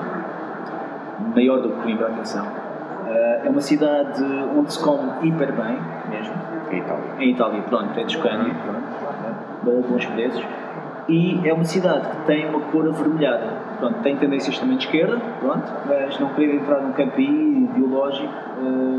maior 1.34 1.60
do 1.60 1.70
que 1.70 1.82
Coimbra, 1.82 2.08
atenção. 2.08 2.46
Eh, 3.06 3.42
é 3.44 3.50
uma 3.50 3.60
cidade 3.60 4.22
onde 4.56 4.72
se 4.72 4.82
come 4.82 5.10
hiper 5.22 5.52
bem, 5.52 5.78
mesmo. 6.10 6.34
Em 6.70 6.78
Itália. 6.78 7.04
Em 7.20 7.30
Itália, 7.30 7.62
pronto, 7.62 7.98
é 7.98 8.02
Toscânia, 8.02 8.54
pronto, 8.54 9.76
é, 9.76 9.88
bons 9.88 10.06
preços. 10.06 10.44
E 11.08 11.40
é 11.48 11.52
uma 11.52 11.64
cidade 11.64 12.08
que 12.08 12.26
tem 12.26 12.48
uma 12.48 12.60
cor 12.60 12.88
avermelhada. 12.88 13.46
Pronto, 13.78 14.00
tem 14.02 14.16
tendências 14.16 14.58
também 14.58 14.76
de 14.76 14.86
esquerda, 14.86 15.20
pronto, 15.38 15.70
mas 15.86 16.18
não 16.18 16.30
querer 16.30 16.56
entrar 16.56 16.80
num 16.80 16.92
campo 16.92 17.20
ideológico, 17.20 18.32
eh, 18.32 18.96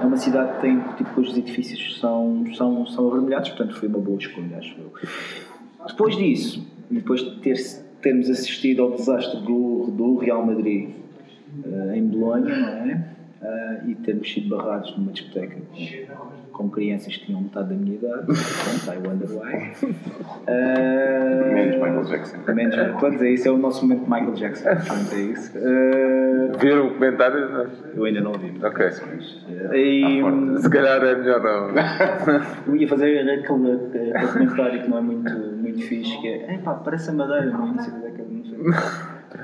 é 0.00 0.06
uma 0.06 0.16
cidade 0.16 0.52
que 0.52 0.60
tem, 0.60 0.80
tipo, 0.96 1.20
os 1.20 1.36
edifícios 1.36 1.98
são, 1.98 2.44
são, 2.54 2.86
são 2.86 3.08
avermelhados, 3.08 3.50
portanto 3.50 3.74
foi 3.74 3.88
uma 3.88 3.98
boa 3.98 4.16
escolha, 4.16 4.58
acho 4.58 4.76
eu. 4.78 4.92
Depois 5.86 6.16
disso, 6.16 6.66
depois 6.90 7.20
de 7.20 7.36
ter, 7.40 7.56
termos 8.00 8.30
assistido 8.30 8.82
ao 8.82 8.92
desastre 8.92 9.40
do, 9.42 9.90
do 9.90 10.16
Real 10.16 10.44
Madrid 10.44 10.90
eh, 11.64 11.96
em 11.96 12.06
Bolonha, 12.06 12.56
não 12.56 12.68
é? 12.68 13.18
Ah, 13.40 13.78
e 13.86 13.94
termos 13.94 14.32
sido 14.32 14.56
barrados 14.56 14.96
numa 14.96 15.12
discoteca 15.12 15.56
com, 16.50 16.64
com 16.64 16.70
crianças 16.70 17.16
que 17.16 17.26
tinham 17.26 17.40
metade 17.40 17.68
da 17.68 17.74
minha 17.76 17.94
idade, 17.94 18.26
portanto, 18.26 18.92
I 18.92 19.08
wonder 19.08 19.30
why. 19.30 19.72
Ah, 20.48 21.52
Menos 21.54 21.76
Michael 21.76 22.04
Jackson. 22.04 22.38
Menos, 22.52 22.76
pois 22.98 23.22
é, 23.22 23.30
isso 23.30 23.46
é 23.46 23.50
o 23.52 23.58
nosso 23.58 23.86
momento 23.86 24.04
de 24.04 24.10
Michael 24.10 24.34
Jackson, 24.34 24.64
portanto, 24.64 25.14
é 25.14 25.20
isso. 25.20 25.52
Ah, 25.56 26.58
Viram 26.58 26.88
o 26.88 26.94
comentário? 26.94 27.70
Eu 27.94 28.04
ainda 28.04 28.20
não 28.20 28.32
vi. 28.32 28.52
Ok. 28.60 28.86
E, 29.72 30.60
Se 30.60 30.70
calhar 30.70 31.00
é 31.04 31.14
melhor 31.14 31.40
não. 31.40 31.70
eu 32.66 32.76
ia 32.76 32.88
fazer 32.88 33.18
aquele, 33.20 33.40
aquele 33.44 34.26
comentário 34.32 34.82
que 34.82 34.88
não 34.88 34.98
é 34.98 35.00
muito, 35.00 35.30
muito 35.78 35.88
fixe, 35.88 36.20
que 36.20 36.28
é, 36.28 36.54
"Epá, 36.54 36.74
parece 36.74 37.10
a 37.10 37.12
madeira, 37.14 37.46
não? 37.46 37.66
Não 37.72 37.78
sei 37.82 37.92
o 37.94 38.00
que 38.00 38.06
é 38.06 38.10
que 38.10 38.20
eu 38.20 38.28
não 38.30 38.44
sei. 38.44 38.58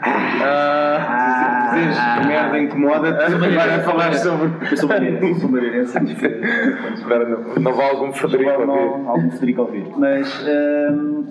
Ah, 0.02 1.70
Dizes 1.74 1.98
que 1.98 2.26
merda 2.28 2.58
incomoda-te, 2.58 3.34
vai 3.34 3.80
falar 3.80 4.14
sobre. 4.14 4.50
Eu 4.70 4.76
sou 4.76 4.88
madeirense, 4.88 5.40
sou 5.40 5.50
madeirense, 5.50 5.98
espera, 6.94 7.28
não, 7.28 7.54
não 7.56 7.72
vale 7.74 7.90
algum 7.90 8.12
Frederico 8.12 8.50
ouvir. 8.62 9.08
algum 9.08 9.30
Federico 9.30 9.62
ouvir. 9.62 9.86
Mas, 9.96 10.46
hum, 10.90 11.24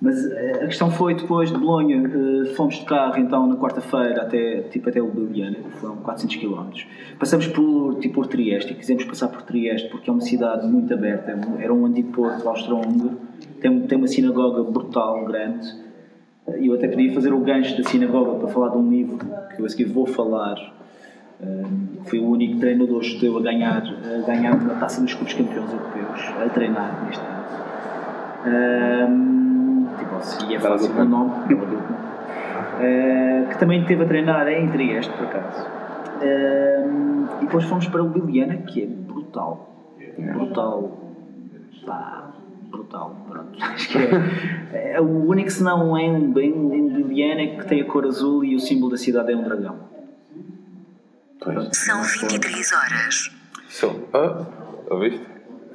mas 0.00 0.24
eh, 0.30 0.60
a 0.62 0.66
questão 0.66 0.90
foi 0.90 1.14
depois 1.14 1.50
de 1.50 1.58
Bolonha, 1.58 1.96
eh, 2.06 2.54
fomos 2.54 2.76
de 2.76 2.84
carro 2.86 3.18
então 3.18 3.46
na 3.46 3.56
quarta-feira 3.56 4.22
até, 4.22 4.62
tipo, 4.70 4.88
até 4.88 4.98
Ljubljana, 5.00 5.56
foram 5.80 5.96
400 5.96 6.36
km. 6.36 6.70
Passamos 7.18 7.46
por, 7.48 7.96
tipo, 7.98 8.14
por 8.14 8.26
Trieste 8.26 8.72
e 8.72 8.76
quisemos 8.76 9.04
passar 9.04 9.28
por 9.28 9.42
Trieste 9.42 9.88
porque 9.90 10.08
é 10.08 10.12
uma 10.12 10.22
cidade 10.22 10.66
muito 10.66 10.92
aberta, 10.94 11.32
é 11.32 11.64
era 11.64 11.74
um 11.74 11.84
antigo 11.84 12.12
porto 12.12 12.48
austro-húngaro, 12.48 13.18
tem, 13.60 13.80
tem 13.82 13.98
uma 13.98 14.06
sinagoga 14.06 14.62
brutal, 14.62 15.24
grande. 15.24 15.68
Eu 16.60 16.74
até 16.74 16.88
podia 16.88 17.12
fazer 17.12 17.32
o 17.32 17.40
gancho 17.40 17.76
da 17.76 17.88
sinagoga 17.88 18.38
para 18.38 18.48
falar 18.48 18.70
de 18.70 18.78
um 18.78 18.90
livro 18.90 19.18
que 19.54 19.60
eu 19.60 19.66
a 19.66 19.68
seguir 19.68 19.84
vou 19.84 20.06
falar. 20.06 20.56
Um, 21.42 22.04
foi 22.04 22.18
o 22.18 22.28
único 22.28 22.58
treinador 22.58 23.02
judeu 23.02 23.38
a 23.38 23.40
ganhar, 23.40 23.82
a 23.82 24.26
ganhar 24.26 24.54
uma 24.54 24.74
taça 24.74 25.00
dos 25.00 25.14
clubes 25.14 25.32
campeões 25.34 25.72
europeus, 25.72 26.20
a 26.38 26.48
treinar 26.50 27.04
neste 27.06 27.24
caso. 27.24 27.40
Um, 28.46 29.86
tipo, 29.98 30.20
se 30.22 30.54
é 30.54 30.60
fácil 30.60 31.00
o 31.00 31.04
nome. 31.04 31.30
Uh, 32.80 33.48
que 33.48 33.58
também 33.58 33.80
esteve 33.82 34.04
a 34.04 34.06
treinar 34.06 34.48
em 34.48 34.68
Trieste, 34.68 35.12
por 35.14 35.26
acaso. 35.26 35.66
Um, 36.22 37.26
e 37.40 37.46
depois 37.46 37.64
fomos 37.64 37.86
para 37.88 38.02
o 38.02 38.08
Liliana, 38.12 38.56
que 38.58 38.82
é 38.82 38.86
brutal. 38.86 39.68
Brutal. 40.18 40.90
Pá, 41.86 42.30
brutal. 42.70 43.16
Pronto. 43.28 43.58
Acho 43.62 43.88
que 43.88 43.98
é, 43.98 44.92
é 44.94 45.00
o 45.00 45.26
único, 45.28 45.50
se 45.50 45.62
não 45.62 45.96
é 45.96 46.02
um 46.08 46.32
bem 46.32 46.50
em 46.50 46.88
Liliana, 46.88 47.60
que 47.62 47.68
tem 47.68 47.80
a 47.82 47.84
cor 47.84 48.06
azul 48.06 48.44
e 48.44 48.54
o 48.54 48.60
símbolo 48.60 48.92
da 48.92 48.96
cidade 48.96 49.32
é 49.32 49.36
um 49.36 49.42
dragão. 49.42 49.76
Pronto, 51.38 51.74
São 51.74 51.98
não 51.98 52.04
foi- 52.04 52.28
23 52.28 52.72
horas. 52.72 53.30
São. 53.68 53.96
Ah, 54.12 54.44
ouviste? 54.90 55.20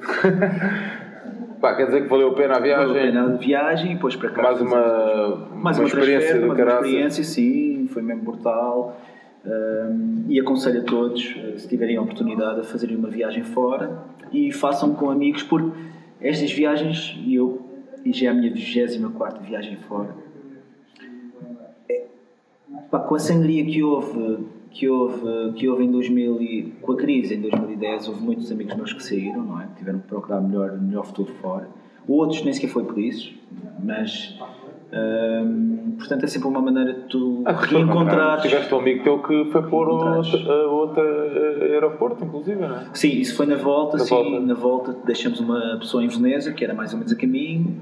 Pá, 1.60 1.74
quer 1.74 1.86
dizer 1.86 2.02
que 2.02 2.08
valeu 2.08 2.28
a 2.30 2.34
pena 2.34 2.56
a 2.56 2.58
Valeu 2.58 2.74
a 2.74 2.84
viagem? 2.84 3.02
pena 3.12 3.22
a 3.24 3.36
viagem 3.36 3.92
e 3.92 3.94
depois 3.94 4.14
para 4.14 4.30
cá. 4.30 4.42
Mais 4.42 4.60
uma, 4.60 5.36
mais 5.54 5.78
uma 5.78 5.84
uma, 5.84 5.88
experiência 5.88 6.34
do 6.40 6.46
mais 6.48 6.60
uma 6.60 6.72
experiência, 6.74 7.24
sim, 7.24 7.88
foi 7.92 8.02
mesmo 8.02 8.22
brutal. 8.22 9.00
Um, 9.44 10.24
e 10.28 10.38
aconselho 10.40 10.80
a 10.80 10.84
todos, 10.84 11.34
eh, 11.38 11.56
se 11.56 11.68
tiverem 11.68 11.96
a 11.96 12.02
oportunidade, 12.02 12.60
a 12.60 12.64
fazerem 12.64 12.96
uma 12.96 13.08
viagem 13.08 13.44
fora 13.44 14.02
e 14.32 14.52
façam 14.52 14.92
com 14.92 15.08
amigos, 15.08 15.42
porque 15.44 15.70
estas 16.20 16.50
viagens, 16.52 17.16
e 17.24 17.34
eu, 17.34 17.60
e 18.04 18.12
já 18.12 18.28
é 18.28 18.30
a 18.30 18.34
minha 18.34 18.52
24 18.52 19.42
viagem 19.44 19.76
fora, 19.88 20.14
é, 21.88 22.04
pá, 22.90 23.00
com 23.00 23.14
a 23.14 23.18
sangria 23.18 23.64
que 23.64 23.82
houve, 23.82 24.46
que 24.70 24.88
houve, 24.88 25.52
que 25.54 25.68
houve 25.68 25.84
em 25.84 25.90
2000 25.90 26.42
e, 26.42 26.72
com 26.80 26.92
a 26.92 26.96
crise 26.96 27.34
em 27.34 27.40
2010, 27.40 28.08
houve 28.08 28.22
muitos 28.22 28.50
amigos 28.50 28.74
meus 28.74 28.92
que 28.92 29.02
saíram, 29.02 29.42
não 29.42 29.60
é? 29.60 29.68
Tiveram 29.76 29.98
que 30.00 30.08
procurar 30.08 30.40
melhor, 30.40 30.80
melhor 30.80 31.04
futuro 31.04 31.32
fora. 31.34 31.68
Outros 32.08 32.42
nem 32.44 32.52
sequer 32.52 32.68
foi 32.68 32.84
por 32.84 32.98
isso, 32.98 33.34
mas 33.82 34.38
hum, 34.92 35.94
portanto 35.98 36.24
é 36.24 36.26
sempre 36.26 36.48
uma 36.48 36.60
maneira 36.60 36.92
de 36.92 37.00
tu 37.08 37.42
Ah, 37.44 37.54
tu 37.54 37.74
reencontrares. 37.76 38.42
Tiveste 38.42 38.74
um 38.74 38.78
amigo 38.78 39.02
teu 39.04 39.18
que 39.22 39.44
foi 39.50 39.62
pôr 39.62 39.88
outro, 39.88 40.50
outro 40.70 41.02
eh, 41.02 41.72
aeroporto, 41.74 42.24
inclusive, 42.24 42.60
não 42.60 42.74
é? 42.76 42.84
Sim, 42.94 43.08
isso 43.10 43.36
foi 43.36 43.46
na 43.46 43.56
volta, 43.56 43.96
Na 43.98 44.04
sim, 44.04 44.14
volta. 44.14 44.40
na 44.40 44.54
volta 44.54 44.96
deixamos 45.04 45.40
uma 45.40 45.76
pessoa 45.78 46.04
em 46.04 46.08
Veneza, 46.08 46.52
que 46.52 46.64
era 46.64 46.74
mais 46.74 46.92
ou 46.92 46.98
menos 46.98 47.12
a 47.12 47.16
caminho. 47.16 47.76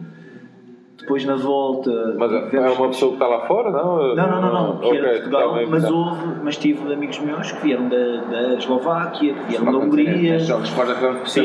Depois 0.99 1.25
na 1.25 1.35
volta. 1.35 2.15
Mas 2.17 2.33
é 2.55 2.61
uma 2.61 2.89
pessoa 2.89 3.11
que 3.11 3.17
está 3.17 3.27
lá 3.27 3.47
fora, 3.47 3.71
não? 3.71 4.15
Não, 4.15 4.31
não, 4.31 4.41
não, 4.41 4.53
não, 4.53 4.79
que 4.79 4.97
era 4.97 5.15
de 5.15 5.21
Portugal, 5.21 5.55
tá 5.55 5.67
mas 5.69 5.85
houve, 5.91 6.27
mas 6.43 6.57
tive 6.57 6.93
amigos 6.93 7.19
meus 7.19 7.53
que 7.53 7.63
vieram 7.67 7.89
da, 7.89 8.17
da 8.31 8.55
Eslováquia, 8.55 9.35
que 9.35 9.45
vieram 9.49 9.73
da 9.73 9.79
Hungria. 9.79 10.39
jogos 10.39 10.69
fora 10.71 10.95
Sim, 11.27 11.43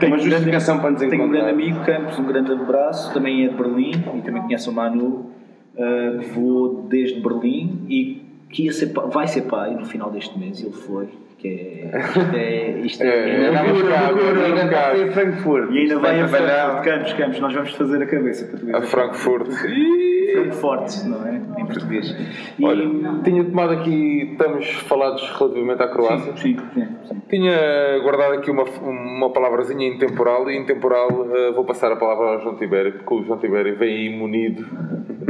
tenho 0.00 0.12
uma 0.12 0.16
um 0.16 0.18
justificação 0.18 0.78
para 0.78 0.90
nos 0.90 1.00
Tenho 1.00 1.12
um 1.12 1.16
encontrar. 1.16 1.44
grande 1.44 1.50
amigo, 1.52 1.84
Campos, 1.84 2.18
um 2.18 2.24
grande 2.24 2.52
abraço, 2.52 3.12
também 3.12 3.44
é 3.44 3.48
de 3.48 3.54
Berlim 3.56 3.92
e 4.14 4.22
também 4.22 4.42
conhece 4.42 4.68
o 4.68 4.72
Manu, 4.72 5.26
ah, 5.78 6.18
que 6.18 6.28
voou 6.30 6.86
desde 6.88 7.20
Berlim 7.20 7.86
e 7.88 8.22
que 8.50 8.64
ia 8.64 8.72
ser, 8.72 8.92
vai 8.92 9.26
ser 9.26 9.42
pai 9.42 9.74
no 9.74 9.84
final 9.86 10.10
deste 10.10 10.38
mês, 10.38 10.62
ele 10.62 10.72
foi, 10.72 11.08
que 11.42 11.48
é, 11.48 11.90
isto 11.98 12.34
é, 12.36 12.80
isto 12.86 13.02
é, 13.02 13.06
É, 13.08 13.44
é 13.46 13.50
vai- 13.50 13.66
loucura, 13.72 14.10
loucura, 14.10 14.46
Ainda 14.46 14.62
está 14.64 14.86
loucura. 14.88 15.06
em 15.08 15.10
Frankfurt. 15.12 15.70
e 15.72 15.78
ainda 15.78 15.98
vai 15.98 16.18
trabalhar. 16.18 16.82
Campos, 16.82 17.12
Campos, 17.14 17.40
nós 17.40 17.52
vamos 17.52 17.72
fazer 17.74 18.02
a 18.02 18.06
cabeça 18.06 18.56
veres. 18.56 18.74
A 18.74 18.82
Frankfurt. 18.82 19.48
Frankfurt, 20.32 21.04
não 21.06 21.26
é? 21.26 21.36
Em 21.58 21.66
português. 21.66 22.16
E, 22.58 22.64
Olha, 22.64 22.88
tinha 23.22 23.44
tomado 23.44 23.72
aqui, 23.74 24.30
estamos 24.32 24.66
falados 24.88 25.22
relativamente 25.38 25.82
à 25.82 25.88
Croácia. 25.88 26.32
sim, 26.36 26.56
sim, 26.72 26.88
sim. 27.06 27.22
Tinha 27.28 27.98
guardado 28.02 28.34
aqui 28.34 28.50
uma, 28.50 28.64
uma 28.64 29.30
palavrazinha 29.30 29.86
intemporal 29.86 30.50
e 30.50 30.56
intemporal 30.56 31.26
eh, 31.34 31.52
vou 31.52 31.64
passar 31.64 31.92
a 31.92 31.96
palavra 31.96 32.26
ao 32.34 32.40
João 32.40 32.56
Tibério, 32.56 32.92
porque 32.94 33.14
o 33.14 33.22
João 33.24 33.38
Tibério 33.38 33.76
vem 33.76 34.08
aí 34.08 34.16
munido 34.16 34.64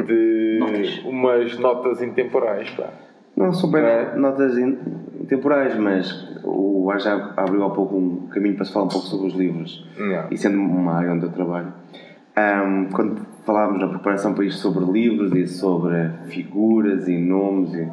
de 0.07 0.59
Notas. 0.61 0.99
umas 1.05 1.59
notas 1.59 2.03
intemporais. 2.03 2.71
Pá. 2.71 2.89
Não 3.37 3.53
são 3.53 3.71
bem 3.71 3.83
É. 3.83 4.15
notas 4.17 4.57
in- 4.59 4.79
temporais, 5.27 5.77
mas 5.79 6.29
o 6.45 6.91
Ar 6.91 7.01
já 7.01 7.33
abriu 7.37 7.65
há 7.65 7.71
pouco 7.71 7.97
um 7.97 8.27
caminho 8.29 8.57
para 8.57 8.65
se 8.65 8.73
falar 8.73 8.87
um 8.87 8.89
pouco 8.89 9.07
sobre 9.07 9.29
os 9.29 9.35
livros. 9.35 9.87
Não. 9.99 10.27
E 10.31 10.37
sendo 10.37 10.59
uma 10.59 10.95
área 10.95 11.13
onde 11.13 11.25
eu 11.25 11.31
trabalho, 11.31 11.73
ahm, 12.37 12.89
quando 12.93 13.23
falávamos 13.45 13.81
na 13.81 13.89
preparação 13.89 14.35
para 14.35 14.45
isto 14.45 14.61
sobre 14.61 14.85
livros 14.85 15.35
e 15.35 15.47
sobre 15.47 16.11
figuras 16.27 17.09
e 17.09 17.17
nomes, 17.19 17.75
e, 17.75 17.89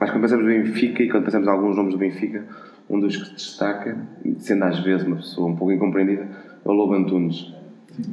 acho 0.00 0.12
que 0.12 0.18
quando 0.18 0.20
pensamos 0.20 0.44
no 0.44 0.50
Benfica 0.50 1.02
e 1.02 1.08
quando 1.08 1.24
pensamos 1.24 1.46
em 1.46 1.50
alguns 1.50 1.76
nomes 1.76 1.92
do 1.92 1.98
Benfica, 1.98 2.44
um 2.88 3.00
dos 3.00 3.16
que 3.16 3.26
se 3.26 3.34
destaca, 3.34 3.96
sendo 4.38 4.64
às 4.64 4.78
vezes 4.80 5.06
uma 5.06 5.16
pessoa 5.16 5.48
um 5.48 5.56
pouco 5.56 5.72
incompreendida, 5.72 6.28
é 6.64 6.68
o 6.68 6.72
Lobo 6.72 6.94
Antunes. 6.94 7.52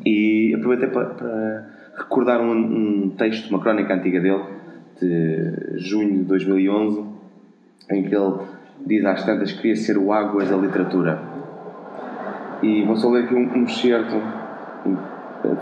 E 0.06 0.54
aproveitei 0.56 0.90
para, 0.90 1.06
para 1.06 1.68
recordar 1.98 2.42
um, 2.42 3.06
um 3.06 3.10
texto, 3.10 3.50
uma 3.50 3.60
crónica 3.60 3.94
antiga 3.94 4.20
dele, 4.20 4.44
de 5.00 5.80
junho 5.80 6.20
de 6.20 6.24
2011, 6.24 7.11
em 7.92 8.04
que 8.04 8.16
ele 8.16 8.34
diz 8.86 9.06
às 9.06 9.24
tantas 9.24 9.52
que 9.52 9.62
queria 9.62 9.76
ser 9.76 9.98
o 9.98 10.12
Águas 10.12 10.50
da 10.50 10.58
literatura. 10.58 11.20
E 12.62 12.84
vou 12.84 12.96
só 12.96 13.10
ler 13.10 13.26
aqui 13.26 13.36
um, 13.36 13.60
um 13.60 13.64
excerto 13.64 14.16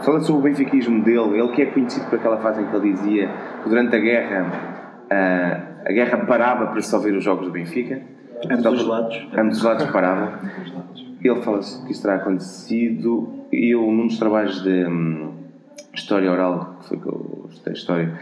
Falando 0.01 0.25
sobre 0.25 0.39
o 0.39 0.43
benfiquismo 0.43 1.03
dele, 1.03 1.39
ele 1.39 1.47
que 1.49 1.61
é 1.61 1.65
conhecido 1.67 2.05
por 2.09 2.19
aquela 2.19 2.37
fase 2.37 2.61
em 2.61 2.65
que 2.65 2.75
ele 2.75 2.93
dizia 2.93 3.29
que 3.63 3.69
durante 3.69 3.95
a 3.95 3.99
guerra 3.99 4.79
a, 5.09 5.89
a 5.89 5.91
guerra 5.91 6.17
parava 6.25 6.67
para 6.67 6.81
só 6.81 6.99
ver 6.99 7.15
os 7.15 7.23
jogos 7.23 7.45
do 7.45 7.51
Benfica. 7.51 8.01
Ambos 8.49 8.81
os 8.81 8.87
lados. 8.87 9.27
Ambos 9.37 9.57
os 9.57 9.63
lados 9.63 9.85
paravam. 9.87 10.33
Ele 11.21 11.41
fala 11.41 11.59
que 11.59 11.91
isso 11.91 12.01
terá 12.01 12.15
acontecido. 12.15 13.45
E 13.51 13.73
eu, 13.73 13.81
num 13.91 14.07
dos 14.07 14.19
trabalhos 14.19 14.61
de 14.63 14.85
hum, 14.85 15.33
história 15.93 16.31
oral, 16.31 16.77
que 16.79 16.89
foi 16.89 16.97
que 16.97 17.07
eu 17.07 17.47
estudei 17.49 17.73
história, 17.73 18.19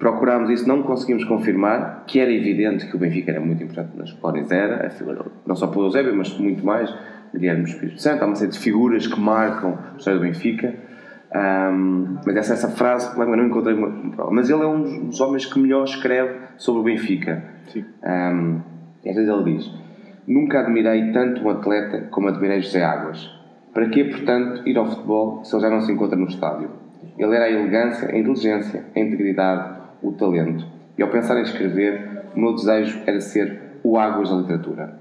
procurámos 0.00 0.48
isso, 0.48 0.66
não 0.66 0.82
conseguimos 0.82 1.24
confirmar, 1.24 2.04
que 2.06 2.18
era 2.18 2.32
evidente 2.32 2.86
que 2.86 2.96
o 2.96 2.98
Benfica 2.98 3.30
era 3.30 3.40
muito 3.40 3.62
importante 3.62 3.96
nas 3.96 4.10
colónias, 4.14 4.50
era, 4.50 4.86
a 4.86 4.90
figura, 4.90 5.26
não 5.46 5.54
só 5.54 5.66
pelo 5.66 5.84
Eusébio, 5.84 6.16
mas 6.16 6.36
muito 6.38 6.64
mais, 6.64 6.92
Guilherme 7.32 7.64
Espírito 7.64 8.00
Santo, 8.00 8.22
há 8.22 8.26
uma 8.26 8.34
série 8.34 8.50
de 8.50 8.58
figuras 8.58 9.06
que 9.06 9.20
marcam 9.20 9.78
a 9.92 9.96
história 9.98 10.18
do 10.18 10.24
Benfica. 10.24 10.74
Um, 11.32 12.16
mas 12.26 12.34
essa, 12.34 12.54
essa 12.54 12.68
frase, 12.70 13.16
eu 13.16 13.36
não 13.36 13.46
encontrei 13.46 13.74
uma, 13.74 14.10
prova. 14.10 14.32
Mas 14.32 14.50
ele 14.50 14.62
é 14.62 14.66
um 14.66 15.06
dos 15.06 15.20
homens 15.20 15.46
que 15.46 15.60
melhor 15.60 15.84
escreve 15.84 16.34
sobre 16.56 16.80
o 16.80 16.84
Benfica. 16.84 17.44
Sim. 17.68 17.84
Um, 18.02 18.60
e 19.04 19.10
às 19.10 19.14
vezes 19.14 19.30
ele 19.30 19.44
diz: 19.44 19.70
Nunca 20.26 20.60
admirei 20.60 21.12
tanto 21.12 21.44
um 21.44 21.50
atleta 21.50 22.08
como 22.10 22.26
admirei 22.26 22.60
José 22.62 22.82
Águas. 22.82 23.30
Para 23.72 23.88
que, 23.90 24.02
portanto, 24.02 24.66
ir 24.66 24.76
ao 24.76 24.86
futebol 24.86 25.44
se 25.44 25.54
ele 25.54 25.62
já 25.62 25.70
não 25.70 25.82
se 25.82 25.92
encontra 25.92 26.16
no 26.16 26.26
estádio? 26.26 26.70
Ele 27.16 27.36
era 27.36 27.44
a 27.44 27.50
elegância, 27.50 28.08
a 28.08 28.18
inteligência, 28.18 28.84
a 28.96 28.98
integridade, 28.98 29.79
o 30.02 30.12
talento. 30.12 30.66
E 30.96 31.02
ao 31.02 31.08
pensar 31.08 31.38
em 31.38 31.42
escrever, 31.42 32.24
o 32.34 32.40
meu 32.40 32.54
desejo 32.54 33.00
era 33.06 33.20
ser 33.20 33.60
o 33.82 33.98
Águas 33.98 34.30
da 34.30 34.36
literatura. 34.36 35.00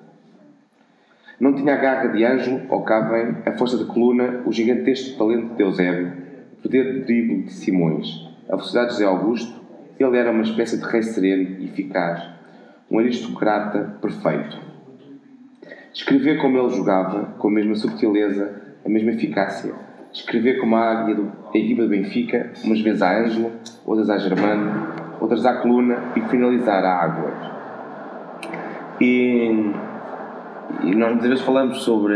Não 1.39 1.54
tinha 1.54 1.74
a 1.74 1.78
garra 1.78 2.08
de 2.08 2.24
Ângelo 2.26 2.62
ou 2.70 2.84
Cavém, 2.84 3.38
a 3.45 3.54
força 3.54 3.78
de 3.78 3.86
coluna, 3.86 4.41
o 4.45 4.52
gigantesco 4.52 5.18
talento 5.18 5.56
de 5.56 5.64
Eusébio, 5.64 6.12
o 6.54 6.62
poder 6.62 6.93
de 6.93 7.00
drible 7.06 7.43
de 7.43 7.54
Simões, 7.54 8.28
a 8.50 8.56
velocidade 8.56 8.88
de 8.88 8.93
José 8.93 9.06
Augusto. 9.06 9.60
Ele 9.97 10.18
era 10.18 10.32
uma 10.32 10.43
espécie 10.43 10.78
de 10.78 10.86
rei 10.86 11.02
sereno 11.02 11.60
e 11.60 11.66
eficaz, 11.66 12.24
um 12.91 13.00
aristocrata 13.00 13.97
perfeito. 14.02 14.60
Escrever 15.93 16.39
como 16.39 16.58
ele 16.58 16.70
jogava, 16.70 17.34
com 17.38 17.47
a 17.47 17.52
mesma 17.52 17.76
subtileza, 17.76 18.62
a 18.86 18.89
mesma 18.89 19.12
eficácia. 19.12 19.74
Escrever 20.12 20.60
como 20.60 20.76
a 20.76 21.01
águia 21.01 21.16
do, 21.16 21.32
a 21.53 21.57
equipa 21.57 21.84
do 21.84 21.89
Benfica, 21.89 22.51
umas 22.64 22.82
vezes 22.82 23.01
a 23.01 23.20
Ângelo, 23.20 23.51
outras 23.86 24.10
a 24.10 24.18
Germano, 24.18 24.88
outras 25.22 25.45
à 25.45 25.55
coluna 25.55 26.12
e 26.16 26.22
finalizar 26.22 26.84
a 26.84 27.03
Águas. 27.03 27.34
E 28.99 29.72
e 30.84 30.95
nós 30.95 31.10
muitas 31.10 31.30
vezes 31.30 31.43
falamos 31.43 31.82
sobre 31.82 32.16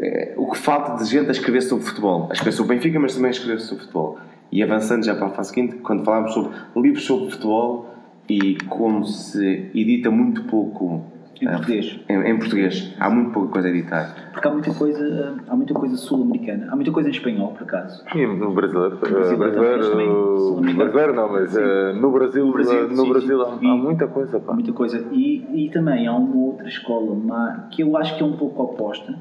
é, 0.00 0.34
o 0.36 0.50
que 0.50 0.58
falta 0.58 1.02
de 1.02 1.10
gente 1.10 1.28
a 1.28 1.32
escrever 1.32 1.60
sobre 1.62 1.84
futebol. 1.84 2.28
A 2.30 2.32
escrever 2.32 2.52
sobre 2.52 2.72
o 2.72 2.76
Benfica, 2.76 3.00
mas 3.00 3.14
também 3.14 3.28
a 3.28 3.32
escrever 3.32 3.60
sobre 3.60 3.84
futebol. 3.84 4.18
E 4.50 4.62
avançando 4.62 5.04
já 5.04 5.14
para 5.14 5.26
a 5.26 5.30
fase 5.30 5.50
seguinte, 5.50 5.76
quando 5.76 6.04
falamos 6.04 6.32
sobre 6.32 6.52
livros 6.76 7.04
sobre 7.04 7.30
futebol 7.30 7.94
e 8.28 8.56
como 8.68 9.04
se 9.04 9.70
edita 9.74 10.10
muito 10.10 10.44
pouco 10.44 11.02
em 11.42 11.46
português. 11.46 12.00
Em, 12.08 12.30
em, 12.30 12.38
português. 12.38 12.94
Há 12.98 13.10
muito 13.10 13.32
pouca 13.32 13.52
coisa 13.52 13.68
a 13.68 13.70
editar. 13.70 14.30
Porque 14.32 14.48
há 14.48 14.50
muita 14.50 14.74
coisa, 14.74 15.36
há 15.46 15.56
muita 15.56 15.74
coisa 15.74 15.96
sul-americana. 15.96 16.68
Há 16.70 16.76
muita 16.76 16.90
coisa 16.90 17.08
em 17.08 17.12
espanhol, 17.12 17.52
por 17.52 17.62
acaso. 17.62 18.04
E 18.14 18.26
no 18.26 18.52
brasileiro. 18.52 18.96
brasileiro, 18.96 19.36
brasileiro, 19.36 20.74
brasileiro 20.74 21.14
não, 21.14 21.32
mas 21.32 21.56
uh, 21.56 21.92
no 22.00 22.10
Brasil, 22.10 22.46
no 22.46 22.52
Brasil, 22.52 22.88
no 22.88 23.04
sim, 23.04 23.08
Brasil 23.10 23.42
há, 23.42 23.54
há, 23.54 23.76
muita 23.76 24.06
coisa. 24.06 24.40
Pá. 24.40 24.54
Muita 24.54 24.72
coisa. 24.72 25.04
E, 25.12 25.66
e 25.66 25.70
também 25.70 26.06
há 26.06 26.14
uma 26.14 26.36
outra 26.36 26.68
escola 26.68 27.68
que 27.70 27.82
eu 27.82 27.96
acho 27.96 28.16
que 28.16 28.22
é 28.22 28.26
um 28.26 28.36
pouco 28.36 28.62
oposta, 28.62 29.14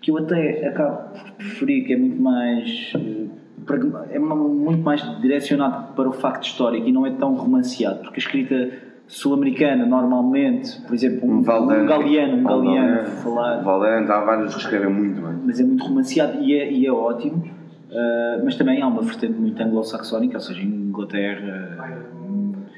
que 0.00 0.10
eu 0.10 0.18
até 0.18 0.68
acabo 0.68 1.10
por 1.10 1.30
preferir, 1.32 1.86
que 1.86 1.92
é 1.92 1.96
muito 1.96 2.20
mais 2.20 2.92
é 4.10 4.18
muito 4.18 4.82
mais 4.82 5.02
direcionado 5.20 5.92
para 5.94 6.08
o 6.08 6.12
facto 6.12 6.44
histórico 6.44 6.88
e 6.88 6.92
não 6.92 7.06
é 7.06 7.10
tão 7.12 7.34
romanceado, 7.34 8.00
porque 8.00 8.16
a 8.16 8.18
escrita 8.18 8.70
sul-americana, 9.12 9.84
normalmente, 9.84 10.80
por 10.80 10.94
exemplo, 10.94 11.28
um, 11.28 11.34
um, 11.34 11.42
Valdano, 11.42 11.82
um 11.82 11.86
galeano, 11.86 12.36
um 12.38 12.42
galeano, 12.44 13.06
falar. 13.06 13.62
Valdano, 13.62 14.10
há 14.10 14.20
vários 14.24 14.54
que 14.54 14.60
escrevem 14.60 14.88
muito 14.88 15.20
bem. 15.20 15.34
Mas 15.44 15.60
é 15.60 15.64
muito 15.64 15.84
romanceado 15.84 16.42
e 16.42 16.54
é, 16.54 16.72
e 16.72 16.86
é 16.86 16.90
ótimo. 16.90 17.44
Uh, 17.90 18.42
mas 18.42 18.56
também 18.56 18.80
há 18.80 18.86
uma 18.86 19.02
vertente 19.02 19.34
muito 19.34 19.62
anglo-saxónica, 19.62 20.38
ou 20.38 20.40
seja, 20.40 20.62
Inglaterra. 20.62 22.08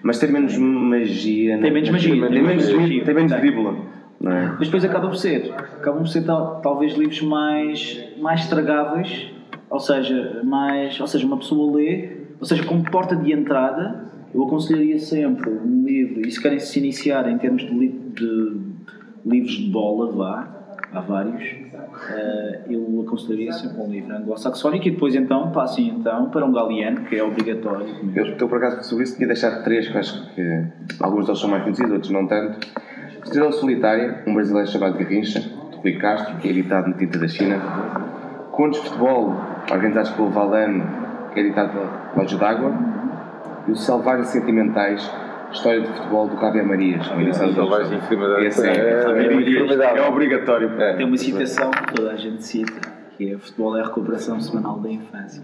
Mas 0.03 0.19
tem 0.19 0.33
menos 0.33 0.59
magia. 0.59 1.57
Tem 1.61 1.73
menos 1.73 1.91
magia. 1.91 2.11
Tem, 2.11 2.43
menos 2.43 2.73
magia. 2.73 3.05
Tem 3.05 3.15
menos 3.15 3.33
dribla. 3.33 3.77
É? 4.25 4.49
Mas 4.59 4.67
depois 4.67 4.85
acaba 4.85 5.07
por 5.07 5.17
ser. 5.17 5.55
Acabam 5.57 6.03
por 6.03 6.09
ser 6.09 6.25
tal, 6.25 6.61
talvez 6.61 6.95
livros 6.95 7.23
mais, 7.23 8.05
mais 8.19 8.41
estragáveis, 8.41 9.31
ou 9.71 9.79
seja, 9.79 10.41
mais, 10.43 10.99
ou 10.99 11.07
seja, 11.07 11.25
uma 11.25 11.37
pessoa 11.37 11.77
lê, 11.77 12.09
ou 12.41 12.45
seja, 12.45 12.65
como 12.65 12.83
porta 12.91 13.15
de 13.15 13.33
entrada 13.33 14.05
eu 14.35 14.43
aconselharia 14.43 14.99
sempre 14.99 15.49
um 15.49 15.85
livro, 15.85 16.27
e 16.27 16.31
se 16.31 16.43
querem 16.43 16.59
se 16.59 16.79
iniciar 16.81 17.29
em 17.31 17.39
termos 17.39 17.63
de, 17.63 17.73
li 17.73 17.89
de 17.89 18.61
livros 19.25 19.53
de 19.53 19.71
bola, 19.71 20.11
vá, 20.11 20.49
há 20.93 21.01
vários, 21.01 21.43
uh, 21.43 22.69
eu 22.69 23.05
aconselharia 23.07 23.53
sempre 23.53 23.81
um 23.81 23.91
livro 23.91 24.15
anglo-saxónico 24.15 24.89
e 24.89 24.91
depois 24.91 25.15
então 25.15 25.53
passem 25.53 25.89
então 25.89 26.31
para 26.31 26.45
um 26.45 26.53
galeano, 26.53 27.03
que 27.03 27.15
é 27.15 27.23
obrigatório. 27.23 27.87
Eu 28.15 28.33
estou 28.33 28.49
por 28.49 28.59
acaso 28.59 28.89
sobre 28.89 29.05
isso, 29.05 29.17
tinha 29.17 29.29
deixado 29.29 29.63
três, 29.63 29.89
que 29.89 29.97
acho 29.97 30.35
que 30.35 30.67
alguns 30.99 31.27
deles 31.27 31.41
são 31.41 31.49
mais 31.49 31.63
conhecidos, 31.63 31.93
outros 31.93 32.11
não 32.11 32.27
tanto. 32.27 32.59
Estrela 33.23 33.53
Solitária, 33.53 34.25
um 34.27 34.35
brasileiro 34.35 34.69
chamado 34.69 34.99
Garrincha, 34.99 35.41
de 35.41 35.77
Rui 35.79 35.93
Castro, 35.95 36.37
que 36.39 36.49
é 36.49 36.51
editado 36.51 36.89
no 36.89 36.97
Tinta 36.97 37.19
da 37.19 37.29
China. 37.29 37.61
Contos 38.51 38.83
de 38.83 38.89
Futebol, 38.89 39.35
organizados 39.71 40.11
pelo 40.11 40.29
Valano, 40.29 40.85
que 41.33 41.41
é 41.41 41.43
editado 41.45 41.73
pela 41.73 42.13
Loja 42.17 42.37
d'Água 42.37 42.94
e 43.67 43.73
os 43.73 43.85
Selvagens 43.85 44.29
Sentimentais, 44.29 45.11
História 45.53 45.81
de 45.81 45.89
Futebol 45.89 46.29
do 46.29 46.41
Javier 46.41 46.67
Marias. 46.67 47.07
Selvagens 47.07 48.03
Sentimentais 48.03 48.59
é, 48.63 48.71
é, 48.71 49.99
é, 49.99 50.09
obrigatório. 50.09 50.81
É. 50.81 50.97
Tem 50.97 51.07
uma 51.07 51.17
citação 51.17 51.71
que 51.71 51.95
toda 51.95 52.13
a 52.13 52.17
gente 52.17 52.43
cita, 52.43 52.93
que 53.17 53.33
é 53.33 53.39
Futebol 53.39 53.77
é 53.77 53.81
a 53.81 53.85
recuperação 53.85 54.41
semanal 54.41 54.79
da 54.81 54.91
infância. 54.91 55.43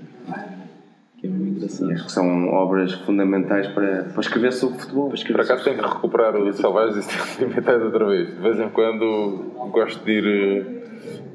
Que 1.18 1.26
é 1.26 1.30
muito 1.30 1.56
engraçado. 1.58 1.92
Acho 1.92 2.04
que 2.04 2.12
são 2.12 2.48
obras 2.48 2.92
fundamentais 2.92 3.68
para, 3.68 4.04
para 4.04 4.20
escrever 4.20 4.52
sobre 4.52 4.78
futebol. 4.78 5.12
Escrever 5.12 5.38
Por 5.38 5.44
acaso 5.44 5.64
tenho 5.64 5.76
que 5.78 5.86
recuperar 5.86 6.36
o 6.36 6.52
Selvagens 6.52 7.04
Sentimentais 7.36 7.82
outra 7.82 8.06
vez. 8.06 8.28
De 8.28 8.42
vez 8.42 8.58
em 8.58 8.68
quando 8.70 9.52
gosto 9.70 10.04
de 10.04 10.12
ir 10.12 10.82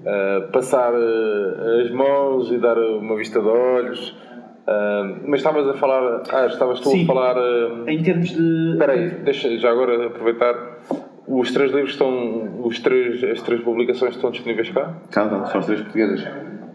uh, 0.02 0.52
passar 0.52 0.94
uh, 0.94 1.82
as 1.82 1.92
mãos 1.92 2.52
e 2.52 2.58
dar 2.58 2.78
uma 2.78 3.16
vista 3.16 3.40
de 3.40 3.48
olhos 3.48 4.25
Uh, 4.68 5.22
mas 5.28 5.42
estavas 5.42 5.68
a 5.68 5.74
falar. 5.76 6.24
Ah, 6.32 6.48
estavas 6.48 6.80
tu 6.80 6.90
Sim, 6.90 7.04
a 7.04 7.08
falar. 7.08 7.38
Uh, 7.38 7.88
em 7.88 8.02
termos 8.02 8.30
de. 8.30 8.72
Espera 8.74 8.94
aí, 8.94 9.10
deixa 9.24 9.58
já 9.58 9.70
agora 9.70 10.08
aproveitar. 10.08 10.80
Os 11.28 11.52
três 11.52 11.72
livros 11.72 11.92
estão. 11.92 12.64
Os 12.64 12.80
três, 12.80 13.24
as 13.24 13.42
três 13.42 13.62
publicações 13.62 14.16
estão 14.16 14.32
disponíveis 14.32 14.70
cá? 14.72 14.94
Calma, 15.12 15.46
são 15.48 15.60
as 15.60 15.66
três 15.66 15.82
portuguesas. 15.82 16.28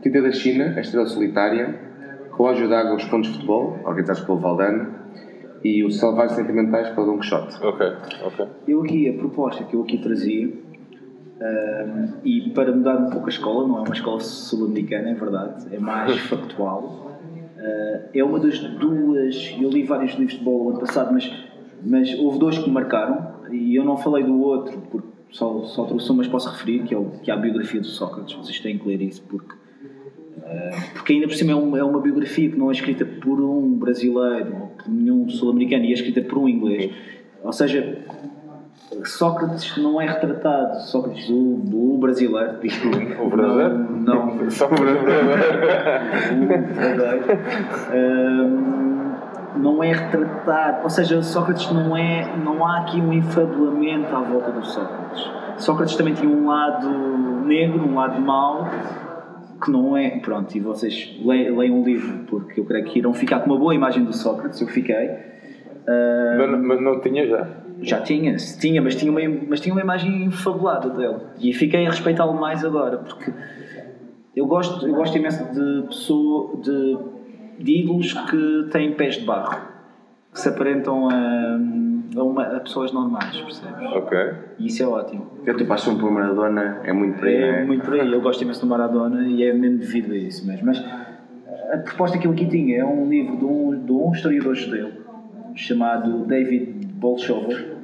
Tinta 0.03 0.23
da 0.23 0.31
China, 0.31 0.73
A 0.77 0.81
Estrela 0.81 1.07
Solitária, 1.07 1.79
Relógio 2.37 2.69
d'Água, 2.69 2.95
Os 2.95 3.05
Pontos 3.05 3.29
de 3.31 3.35
Futebol, 3.35 3.79
organizados 3.85 4.23
pelo 4.23 4.39
Valdano, 4.39 4.95
e 5.65 5.85
Os 5.85 5.99
Selvagens 5.99 6.37
Sentimentais 6.37 6.89
pelo 6.91 7.07
Don 7.07 7.19
Quixote. 7.19 7.57
Ok, 7.63 7.87
ok. 8.25 8.47
Eu 8.67 8.83
aqui, 8.83 9.09
a 9.09 9.13
proposta 9.15 9.65
que 9.65 9.75
eu 9.75 9.83
aqui 9.83 9.99
trazia, 9.99 10.49
e 12.25 12.51
para 12.55 12.73
mudar 12.73 12.97
um 12.97 13.11
pouco 13.11 13.27
a 13.27 13.31
escola, 13.31 13.67
não 13.67 13.79
é 13.79 13.81
uma 13.81 13.95
escola 13.95 14.21
sul-americana, 14.21 15.11
é 15.11 15.15
verdade, 15.15 15.75
é 15.75 15.79
mais 15.79 16.17
factual. 16.29 17.10
Uh, 17.61 18.09
é 18.15 18.25
uma 18.25 18.41
das 18.41 18.59
duas. 18.59 19.55
Eu 19.61 19.69
li 19.69 19.83
vários 19.83 20.13
livros 20.15 20.39
de 20.39 20.43
bola 20.43 20.65
o 20.65 20.69
ano 20.71 20.81
passado, 20.81 21.13
mas, 21.13 21.31
mas 21.85 22.19
houve 22.19 22.39
dois 22.39 22.57
que 22.57 22.67
me 22.67 22.73
marcaram 22.73 23.35
e 23.53 23.77
eu 23.77 23.85
não 23.85 23.99
falei 23.99 24.25
do 24.25 24.41
outro 24.41 24.81
porque 24.91 25.09
só, 25.31 25.63
só 25.65 25.85
trouxe 25.85 26.11
um, 26.11 26.17
mas 26.17 26.27
posso 26.27 26.49
referir 26.49 26.85
que 26.85 26.95
é, 26.95 26.99
o, 26.99 27.11
que 27.23 27.31
é 27.31 27.35
a 27.35 27.37
biografia 27.37 27.81
do 27.81 27.87
Sócrates. 27.87 28.35
Vocês 28.35 28.59
têm 28.61 28.79
que 28.79 28.89
ler 28.89 29.03
isso 29.03 29.23
porque. 29.29 29.53
Uh, 29.53 30.95
porque 30.95 31.13
ainda 31.13 31.29
por 31.29 31.35
cima 31.35 31.53
é 31.53 31.55
uma, 31.55 31.79
é 31.79 31.85
uma 31.85 32.01
biografia 32.01 32.51
que 32.51 32.57
não 32.57 32.71
é 32.71 32.73
escrita 32.73 33.05
por 33.05 33.39
um 33.39 33.75
brasileiro 33.75 34.57
ou 34.59 34.67
por 34.69 34.89
nenhum 34.89 35.29
sul-americano, 35.29 35.85
e 35.85 35.91
é 35.91 35.93
escrita 35.93 36.23
por 36.23 36.39
um 36.39 36.49
inglês. 36.49 36.91
Ou 37.43 37.53
seja, 37.53 37.99
Sócrates 39.05 39.77
não 39.79 40.01
é 40.01 40.07
retratado, 40.07 40.81
Sócrates 40.83 41.29
o, 41.31 41.63
o 41.95 41.99
brasileiro, 41.99 42.55
o 43.23 43.29
brasileiro? 43.31 43.79
Não, 43.79 44.35
não 44.37 44.51
só 44.51 44.67
o 44.67 44.69
brasileiro. 44.69 45.11
um, 47.95 49.11
não 49.59 49.83
é 49.83 49.93
retratado, 49.93 50.83
ou 50.85 50.91
seja, 50.91 51.23
Sócrates 51.23 51.71
não 51.73 51.97
é, 51.97 52.37
não 52.45 52.65
há 52.67 52.79
aqui 52.81 53.01
um 53.01 53.13
enfabulamento 53.13 54.15
à 54.15 54.21
volta 54.21 54.51
do 54.53 54.65
Sócrates. 54.65 55.31
Sócrates 55.59 55.97
também 55.97 56.15
tinha 56.15 56.31
um 56.31 56.47
lado 56.49 56.89
negro, 57.47 57.87
um 57.87 57.95
lado 57.95 58.21
mau, 58.21 58.69
que 59.63 59.71
não 59.71 59.97
é. 59.97 60.19
Pronto, 60.21 60.55
e 60.57 60.61
vocês 60.61 61.17
le- 61.25 61.51
leiam 61.51 61.81
o 61.81 61.85
livro, 61.85 62.25
porque 62.29 62.61
eu 62.61 62.65
creio 62.65 62.85
que 62.87 62.99
irão 62.99 63.13
ficar 63.13 63.41
com 63.41 63.47
uma 63.51 63.59
boa 63.59 63.75
imagem 63.75 64.05
do 64.05 64.13
Sócrates, 64.13 64.61
eu 64.61 64.69
fiquei. 64.69 65.09
Ah, 65.87 66.37
Mas, 66.39 66.61
mas 66.63 66.81
não 66.83 67.01
tinha 67.01 67.27
já. 67.27 67.47
Já 67.83 68.01
tinha, 68.01 68.37
tinha, 68.37 68.81
mas 68.83 68.95
tinha, 68.97 69.11
uma, 69.11 69.21
mas 69.49 69.61
tinha 69.61 69.75
uma 69.75 69.81
imagem 69.81 70.25
infabulada 70.25 70.89
dele. 70.91 71.17
E 71.39 71.53
fiquei 71.53 71.87
a 71.87 71.91
respeitá-lo 71.91 72.35
mais 72.35 72.65
agora, 72.65 72.99
porque 72.99 73.33
eu 74.37 74.47
gosto, 74.47 74.87
eu 74.87 74.95
gosto 74.95 75.17
imenso 75.17 75.45
de 75.53 75.87
pessoa, 75.89 76.57
de, 76.63 76.99
de 77.59 77.81
ídolos 77.83 78.13
que 78.13 78.69
têm 78.71 78.93
pés 78.95 79.17
de 79.17 79.25
barro, 79.25 79.61
que 80.33 80.41
se 80.41 80.49
aparentam 80.49 81.09
a, 81.09 81.59
a, 82.17 82.23
uma- 82.23 82.57
a 82.57 82.61
pessoas 82.61 82.93
normais, 82.93 83.37
percebes? 83.37 83.93
Ok. 83.93 84.19
E 84.59 84.67
isso 84.67 84.83
é 84.83 84.87
ótimo. 84.87 85.27
Eu 85.45 85.57
te 85.57 85.65
paixão 85.65 85.97
por 85.99 86.11
Maradona 86.11 86.81
é 86.85 86.93
muito 86.93 87.19
por 87.19 87.29
aí, 87.29 87.35
É 87.37 87.53
né? 87.53 87.65
muito 87.65 87.85
por 87.85 87.95
aí, 87.95 88.13
eu 88.13 88.21
gosto 88.21 88.43
imenso 88.43 88.61
do 88.61 88.67
Maradona 88.67 89.27
e 89.27 89.43
é 89.43 89.53
mesmo 89.53 89.79
devido 89.79 90.13
a 90.13 90.17
isso 90.17 90.47
mesmo. 90.47 90.67
Mas 90.67 90.79
a 91.73 91.79
proposta 91.79 92.19
que 92.19 92.27
eu 92.27 92.33
aqui 92.33 92.47
tinha 92.47 92.79
é 92.81 92.85
um 92.85 93.09
livro 93.09 93.37
de 93.37 93.45
um, 93.45 93.85
de 93.85 93.93
um 93.93 94.13
historiador 94.13 94.55
judeu 94.55 94.91
chamado 95.55 96.25
David 96.27 96.89
Bolchover. 97.01 97.77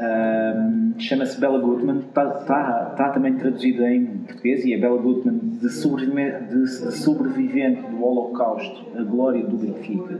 Ahm, 0.00 0.94
Chama-se 0.98 1.40
Bella 1.40 1.58
Goodman, 1.60 1.98
está 2.00 2.24
tá, 2.26 2.94
tá 2.96 3.10
também 3.10 3.34
traduzido 3.34 3.84
em 3.84 4.04
português 4.26 4.64
e 4.64 4.72
é 4.74 4.78
Bella 4.78 5.00
Goodman 5.00 5.38
de, 5.60 5.68
sobrevive- 5.70 6.40
de- 6.48 6.62
de 6.86 6.92
sobrevivente 6.92 7.82
do 7.82 8.02
Holocausto, 8.04 8.86
a 8.98 9.02
glória 9.04 9.44
do 9.44 9.56
Benfica. 9.56 10.18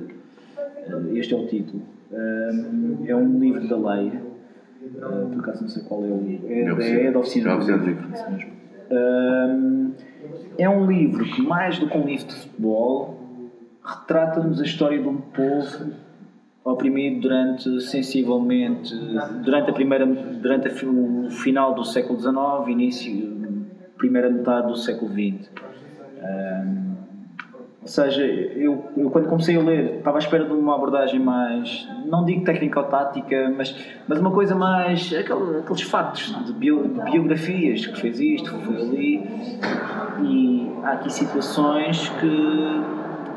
Ah, 0.56 1.02
este 1.14 1.34
é 1.34 1.36
o 1.36 1.46
título. 1.46 1.82
Ahm, 2.12 3.04
é 3.06 3.14
um 3.16 3.38
livro 3.40 3.66
da 3.68 3.76
lei, 3.94 4.12
ah, 5.02 5.26
por 5.32 5.40
acaso 5.40 5.62
não 5.62 5.68
sei 5.68 5.82
qual 5.84 6.04
é 6.04 6.08
o. 6.08 6.38
É, 6.48 7.06
é 7.06 7.10
da 7.12 7.18
oficina 7.18 7.56
do 7.56 7.66
livro. 7.86 8.08
Ahm, 8.90 9.90
é 10.56 10.68
um 10.68 10.86
livro 10.90 11.24
que, 11.24 11.42
mais 11.42 11.78
do 11.78 11.88
que 11.88 11.96
um 11.98 12.04
livro 12.06 12.26
de 12.26 12.34
futebol, 12.34 13.18
retrata-nos 13.84 14.60
a 14.60 14.64
história 14.64 15.00
de 15.00 15.08
um 15.08 15.16
povo 15.16 15.92
oprimido 16.72 17.20
durante 17.22 17.80
sensivelmente 17.80 18.94
durante 19.44 19.70
a 19.70 19.72
primeira 19.72 20.06
durante 20.06 20.68
a 20.68 20.88
o 20.88 21.30
final 21.30 21.74
do 21.74 21.84
século 21.84 22.18
XIX 22.20 22.68
início 22.68 23.36
primeira 23.96 24.30
metade 24.30 24.68
do 24.68 24.76
século 24.76 25.10
XX 25.12 25.50
Ahm, 26.20 26.88
ou 27.82 27.86
seja 27.88 28.22
eu, 28.24 28.84
eu 28.96 29.08
quando 29.10 29.28
comecei 29.28 29.56
a 29.56 29.60
ler 29.62 29.98
estava 29.98 30.18
à 30.18 30.20
espera 30.20 30.44
de 30.44 30.52
uma 30.52 30.74
abordagem 30.74 31.20
mais 31.20 31.88
não 32.06 32.24
digo 32.24 32.44
técnica 32.44 32.80
ou 32.80 32.86
tática 32.86 33.52
mas 33.56 33.74
mas 34.08 34.18
uma 34.18 34.30
coisa 34.32 34.54
mais 34.54 35.12
aquele- 35.12 35.58
aqueles 35.60 35.82
factos 35.82 36.34
de, 36.46 36.52
bio- 36.52 36.88
de 36.88 37.00
biografias 37.10 37.86
que 37.86 37.98
fez 38.00 38.18
isto 38.20 38.50
foi 38.60 38.76
ali 38.76 39.28
e 40.24 40.70
há 40.82 40.92
aqui 40.92 41.12
situações 41.12 42.08
que 42.20 42.82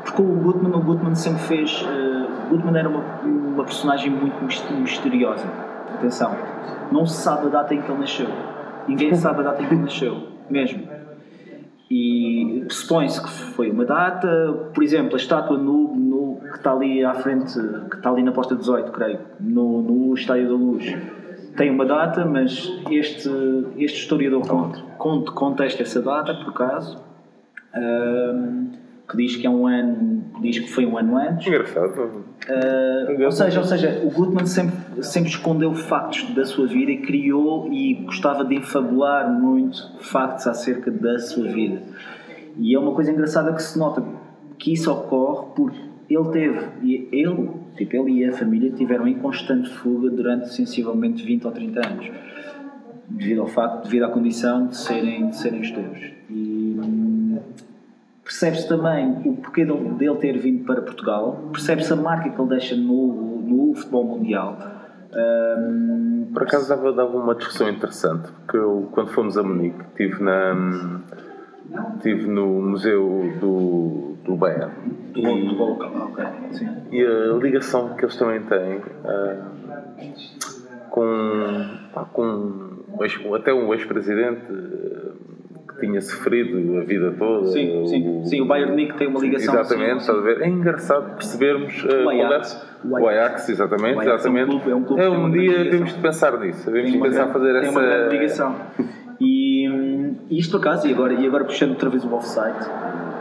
porque 0.04 0.20
o 0.20 0.26
Goodman, 0.34 0.74
o 0.76 0.80
Goodman 0.80 1.14
sempre 1.14 1.42
fez. 1.42 1.86
eh, 1.88 2.21
Goodman 2.48 2.76
era 2.78 2.88
uma, 2.88 3.02
uma 3.24 3.64
personagem 3.64 4.10
muito 4.10 4.42
mis- 4.44 4.64
misteriosa. 4.70 5.46
Atenção, 5.94 6.34
não 6.90 7.06
se 7.06 7.22
sabe 7.22 7.46
a 7.46 7.50
data 7.50 7.74
em 7.74 7.80
que 7.82 7.90
ele 7.90 8.00
nasceu. 8.00 8.28
Ninguém 8.88 9.14
sabe 9.16 9.40
a 9.40 9.42
data 9.44 9.62
em 9.62 9.66
que 9.66 9.74
ele 9.74 9.82
nasceu, 9.82 10.28
mesmo. 10.50 10.82
E 11.90 12.64
supõe-se 12.70 13.22
que 13.22 13.28
foi 13.28 13.70
uma 13.70 13.84
data, 13.84 14.70
por 14.74 14.82
exemplo, 14.82 15.14
a 15.14 15.16
estátua 15.18 15.58
no, 15.58 15.94
no- 15.94 16.22
que 16.50 16.56
está 16.58 16.72
ali 16.72 17.04
à 17.04 17.14
frente, 17.14 17.52
que 17.90 17.96
está 17.96 18.10
ali 18.10 18.22
na 18.22 18.32
posta 18.32 18.54
18, 18.54 18.90
creio, 18.92 19.18
no, 19.40 19.82
no 19.82 20.14
Estádio 20.14 20.48
da 20.48 20.54
Luz, 20.54 20.84
tem 21.56 21.70
uma 21.70 21.84
data, 21.84 22.24
mas 22.24 22.70
este, 22.90 23.28
este 23.76 24.00
historiador 24.00 24.46
conta, 24.46 24.80
conta, 24.98 25.32
contesta 25.32 25.82
essa 25.82 26.00
data, 26.00 26.34
por 26.34 26.48
acaso, 26.50 26.98
que 29.08 29.16
diz 29.16 29.36
que 29.36 29.46
é 29.46 29.50
um 29.50 29.66
ano, 29.66 30.24
diz 30.40 30.58
que 30.58 30.70
foi 30.70 30.86
um 30.86 30.96
ano 30.96 31.16
antes. 31.16 31.46
Engraçado. 31.46 32.24
Uh, 32.48 33.24
ou, 33.24 33.32
seja, 33.32 33.60
ou 33.60 33.66
seja, 33.66 34.00
o 34.04 34.10
Goodman 34.10 34.46
sempre, 34.46 35.02
sempre 35.02 35.28
escondeu 35.28 35.74
factos 35.74 36.34
da 36.34 36.44
sua 36.44 36.66
vida 36.66 36.90
e 36.90 36.98
criou 36.98 37.72
e 37.72 37.94
gostava 38.04 38.44
de 38.44 38.56
enfabular 38.56 39.30
muito 39.30 39.96
factos 40.00 40.46
acerca 40.46 40.90
da 40.90 41.18
sua 41.18 41.48
vida. 41.48 41.82
E 42.58 42.74
é 42.74 42.78
uma 42.78 42.92
coisa 42.92 43.10
engraçada 43.10 43.52
que 43.52 43.62
se 43.62 43.78
nota 43.78 44.02
que 44.58 44.72
isso 44.72 44.90
ocorre 44.90 45.46
porque 45.54 45.78
ele 46.08 46.28
teve, 46.30 46.60
e 46.82 47.08
ele, 47.10 47.50
tipo, 47.76 47.96
ele 47.96 48.20
e 48.20 48.24
a 48.26 48.32
família 48.32 48.70
tiveram 48.70 49.08
em 49.08 49.14
constante 49.14 49.70
fuga 49.70 50.10
durante 50.10 50.52
sensivelmente 50.52 51.24
20 51.24 51.46
ou 51.46 51.52
30 51.52 51.86
anos, 51.86 52.10
devido 53.08 53.40
ao 53.40 53.46
facto, 53.46 53.84
devido 53.84 54.04
à 54.04 54.08
condição 54.08 54.66
de 54.66 54.76
serem, 54.76 55.30
de 55.30 55.36
serem 55.36 55.64
judeus. 55.64 55.98
E, 56.28 56.76
percebe-se 58.24 58.68
também 58.68 59.22
o 59.24 59.36
porquê 59.36 59.64
dele, 59.64 60.16
ter 60.16 60.38
vindo 60.38 60.64
para 60.64 60.80
Portugal, 60.80 61.48
percebe-se 61.52 61.92
a 61.92 61.96
marca 61.96 62.30
que 62.30 62.40
ele 62.40 62.48
deixa 62.48 62.76
no, 62.76 63.42
no 63.42 63.74
futebol 63.74 64.04
mundial. 64.04 64.56
Ahm, 65.12 66.32
Por 66.32 66.42
acaso 66.44 66.68
dava, 66.68 66.92
dava 66.92 67.16
uma 67.16 67.34
discussão 67.34 67.68
interessante, 67.68 68.30
porque 68.32 68.56
eu, 68.56 68.88
quando 68.92 69.10
fomos 69.10 69.36
a 69.36 69.42
Munique, 69.42 69.80
estive, 69.90 70.22
na, 70.22 71.00
estive 71.96 72.26
no 72.26 72.46
Museu 72.46 73.32
do, 73.40 74.16
do 74.24 74.36
Bayern 74.36 74.72
do 75.12 75.22
futebol 75.22 75.70
local, 75.70 75.92
ah, 75.94 76.04
ok, 76.04 76.24
sim. 76.52 76.68
e 76.90 77.04
a 77.04 77.34
ligação 77.34 77.94
que 77.94 78.04
eles 78.04 78.16
também 78.16 78.42
têm 78.44 78.80
ah, 79.04 79.50
com, 80.88 81.66
com 82.12 82.72
um 83.24 83.34
até 83.34 83.52
um 83.52 83.72
ex-presidente 83.74 84.46
que 85.74 85.86
tinha 85.86 86.00
sofrido 86.00 86.78
a 86.78 86.84
vida 86.84 87.12
toda. 87.18 87.46
Sim, 87.48 87.86
sim, 87.86 88.24
sim, 88.24 88.40
o 88.40 88.46
Bayern 88.46 88.72
Munique 88.72 88.96
tem 88.96 89.06
uma 89.08 89.20
ligação 89.20 89.54
Exatamente, 89.58 89.90
sim, 89.92 89.98
estás 89.98 90.18
a 90.18 90.22
ver? 90.22 90.40
É 90.42 90.48
engraçado 90.48 91.14
percebermos 91.16 91.84
O 91.84 91.88
qual 92.04 92.26
Ajax. 92.26 92.66
é- 92.84 92.86
o 92.88 93.08
Ajax, 93.08 93.48
exatamente, 93.48 93.96
O 93.96 94.00
Ajax 94.00 94.24
é 94.26 94.28
um 94.30 94.36
exatamente. 94.36 94.46
clube- 94.50 94.70
é 94.70 94.74
um 94.74 94.82
clube 94.84 95.02
tem 95.02 95.10
um 95.10 95.30
dia 95.30 95.40
ligação. 95.42 95.70
temos 95.70 95.94
de 95.94 96.00
pensar 96.00 96.38
nisso, 96.40 96.64
temos 96.70 96.82
tem 96.82 96.92
de 96.92 96.98
pensar 96.98 97.16
grande, 97.18 97.32
fazer 97.32 97.52
tem 97.52 97.60
essa 97.68 97.70
uma 97.70 97.80
grande 97.82 98.16
ligação. 98.16 98.56
E, 99.20 99.66
e 100.30 100.38
isto 100.38 100.58
por 100.58 100.66
acaso, 100.66 100.88
e 100.88 100.92
agora, 100.92 101.12
e 101.14 101.26
agora 101.26 101.44
puxando 101.44 101.70
outra 101.70 101.88
vez 101.90 102.04
o 102.04 102.12
offsite, 102.14 102.68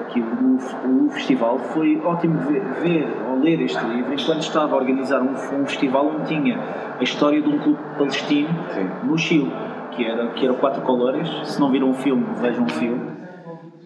aqui 0.01 0.19
o, 0.19 1.05
o 1.05 1.09
festival, 1.11 1.59
foi 1.59 1.99
ótimo 2.03 2.37
ver, 2.39 2.61
ver 2.81 3.07
ou 3.29 3.39
ler 3.39 3.61
este 3.61 3.83
livro 3.85 4.13
enquanto 4.13 4.41
estava 4.41 4.73
a 4.73 4.77
organizar 4.77 5.21
um, 5.21 5.31
um 5.31 5.65
festival 5.65 6.07
onde 6.07 6.27
tinha 6.27 6.59
a 6.99 7.03
história 7.03 7.41
de 7.41 7.47
um 7.47 7.57
clube 7.59 7.79
palestino 7.97 8.49
Sim. 8.73 8.89
no 9.03 9.17
Chile, 9.17 9.51
que 9.91 10.03
era, 10.05 10.27
que 10.31 10.45
era 10.45 10.53
Quatro 10.55 10.81
Colores. 10.81 11.27
Se 11.45 11.59
não 11.59 11.71
viram 11.71 11.89
o 11.91 11.93
filme, 11.93 12.25
vejam 12.41 12.65
o 12.65 12.69
filme. 12.69 13.11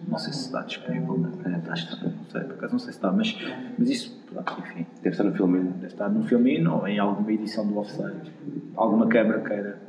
Não 0.08 0.18
sei 0.18 0.32
se 0.32 0.46
está 0.46 0.62
disponível 0.62 1.18
na 1.18 1.28
internet, 1.30 1.68
acho 1.68 1.88
que 1.88 1.94
está, 1.94 2.06
não 2.06 2.24
sei, 2.30 2.40
por 2.42 2.52
acaso 2.54 2.72
não 2.74 2.78
sei 2.78 2.92
se 2.92 2.98
está, 2.98 3.10
mas, 3.10 3.36
mas 3.76 3.90
isso, 3.90 4.16
pronto, 4.32 4.54
enfim, 4.60 4.86
Deve 5.02 5.08
estar 5.08 5.24
no 5.24 5.32
filme. 5.34 5.58
Deve 5.64 5.86
estar 5.86 6.08
num 6.08 6.22
filminho 6.22 6.72
ou 6.74 6.86
em 6.86 6.98
alguma 7.00 7.32
edição 7.32 7.66
do 7.66 7.76
Offside. 7.76 8.32
Alguma 8.76 9.08
câmara 9.08 9.40
queira. 9.40 9.78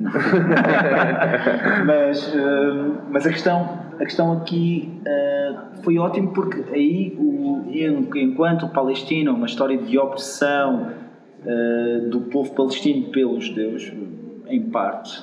mas, 1.86 2.34
hum, 2.34 2.94
mas 3.10 3.26
a 3.26 3.30
questão, 3.30 3.78
a 3.94 4.04
questão 4.04 4.32
aqui 4.32 5.00
uh, 5.02 5.82
foi 5.82 5.98
ótimo 5.98 6.32
porque 6.32 6.64
aí, 6.74 7.14
o, 7.18 7.64
en- 7.68 8.08
enquanto 8.16 8.66
o 8.66 8.68
Palestina, 8.70 9.30
uma 9.32 9.46
história 9.46 9.78
de 9.78 9.98
opressão 9.98 10.88
uh, 11.44 12.08
do 12.10 12.22
povo 12.22 12.52
palestino 12.54 13.10
pelos 13.10 13.44
judeus, 13.46 13.92
em 14.48 14.62
parte, 14.70 15.22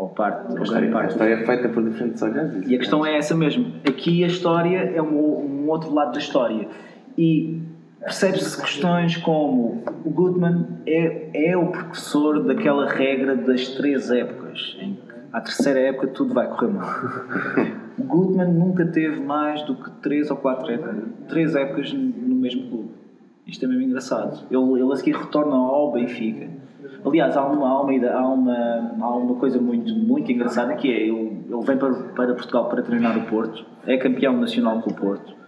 ou 0.00 0.08
parte, 0.08 0.46
ou 0.48 0.54
grande 0.54 0.62
história, 0.62 0.88
a 0.88 0.92
parte, 0.92 1.10
história 1.10 1.34
é 1.34 1.44
feita 1.44 1.68
por 1.68 1.84
diferentes 1.84 2.22
olhares. 2.22 2.66
e 2.66 2.74
a 2.74 2.78
questão 2.78 3.04
é 3.04 3.18
essa 3.18 3.34
mesmo. 3.34 3.66
Aqui 3.86 4.24
a 4.24 4.28
história 4.28 4.78
é 4.78 5.02
um, 5.02 5.64
um 5.64 5.68
outro 5.68 5.92
lado 5.92 6.12
da 6.12 6.18
história. 6.18 6.66
E 7.18 7.60
percebe-se 8.00 8.58
questões 8.58 9.18
como 9.18 9.82
o 10.02 10.10
Goodman 10.10 10.66
é, 10.86 11.50
é 11.50 11.56
o 11.56 11.66
precursor 11.66 12.42
daquela 12.44 12.88
regra 12.88 13.36
das 13.36 13.68
três 13.68 14.10
épocas, 14.10 14.74
em 14.80 14.94
que 14.94 15.00
à 15.34 15.40
terceira 15.42 15.78
época 15.80 16.06
tudo 16.08 16.32
vai 16.32 16.48
correr 16.48 16.72
mal. 16.72 16.88
O 17.98 18.02
Goodman 18.02 18.48
nunca 18.48 18.86
teve 18.86 19.20
mais 19.20 19.62
do 19.64 19.74
que 19.74 19.90
três 20.00 20.30
ou 20.30 20.36
quatro 20.38 20.72
épocas, 20.72 20.96
três 21.28 21.54
épocas 21.54 21.92
no 21.92 22.36
mesmo 22.36 22.70
clube. 22.70 22.88
Isto 23.46 23.66
é 23.66 23.68
mesmo 23.68 23.82
engraçado. 23.82 24.46
Ele, 24.50 24.80
ele 24.80 24.92
a 24.92 24.96
seguir 24.96 25.14
retorna 25.14 25.54
ao 25.54 25.92
Benfica. 25.92 26.48
Aliás, 27.04 27.36
há 27.36 27.46
uma, 27.46 27.68
há 27.68 27.80
uma, 27.82 28.08
há 28.08 28.28
uma, 28.28 28.96
há 29.00 29.16
uma 29.16 29.34
coisa 29.36 29.60
muito, 29.60 29.94
muito 29.94 30.30
engraçada 30.30 30.74
que 30.74 30.88
é 30.90 31.08
ele, 31.08 31.44
ele 31.48 31.64
vem 31.64 31.76
para, 31.76 31.92
para 31.94 32.34
Portugal 32.34 32.68
para 32.68 32.82
treinar 32.82 33.16
o 33.18 33.22
Porto, 33.22 33.64
é 33.86 33.96
campeão 33.96 34.36
nacional 34.36 34.80
com 34.82 34.90
o 34.90 34.94
Porto, 34.94 35.40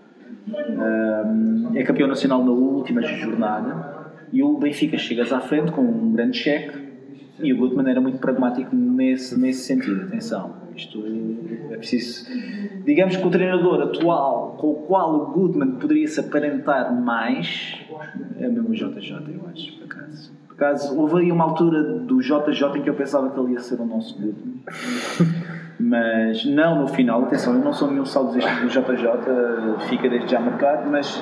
Ahm, 0.49 1.71
é 1.75 1.83
campeão 1.85 2.09
nacional 2.09 2.45
na 2.45 2.51
última 2.51 3.03
jornada 3.03 4.13
e 4.33 4.43
o 4.43 4.59
Benfica 4.59 4.99
chega 4.99 5.23
à 5.23 5.41
frente 5.41 5.71
com 5.71 5.83
um 5.83 6.13
grande 6.13 6.37
cheque 6.37 6.83
e 7.41 7.53
o 7.53 7.59
Gutmann 7.59 7.89
era 7.89 8.01
muito 8.01 8.19
pragmático 8.19 8.75
nesse, 8.75 9.39
nesse 9.39 9.65
sentido. 9.65 10.03
Atenção, 10.03 10.55
isto 10.77 11.03
é 11.71 11.77
preciso. 11.77 12.27
Digamos 12.85 13.17
que 13.17 13.27
o 13.27 13.31
treinador 13.31 13.83
atual 13.83 14.57
com 14.59 14.71
o 14.71 14.75
qual 14.87 15.15
o 15.15 15.27
Gutmann 15.33 15.73
poderia 15.73 16.09
se 16.09 16.21
aparentar 16.21 16.93
mais 16.93 17.79
é 18.39 18.49
mesmo 18.49 18.75
JJ, 18.75 19.13
eu 19.35 19.49
acho, 19.49 19.79
por 19.79 19.85
acaso. 19.85 20.32
Por 20.63 20.67
acaso, 20.67 20.97
houve 20.97 21.23
aí 21.23 21.33
uma 21.33 21.43
altura 21.43 21.83
do 21.83 22.21
JJ 22.21 22.77
em 22.77 22.83
que 22.83 22.89
eu 22.89 22.95
pensava 22.95 23.29
que 23.31 23.41
ele 23.41 23.55
ia 23.55 23.59
ser 23.59 23.81
o 23.81 23.85
nosso 23.85 24.15
Goodman. 24.15 24.63
mas 25.81 26.45
não 26.45 26.83
no 26.83 26.87
final, 26.87 27.25
atenção, 27.25 27.55
eu 27.55 27.59
não 27.59 27.73
sou 27.73 27.91
nenhum 27.91 28.05
saudosista 28.05 28.61
do 28.61 28.69
JJ, 28.69 29.89
fica 29.89 30.09
desde 30.09 30.31
já 30.31 30.39
marcado, 30.39 30.89
mas, 30.89 31.21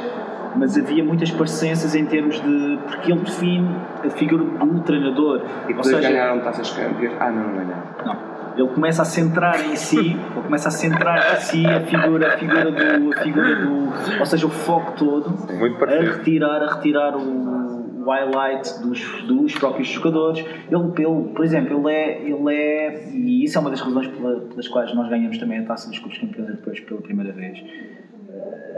mas 0.56 0.76
havia 0.76 1.02
muitas 1.02 1.30
parecenças 1.30 1.94
em 1.94 2.04
termos 2.04 2.34
de. 2.34 2.78
porque 2.86 3.12
ele 3.12 3.20
define 3.22 3.66
a 4.04 4.10
figura 4.10 4.44
do 4.44 4.80
treinador. 4.80 5.38
E 5.38 5.40
Ou 5.40 5.66
depois 5.68 5.86
seja, 5.86 6.10
ganharam 6.10 6.40
taças 6.40 6.70
campeões. 6.72 7.16
Ah, 7.18 7.30
não, 7.30 7.44
não 7.44 7.54
ganharam. 7.54 7.82
não. 8.04 8.30
Ele 8.58 8.68
começa 8.68 9.00
a 9.00 9.06
centrar 9.06 9.64
em 9.64 9.74
si, 9.76 9.96
ele 9.96 10.42
começa 10.44 10.68
a 10.68 10.72
centrar 10.72 11.36
em 11.36 11.40
si 11.40 11.66
a 11.66 11.80
figura, 11.80 12.34
a 12.34 12.36
figura 12.36 12.70
do, 12.70 13.14
a 13.14 13.22
figura 13.22 13.56
do, 13.56 14.18
ou 14.18 14.26
seja, 14.26 14.46
o 14.46 14.50
foco 14.50 14.92
todo, 14.98 15.30
Muito 15.56 15.82
a 15.82 15.88
retirar, 15.88 16.62
a 16.62 16.74
retirar 16.74 17.16
o, 17.16 17.89
o 18.10 18.12
highlight 18.12 18.80
dos, 18.82 19.00
dos 19.26 19.54
próprios 19.54 19.88
jogadores. 19.88 20.40
Ele, 20.40 20.82
ele, 20.98 21.28
por 21.34 21.44
exemplo, 21.44 21.88
ele 21.88 21.94
é, 21.96 22.22
ele 22.28 22.54
é, 22.54 23.10
e 23.12 23.44
isso 23.44 23.56
é 23.56 23.60
uma 23.60 23.70
das 23.70 23.80
razões 23.80 24.06
pela- 24.08 24.40
pelas 24.40 24.68
quais 24.68 24.94
nós 24.94 25.08
ganhamos 25.08 25.38
também 25.38 25.58
a 25.58 25.64
taça 25.64 25.88
dos 25.88 25.98
clubes 25.98 26.18
campeões 26.18 26.48
europeus 26.50 26.80
pela 26.80 27.00
primeira 27.00 27.32
vez 27.32 27.58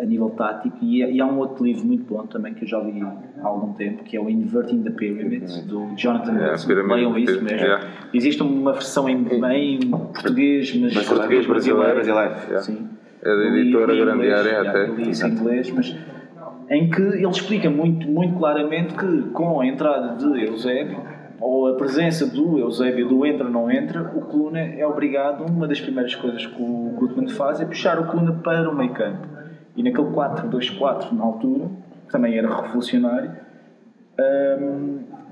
a 0.01 0.05
nível 0.05 0.31
tático 0.31 0.77
e, 0.83 0.99
e 1.05 1.21
há 1.21 1.27
um 1.27 1.39
outro 1.39 1.65
livro 1.65 1.85
muito 1.87 2.05
bom 2.13 2.27
também 2.27 2.55
que 2.55 2.65
eu 2.65 2.69
já 2.69 2.79
li 2.81 3.01
há 3.03 3.47
algum 3.47 3.73
tempo 3.75 4.03
que 4.03 4.17
é 4.17 4.21
o 4.21 4.29
Inverting 4.29 4.83
the 4.83 4.91
Pyramid 4.91 5.45
do 5.67 5.95
Jonathan 5.97 6.37
É, 6.39 6.51
Wilson 6.51 6.67
Pyramid, 6.67 6.93
leiam 6.95 7.19
isso 7.19 7.43
mesmo 7.45 7.59
yeah. 7.59 7.85
existe 8.13 8.43
uma 8.43 8.73
versão 8.73 9.09
em, 9.09 9.19
em 9.77 9.91
português 9.91 10.75
mas 10.77 10.95
Mas 10.95 11.07
Português 11.09 11.47
brasileiro. 11.47 11.95
brasileiro. 11.95 12.35
Yeah. 12.47 12.61
sim 12.61 12.89
É 13.23 13.37
da 13.37 13.45
editora 13.59 13.95
já, 13.95 14.61
até. 14.71 14.89
eu 14.89 14.95
li 14.97 15.11
isso 15.11 15.27
em 15.27 15.31
inglês 15.31 15.71
mas 15.71 15.97
em 16.71 16.91
que 16.91 17.03
ele 17.03 17.27
explica 17.27 17.69
muito, 17.69 18.07
muito 18.09 18.39
claramente 18.39 18.95
que 18.95 19.23
com 19.31 19.61
a 19.61 19.67
entrada 19.67 20.17
de 20.17 20.47
Eusébio 20.47 21.01
ou 21.41 21.67
a 21.67 21.75
presença 21.75 22.27
do 22.27 22.59
Eusébio 22.59 23.09
do 23.09 23.27
entra 23.27 23.49
não 23.49 23.71
entra, 23.71 24.03
o 24.15 24.21
Coluna 24.23 24.61
é 24.61 24.87
obrigado, 24.87 25.45
uma 25.45 25.67
das 25.67 25.81
primeiras 25.81 26.15
coisas 26.15 26.47
que 26.47 26.63
o 26.63 26.95
Gutmann 26.97 27.29
faz 27.29 27.61
é 27.61 27.65
puxar 27.65 27.99
o 27.99 28.07
Coluna 28.07 28.33
para 28.33 28.71
o 28.71 28.75
meio 28.75 28.93
campo. 28.93 29.27
E 29.77 29.83
naquele 29.83 30.09
4-2-4 30.09 31.13
na 31.13 31.25
altura, 31.25 31.69
que 32.07 32.13
também 32.13 32.39
era 32.39 32.63
revolucionário, 32.63 33.33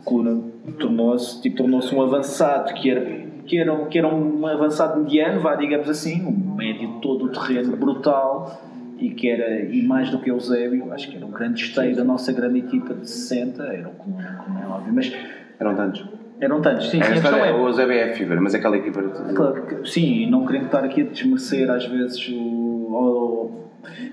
o 0.01 0.05
Coluna 0.05 0.43
tornou-se 0.79 1.41
tipo, 1.43 1.59
tornou 1.59 1.81
um 1.93 2.03
avançado 2.03 2.75
que 2.75 2.91
era, 2.91 3.03
que, 3.47 3.59
era, 3.59 3.85
que 3.87 3.99
era 3.99 4.09
um 4.09 4.47
avançado 4.47 5.01
mediano, 5.01 5.41
vá, 5.41 5.55
digamos 5.55 5.89
assim, 5.89 6.25
um 6.27 6.57
médio 6.57 6.99
todo 7.01 7.27
o 7.27 7.29
terreno 7.29 7.77
brutal 7.77 8.61
e 9.01 9.11
que 9.11 9.29
era, 9.31 9.61
e 9.63 9.83
mais 9.83 10.11
do 10.11 10.19
que 10.19 10.31
Eusébio, 10.31 10.93
acho 10.93 11.11
que 11.11 11.17
era 11.17 11.25
um 11.27 11.31
grande 11.31 11.63
esteio 11.63 11.97
da 11.97 12.05
nossa 12.05 12.33
grande 12.33 12.59
equipa 12.59 12.93
de 12.95 13.09
60, 13.09 13.63
era 13.65 13.89
o 13.89 13.93
Coluna, 13.93 14.43
como 14.45 14.59
é 14.59 14.67
óbvio, 14.67 14.93
mas 14.93 15.13
Eram 15.59 15.75
tantos. 15.75 16.07
eram 16.39 16.61
tantos, 16.61 16.91
sim, 16.91 17.03
sim, 17.03 17.03
a 17.03 17.39
é 17.39 17.49
é, 17.49 17.53
o 17.53 17.67
Eusébio 17.67 17.95
é 17.97 18.11
a 18.11 18.15
figura, 18.15 18.41
mas 18.41 18.55
aquela 18.55 18.77
equipa. 18.77 19.03
Claro 19.03 19.63
que- 19.67 19.89
sim, 19.91 20.23
e 20.23 20.31
não 20.31 20.45
querendo 20.47 20.67
estar 20.67 20.85
aqui 20.85 21.01
a 21.01 21.05
desmerecer 21.05 21.71
às 21.71 21.87
vezes 21.87 22.29
o. 22.29 22.37
o- 22.37 23.51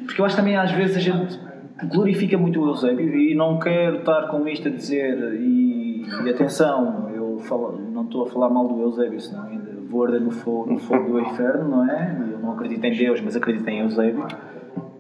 porque 0.06 0.22
eu 0.22 0.26
acho 0.26 0.36
também 0.38 0.56
às 0.56 0.72
vezes 0.72 0.96
a 0.98 1.00
gente 1.02 1.40
glorifica 1.92 2.38
muito 2.38 2.62
o 2.62 2.68
Eusébio 2.70 3.14
e 3.16 3.36
não 3.36 3.60
quero 3.60 3.98
estar 3.98 4.28
com 4.30 4.48
isto 4.48 4.68
a 4.68 4.72
dizer 4.72 5.18
e, 5.36 6.06
e 6.26 6.30
atenção, 6.30 7.10
eu 7.14 7.38
falo- 7.40 7.78
não 7.94 8.04
estou 8.04 8.26
a 8.26 8.30
falar 8.30 8.50
mal 8.50 8.68
do 8.68 8.82
Eusébio, 8.82 9.20
senão 9.20 9.44
ainda 9.48 9.68
vou 9.90 10.06
arder 10.06 10.22
no 10.22 10.32
fogo, 10.32 10.72
no 10.72 10.80
fogo 10.80 11.12
do 11.12 11.20
inferno, 11.22 11.68
não 11.70 11.90
é? 11.90 12.16
Eu 12.32 12.40
não 12.40 12.54
acredito 12.54 12.84
em 12.86 12.96
Deus, 12.98 13.20
mas 13.22 13.36
acredito 13.36 13.68
em 13.68 13.82
Eusébio. 13.82 14.26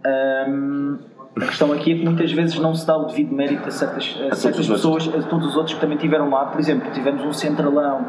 Ahm, 0.05 0.97
a 1.35 1.45
questão 1.45 1.71
aqui 1.71 1.93
é 1.93 1.97
que 1.97 2.03
muitas 2.03 2.31
vezes 2.31 2.57
não 2.59 2.73
se 2.73 2.85
dá 2.87 2.97
o 2.97 3.05
devido 3.05 3.33
mérito 3.33 3.67
a 3.67 3.71
certas, 3.71 4.17
a 4.31 4.35
certas 4.35 4.69
os 4.69 4.83
outros. 4.85 5.05
pessoas, 5.07 5.25
a 5.25 5.27
todos 5.29 5.47
os 5.47 5.55
outros 5.55 5.75
que 5.75 5.81
também 5.81 5.97
tiveram 5.97 6.29
lá. 6.29 6.45
Por 6.47 6.59
exemplo, 6.59 6.89
tivemos 6.91 7.23
um 7.23 7.33
centralão 7.33 8.05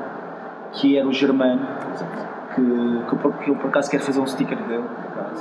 que 0.73 0.97
era 0.99 1.07
o 1.07 1.13
Germano, 1.13 1.61
que, 2.55 2.61
que, 2.63 3.13
eu 3.15 3.19
por- 3.19 3.33
que 3.39 3.51
eu 3.51 3.57
por 3.57 3.69
acaso 3.69 3.91
quero 3.91 4.03
fazer 4.03 4.21
um 4.21 4.27
sticker 4.27 4.59
dele. 4.67 4.85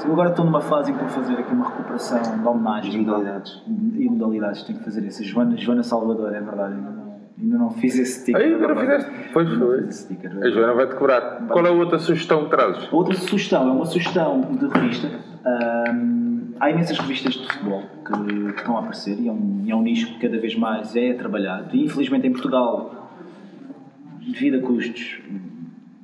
Eu 0.05 0.11
agora 0.11 0.29
estou 0.29 0.45
numa 0.45 0.61
fase 0.61 0.91
em 0.91 0.93
que 0.95 0.99
vou 0.99 1.09
fazer 1.09 1.33
aqui 1.33 1.53
uma 1.53 1.65
recuperação 1.69 2.21
de 2.21 2.47
homenagem 2.47 3.01
modalidades. 3.05 3.61
e 3.95 4.09
modalidades, 4.09 4.63
tenho 4.63 4.77
que 4.79 4.85
fazer 4.85 5.03
isso. 5.05 5.21
A 5.21 5.25
Joana, 5.25 5.57
Joana 5.57 5.83
Salvador, 5.83 6.33
é 6.35 6.39
verdade, 6.41 6.73
ainda 6.75 6.89
não, 6.89 7.15
ainda 7.41 7.57
não 7.57 7.69
fiz 7.71 7.97
esse 7.97 8.21
sticker. 8.21 8.41
Aí, 8.41 8.75
fizeste? 8.79 9.11
Pois 9.33 9.49
foi. 9.53 9.91
sticker, 9.91 10.31
A 10.43 10.49
Joana 10.49 10.73
vai-te 10.73 10.95
cobrar. 10.95 11.21
Qual 11.47 11.65
é 11.65 11.69
a 11.69 11.71
outra 11.71 11.97
sugestão 11.99 12.43
que 12.45 12.49
trazes? 12.51 12.91
Outra 12.91 13.15
sugestão 13.15 13.67
é 13.67 13.71
uma 13.71 13.85
sugestão 13.85 14.41
de 14.41 14.67
revista. 14.67 15.09
Ahm, 15.45 16.26
há 16.59 16.69
imensas 16.69 16.97
revistas 16.97 17.33
de 17.33 17.47
futebol 17.47 17.83
que, 18.05 18.51
que 18.53 18.59
estão 18.59 18.77
a 18.77 18.79
aparecer 18.79 19.19
e 19.19 19.27
é, 19.27 19.31
um, 19.31 19.61
e 19.65 19.71
é 19.71 19.75
um 19.75 19.81
nicho 19.81 20.07
que 20.13 20.19
cada 20.19 20.37
vez 20.39 20.55
mais 20.55 20.95
é 20.95 21.13
trabalhado. 21.13 21.75
E 21.75 21.85
infelizmente 21.85 22.27
em 22.27 22.31
Portugal, 22.31 23.11
devido 24.21 24.57
a 24.57 24.61
custos, 24.61 25.19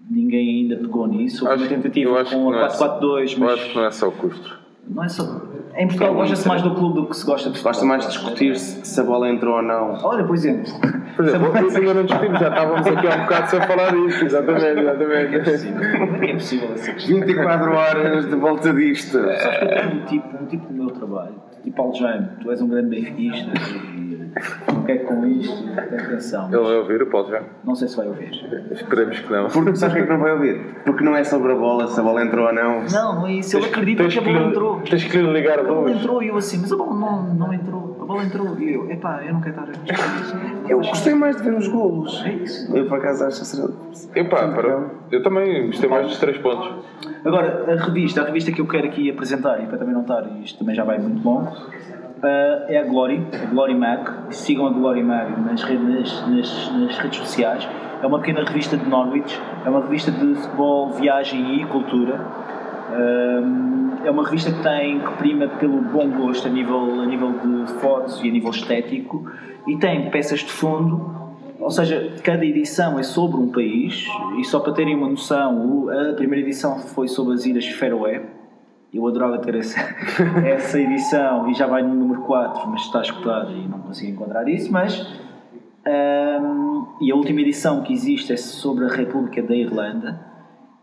ninguém 0.09 0.61
ainda 0.63 0.77
pegou 0.77 1.07
nisso. 1.07 1.47
Houve 1.47 1.63
uma 1.63 1.69
tentativa 1.69 2.19
eu 2.19 2.25
com 2.25 2.51
a 2.51 2.55
é- 2.57 2.59
442, 2.67 3.33
Eu 3.33 3.39
mas 3.39 3.53
acho 3.53 3.69
que 3.69 3.75
não 3.75 3.85
é 3.85 3.91
só 3.91 4.07
o 4.07 4.11
custo. 4.11 4.62
Não 4.87 5.03
é 5.03 5.09
só. 5.09 5.41
Em 5.75 5.87
Portugal 5.87 6.13
gosta-se 6.13 6.47
mais 6.47 6.61
do 6.61 6.75
clube 6.75 7.01
do 7.01 7.07
que 7.07 7.17
se 7.17 7.25
gosta 7.25 7.49
de 7.49 7.55
futebol. 7.57 7.71
Gosta 7.71 7.85
mais 7.85 8.01
de 8.03 8.09
discutir 8.09 8.55
se, 8.57 8.85
se 8.85 8.99
a 8.99 9.03
bola 9.03 9.29
entrou 9.29 9.55
ou 9.55 9.61
não. 9.61 9.97
Olha, 10.03 10.23
por 10.23 10.35
exemplo, 10.35 10.71
Por 11.15 11.25
exemplo, 11.25 11.67
isso 11.67 11.77
ainda 11.77 11.93
não 11.93 12.03
discutimos, 12.05 12.39
já 12.39 12.49
estávamos 12.49 12.87
aqui 12.87 13.07
há 13.07 13.15
um 13.15 13.21
bocado 13.21 13.49
sem 13.49 13.61
falar 13.61 13.91
disso. 13.91 14.25
Exatamente, 14.25 14.79
exatamente. 14.79 15.97
como 15.97 16.15
é 16.15 16.19
que 16.19 16.25
é 16.25 16.33
possível 16.33 16.73
essa 16.73 16.91
questão? 16.93 17.19
24 17.19 17.75
horas 17.75 18.29
de 18.29 18.35
volta 18.35 18.73
disto. 18.73 19.11
Sabes 19.19 19.57
que 19.57 19.65
eu 19.65 19.69
tenho 19.69 19.93
um 19.93 20.05
tipo, 20.05 20.43
um 20.43 20.45
tipo 20.45 20.73
no 20.73 20.83
meu 20.85 20.93
trabalho, 20.93 21.35
tipo 21.63 21.81
Aljaime, 21.81 22.29
tu 22.41 22.51
és 22.51 22.61
um 22.61 22.67
grande 22.67 22.89
benfiquista 22.89 23.51
e 23.95 24.12
não 24.67 24.83
quer 24.83 24.99
com 24.99 25.25
isto, 25.25 25.63
atenção. 25.77 26.47
Ele 26.47 26.61
vai 26.61 26.75
ouvir 26.77 27.01
o 27.01 27.07
Paulo 27.07 27.29
já? 27.29 27.43
Não 27.63 27.75
sei 27.75 27.87
se 27.87 27.97
vai 27.97 28.07
ouvir. 28.07 28.31
Esperemos 28.71 29.19
que 29.19 29.31
não. 29.31 29.47
Porque 29.47 29.75
sabes 29.75 29.95
que 29.95 30.01
é 30.01 30.05
que 30.05 30.11
não 30.11 30.19
vai 30.19 30.31
ouvir? 30.33 30.59
Porque 30.85 31.03
não 31.03 31.15
é 31.15 31.23
sobre 31.23 31.51
a 31.51 31.55
bola, 31.55 31.87
se 31.87 31.99
a 31.99 32.03
bola 32.03 32.23
entrou 32.23 32.47
ou 32.47 32.53
não. 32.53 32.83
Não, 32.83 33.15
não 33.15 33.27
é 33.27 33.33
isso. 33.33 33.57
Ele 33.57 33.65
acredita 33.65 34.07
que 34.07 34.19
a 34.19 34.21
bola 34.21 34.49
entrou. 34.49 34.81
Tens 34.81 35.03
que 35.03 35.17
lhe 35.17 35.31
ligar 35.31 35.59
a 35.59 35.61
A 35.61 35.65
bola 35.65 35.91
entrou 35.91 36.23
e 36.23 36.27
eu 36.27 36.37
assim, 36.37 36.59
mas 36.61 36.71
a 36.71 36.75
bola 36.75 36.95
não, 36.95 37.33
não 37.33 37.53
entrou. 37.53 37.97
A 38.01 38.05
bola 38.05 38.23
entrou 38.23 38.59
e 38.59 38.73
eu, 38.73 38.91
epá, 38.91 39.23
eu 39.25 39.33
não 39.33 39.41
quero 39.41 39.61
estar 39.61 39.69
a. 39.69 40.69
Eu 40.69 40.77
gostei 40.79 41.13
mais 41.13 41.37
de 41.37 41.43
ver 41.43 41.53
os 41.53 41.67
golos. 41.67 42.21
É 42.25 42.33
isso. 42.33 42.75
Eu 42.75 42.85
por 42.85 42.97
acaso 42.97 43.25
acho 43.25 43.39
que 43.39 43.45
será. 43.45 43.69
Epá, 44.15 44.47
para, 44.49 44.89
eu 45.11 45.23
também 45.23 45.67
gostei 45.67 45.89
mais 45.89 46.07
dos 46.07 46.17
três 46.19 46.37
pontos. 46.37 46.69
Agora, 47.23 47.71
a 47.71 47.85
revista, 47.85 48.21
a 48.21 48.25
revista 48.25 48.51
que 48.51 48.59
eu 48.59 48.67
quero 48.67 48.87
aqui 48.87 49.09
apresentar, 49.09 49.63
e 49.63 49.67
para 49.67 49.77
também 49.77 49.93
não 49.93 50.01
estar, 50.01 50.23
e 50.23 50.43
isto 50.43 50.59
também 50.59 50.75
já 50.75 50.83
vai 50.83 50.99
muito 50.99 51.23
longo, 51.23 51.55
ah, 52.23 52.65
é 52.67 52.77
a 52.77 52.83
Glory, 52.83 53.25
a 53.33 53.45
Glory 53.45 53.75
Mag. 53.75 54.33
Sigam 54.33 54.67
a 54.67 54.69
Glory 54.69 55.03
Mag 55.03 55.39
nas, 55.41 55.63
redes- 55.63 56.27
nas, 56.27 56.71
nas, 56.71 56.97
redes 56.97 57.19
sociais. 57.19 57.67
É 58.01 58.07
uma 58.07 58.19
pequena 58.19 58.43
revista 58.43 58.75
de 58.75 58.87
Norwich, 58.89 59.39
é 59.65 59.69
uma 59.69 59.81
revista 59.81 60.11
de 60.11 60.35
futebol, 60.35 60.91
viagem 60.91 61.61
e 61.61 61.65
cultura. 61.65 62.19
Ah, 62.91 64.05
é 64.05 64.11
uma 64.11 64.23
revista 64.23 64.51
que 64.51 64.61
tem 64.61 64.99
que 64.99 65.11
prima 65.13 65.47
pelo 65.47 65.81
bom 65.81 66.09
gosto 66.09 66.47
a 66.47 66.51
nível, 66.51 67.01
a 67.01 67.05
nível 67.05 67.31
de 67.31 67.71
fotos 67.73 68.21
e 68.21 68.27
a 68.27 68.31
nível 68.31 68.51
estético 68.51 69.31
e 69.65 69.77
tem 69.77 70.09
peças 70.09 70.41
de 70.41 70.51
fundo 70.51 71.23
ou 71.63 71.71
seja, 71.71 72.11
cada 72.23 72.45
edição 72.45 72.99
é 72.99 73.03
sobre 73.03 73.37
um 73.37 73.49
país, 73.49 74.05
e 74.37 74.43
só 74.43 74.59
para 74.59 74.73
terem 74.73 74.95
uma 74.97 75.07
noção, 75.07 75.87
a 75.89 76.13
primeira 76.13 76.45
edição 76.45 76.77
foi 76.79 77.07
sobre 77.07 77.35
as 77.35 77.45
Ilhas 77.45 77.65
Faroé. 77.69 78.21
Eu 78.93 79.07
adorava 79.07 79.39
ter 79.39 79.55
essa, 79.55 79.79
essa 80.45 80.79
edição, 80.79 81.49
e 81.49 81.53
já 81.55 81.65
vai 81.65 81.81
no 81.81 81.95
número 81.95 82.21
4, 82.21 82.69
mas 82.69 82.81
está 82.81 83.01
escutada 83.01 83.51
e 83.51 83.67
não 83.67 83.79
consigo 83.79 84.11
encontrar 84.11 84.47
isso. 84.47 84.71
Mas, 84.71 85.01
ahm, 85.85 86.85
e 87.01 87.11
a 87.11 87.15
última 87.15 87.41
edição 87.41 87.81
que 87.81 87.91
existe 87.91 88.31
é 88.31 88.37
sobre 88.37 88.85
a 88.85 88.89
República 88.89 89.41
da 89.41 89.55
Irlanda, 89.55 90.19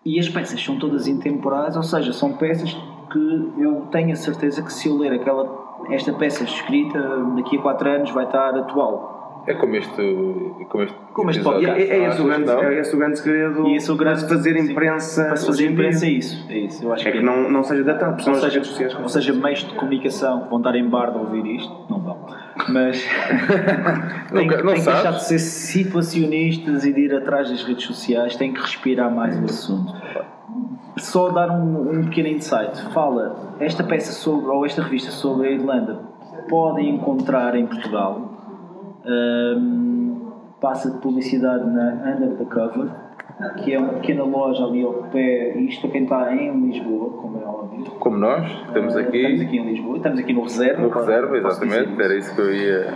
e 0.05 0.19
as 0.19 0.29
peças 0.29 0.61
são 0.61 0.77
todas 0.77 1.07
intemporais, 1.07 1.77
ou 1.77 1.83
seja, 1.83 2.13
são 2.13 2.33
peças 2.33 2.77
que 3.13 3.53
eu 3.59 3.87
tenho 3.93 4.13
a 4.13 4.17
certeza 4.17 4.63
que 4.63 4.73
se 4.73 4.89
eu 4.89 4.97
ler 4.97 5.13
aquela, 5.13 5.85
esta 5.91 6.13
peça 6.13 6.43
escrita 6.43 6.99
daqui 7.37 7.59
a 7.59 7.63
4 7.63 7.91
anos 7.91 8.11
vai 8.11 8.25
estar 8.25 8.57
atual. 8.57 9.20
É 9.47 9.55
como 9.55 9.75
este. 9.77 9.91
Como 10.69 10.85
este, 10.85 10.97
Como 11.13 11.31
este 11.31 11.43
podcast. 11.43 11.81
É, 11.81 11.97
é, 11.99 12.09
esse 12.09 12.21
o 12.21 12.25
grande, 12.25 12.47
Não? 12.47 12.63
é 12.63 12.79
esse 12.81 12.95
o 12.95 12.99
grande 12.99 13.19
segredo 13.19 13.67
E 13.69 13.77
esse 13.77 13.91
é 13.91 13.93
o 13.93 13.97
grande- 13.97 14.21
para 14.21 14.29
se 14.29 14.35
fazer 14.35 14.55
sim, 14.61 14.71
imprensa. 14.73 15.25
Para 15.25 15.37
se 15.37 15.47
fazer 15.47 15.71
imprensa 15.71 16.07
é 16.07 16.11
isso. 16.11 16.47
É 16.49 16.59
isso. 16.59 16.85
Eu 16.85 16.93
acho 16.93 17.09
É 17.09 17.13
que 17.13 17.21
não, 17.21 17.51
não 17.51 17.63
seja 17.65 17.83
datado, 17.85 18.17
porque 18.17 18.31
as 18.31 18.37
seja, 18.41 18.53
redes 18.55 18.69
sociais. 18.69 18.95
ou 19.01 19.09
seja, 19.09 19.33
meios 19.33 19.61
de 19.61 19.75
comunicação 19.75 20.43
que 20.43 20.49
vão 20.51 20.59
estar 20.59 20.75
em 20.77 20.89
bardo 20.89 21.19
a 21.19 21.23
ouvir 21.23 21.45
isto, 21.47 21.73
não 21.89 22.01
vão. 22.01 22.27
Mas 22.69 23.03
tem, 24.33 24.49
que- 24.49 24.57
Nunca- 24.57 24.63
não 24.63 24.73
tem 24.75 24.83
que 24.85 24.91
deixar 24.91 25.13
de 25.13 25.25
ser 25.25 25.39
situacionistas 25.39 26.85
e 26.85 26.93
de 26.93 27.01
ir 27.01 27.15
atrás 27.15 27.51
das 27.51 27.63
redes 27.65 27.85
sociais, 27.85 28.37
tem 28.37 28.53
que 28.53 28.61
respirar 28.61 29.11
mais 29.15 29.39
o 29.41 29.45
assunto. 29.45 29.93
Só 30.97 31.31
dar 31.31 31.51
um, 31.51 31.91
um 31.99 32.05
pequeno 32.05 32.29
insight. 32.29 32.83
Fala, 32.93 33.55
esta 33.59 33.83
peça 33.83 34.13
sobre, 34.13 34.47
ou 34.51 34.67
esta 34.67 34.83
revista 34.83 35.11
sobre 35.11 35.49
a 35.49 35.51
Irlanda, 35.53 36.01
podem 36.49 36.91
encontrar 36.91 37.55
em 37.57 37.67
Portugal. 37.67 38.30
Ahm, 39.05 40.31
passa 40.61 40.91
de 40.91 40.99
publicidade 40.99 41.65
na 41.71 41.93
Under 42.15 42.37
the 42.37 42.45
Cover, 42.45 42.89
que 43.57 43.73
é 43.73 43.79
uma 43.79 43.95
pequena 43.95 44.25
loja 44.25 44.65
ali 44.65 44.83
ao 44.85 44.93
pé, 45.05 45.57
isto 45.59 45.81
para 45.83 45.91
quem 45.91 46.03
está 46.03 46.35
em 46.35 46.67
Lisboa, 46.67 47.11
como 47.13 47.41
é 47.41 47.47
óbvio. 47.47 47.85
Como 47.99 48.19
nós, 48.19 48.47
estamos 48.67 48.95
Uh, 48.95 48.99
aqui 48.99 49.19
Estamos 49.19 49.41
aqui 49.41 49.59
em 49.59 49.67
Lisboa, 49.67 49.97
estamos 49.97 50.19
aqui 50.19 50.33
no 50.35 50.43
Reserva. 50.43 50.83
no 50.83 50.91
claro, 50.91 51.07
reserva, 51.07 51.39
exatamente. 51.39 51.93
isso. 51.93 52.03
Era 52.03 52.15
isso 52.19 52.35
que 52.35 52.41
eu 52.41 52.55
ia. 52.55 52.95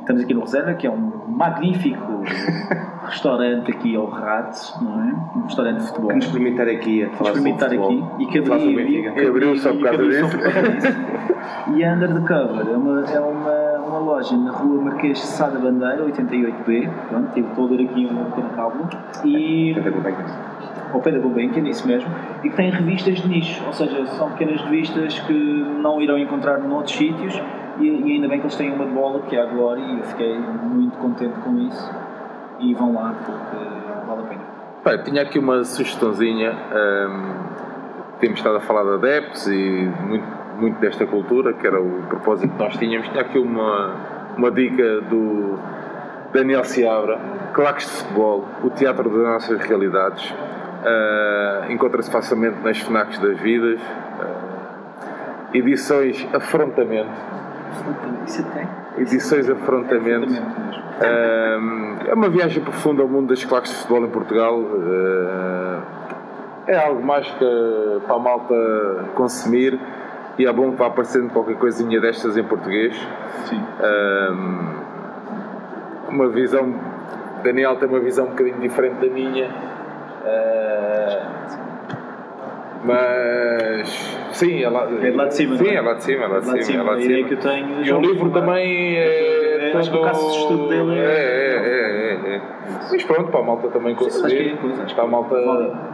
Estamos 0.00 0.22
aqui 0.22 0.34
no 0.34 0.40
Reserva, 0.40 0.74
que 0.74 0.86
é 0.86 0.90
um 0.90 1.12
magnífico 1.28 2.22
restaurante 3.06 3.72
aqui 3.72 3.96
ao 3.96 4.06
Rato, 4.06 4.84
não 4.84 5.02
é? 5.02 5.38
Um 5.38 5.42
restaurante 5.44 5.78
de 5.80 5.86
futebol. 5.86 6.08
Que 6.10 6.16
nos 6.16 6.26
permitir 6.26 6.68
aqui 6.68 7.02
a 7.04 7.10
falar 7.10 7.34
sobre 7.34 7.50
aqui 7.50 7.64
futebol. 7.64 7.92
e 8.20 8.26
que 8.26 8.38
abriu, 8.38 8.70
e 8.70 9.02
causa 9.02 9.14
que 9.14 9.26
abriu 9.26 9.56
só 9.56 9.70
disso. 9.70 9.78
por 9.78 10.52
causa 10.52 10.70
disso. 10.70 10.88
E 11.74 11.84
a 11.84 11.94
Undercover 11.94 12.68
é 12.68 12.76
uma, 12.76 13.00
é 13.04 13.20
uma, 13.20 13.50
uma 13.96 14.12
loja 14.12 14.36
na 14.36 14.52
rua 14.52 14.82
Marquês 14.82 15.18
de 15.18 15.26
Sá 15.26 15.48
da 15.48 15.58
Bandeira, 15.58 16.04
88B. 16.04 16.90
Pronto, 17.08 17.32
tive 17.32 17.48
estou 17.48 17.66
a 17.66 17.70
ler 17.70 17.88
aqui 17.88 18.06
um 18.06 18.24
pequeno 18.26 18.50
cálculo. 18.50 18.88
E 19.24 19.74
ao 20.92 21.00
pé 21.00 21.10
da 21.12 21.18
Gulbenkian, 21.18 21.66
isso 21.68 21.86
mesmo, 21.86 22.08
e 22.44 22.50
que 22.50 22.56
tem 22.56 22.70
revistas 22.70 23.16
de 23.16 23.28
nicho, 23.28 23.62
ou 23.66 23.72
seja, 23.72 24.06
são 24.06 24.30
pequenas 24.30 24.60
revistas 24.62 25.18
que 25.20 25.32
não 25.32 26.00
irão 26.00 26.16
encontrar 26.16 26.58
noutros 26.58 26.96
sítios 26.96 27.34
e, 27.78 27.86
e 27.86 28.12
ainda 28.12 28.28
bem 28.28 28.38
que 28.38 28.46
eles 28.46 28.56
têm 28.56 28.72
uma 28.72 28.86
de 28.86 28.92
bola 28.92 29.20
que 29.22 29.36
é 29.36 29.42
a 29.42 29.46
Glória 29.46 29.82
e 29.82 29.98
eu 29.98 30.04
fiquei 30.04 30.38
muito 30.38 30.96
contente 30.98 31.34
com 31.40 31.58
isso 31.58 31.90
e 32.60 32.72
vão 32.74 32.94
lá 32.94 33.14
porque 33.24 33.56
vale 34.06 34.22
a 34.22 34.24
pena. 34.24 34.40
Eu 34.86 35.04
tinha 35.04 35.22
aqui 35.22 35.38
uma 35.38 35.64
sugestãozinha. 35.64 36.52
hum, 36.52 37.34
temos 38.20 38.38
estado 38.38 38.56
a 38.56 38.60
falar 38.60 38.84
de 38.84 38.94
adeptos 38.94 39.46
e 39.48 39.92
muito, 40.06 40.26
muito 40.58 40.80
desta 40.80 41.06
cultura, 41.06 41.52
que 41.52 41.66
era 41.66 41.80
o 41.80 42.02
propósito 42.08 42.52
que 42.52 42.58
nós 42.58 42.76
tínhamos. 42.76 43.08
Tinha 43.08 43.22
aqui 43.22 43.38
uma, 43.38 43.94
uma 44.36 44.50
dica 44.50 45.00
do 45.02 45.58
Daniel 46.32 46.64
Seabra, 46.64 47.18
Claques 47.52 47.86
de 47.86 47.92
Futebol, 48.02 48.44
o 48.62 48.70
Teatro 48.70 49.08
das 49.08 49.22
Nossas 49.22 49.60
Realidades. 49.60 50.34
Ah, 50.84 51.66
Encontra-se 51.68 52.10
facilmente 52.10 52.60
nas 52.62 52.78
FNACs 52.78 53.18
das 53.18 53.38
vidas. 53.40 53.80
Ah, 54.20 55.54
edições 55.54 56.26
Afrontamento. 56.32 57.10
Isso 58.26 58.44
tem? 58.52 58.68
Edições 58.98 59.48
Afrontamento. 59.48 60.30
mesmo. 60.30 60.46
Um, 60.96 61.96
é 62.06 62.14
uma 62.14 62.30
viagem 62.30 62.62
profunda 62.62 63.02
ao 63.02 63.08
mundo 63.08 63.28
das 63.28 63.44
claques 63.44 63.70
de 63.70 63.78
futebol 63.78 64.06
em 64.06 64.10
Portugal. 64.10 64.58
Uh, 64.58 65.82
é 66.66 66.76
algo 66.76 67.04
mais 67.04 67.26
que 67.28 68.00
para 68.06 68.16
a 68.16 68.18
malta 68.18 68.54
consumir 69.14 69.78
e 70.38 70.46
é 70.46 70.52
bom 70.52 70.70
que 70.72 70.76
vá 70.78 70.86
aparecendo 70.86 71.30
qualquer 71.32 71.56
coisinha 71.56 72.00
destas 72.00 72.36
em 72.36 72.44
português. 72.44 72.94
Sim. 73.44 73.60
Um, 76.10 76.14
uma 76.14 76.28
visão. 76.28 76.74
Daniel 77.42 77.76
tem 77.76 77.88
uma 77.88 78.00
visão 78.00 78.26
um 78.26 78.30
bocadinho 78.30 78.58
diferente 78.60 79.06
da 79.06 79.12
minha. 79.12 79.46
Uh, 80.24 81.26
mas 82.84 83.88
sim, 84.32 84.62
é 84.62 84.68
lá, 84.68 84.84
É 84.84 85.10
de 85.10 85.16
lá 85.16 85.24
de 85.26 85.34
cima, 85.34 85.56
Sim, 85.56 85.68
é? 85.68 85.74
é 85.74 85.80
lá 85.80 85.94
de 85.94 86.04
cima, 86.04 86.24
é 86.24 86.28
lá 86.28 86.40
de 86.40 86.46
Lá 86.46 86.54
de 86.54 86.64
cima. 86.64 86.78
é 86.78 86.78
cima, 86.78 86.82
lá 86.84 86.92
a 86.92 86.96
de 86.96 87.04
ideia 87.04 87.16
cima. 87.16 87.28
que 87.28 87.34
eu 87.34 87.38
tenho, 87.52 87.84
E 87.84 87.92
o 87.92 88.00
livro 88.00 88.30
também 88.30 88.96
é. 88.96 89.70
É, 89.72 89.76
acho 89.76 89.90
que 89.90 89.96
o 89.96 90.00
todo- 90.00 90.06
caso 90.10 90.30
de 90.30 90.36
estudo 90.38 90.68
dele 90.68 90.98
é, 90.98 91.02
é- 91.02 91.06
é, 91.06 91.66
é, 91.66 92.32
é, 92.32 92.36
é. 92.36 92.40
Mas 92.90 93.04
pronto, 93.04 93.30
para 93.30 93.40
a 93.40 93.42
malta 93.42 93.68
também 93.68 93.92
é 93.92 93.96
coisa, 93.96 94.26
acho 94.26 94.94
para 94.94 95.04
a 95.04 95.06
malta, 95.06 95.36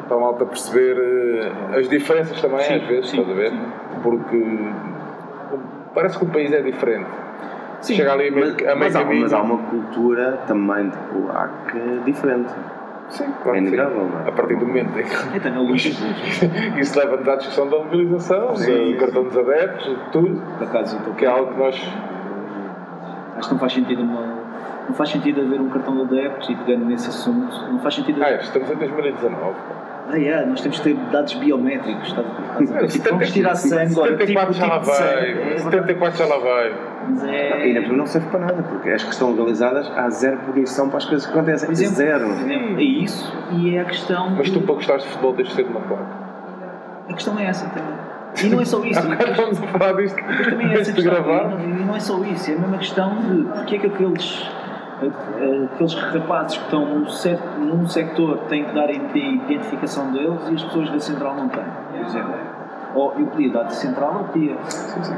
para 0.09 0.17
a 0.17 0.21
malta 0.21 0.45
perceber 0.47 0.97
eh, 0.99 1.79
as 1.79 1.89
diferenças 1.89 2.41
também, 2.41 2.61
Sim, 2.61 2.75
às 2.75 2.83
vezes, 2.83 3.11
sim, 3.11 3.21
estás 3.21 3.37
a 3.37 3.41
ver? 3.41 3.51
sim. 3.51 3.61
Porque 4.03 4.59
parece 5.95 6.19
que 6.19 6.25
o 6.25 6.29
país 6.29 6.53
é 6.53 6.61
diferente. 6.63 7.07
Sim, 7.81 7.95
Chega 7.97 8.13
ali 8.13 8.29
a 8.29 8.31
meio, 8.31 8.47
Mas, 8.47 8.61
a 8.61 8.65
meio 8.65 8.79
mas, 8.79 8.97
há, 8.97 9.05
mas 9.05 9.33
há 9.33 9.43
uma 9.43 9.59
cultura 9.59 10.39
também 10.47 10.89
de 10.89 10.97
polaco 10.97 11.79
diferente. 12.05 12.53
Sim, 13.09 13.27
claro 13.43 13.59
é 13.59 13.61
que 13.61 13.67
sim. 13.67 13.75
inegável, 13.75 14.09
não 14.09 14.21
é? 14.25 14.29
A 14.29 14.33
partir 14.33 14.57
do 14.57 14.67
momento 14.67 14.99
em 14.99 15.03
que 15.03 15.37
Então, 15.37 15.63
o 15.63 15.67
Luís, 15.67 15.85
isso 16.79 16.99
leva-nos 16.99 17.29
à 17.29 17.37
discussão 17.37 17.69
da 17.69 17.79
mobilização, 17.79 18.57
Sim, 18.57 18.93
do 18.93 18.99
cartão 18.99 19.25
dos 19.25 19.37
adeptos, 19.37 19.85
de 19.87 20.11
tudo, 20.13 20.43
por 20.59 20.67
acaso, 20.67 20.99
que 21.17 21.25
é 21.25 21.29
algo 21.29 21.53
que 21.53 21.59
nós. 21.59 21.93
Acho 23.37 23.49
que 23.49 23.55
não 23.55 23.61
faz 23.61 23.73
sentido 23.73 24.03
uma, 24.03 24.32
não 24.89 24.95
faz 24.95 25.11
sentido 25.11 25.41
haver 25.41 25.61
um 25.61 25.69
cartão 25.69 25.95
de 25.95 26.03
adeptos 26.19 26.49
e 26.51 26.57
pegando 26.57 26.85
nesse 26.87 27.09
assunto, 27.09 27.55
não 27.71 27.79
faz 27.81 27.95
sentido. 27.95 28.23
Ah, 28.23 28.33
estamos 28.35 28.71
em 28.71 28.75
2019. 28.77 29.55
Ah, 30.11 30.17
yeah, 30.17 30.45
nós 30.47 30.61
temos 30.61 30.79
que 30.81 30.93
ter 30.93 30.97
dados 31.11 31.33
biométricos. 31.35 32.09
Estás, 32.09 32.27
estás 32.27 32.71
a 32.73 32.79
ver? 32.81 32.89
Tipo, 32.89 33.09
vamos 33.11 33.27
70 33.29 33.33
tirar 33.33 33.55
sangue, 33.55 33.99
olha, 33.99 34.17
tipo, 34.17 34.27
74 34.27 34.53
já 34.53 34.67
lá 34.67 34.79
tipo 34.81 34.91
vai. 34.93 35.53
É, 35.55 35.59
74 35.59 36.19
já 36.19 36.27
lá 36.27 36.39
vai. 36.39 36.73
mas 37.09 37.25
é, 37.25 37.69
E 37.69 37.83
cima 37.83 37.97
não 37.97 38.07
serve 38.07 38.29
para 38.29 38.41
nada, 38.41 38.63
porque 38.65 38.91
as 38.91 39.03
que 39.05 39.11
estão 39.13 39.31
legalizadas 39.31 39.91
há 39.97 40.11
zero 40.11 40.39
punição 40.39 40.89
para 40.89 40.99
as 40.99 41.05
coisas 41.07 41.27
que 41.27 41.33
acontecem. 41.33 41.67
por 41.67 41.73
exemplo, 41.73 41.95
zero. 41.95 42.27
é 42.79 42.83
isso 42.83 43.33
e 43.53 43.77
é 43.77 43.81
a 43.81 43.85
questão. 43.85 44.31
Mas 44.31 44.51
tu, 44.51 44.61
para 44.61 44.75
gostares 44.75 45.05
de 45.05 45.09
futebol, 45.11 45.35
tens 45.35 45.49
de 45.49 45.55
ser 45.55 45.65
de 45.65 45.71
uma 45.71 45.81
placa. 45.81 46.05
A 47.09 47.13
questão 47.15 47.39
é 47.39 47.45
essa 47.47 47.67
também. 47.71 47.95
E 48.43 48.49
não 48.49 48.61
é 48.61 48.65
só 48.65 48.85
isso. 48.85 48.99
Agora 49.01 49.31
estamos 49.31 49.63
a 49.63 49.67
falar 49.67 49.93
disto 49.93 50.17
Mas 50.27 50.47
também 50.47 50.73
é 50.73 50.81
essa 50.81 50.93
questão. 50.93 51.13
gravar. 51.15 51.45
E 51.61 51.67
não, 51.67 51.81
e 51.81 51.85
não 51.85 51.97
é 51.97 52.01
só 52.01 52.23
isso, 52.25 52.51
é 52.51 52.55
a 52.55 52.59
mesma 52.59 52.79
questão 52.79 53.15
de 53.21 53.43
porque 53.45 53.77
é 53.77 53.79
que 53.79 53.87
aqueles, 53.87 54.51
aqueles 55.07 55.95
rapazes 55.95 56.59
que 56.59 56.65
estão 56.65 56.85
num, 56.87 57.05
num 57.67 57.87
sector 57.89 58.39
têm 58.49 58.65
que 58.65 58.75
dar 58.75 58.89
a 58.89 58.93
identificação 58.93 60.11
deles 60.13 60.41
e 60.51 60.55
as 60.55 60.63
pessoas 60.65 60.91
da 60.91 61.01
central 61.01 61.37
não 61.37 61.49
têm, 61.49 61.65
por 61.93 62.01
exemplo. 62.01 62.35
Ou 62.95 63.15
eu 63.19 63.27
podia 63.27 63.51
dar 63.51 63.63
de 63.65 63.75
central 63.75 64.17
ou 64.19 64.25
podia. 64.25 64.55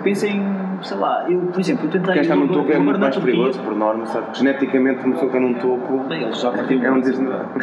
Pensem, 0.05 0.41
sei 0.81 0.97
lá, 0.97 1.25
eu, 1.29 1.41
por 1.41 1.59
exemplo, 1.59 1.87
eu 1.87 1.91
tentei. 1.91 2.13
Quem 2.15 2.23
está 2.23 2.37
num 2.37 2.47
eu- 2.47 2.53
topo 2.53 2.71
é 2.71 2.79
muito 2.79 3.01
mais 3.01 3.17
perigoso, 3.19 3.59
por 3.61 3.75
norma, 3.75 4.07
sabe? 4.07 4.27
Geneticamente, 4.33 5.05
uma 5.05 5.15
pessoa 5.15 5.31
que 5.33 5.37
está 5.37 5.41
num 5.49 5.55
topo 5.55 5.99
Bem, 6.05 6.23
eles 6.23 6.41
já 6.41 6.53
partiram 6.53 6.85
é 6.85 6.91
um 6.93 7.01
desnudado. 7.01 7.49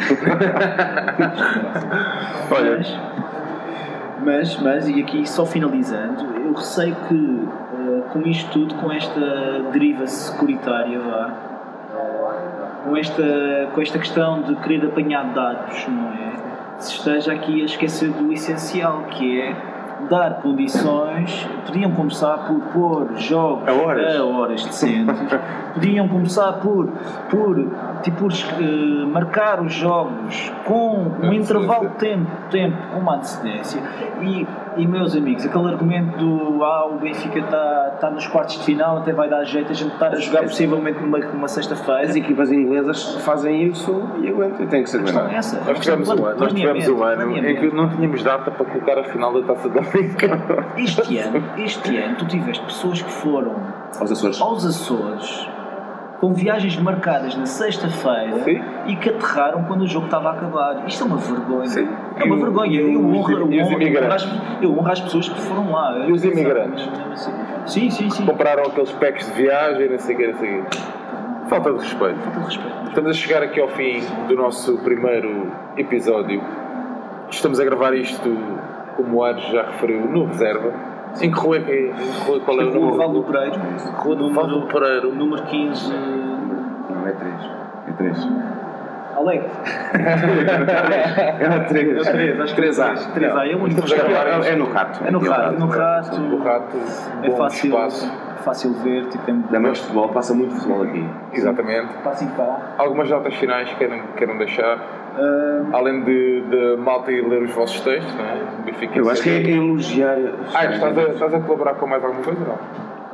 Olha. 2.50 2.78
Mas, 2.78 2.98
mas, 4.24 4.60
mas, 4.60 4.88
e 4.88 5.00
aqui 5.00 5.28
só 5.28 5.44
finalizando, 5.46 6.24
eu 6.44 6.52
receio 6.52 6.94
que 7.08 7.48
eh, 7.74 8.02
com 8.12 8.20
isto 8.20 8.50
tudo, 8.52 8.74
com 8.76 8.92
esta 8.92 9.20
deriva 9.72 10.06
securitária, 10.06 11.00
vá, 11.00 11.30
com, 12.84 12.96
esta, 12.96 13.70
com 13.72 13.80
esta 13.80 13.98
questão 13.98 14.42
de 14.42 14.56
querer 14.56 14.86
apanhar 14.86 15.24
dados, 15.32 15.86
não 15.88 16.12
é? 16.12 16.32
Se 16.78 16.94
esteja 16.94 17.32
aqui 17.32 17.62
a 17.62 17.64
esquecer 17.64 18.10
do 18.10 18.32
essencial, 18.32 19.04
que 19.04 19.40
é 19.40 19.54
dar 20.08 20.42
condições, 20.42 21.48
podiam 21.66 21.90
começar 21.92 22.38
por 22.46 22.60
pôr 22.72 23.16
jogos 23.16 23.68
A 23.68 23.72
horas. 23.72 24.16
a 24.16 24.24
horas 24.24 24.64
decentes, 24.64 25.16
podiam 25.74 26.08
começar 26.08 26.52
por, 26.54 26.88
por, 27.30 27.68
tipo, 28.02 28.28
eh, 28.28 29.06
marcar 29.06 29.60
os 29.60 29.72
jogos 29.72 30.52
com 30.64 31.10
um 31.22 31.32
intervalo 31.32 31.88
de 31.88 31.94
tempo, 31.96 32.30
tempo 32.50 32.76
com 32.92 33.00
uma 33.00 33.16
antecedência 33.16 33.80
e, 34.22 34.46
e 34.76 34.86
meus 34.86 35.14
amigos, 35.14 35.44
aquele 35.44 35.68
argumento 35.68 36.16
do 36.16 36.64
ah, 36.64 36.86
o 36.86 36.98
Benfica 36.98 37.40
está 37.40 37.96
tá 38.00 38.10
nos 38.10 38.26
quartos 38.26 38.58
de 38.58 38.64
final, 38.64 38.98
até 38.98 39.12
vai 39.12 39.28
dar 39.28 39.44
jeito 39.44 39.72
a 39.72 39.74
gente 39.74 39.92
estar 39.92 40.12
a 40.12 40.16
jogar 40.16 40.42
possivelmente 40.42 41.00
numa, 41.00 41.18
numa 41.18 41.48
sexta-feira. 41.48 42.02
As 42.02 42.16
equipas 42.16 42.50
inglesas 42.50 43.16
fazem 43.16 43.64
isso 43.64 44.08
e 44.20 44.28
aguentam, 44.28 44.66
têm 44.66 44.82
que 44.82 44.90
ser 44.90 44.98
A 44.98 45.02
questão 45.02 45.28
é 45.28 45.34
essa. 45.34 45.60
Nós 45.66 45.80
tivemos, 45.80 46.08
um 46.08 46.24
ano, 46.24 46.40
nós 46.40 46.52
tivemos 46.52 46.88
um 46.88 47.02
ano 47.02 47.36
em 47.36 47.56
que 47.56 47.74
não 47.74 47.88
tínhamos 47.88 48.22
data 48.22 48.50
para 48.50 48.64
colocar 48.64 48.98
a 48.98 49.04
final 49.04 49.32
da 49.40 49.54
taça 49.54 49.68
da. 49.68 49.82
Este 50.76 51.18
ano, 51.18 51.42
este 51.58 51.96
ano, 51.98 52.16
tu 52.16 52.26
tiveste 52.26 52.64
pessoas 52.64 53.02
que 53.02 53.10
foram 53.10 53.54
Aos 54.00 54.10
Açores. 54.12 54.40
aos 54.40 54.64
Açores 54.66 55.48
com 56.18 56.32
viagens 56.32 56.76
marcadas 56.78 57.34
na 57.36 57.46
sexta-feira 57.46 58.44
e 58.86 58.94
que 58.96 59.10
aterraram 59.10 59.64
quando 59.64 59.82
o 59.82 59.86
jogo 59.88 60.04
estava 60.06 60.30
a 60.30 60.32
acabar. 60.34 60.84
Isto 60.86 61.02
é 61.02 61.06
uma 61.08 61.16
vergonha. 61.16 61.66
Sim. 61.68 61.88
É 62.16 62.24
uma 62.24 62.36
vergonha. 62.36 62.70
e 62.72 62.76
Eu 62.80 62.92
eu 62.92 63.06
honro- 63.10 63.52
eu 63.52 63.64
honro 63.66 64.12
as- 64.14 64.28
eu 64.62 64.72
honro 64.78 64.92
as 64.92 65.00
pessoas 65.00 65.28
que 65.28 65.40
foram 65.40 65.72
lá. 65.72 65.98
E 66.06 66.12
os 66.12 66.24
imigrantes? 66.24 66.88
Sim, 67.66 67.90
sim, 67.90 68.08
sim. 68.08 68.24
Compraram 68.24 68.62
aqueles 68.64 68.92
packs 68.92 69.26
de 69.26 69.42
viagem, 69.42 69.88
não 69.90 69.98
sei 69.98 70.14
o 70.14 70.18
que, 70.18 70.26
não 70.28 70.38
sei 70.38 70.60
o 70.60 70.64
quê. 70.66 70.78
Falta 71.48 71.72
de 71.72 71.78
respeito. 71.80 72.18
Falta 72.20 72.38
de 72.38 72.46
respeito. 72.46 72.88
Estamos 72.88 73.10
a 73.10 73.14
chegar 73.14 73.42
aqui 73.42 73.60
ao 73.60 73.68
fim 73.68 74.00
do 74.28 74.36
nosso 74.36 74.78
primeiro 74.78 75.50
episódio. 75.76 76.40
Estamos 77.30 77.58
a 77.58 77.64
gravar 77.64 77.94
isto, 77.94 78.28
como 78.96 79.18
o 79.18 79.24
Ares 79.24 79.42
já 79.44 79.62
referiu, 79.62 80.00
no 80.06 80.24
reserva. 80.26 80.72
Em 81.20 81.30
que 81.30 81.38
rua 81.38 81.56
é 81.56 81.60
que 81.60 81.70
é? 81.70 81.80
Em 81.88 82.26
rua, 82.26 82.40
qual 82.40 82.60
é 82.60 82.64
o 82.64 82.70
Rua 82.72 83.06
número? 83.06 83.08
Do 83.12 83.22
Pereiro. 83.24 83.60
Rua 83.98 84.16
do 84.16 84.32
Val 84.32 84.46
do 84.46 84.62
Pereiro. 84.62 85.14
Número 85.14 85.42
15. 85.42 85.92
Não, 85.92 87.06
é 87.06 87.12
três. 87.12 87.50
É 87.88 87.92
três. 87.92 88.28
Alegre. 89.14 89.48
É 89.92 91.58
três. 91.68 92.06
É 92.06 92.12
três, 92.12 92.40
acho 92.40 92.54
que 92.54 92.60
é 92.60 92.64
3A. 92.64 92.94
3A. 93.14 93.50
É 93.50 93.56
muito 93.56 93.84
Estamos 93.84 93.92
a 93.92 93.96
gravar 94.08 94.38
isto. 94.40 94.52
É 94.52 94.56
no 94.56 94.64
rato. 94.72 95.00
É 95.04 95.10
no 95.10 95.18
rato. 95.20 95.58
No 95.60 95.66
rato. 95.66 96.20
O 96.20 96.42
rato, 96.42 96.76
É 97.22 97.30
fácil, 97.32 97.68
espaço. 97.68 98.12
fácil 98.42 98.72
ver. 98.82 99.06
Tipo, 99.08 99.24
tem 99.24 99.40
Da 99.50 99.60
mais 99.60 99.78
futebol, 99.78 100.08
passa 100.08 100.32
muito 100.34 100.54
futebol 100.54 100.82
aqui. 100.82 101.06
Exatamente. 101.34 101.92
Passem 102.02 102.28
cá. 102.28 102.74
Algumas 102.78 103.10
notas 103.10 103.34
finais 103.34 103.68
que 103.74 103.88
queiram 104.16 104.38
deixar. 104.38 104.78
Ah, 105.16 105.76
Além 105.78 106.02
de, 106.04 106.40
de 106.42 106.76
malta 106.78 107.10
ir 107.12 107.26
ler 107.28 107.42
os 107.42 107.50
vossos 107.52 107.80
textos, 107.80 108.14
não 108.14 108.24
é? 108.24 108.38
Eu 108.94 109.10
acho 109.10 109.22
que 109.22 109.30
é 109.30 109.50
elogiar. 109.50 110.16
Ah, 110.54 110.66
estás 110.66 110.98
a, 110.98 111.02
estás 111.02 111.34
a 111.34 111.40
colaborar 111.40 111.74
com 111.74 111.86
mais 111.86 112.02
alguma 112.04 112.22
coisa? 112.22 112.40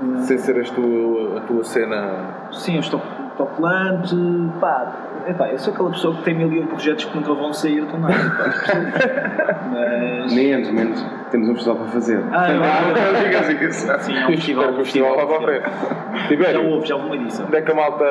Não. 0.00 0.22
Sem 0.22 0.38
ser 0.38 0.60
a 0.60 0.64
tua, 0.64 1.38
a 1.38 1.40
tua 1.40 1.64
cena. 1.64 2.12
Sim, 2.52 2.74
eu 2.74 2.80
estou 2.80 3.00
autocolante, 3.38 4.16
pá, 4.60 4.92
epá, 5.28 5.48
eu 5.48 5.58
sou 5.58 5.72
aquela 5.72 5.90
pessoa 5.90 6.16
que 6.16 6.22
tem 6.24 6.34
mil 6.34 6.52
e 6.52 6.60
um 6.60 6.66
projetos 6.66 7.04
que 7.04 7.16
nunca 7.16 7.32
vão 7.34 7.52
sair 7.52 7.84
do 7.84 7.98
nada. 7.98 8.14
Mas. 9.70 10.32
Menos, 10.34 10.70
menos. 10.70 11.04
Temos 11.30 11.48
um 11.48 11.54
festival 11.54 11.76
para 11.76 11.86
fazer. 11.88 12.20
Ah, 12.32 12.50
eu- 12.50 12.60
Não 12.60 13.22
digas 13.48 13.76
isso. 13.76 13.98
Sim, 14.00 14.16
é 14.16 14.24
um 14.26 14.30
festival. 14.30 14.70
O 14.70 14.76
festival 14.84 15.16
lá 15.16 15.26
para 15.26 15.36
a 15.36 15.40
frente. 15.42 16.52
Já 16.52 16.60
houve, 16.60 16.86
já 16.86 16.94
houve 16.96 17.06
uma 17.06 17.16
edição. 17.16 17.46
onde 17.46 17.56
é 17.56 17.62
que 17.62 17.70
a 17.70 17.74
malta, 17.74 18.04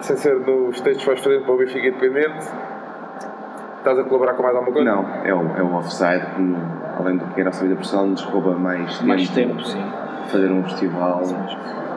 sem 0.00 0.16
ser 0.16 0.36
nos 0.40 0.80
textos 0.80 1.04
que 1.04 1.10
vais 1.10 1.20
fazendo 1.24 1.44
para 1.44 1.52
o 1.54 1.58
Benfica 1.58 1.86
Independente, 1.88 2.46
estás 3.80 3.98
a 3.98 4.04
colaborar 4.04 4.34
com 4.34 4.42
mais 4.42 4.54
alguma 4.56 4.72
coisa? 4.72 4.90
Não, 4.90 5.06
é 5.24 5.34
o, 5.34 5.56
é 5.58 5.62
o 5.62 5.74
offside 5.74 6.24
que, 6.34 6.40
no- 6.40 6.58
além 6.98 7.16
do 7.16 7.24
que 7.26 7.40
era 7.40 7.48
a 7.48 7.52
nossa 7.52 7.62
vida 7.64 7.76
pessoal, 7.76 8.06
nos 8.06 8.22
rouba 8.22 8.54
mais, 8.54 9.00
Mais 9.02 9.28
tempo, 9.30 9.62
sim. 9.64 9.82
fazer 10.28 10.50
um 10.52 10.62
festival 10.64 11.22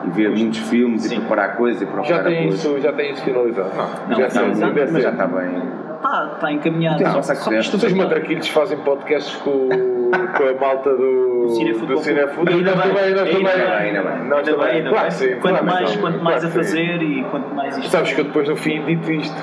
e 0.06 0.10
ver 0.10 0.30
muitos 0.30 0.58
filmes 0.58 1.02
Sim. 1.04 1.16
e 1.16 1.20
preparar 1.20 1.56
coisas 1.56 1.80
e 1.80 1.86
procurar 1.86 2.16
Já 2.18 2.22
tem, 2.24 2.42
coisas. 2.48 2.60
isso, 2.64 2.80
já 2.80 2.92
tem 2.92 3.12
isso 3.12 3.22
finalizado? 3.24 3.70
Não, 3.74 4.08
Não, 4.08 4.16
já 4.16 4.28
sei, 4.30 4.42
não, 4.48 4.54
deve 4.72 4.80
Mas 4.80 4.90
ser. 4.90 5.00
já 5.02 5.10
está 5.10 5.26
bem. 5.26 5.62
Está, 5.96 6.30
está 6.34 6.52
encaminhado. 6.52 6.98
Tem 6.98 7.06
Só- 7.06 7.12
nossa 7.14 7.34
só 7.34 7.48
que 7.50 7.56
isto 7.58 7.76
Os 7.78 7.92
matraquilhos 7.94 8.48
fazem 8.48 8.76
podcasts 8.78 9.34
com, 9.36 9.68
com 10.36 10.42
a 10.48 10.60
malta 10.60 10.90
do, 10.90 11.42
Do 11.44 11.48
Cinefutebol 11.56 11.96
do 11.96 12.02
Cinefutebol. 12.02 12.54
Ainda 12.54 12.74
Nós 12.74 12.84
bem, 12.84 12.94
também, 12.94 13.14
nós 13.14 13.22
ainda 13.22 13.32
também. 13.32 13.44
bem, 13.44 13.72
ainda 13.72 14.02
bem. 14.02 14.28
Nós 14.28 14.48
Ainda 14.48 14.64
bem, 14.64 14.76
ainda 14.76 14.90
Claro 14.90 15.08
bem. 15.08 15.18
que 15.18 15.24
sim. 15.24 15.36
Quanto 15.40 15.64
mais, 15.64 15.96
quanto 15.96 16.22
mais 16.24 16.44
a 16.44 16.48
fazer 16.48 17.02
e 17.02 17.24
quanto 17.30 17.54
mais 17.54 17.76
isto. 17.78 17.90
Sabes 17.90 18.12
que 18.12 18.20
eu 18.20 18.24
depois 18.24 18.48
no 18.48 18.56
fim 18.56 18.84
dito 18.84 19.12
isto. 19.12 19.36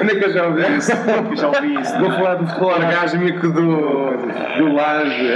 Onde 0.00 0.12
é 0.12 0.14
que 0.18 0.24
eu 0.24 0.32
já 0.32 0.46
ouvi 0.46 0.76
isso? 0.76 0.92
Eu 0.92 1.36
já 1.36 1.46
ouvi 1.48 1.80
isso. 1.80 1.98
Vou 1.98 2.10
falar 2.10 2.34
do 2.36 2.46
futebol 2.46 2.70
orgásmico 2.70 3.48
do, 3.48 4.16
do 4.58 4.72
Laje. 4.74 5.32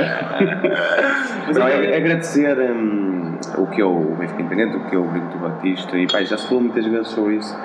Não, 1.54 1.66
é, 1.68 1.96
agradecer 1.96 2.58
hum, 2.58 3.38
o 3.58 3.66
que 3.68 3.80
é 3.80 3.84
o 3.84 4.16
Benfica 4.18 4.42
Independente, 4.42 4.76
o 4.76 4.84
que 4.88 4.96
é 4.96 4.98
o 4.98 5.04
Brito 5.04 5.28
do 5.28 5.38
Batista, 5.38 5.96
e 5.96 6.06
pá, 6.06 6.22
já 6.22 6.36
se 6.36 6.46
falou 6.48 6.62
muitas 6.64 6.84
vezes 6.86 7.08
sobre 7.08 7.36
isso. 7.36 7.56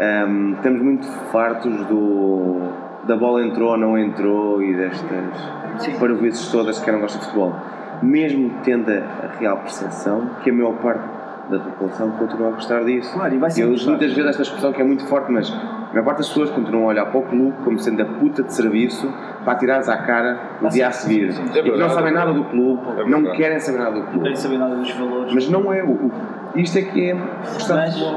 Hum, 0.00 0.54
estamos 0.56 0.82
muito 0.82 1.06
fartos 1.30 1.76
do, 1.86 2.60
da 3.04 3.16
bola 3.16 3.44
entrou 3.44 3.70
ou 3.70 3.76
não 3.76 3.98
entrou 3.98 4.62
e 4.62 4.74
destas 4.74 5.98
parvoices 5.98 6.50
todas 6.50 6.78
que 6.78 6.84
quem 6.84 6.94
não 6.94 7.00
gosta 7.00 7.18
de 7.18 7.24
futebol. 7.24 7.54
Mesmo 8.02 8.50
tendo 8.62 8.90
a 8.90 9.38
real 9.38 9.58
percepção 9.58 10.30
que 10.42 10.50
a 10.50 10.52
maior 10.52 10.74
parte 10.76 11.19
da 11.50 11.58
população 11.58 12.10
continua 12.12 12.48
a 12.48 12.50
gostar 12.52 12.84
disso. 12.84 13.12
Claro, 13.12 13.34
e 13.34 13.38
vai 13.38 13.50
ser 13.50 13.62
Eu 13.64 13.72
uso 13.72 13.88
muitas 13.90 14.12
vezes 14.12 14.30
esta 14.30 14.42
expressão 14.42 14.72
que 14.72 14.80
é 14.80 14.84
muito 14.84 15.04
forte, 15.06 15.30
mas 15.32 15.50
a 15.52 15.92
maior 15.92 16.04
parte 16.04 16.18
das 16.18 16.28
pessoas 16.28 16.50
continuam 16.50 16.84
a 16.84 16.88
olhar 16.88 17.06
para 17.06 17.18
o 17.18 17.22
clube 17.22 17.54
como 17.64 17.78
sendo 17.78 18.00
a 18.02 18.04
puta 18.04 18.42
de 18.42 18.54
serviço 18.54 19.12
para 19.44 19.52
atirares 19.54 19.88
à 19.88 19.96
cara 19.98 20.38
no 20.60 20.68
dia 20.68 20.88
a 20.88 20.92
seguir. 20.92 21.32
sim. 21.32 21.42
E 21.54 21.62
que 21.62 21.76
não 21.76 21.88
sabem 21.90 22.12
nada 22.12 22.32
do 22.32 22.44
clube, 22.44 22.82
É 23.00 23.04
não 23.08 23.22
querem 23.32 23.58
saber 23.58 23.78
nada 23.78 23.90
do 23.92 23.98
Não 24.00 24.06
clube. 24.06 24.22
quero 24.24 24.36
saber 24.36 24.58
nada 24.58 24.76
dos 24.76 24.90
valores. 24.92 25.34
Mas 25.34 25.48
não 25.48 25.72
é 25.72 25.82
o. 25.82 25.90
o- 25.90 26.12
isto 26.56 26.78
é 26.78 26.82
que 26.82 27.10
é 27.10 27.14
Mas, 27.14 27.68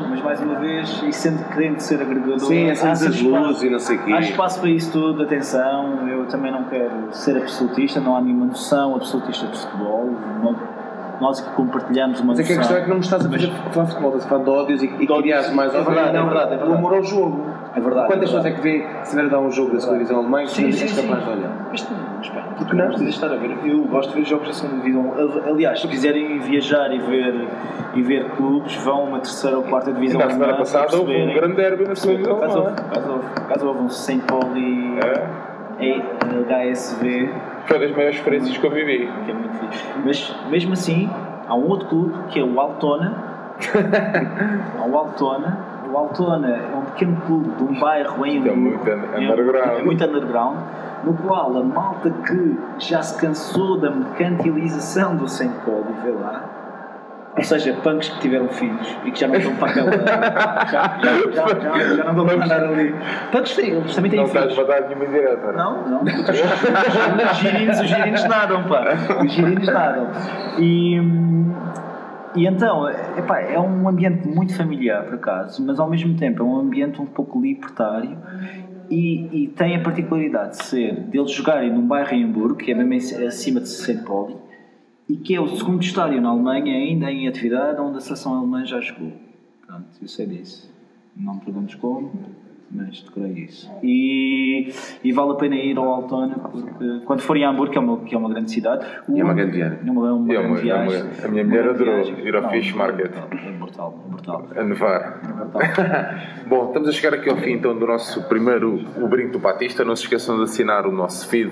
mas 0.10 0.22
mais 0.24 0.42
uma 0.42 0.56
vez, 0.56 1.04
e 1.08 1.14
sendo 1.14 1.44
querendo 1.54 1.80
ser 1.80 2.02
agregador, 2.02 2.40
Sim, 2.40 2.70
as 2.72 2.80
sempre 2.80 3.06
luzes 3.06 3.22
espaço- 3.22 3.66
e 3.66 3.70
não 3.70 3.80
sei 3.80 3.96
o 3.98 4.00
quê. 4.04 4.14
Há 4.14 4.20
espaço 4.22 4.60
para 4.60 4.70
isso 4.72 4.92
tudo, 4.92 5.22
atenção, 5.24 6.08
eu 6.10 6.26
também 6.26 6.52
não 6.52 6.64
quero 6.64 6.90
ser 7.12 7.38
absolutista, 7.38 8.00
não 8.00 8.16
há 8.18 8.22
nenhuma 8.22 8.48
noção 8.48 8.96
absolutista 8.96 9.46
de 9.48 9.58
futebol. 9.60 10.10
não- 10.44 10.83
nós 11.22 11.40
que 11.42 11.50
compartilhamos 11.52 12.20
uma 12.20 12.34
Mas 12.34 12.40
é 12.40 12.44
que 12.44 12.54
a 12.54 12.58
questão 12.58 12.78
é 12.78 12.82
que 12.82 12.90
não 12.90 12.96
me 12.98 13.02
estás 13.04 13.26
a 13.26 13.30
fazer 13.30 13.48
falar 13.72 13.86
de 13.86 13.92
futebol, 13.92 14.16
estás 14.18 14.26
a 14.26 14.30
falar 14.30 14.44
de 14.44 14.50
ódios 14.50 14.84
e, 14.84 14.86
e 14.86 14.90
ódios. 14.94 15.22
criares 15.22 15.54
mais 15.54 15.74
É 15.74 15.82
verdade, 15.82 16.18
é 16.18 16.22
verdade, 16.24 16.54
é 16.54 16.66
O 16.66 16.74
amor 16.74 16.94
ao 16.96 17.04
jogo. 17.04 17.46
É 17.76 17.80
verdade. 17.80 18.08
Quantas 18.08 18.24
é 18.24 18.26
pessoas 18.26 18.46
é 18.46 18.52
que 18.52 18.62
vê 18.62 18.86
se 19.04 19.16
vier 19.16 19.30
dar 19.30 19.40
um 19.40 19.50
jogo 19.52 19.72
da 19.74 19.80
segunda 19.80 19.98
divisão 20.00 20.20
alemã 20.20 20.44
e 20.44 20.46
não 20.62 20.68
és 20.68 21.02
capaz 21.02 21.24
de 21.24 21.30
olhar? 21.32 21.68
Mas, 21.72 21.88
mas 22.18 22.30
porque 22.58 22.76
não 22.76 22.88
precisas 22.88 23.14
estar 23.16 23.32
a 23.32 23.36
ver. 23.36 23.58
Eu 23.66 23.84
gosto 23.86 24.10
de 24.14 24.20
ver 24.20 24.26
jogos 24.28 24.48
da 24.48 24.54
segunda 24.54 24.76
divisão. 24.84 25.14
Aliás, 25.48 25.82
se 25.82 25.88
quiserem 25.88 26.40
viajar 26.40 26.94
e 26.94 27.00
ver, 27.00 27.48
e 27.96 28.02
ver 28.02 28.26
clubes, 28.32 28.76
vão 28.76 28.98
a 28.98 29.04
uma 29.04 29.20
terceira 29.20 29.58
ou 29.58 29.64
quarta 29.64 29.92
divisão. 29.92 30.20
Na 30.20 30.30
semana 30.30 30.44
alemã 30.46 30.58
passada 30.60 30.98
houve 30.98 31.16
um 31.16 31.34
grande 31.34 31.56
derby 31.56 31.88
na 31.88 31.96
segunda 31.96 32.18
divisão. 32.20 32.38
acaso 32.44 32.60
houve- 32.60 33.32
por 33.34 33.42
acaso 33.44 33.68
houve 33.68 33.80
um 33.82 33.90
St. 33.90 34.22
Paul 34.28 34.56
e 34.56 35.00
É. 35.00 35.44
HSV, 36.50 37.30
Foi 37.66 37.80
das 37.80 37.92
maiores 37.92 38.18
experiências 38.18 38.58
que 38.58 38.66
eu 38.66 38.72
vivi. 38.72 39.10
Mas 40.06 40.36
mesmo 40.50 40.74
assim, 40.74 41.10
há 41.48 41.56
um 41.56 41.68
outro 41.68 41.88
clube 41.88 42.14
que 42.30 42.40
é 42.40 42.44
o 42.44 42.60
Altona. 42.60 43.14
há 44.80 44.86
o 44.86 44.98
Altona. 44.98 45.58
O 45.92 45.98
Altona 45.98 46.48
é 46.50 46.76
um 46.76 46.82
pequeno 46.86 47.18
clube 47.22 47.50
de 47.50 47.64
um 47.64 47.80
bairro 47.80 48.26
em 48.26 48.38
Isto 48.38 48.48
é 48.48 48.52
Hamburgo. 48.52 48.78
muito 48.86 48.90
un- 48.90 49.32
underground. 49.32 49.80
É 49.80 49.84
muito 49.84 50.04
underground. 50.06 50.58
No 51.04 51.14
qual 51.16 51.58
a 51.58 51.64
malta 51.64 52.10
que 52.10 52.58
já 52.80 53.02
se 53.04 53.20
cansou 53.20 53.78
da 53.78 53.92
mercantilização 53.92 55.16
do 55.16 55.28
St. 55.28 55.46
E 55.50 56.04
vê 56.04 56.12
lá. 56.12 56.44
Ou 57.36 57.44
seja, 57.44 57.74
punks 57.82 58.10
que 58.10 58.20
tiveram 58.20 58.48
filhos 58.50 58.96
e 59.06 59.12
que 59.12 59.20
já 59.20 59.28
não 59.28 59.36
estão 59.36 59.56
para 59.56 59.70
aquela. 59.72 59.92
Já, 59.92 61.00
já, 61.02 61.48
já, 61.60 61.96
já, 61.96 62.04
não 62.04 62.12
estão 62.12 62.26
para 62.26 62.46
andar 62.46 62.64
ali. 62.64 62.96
Punks 63.32 63.56
têm, 63.56 63.70
eles 63.72 63.96
também 63.96 64.12
têm 64.12 64.20
Não 64.20 64.28
filhos. 64.28 64.50
estás 64.52 64.70
a 64.70 64.72
dar 64.72 64.88
nenhuma 64.88 65.06
indireta. 65.06 65.52
Não, 65.52 65.90
não. 65.90 66.04
Os 66.04 67.38
girinos, 67.38 67.80
os 67.80 67.88
girinos 67.88 68.24
nadam, 68.26 68.64
pá. 68.66 68.94
Os 69.24 69.32
girinos 69.32 69.66
nadam. 69.66 70.08
E, 70.60 71.02
e 72.36 72.48
então, 72.48 72.88
epá, 73.18 73.40
é 73.42 73.60
um 73.60 73.90
ambiente 73.90 74.28
muito 74.28 74.56
familiar, 74.56 75.04
por 75.04 75.16
acaso, 75.16 75.66
mas 75.66 75.80
ao 75.80 75.90
mesmo 75.90 76.16
tempo 76.16 76.44
é 76.44 76.46
um 76.46 76.58
ambiente 76.58 77.02
um 77.02 77.06
pouco 77.08 77.42
libertário 77.42 78.16
e, 78.90 79.44
e 79.44 79.48
tem 79.48 79.76
a 79.76 79.80
particularidade 79.80 80.58
de 80.58 80.66
ser 80.66 80.94
deles 81.06 81.32
jogarem 81.32 81.72
num 81.72 81.88
bairro 81.88 82.14
em 82.14 82.26
Hamburgo, 82.26 82.56
que 82.56 82.72
é 82.72 82.76
mesmo 82.76 83.28
acima 83.28 83.60
de 83.60 83.70
St. 83.70 84.04
Pauli, 84.06 84.36
e 85.08 85.18
que 85.18 85.36
é 85.36 85.42
o 85.42 85.56
segundo 85.56 85.82
estádio 85.82 86.22
na 86.22 86.30
Alemanha 86.30 86.76
ainda 86.76 87.12
em 87.12 87.28
atividade, 87.28 87.80
onde 87.80 87.98
a 87.98 88.02
seleção 88.02 88.38
alemã 88.38 88.66
já 88.66 88.80
jogou. 88.80 89.12
Pronto, 89.66 89.86
eu 90.02 90.08
sei 90.08 90.26
disso. 90.26 90.72
Não 91.16 91.38
perguntes 91.40 91.76
como, 91.76 92.12
mas 92.72 93.02
decorei 93.02 93.32
isso. 93.44 93.70
E, 93.84 94.74
e 95.04 95.12
vale 95.12 95.32
a 95.32 95.36
pena 95.36 95.56
ir 95.56 95.78
ao 95.78 95.86
Altona, 95.88 96.36
porque 96.40 97.00
quando 97.06 97.22
forem 97.22 97.46
a 97.46 97.50
Hamburgo, 97.50 97.72
que 97.72 97.78
é 97.78 97.82
uma, 97.82 97.98
que 98.00 98.16
é 98.16 98.18
uma 98.18 98.30
grande 98.30 98.52
cidade. 98.52 98.86
É 99.16 99.24
uma 99.24 99.34
grande 99.34 99.52
viagem. 99.52 99.80
É 99.86 99.92
uma, 99.92 100.08
é 100.08 100.12
uma 100.12 100.34
É 100.34 100.38
grande 100.38 100.48
uma- 100.50 100.58
é 100.58 100.62
viagem. 100.62 101.04
a 101.24 101.28
minha 101.28 101.44
mulher 101.44 101.70
adorou 101.70 102.04
viagem. 102.04 102.28
ir 102.28 102.36
ao 102.36 102.42
Não, 102.42 102.50
Fish 102.50 102.74
é 102.74 102.76
Market. 102.76 103.12
É 103.16 103.52
brutal, 103.52 104.04
é 104.06 104.10
brutal. 104.12 104.48
A 104.56 104.64
nevar. 104.64 105.22
É. 105.60 106.44
Bom, 106.50 106.68
estamos 106.68 106.90
a 106.90 106.92
chegar 106.92 107.14
aqui 107.18 107.30
ao 107.30 107.38
fim 107.38 107.52
então 107.54 107.78
do 107.78 107.86
nosso 107.86 108.24
primeiro 108.28 108.80
O 108.98 109.08
Brinco 109.08 109.34
do 109.34 109.40
Batista. 109.40 109.86
Não 109.86 109.96
se 109.96 110.04
esqueçam 110.04 110.38
de 110.38 110.44
assinar 110.44 110.88
o 110.88 110.92
nosso 110.92 111.28
feed 111.30 111.52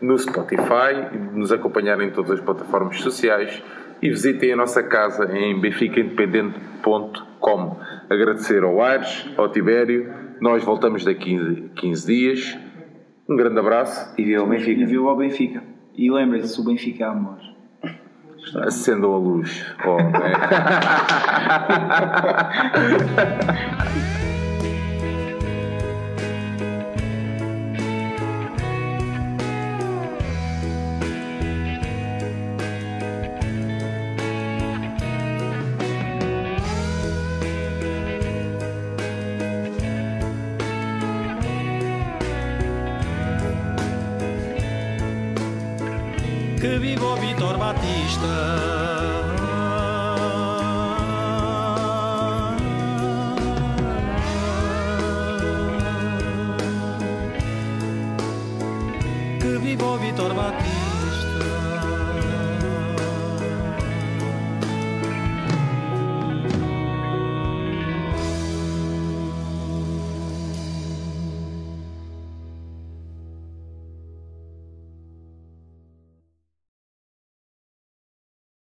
no 0.00 0.16
Spotify 0.16 1.08
e 1.12 1.18
de 1.18 1.36
nos 1.38 1.50
acompanhar 1.50 2.00
em 2.00 2.10
todas 2.10 2.30
as 2.32 2.40
plataformas 2.40 3.00
sociais 3.00 3.60
e 4.00 4.08
visitem 4.08 4.52
a 4.52 4.56
nossa 4.56 4.82
casa 4.82 5.28
em 5.36 5.60
benficaindependente.com. 5.60 7.76
Agradecer 8.10 8.62
ao 8.62 8.80
Aires, 8.82 9.28
ao 9.36 9.48
Tibério. 9.48 10.21
Nós 10.42 10.62
voltamos 10.64 11.04
daqui 11.04 11.38
a 11.38 11.54
15 11.78 12.06
dias. 12.06 12.58
Um 13.28 13.36
grande 13.36 13.60
abraço. 13.60 14.12
E 14.18 14.24
viu 14.24 14.42
o 14.42 14.46
E 14.46 14.48
Benfica. 14.58 14.86
viu 14.86 15.08
ao 15.08 15.16
Benfica. 15.16 15.62
E 15.96 16.10
lembrem-se, 16.10 16.60
o 16.60 16.64
Benfica 16.64 17.04
é 17.04 17.06
amor. 17.06 17.38
Acendam 18.56 19.14
a 19.14 19.18
luz. 19.18 19.64
Oh, 19.86 19.98